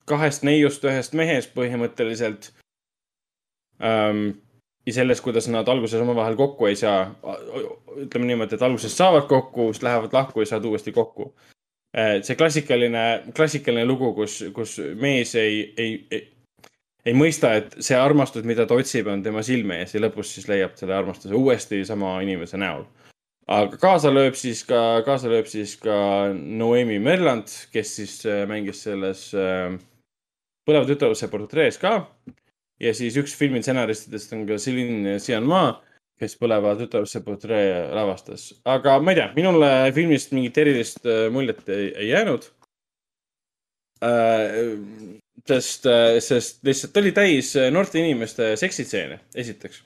[0.08, 2.52] kahest neiust ühest mehest põhimõtteliselt
[3.82, 4.38] ähm,
[4.88, 7.12] ja selles, kuidas nad alguses omavahel kokku ei saa.
[7.98, 11.34] ütleme niimoodi, et alguses saavad kokku, siis lähevad lahku ja saavad uuesti kokku.
[12.22, 16.28] see klassikaline, klassikaline lugu, kus, kus mees ei, ei, ei,
[17.06, 20.48] ei mõista, et see armastus, mida ta otsib, on tema silme ees ja lõpus siis
[20.48, 22.84] leiab selle armastuse uuesti sama inimese näol.
[23.48, 25.98] aga kaasa lööb siis ka, kaasa lööb siis ka
[26.34, 29.78] Noemi Merland, kes siis äh, mängis selles äh,
[30.68, 31.94] Põleva tütarlapse portrees ka
[32.82, 35.62] ja siis üks filmi stsenaristidest on ka Celine Sciamma,
[36.18, 38.50] kes põleva tütarlaste portree lavastas.
[38.66, 42.48] aga ma ei tea, minule filmist mingit erilist äh, muljet ei, ei jäänud
[44.06, 44.56] äh,
[45.48, 45.86] sest,
[46.24, 49.84] sest lihtsalt oli täis noorte inimeste seksitseene, esiteks.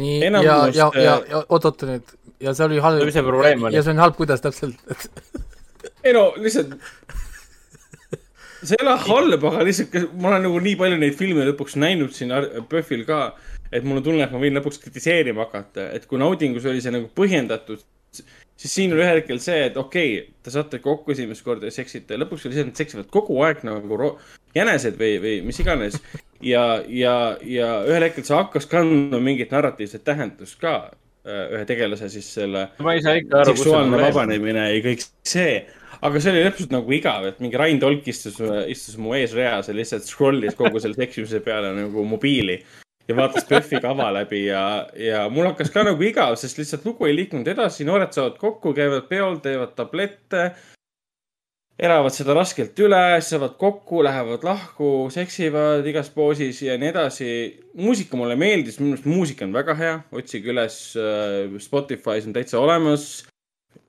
[0.00, 3.04] nii ja, ja, ja, ja oot-oot nüüd ja see oli halb.
[3.04, 3.76] mis see probleem oli?
[3.76, 4.80] ja see on halb, kuidas täpselt
[6.04, 6.76] ei no lihtsalt,
[8.62, 12.12] see ei ole halb, aga lihtsalt ma olen nagu nii palju neid filme lõpuks näinud
[12.16, 12.34] siin
[12.70, 13.22] PÖFFil ka,
[13.72, 16.94] et mul on tunne, et ma võin lõpuks kritiseerima hakata, et kui naudingus oli see
[16.94, 17.82] nagu põhjendatud,
[18.12, 21.74] siis siin oli ühel hetkel see, et okei okay,, te saate kokku esimest korda ja
[21.74, 24.14] seksite, lõpuks oli see, et nad seksivad kogu aeg nagu
[24.56, 26.00] jänesed või, või mis iganes.
[26.40, 27.14] ja, ja,
[27.44, 30.90] ja ühel hetkel see hakkas kandma mingit narratiivset tähendust ka
[31.20, 35.58] Äh, ühe tegelase siis selle ma ei saa ikka aru, seksuaalne vabanemine ja kõik see.
[36.00, 38.38] Aga see oli lõpus nagu igav, et mingi Rain Tolk istus,
[38.70, 42.60] istus mu eesreas ja lihtsalt scroll'is kogu selle seksimise peale nagu mobiili
[43.08, 47.08] ja vaatas PÖFFi kava läbi ja, ja mul hakkas ka nagu igav, sest lihtsalt lugu
[47.08, 50.50] ei liikunud edasi, noored saavad kokku, käivad peol, teevad tablette
[51.80, 57.30] elavad seda raskelt üle, saavad kokku, lähevad lahku, seksivad igas poosis ja nii edasi.
[57.80, 62.60] muusika mulle meeldis, minu arust muusika on väga hea, otsige üles äh, Spotify's on täitsa
[62.60, 63.24] olemas.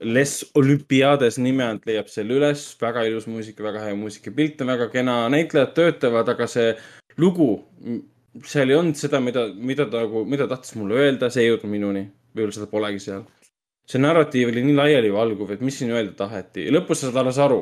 [0.02, 4.72] Les Olympiades nime alt leiab selle üles, väga ilus muusika, väga hea muusika, pilt on
[4.72, 6.72] väga kena, näitlejad töötavad, aga see
[7.22, 7.48] lugu,
[8.46, 11.70] seal ei olnud seda, mida, mida ta nagu, mida tahtis mulle öelda, see ei jõudnud
[11.70, 12.08] minuni.
[12.32, 13.22] võib-olla seda polegi seal.
[13.86, 16.64] See narratiiv oli nii laialivalguv, et mis siin öelda taheti.
[16.72, 17.60] Lõpus sa saad alles aru,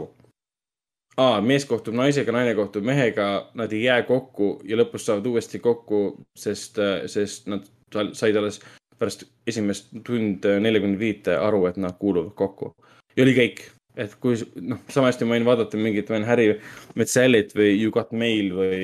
[1.21, 5.61] aa, mees kohtub naisega, naine kohtub mehega, nad ei jää kokku ja lõpus saavad uuesti
[5.65, 6.03] kokku,
[6.39, 6.79] sest,
[7.11, 7.67] sest nad
[8.15, 8.61] said alles
[9.01, 12.75] pärast esimest tund nelikümmend viite aru, et nad kuuluvad kokku.
[13.17, 13.63] ja oli kõik,
[13.97, 16.53] et kui noh, sama hästi ma võin vaadata mingit, võin Harry
[16.99, 18.81] Metzellit või You Got Mail või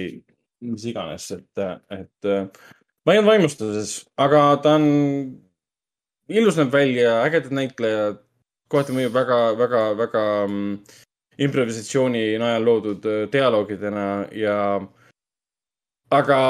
[0.67, 2.31] mis iganes, et, et
[3.07, 4.87] ma ei olnud vaimustuses, aga ta on,
[6.33, 8.23] ilus näeb välja, ägedad näitlejad,
[8.73, 10.79] kohati mõjub väga, väga, väga mm,
[11.47, 14.57] improvisatsiooni najal loodud äh, dialoogidena ja,
[16.11, 16.41] aga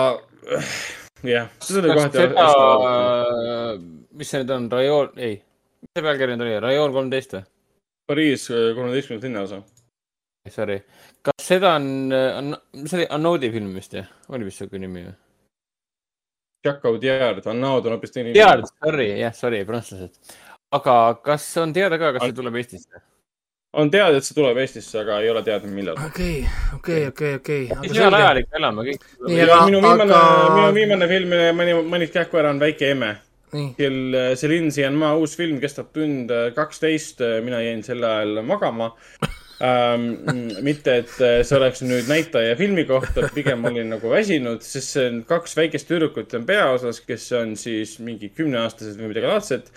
[1.26, 2.22] jah, seda oli kohati.
[2.22, 2.46] seda,
[4.16, 5.38] mis see nüüd on, rajoon, ei,
[5.82, 7.44] mis see pealkiri nüüd oli, rajoon kolmteist või?
[8.06, 9.62] Pariis äh, kolmeteistkümnes linnaosa.
[10.54, 10.78] Sorry,
[11.26, 15.16] kas seda on, on, see oli Anodi film vist jah, oli vist siuke nimi või?
[16.66, 18.30] Jacques Audiard, Annaud on hoopis teine.
[18.30, 20.38] Audiard, sorry, jah, sorry, prantslased.
[20.76, 23.02] aga kas on teada ka, kas see tuleb Eestisse?
[23.76, 25.98] on teada, et see tuleb Eestisse, aga ei ole teada, millal.
[26.06, 26.40] okei,
[26.78, 27.62] okei, okei, okei.
[27.82, 29.06] mis heal ajal ikka elame kõik.
[29.26, 30.20] minu viimane aga...,
[30.54, 33.12] minu viimane film, mani, manid kähku ära, on Väike emme.
[33.52, 38.92] Kel Celine Sciamma uus film kestab tund äh, kaksteist, äh, mina jäin sel ajal magama
[39.62, 40.06] ähm,.
[40.66, 45.10] mitte, et äh, see oleks nüüd näitaja filmi kohta, pigem olin nagu väsinud, sest see
[45.10, 49.72] on kaks väikest tüdrukut on peaosas, kes on siis mingi kümneaastased või midagi laadset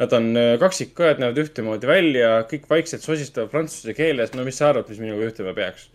[0.00, 4.32] Nad on äh, kaksikkõed, näevad ühtemoodi välja, kõik vaikselt sosistavad prantsuse keeles.
[4.32, 5.90] no mis sa arvad, mis minuga juhtuma peaks?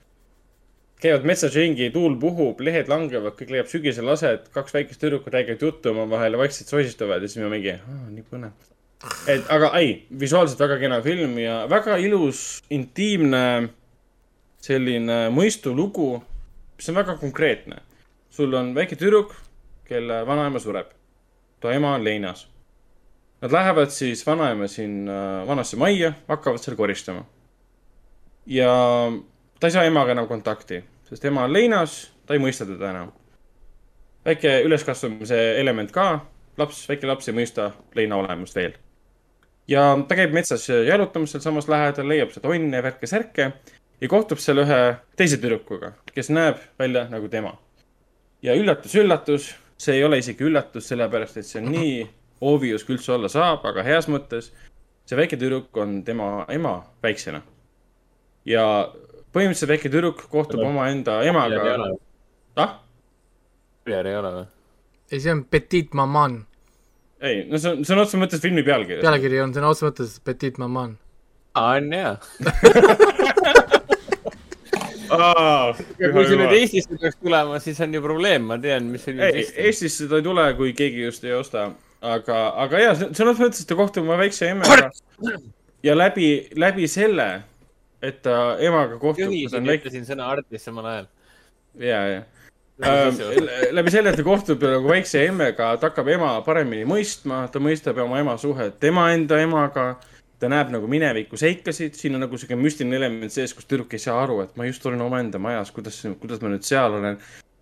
[1.05, 5.61] Käivad metsas ringi, tuul puhub, lehed langevad, kõik leiab sügisel aset, kaks väikest tüdrukut räägivad
[5.61, 7.75] juttu omavahel ja vaikselt sosistavad ja siis me mingi,
[8.15, 8.71] nii põnev.
[9.29, 13.43] et aga ei, visuaalselt väga kena film ja väga ilus, intiimne,
[14.65, 16.09] selline mõistulugu,
[16.79, 17.83] mis on väga konkreetne.
[18.29, 19.35] sul on väike tüdruk,
[19.85, 20.89] kelle vanaema sureb.
[21.59, 22.47] ta ema on leinas
[23.41, 27.25] Nad lähevad siis vanaema sinna vanasse majja, hakkavad seal koristama.
[28.45, 28.71] ja
[29.59, 33.11] ta ei saa emaga enam kontakti, sest ema on leinas, ta ei mõista teda enam.
[34.25, 36.25] väike üleskasvamise element ka,
[36.57, 38.73] laps, väike laps ei mõista leina olemust veel.
[39.67, 43.51] ja ta käib metsas jalutamas sealsamas lähedal, leiab sealt onne, värke-särke
[44.01, 44.81] ja kohtub seal ühe
[45.17, 47.57] teise tüdrukuga, kes näeb välja nagu tema.
[48.41, 51.97] ja üllatus-üllatus, see ei ole isegi üllatus, sellepärast et see on nii
[52.41, 54.51] obvious kui üldse olla saab, aga heas mõttes.
[55.05, 57.41] see väike tüdruk on tema ema väiksena.
[58.45, 58.65] ja
[59.35, 61.89] põhimõtteliselt väike tüdruk kohtub omaenda emaga.
[62.63, 62.71] ah?
[63.85, 64.45] Pierre ei ole või?
[65.11, 66.33] ei, see on Petit Maman.
[67.21, 69.01] ei, no see on, see on otseses mõttes filmi pealkiri.
[69.05, 70.97] pealkiri on sõna otseses mõttes Petit Maman.
[71.53, 72.13] aa, on jaa
[75.05, 79.45] kui see nüüd Eestisse peaks tulema, siis on ju probleem, ma tean, mis see ei,
[79.67, 81.69] Eestisse ta ei tule, kui keegi just ei osta
[82.05, 84.89] aga, aga ja selles mõttes, et ta kohtub oma väikse emmega
[85.85, 87.27] ja läbi, läbi selle,
[88.05, 89.27] et ta emaga kohtub.
[89.27, 91.07] juhisin, ütlesin sõna artist samal ajal.
[91.81, 92.23] ja, ja
[92.83, 93.21] ähm,
[93.75, 98.01] läbi selle, et ta kohtub nagu väikse emmega, ta hakkab ema paremini mõistma, ta mõistab
[98.03, 99.95] oma ema suhet tema enda emaga.
[100.35, 104.01] ta näeb nagu mineviku seikasid, siin on nagu sihuke müstiline element sees, kus tüdruk ei
[104.03, 107.15] saa aru, et ma just olen omaenda majas, kuidas, kuidas ma nüüd seal olen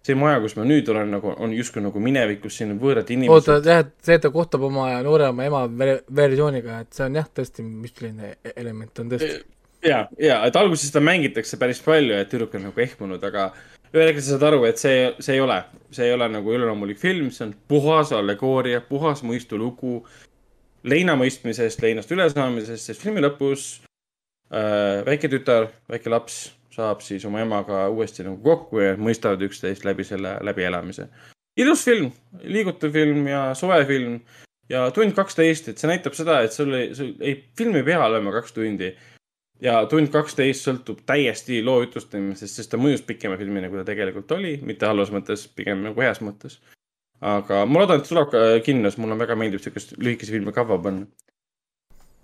[0.03, 3.15] see maja, kus ma nüüd olen, nagu on justkui nagu minevikus, siin on võõrad oota,
[3.15, 3.69] inimesed.
[3.69, 7.29] jah, et see, et ta kohtab oma noorema ema ver- versiooniga, et see on jah,
[7.39, 9.37] tõesti, mis selline e- element on tõesti.
[9.83, 13.51] ja, ja, et alguses seda mängitakse päris palju, et tüdruk on nagu ehmunud, aga
[13.93, 15.59] ühel hetkel sa saad aru, et see, see ei ole,
[15.93, 19.99] see ei ole nagu üleloomulik film, see on puhas allegooria, puhas mõistulugu
[20.89, 23.67] leina mõistmisest, leinast ülesaamisest, sest filmi lõpus
[24.51, 26.41] äh, väike tütar, väike laps
[26.73, 31.07] saab siis oma emaga uuesti nagu kokku ja mõistavad üksteist läbi selle läbielamise.
[31.57, 32.09] ilus film,
[32.41, 34.17] liigutav film ja soe film
[34.69, 38.01] ja tund kaksteist, et see näitab seda, et sul ei, sul ei, film ei pea
[38.07, 38.89] olema kaks tundi
[39.63, 44.31] ja tund kaksteist sõltub täiesti loo jutlustamisest, sest ta mõjus pikema filmina, kui ta tegelikult
[44.35, 46.59] oli, mitte halvas mõttes, pigem nagu heas mõttes.
[47.23, 51.07] aga ma loodan, et tuleb ka kinnos, mulle väga meeldib siukest lühikese filmi kava panna.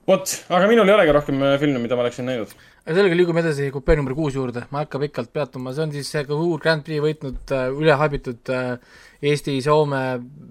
[0.09, 2.51] vot, aga minul ei olegi rohkem äh, filme, mida ma oleksin näinud.
[2.83, 5.95] aga sellega liigume edasi kupee number kuus juurde, ma ei hakka pikalt peatuma, see on
[5.95, 8.75] siis see Cahoo Grand Prix võitnud äh, ülehabitud äh,
[9.23, 10.03] Eesti-Soome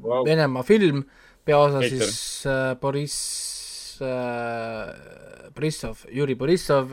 [0.05, 0.25] Vau.
[0.25, 1.05] Venemaa film,
[1.45, 2.09] peaosa Heitor.
[2.09, 5.18] siis äh, Boriss äh,,
[5.59, 6.93] Borissov, Juri Borissov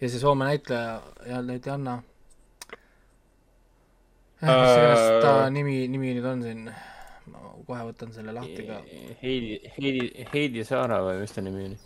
[0.00, 2.02] ja see Soome näitleja jälle ei anna.
[4.40, 5.50] mis iganes ta Äh.
[5.50, 6.64] nimi, nimi nüüd on siin,
[7.32, 8.80] ma kohe võtan selle lahti ka.
[9.22, 11.78] Heidi, Heidi, Heidi Saara või mis ta nimi oli?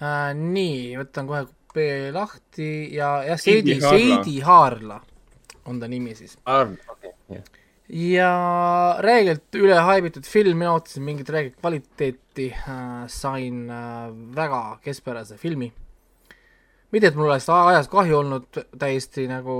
[0.00, 5.00] Äh, nii, võtan kohe kupee lahti ja, jah, Seidi Seidi, Haarla.
[5.00, 5.00] Haarla
[5.70, 6.38] on ta nimi siis.
[6.50, 7.59] Arn, okei, jah.
[7.90, 8.30] Ja
[9.02, 15.72] räigelt ülehaibitud film, mina ootasin mingit räiget kvaliteeti äh,, sain äh, väga keskpärase filmi.
[16.90, 19.54] mitte, et mul oleks ajas kahju olnud, täiesti nagu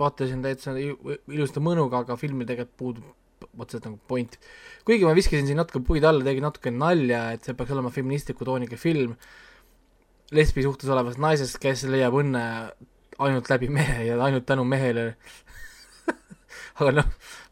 [0.00, 4.38] vaatasin täitsa ilusa mõnuga, aga filmil tegelikult puudub otseselt nagu point.
[4.84, 8.48] kuigi ma viskasin siin natuke puid alla, tegin natuke nalja, et see peaks olema feministliku
[8.48, 9.16] tooniga film
[10.32, 12.44] lesbi suhtes olevast naisest, kes leiab õnne
[13.22, 15.12] ainult läbi mehe ja ainult tänu mehele
[16.82, 17.08] aga noh,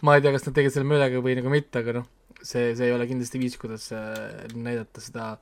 [0.06, 2.06] ma ei tea, kas nad tegid selle meelega või nagu mitte, aga noh,
[2.40, 5.32] see, see ei ole kindlasti viis, kuidas äh, näidata seda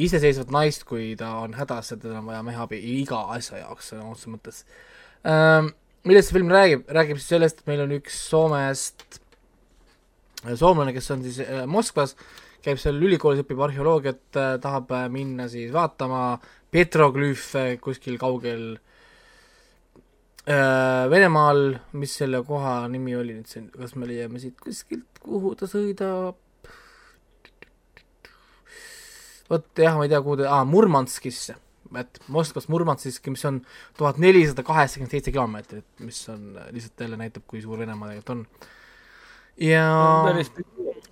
[0.00, 3.92] iseseisvat naist, kui ta on hädas ja tal on vaja mehe abi iga asja jaoks
[3.92, 4.62] sõna otseses mõttes
[5.28, 5.72] ähm,.
[6.08, 9.04] millest see film räägib, räägib siis sellest, et meil on üks Soomest
[10.46, 12.16] äh, soomlane, kes on siis äh, Moskvas,
[12.64, 16.38] käib seal ülikoolis, õpib arheoloogiat tahab minna siis vaatama
[16.70, 18.89] petroglüüfe kuskil kaugel äh,
[21.10, 25.68] Venemaal, mis selle koha nimi oli nüüd siin, kas me leiame siit kuskilt, kuhu ta
[25.70, 26.38] sõidab?
[29.50, 31.56] vot jah, ma ei tea, kuhu ta ah,, Murmanskisse,
[31.98, 33.58] et Moskvast Murmanskiski, mis on
[33.98, 38.44] tuhat nelisada kaheksakümmend seitse kilomeetrit, mis on lihtsalt jälle näitab, kui suur Venemaa tegelikult on.
[39.66, 39.84] ja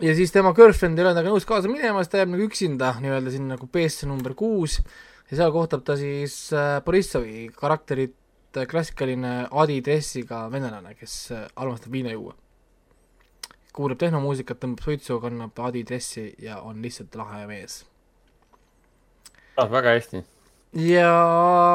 [0.00, 2.94] ja siis tema girlfriend ei ole temaga nõus kaasa minema, siis ta jääb nagu üksinda
[3.02, 4.78] nii-öelda sinna kupeesse number kuus
[5.28, 8.15] ja seal kohtab ta siis äh, Borissovi karakterit,
[8.70, 12.35] klassikaline adidressiga venelane, kes armastab viina juua.
[13.78, 17.85] kuulab tehnomuusikat, tõmbab suitsu, kannab adidressi ja on lihtsalt lahe mees.
[19.57, 20.25] ah,, väga hästi.
[20.75, 21.12] ja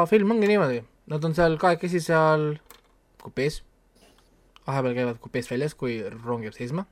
[0.09, 2.57] film ongi niimoodi, nad on seal kahekesi seal
[3.23, 3.61] kupees,
[4.67, 6.85] vahepeal käivad kupeest väljas, kui rong jääb seisma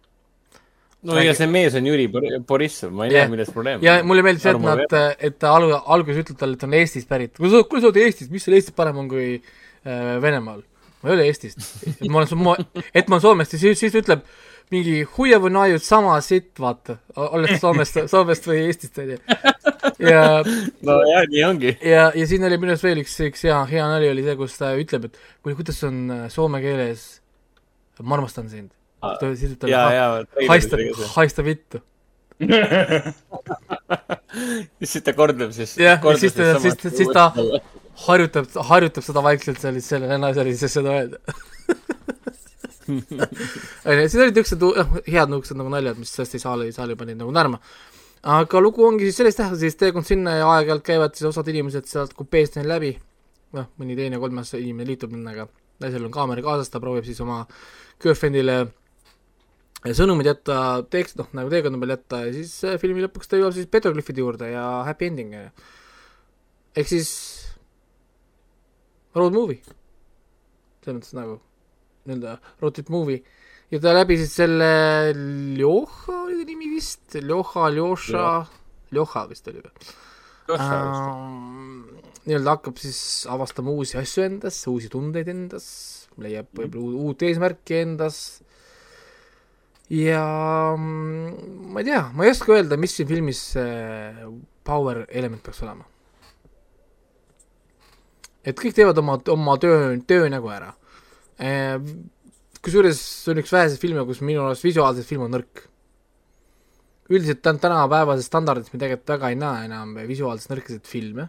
[1.02, 3.26] no ja see mees on Jüri Bor- Borissov, ma ei Jah.
[3.26, 6.58] näe, milles probleem ja mulle meeldib see, et nad, et ta alg-, alguses ütleb talle,
[6.60, 7.34] et on Eestist pärit.
[7.38, 9.42] kuule, sa, oled Eestist, mis seal Eestis parem on kui
[9.86, 10.62] Venemaal?
[11.02, 11.60] ma ei ole Eestist.
[11.88, 12.66] et ma olen,
[12.98, 14.26] et ma olen Soomest ja siis, siis ütleb
[14.72, 19.18] mingi huia või naiud sama sitt, vaata, oled Soomest, Soomest või Eestist, onju.
[20.06, 20.22] ja,
[20.88, 21.74] no jah, nii ongi.
[21.82, 24.56] ja, ja siin oli minu arust veel üks, üks hea, hea nali oli see, kus
[24.62, 27.10] ta ütleb, et kuule, kuidas on äh, soome keeles
[28.02, 28.72] ma armastan sind.
[29.36, 30.06] siis ütleb ja, ja.
[30.50, 30.78] haista,
[31.16, 31.82] haista vittu.
[34.82, 35.76] siis ta kordab siis.
[35.78, 37.34] Jah, ja siis ta- siis ta- siis ta-
[38.08, 41.22] harjutab, harjutab seda vaikselt seal, siis sellele naisele siis seda öelda.
[42.92, 47.34] onju, siis olid niisugused noh, head niisugused nagu naljad, mis tõesti saali, saali panid nagu
[47.36, 47.62] naerma.
[48.36, 51.88] aga lugu ongi siis sellest jah, siis teekond sinna ja aeg-ajalt käivad siis osad inimesed
[51.90, 52.92] sealt kupeest neil läbi,
[53.58, 55.48] noh, mõni teine kolmas inimene liitub nendega,
[55.82, 57.44] naisel on kaamera kaasas, ta proovib siis oma
[58.02, 58.60] girlfriend'ile
[59.98, 60.56] sõnumid jätta,
[60.94, 64.22] tekst, noh, nagu teekonna peal jätta ja siis äh, filmi lõpuks ta jõuab siis petroglüfide
[64.22, 65.34] juurde ja happy ending,
[66.78, 67.10] ehk siis
[69.16, 69.62] road movie.
[70.82, 71.40] selles mõttes nagu
[72.10, 73.22] nii-öelda road trip movie.
[73.72, 74.70] Ja ta läbi siis selle
[75.58, 78.24] Ljoha oli ta nimi vist, Ljoha, Ljoša,
[78.92, 79.28] Ljoha.
[79.30, 79.72] Vist oli või?
[80.52, 81.84] Ähm,
[82.26, 82.98] nii-öelda hakkab siis
[83.32, 85.68] avastama uusi asju endas, uusi tundeid endas,
[86.20, 88.18] leiab võib-olla uut- uut eesmärki endas.
[89.92, 90.24] Ja
[90.78, 94.28] mm, ma ei tea, ma ei oska öelda, mis siin filmis see
[94.68, 95.84] power element peaks olema.
[98.46, 100.72] Et kõik teevad oma, oma töö, töö nagu ära.
[102.62, 105.68] kusjuures see on üks väheseid filme, kus minu arust visuaalselt film on nõrk.
[107.12, 111.28] üldiselt tän-, tänapäevases standardis me tegelikult väga ei näe enam visuaalselt nõrkasid filme,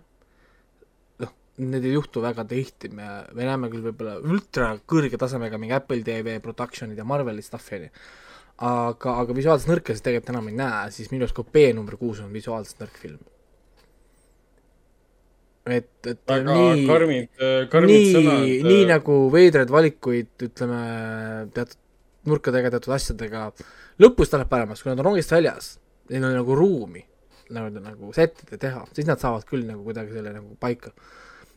[1.25, 5.75] noh, need ei juhtu väga tihti, me, me näeme küll võib-olla ultra kõrge tasemega mingi
[5.77, 8.07] Apple TV production'id ja Marveli stuff'i, on ju,
[8.71, 12.31] aga, aga visuaalselt nõrkasid tegelikult enam ei näe, siis minu arust Kopee number kuus on
[12.33, 13.32] visuaalselt nõrk film
[15.67, 17.29] et, et väga nii, karmid,
[17.71, 18.49] karmid nii, sõnad.
[18.67, 20.83] nii nagu veidraid valikuid, ütleme,
[21.55, 21.79] teatud
[22.31, 23.47] nurkadega, teatud asjadega,
[24.03, 25.77] lõpus ta läheb paremaks, kui nad on rongist väljas,
[26.11, 27.03] neil on nagu ruumi
[27.53, 30.93] nagu, nagu sättida, teha, siis nad saavad küll nagu kuidagi selle nagu paika.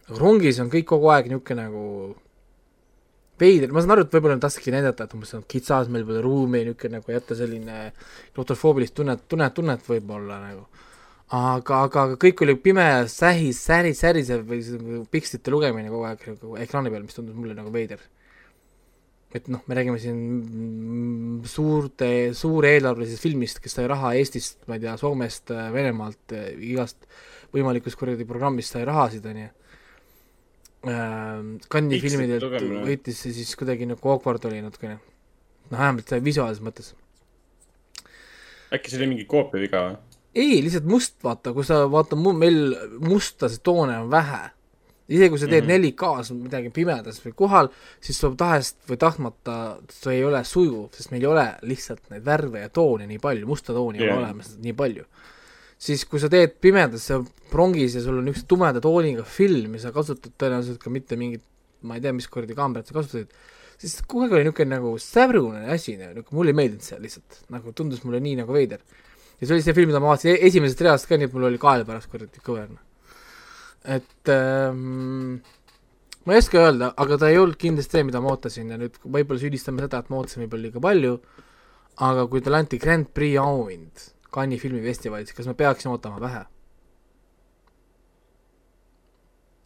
[0.08, 1.84] aga rongis on kõik kogu aeg niisugune nagu
[3.40, 6.22] veider, ma saan aru, et võib-olla nad tahtsidki näidata, et umbes on kitsas, meil pole
[6.24, 7.80] ruumi, niisugune nagu jätta selline
[8.36, 10.68] klaustrofoobilist tunnet, tunnet, tunnet võib-olla nagu
[11.34, 16.58] aga, aga, kõik oli pime, sähis, säris, särisev või see pikslite lugemine kogu aeg nagu
[16.62, 18.00] ekraani peal, mis tundus mulle nagu veider.
[19.36, 24.94] et noh, me räägime siin suurte, suureelarvelisest filmist, kes sai raha Eestist, ma ei tea,
[24.96, 26.32] Soomest, Venemaalt,
[26.64, 27.04] igast
[27.52, 29.50] võimalikust kuradi programmist sai rahasid, on ju.
[30.86, 32.46] Cannes'i filmidelt
[32.86, 35.00] võitis see siis kuidagi nagu awkward oli natukene.
[35.72, 36.94] noh, vähemalt visuaalses mõttes.
[38.72, 40.15] äkki see oli mingi koopia viga või?
[40.36, 44.44] Ei, lihtsalt must, vaata, kui sa vaata, meil mustasid toone on vähe.
[45.06, 45.94] isegi kui sa teed mm -hmm.
[45.94, 47.68] 4K-s midagi pimedas või kohal,
[48.02, 52.26] siis sul tahest või tahtmata see ei ole sujuv, sest meil ei ole lihtsalt neid
[52.26, 54.10] värve ja toone nii palju, musta tooni yeah.
[54.10, 55.06] ei ole olemas nii palju.
[55.78, 57.12] siis kui sa teed pimedas
[57.52, 61.44] rongis ja sul on niisuguse tumeda tooniga film ja sa kasutad tõenäoliselt ka mitte mingit,
[61.82, 63.30] ma ei tea, mis kuradi kaamerat sa kasutasid,
[63.78, 67.72] siis kogu aeg oli niisugune nagu säbrune asi, nagu mulle ei meeldinud see lihtsalt, nagu
[67.74, 68.82] tundus mulle nii nagu veider
[69.40, 71.50] ja see oli see film, mida ma vaatasin e-, esimesest reast ka, nii et mul
[71.50, 72.72] oli kael pärast kuradi kõver.
[73.96, 75.38] et ähm,
[76.26, 78.98] ma ei oska öelda, aga ta ei olnud kindlasti see, mida ma ootasin ja nüüd
[79.04, 81.20] võib-olla süüdistame seda, et ma ootasin võib-olla liiga palju,
[82.08, 86.44] aga kui talle anti Grand Prix auhind Cannes'i filmifestivalis, kas me peaksime ootama vähe?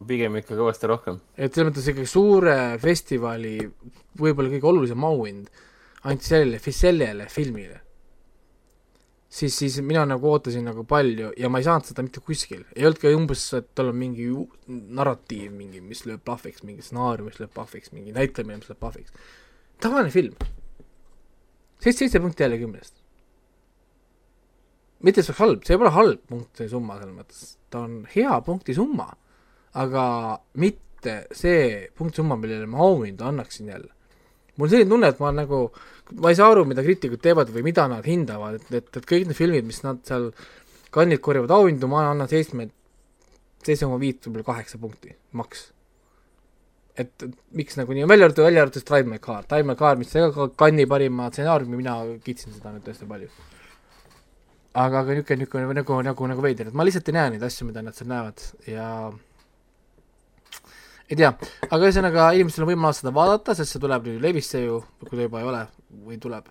[0.08, 1.18] pigem ikka kõvasti rohkem.
[1.36, 3.58] et selles mõttes ikkagi suure festivali
[4.16, 5.50] võib-olla kõige olulisem auhind
[6.08, 7.82] anti sellele, sellele filmile
[9.30, 12.64] siis, siis mina nagu ootasin nagu palju ja ma ei saanud seda mitte kuskil.
[12.74, 14.26] ei olnud ka umbes, et tal on mingi
[14.68, 19.14] narratiiv mingi, mis lööb pahviks, mingi stsenaarium, mis lööb pahviks, mingi näitlemine, mis lööb pahviks.
[19.80, 20.34] tavaline film.
[21.78, 22.96] seitse, seitse punkti jälle kümnest.
[25.00, 28.40] mitte see oleks halb, see ei ole halb punkti summa selles mõttes, ta on hea
[28.44, 29.08] punkti summa,
[29.78, 30.04] aga
[30.60, 33.94] mitte see punktisumma, millele ma auhindu annaksin jälle
[34.60, 35.60] mul on selline tunne, et ma nagu,
[36.20, 39.28] ma ei saa aru, mida kriitikud teevad või mida nad hindavad, et, et, et kõik
[39.28, 40.30] need filmid, mis nad seal
[40.94, 42.68] kannid korjavad auhindu, ma annan seitsme,
[43.64, 45.70] seitse koma viit, võib-olla kaheksa punkti, maks.
[47.00, 49.96] et, et miks nagu nii, välja arvatud, välja arvatud Drive My Car, Drive My Car,
[50.00, 53.30] mis ka kanni parima stsenaariumi, mina kiitsin seda nüüd tõesti palju.
[54.74, 57.70] aga, aga niisugune, niisugune nagu, nagu, nagu veider, et ma lihtsalt ei näe neid asju,
[57.70, 58.90] mida nad seal näevad ja
[61.10, 61.32] ei tea,
[61.66, 65.26] aga ühesõnaga inimestel on võimalus seda vaadata, sest see tuleb nüüd levisse ju, kui ta
[65.26, 65.64] juba ei ole
[66.06, 66.46] või tuleb.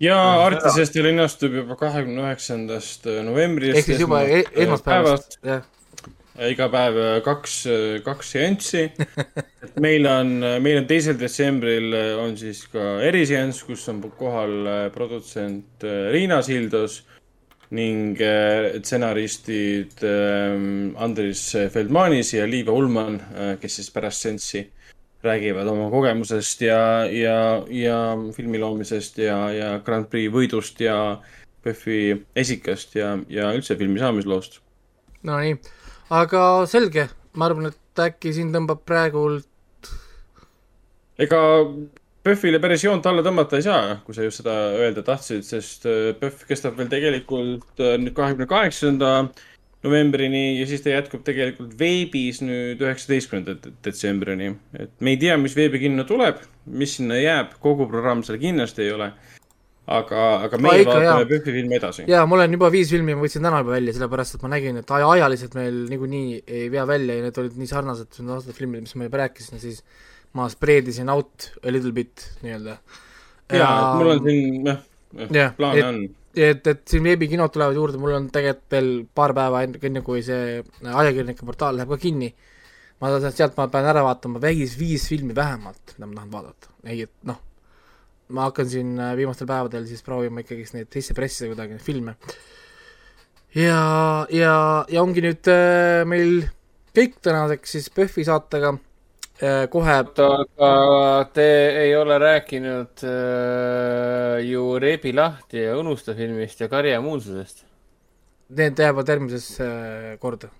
[0.00, 3.82] ja Artisest linnastub juba kahekümne üheksandast novembrist.
[3.82, 5.66] ehk siis juba e esmaspäevast, jah
[6.40, 6.96] iga päev
[7.26, 7.54] kaks,
[8.06, 8.86] kaks seanssi.
[9.66, 10.30] et meil on,
[10.62, 17.02] meil on teisel detsembril on siis ka eriseanss, kus on kohal produtsent Riina Sildos
[17.70, 24.64] ning äh, stsenaristid ähm, Andris Feldmanis ja Liiva Ullmann, äh, kes siis pärast Sensi
[25.22, 27.98] räägivad oma kogemusest ja, ja, ja
[28.32, 31.20] filmi loomisest ja, ja Grand Prix võidust ja
[31.62, 34.58] PÖFFi esikast ja, ja üldse filmi saamisloost.
[35.28, 35.58] Nonii,
[36.16, 39.46] aga selge, ma arvan, et äkki siin tõmbab praegult
[41.20, 41.40] ega
[42.20, 46.10] PÖFFile päris joont alla tõmmata ei saa, kui sa just seda öelda tahtsid, sest äh,
[46.20, 49.12] PÖFF kestab veel tegelikult äh, nüüd kahekümne kaheksanda
[49.86, 54.52] novembrini ja siis ta jätkub tegelikult veebis nüüd üheksateistkümnenda detsembrini.
[54.76, 58.92] et me ei tea, mis veebikinno tuleb, mis sinna jääb, kogu programm seal kindlasti ei
[58.98, 59.08] ole.
[59.90, 62.04] aga, aga meie ikka, vaatame PÖFFi filmi edasi.
[62.12, 64.84] jaa, mul on juba viis filmi, ma võtsin täna juba välja, sellepärast et ma nägin,
[64.84, 68.84] et ajaliselt meil niikuinii ei vea välja ja need olid nii sarnased nende aastate filmid,
[68.84, 69.80] mis ma juba rääkisin, siis
[70.38, 72.76] ma spreedisin out a little bit nii-öelda.
[73.50, 74.80] jaa, mul on siin, jah,
[75.34, 75.98] jah, plaane on.
[76.36, 80.22] et, et siin veebikinod tulevad juurde, mul on tegelikult veel paar päeva enne, enne kui
[80.26, 82.30] see ajakirjanike portaal läheb ka kinni.
[83.00, 86.74] ma sealt ma pean ära vaatama vägis viis filmi vähemalt, mida ma tahan vaadata.
[86.84, 87.40] ei, et noh,
[88.30, 92.14] ma hakkan siin äh, viimastel päevadel siis proovima ikkagist neid sisse pressida kuidagi, neid filme.
[93.58, 93.82] ja,
[94.30, 94.54] ja,
[94.86, 96.44] ja ongi nüüd äh, meil
[96.94, 98.76] kõik tänaseks siis PÖFFi saatega
[99.72, 100.70] kohe oota, aga
[101.32, 101.48] te
[101.84, 107.64] ei ole rääkinud äh, ju Reebi lahti ja Unusta filmist ja Karje immuunsusest.
[108.50, 110.50] need jäävad järgmisesse äh, korda.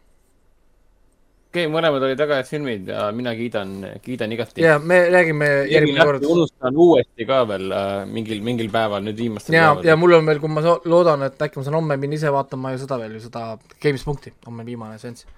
[1.51, 4.63] okei okay,, mõlemad olid väga head filmid ja mina kiidan, kiidan igati.
[4.65, 6.25] ja me räägime järgmine kord.
[6.25, 10.01] unustan uuesti ka veel äh, mingil, mingil päeval nüüd viimastel ja, ja päevadel.
[10.01, 12.81] mul on veel, kui ma loodan, et äkki ma saan homme minna ise vaatama ju
[12.87, 13.45] seda veel ju seda
[13.83, 15.29] Games punkti, homme viimane seanss.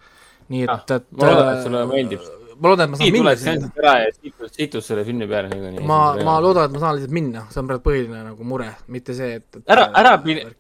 [0.53, 1.11] nii Ah, et, et.
[1.19, 2.31] ma loodan, et sulle meeldib.
[2.59, 3.53] Ma loodan, et ma saan minna tuled sinna.
[3.53, 5.87] seansilt ära ja situs, situs selle filmi peale niikuinii.
[5.89, 9.17] ma, ma loodan, et ma saan lihtsalt minna, see on praegu põhiline nagu mure, mitte
[9.19, 9.65] see, et, et.
[9.77, 10.15] ära, ära,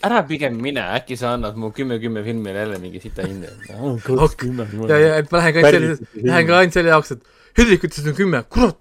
[0.08, 3.50] ära pigem mine, äkki sa annad mu kümme, kümme filmile jälle mingi sita hinde.
[4.92, 5.96] ja, ja, et ma lähen ka ainult selle,
[6.28, 8.78] lähen ka ainult selle jaoks, et Hendrik ütles, et on kümme, kurat.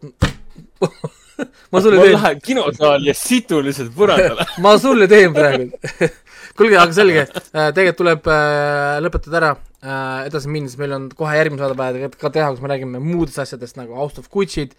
[1.71, 4.47] ma sulle ma teen, lähen kinosaali ja situ lihtsalt põrandale.
[4.63, 5.67] ma sulle teen praegu.
[6.55, 9.51] kuulge, aga selge, tegelikult tuleb äh, lõpetada ära
[9.83, 13.41] äh,, edasi minnes meil on kohe järgmine saade vaja ka teha, kus me räägime muudest
[13.43, 14.75] asjadest nagu House of Gucci'd,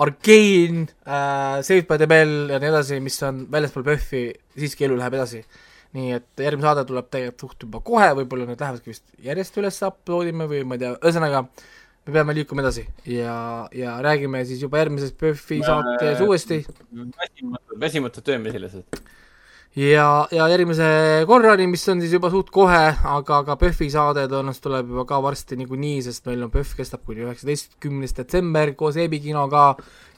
[0.00, 4.24] Arcane äh,, Saved by the Bell ja nii edasi, mis on väljaspool PÖFFi,
[4.58, 5.44] siiski elu läheb edasi.
[5.94, 9.76] nii et järgmine saade tuleb tegelikult suht juba kohe, võib-olla need lähevadki vist järjest üles
[9.86, 11.44] upload ima või ma ei tea, ühesõnaga
[12.04, 13.36] me peame liikuma edasi ja,
[13.72, 18.98] ja räägime siis juba järgmises PÖFFi saates uuesti väsimatu, väsimatu töömesilased.
[19.76, 20.86] ja, ja järgmise
[21.26, 25.20] korrani, mis on siis juba suht kohe, aga ka PÖFFi saade tõenäoliselt tuleb juba ka
[25.24, 29.66] varsti niikuinii, sest meil on PÖFF kestab kuni üheksateistkümnes detsember koos veebikinoga,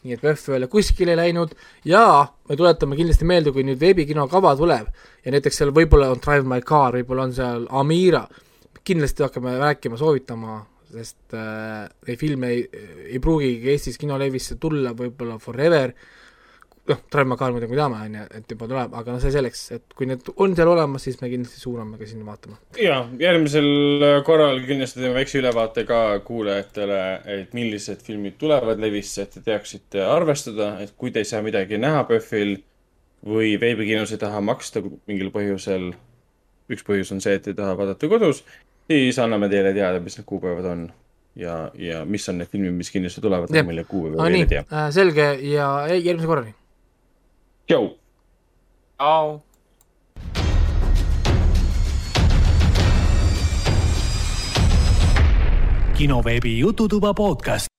[0.05, 1.57] nii et PÖFF ei ole kuskile läinud.
[1.89, 2.05] Ja
[2.49, 4.93] me tuletame kindlasti meelde, kui nüüd veebikino kava tuleb.
[5.25, 8.27] Ja näiteks seal võib-olla on Drive My Car, võib-olla on seal Amira,
[8.87, 10.61] kindlasti hakkame rääkima, soovitama,
[10.93, 12.61] sest äh, neid filme ei,
[13.09, 15.97] ei pruugigi Eestis kinolevisse tulla võib-olla forever
[16.89, 19.33] noh, Drive My Car muidugi me teame, on ju, et juba tuleb, aga noh, see
[19.35, 22.59] selleks, et kui need on seal olemas, siis me kindlasti suuname ka sinna vaatama.
[22.81, 27.01] ja järgmisel korral kindlasti teeme väikse ülevaate ka kuulajatele,
[27.39, 31.81] et millised filmid tulevad levisse, et te teaksite arvestada, et kui te ei saa midagi
[31.83, 32.59] näha PÖFFil
[33.27, 35.91] või veebikinos ei taha maksta mingil põhjusel,
[36.73, 38.45] üks põhjus on see, et ei taha vaadata kodus,
[38.91, 40.87] siis anname teile teada, mis need kuupäevad on
[41.37, 45.33] ja, ja mis on need filmid, mis kindlasti tulevad, mille kuupäeva veel ei tea., selge
[45.47, 46.55] ja järgmise korrani.
[47.67, 47.99] tšau.
[48.99, 49.43] au.
[55.97, 57.76] kinoveebi Jututuba podcast.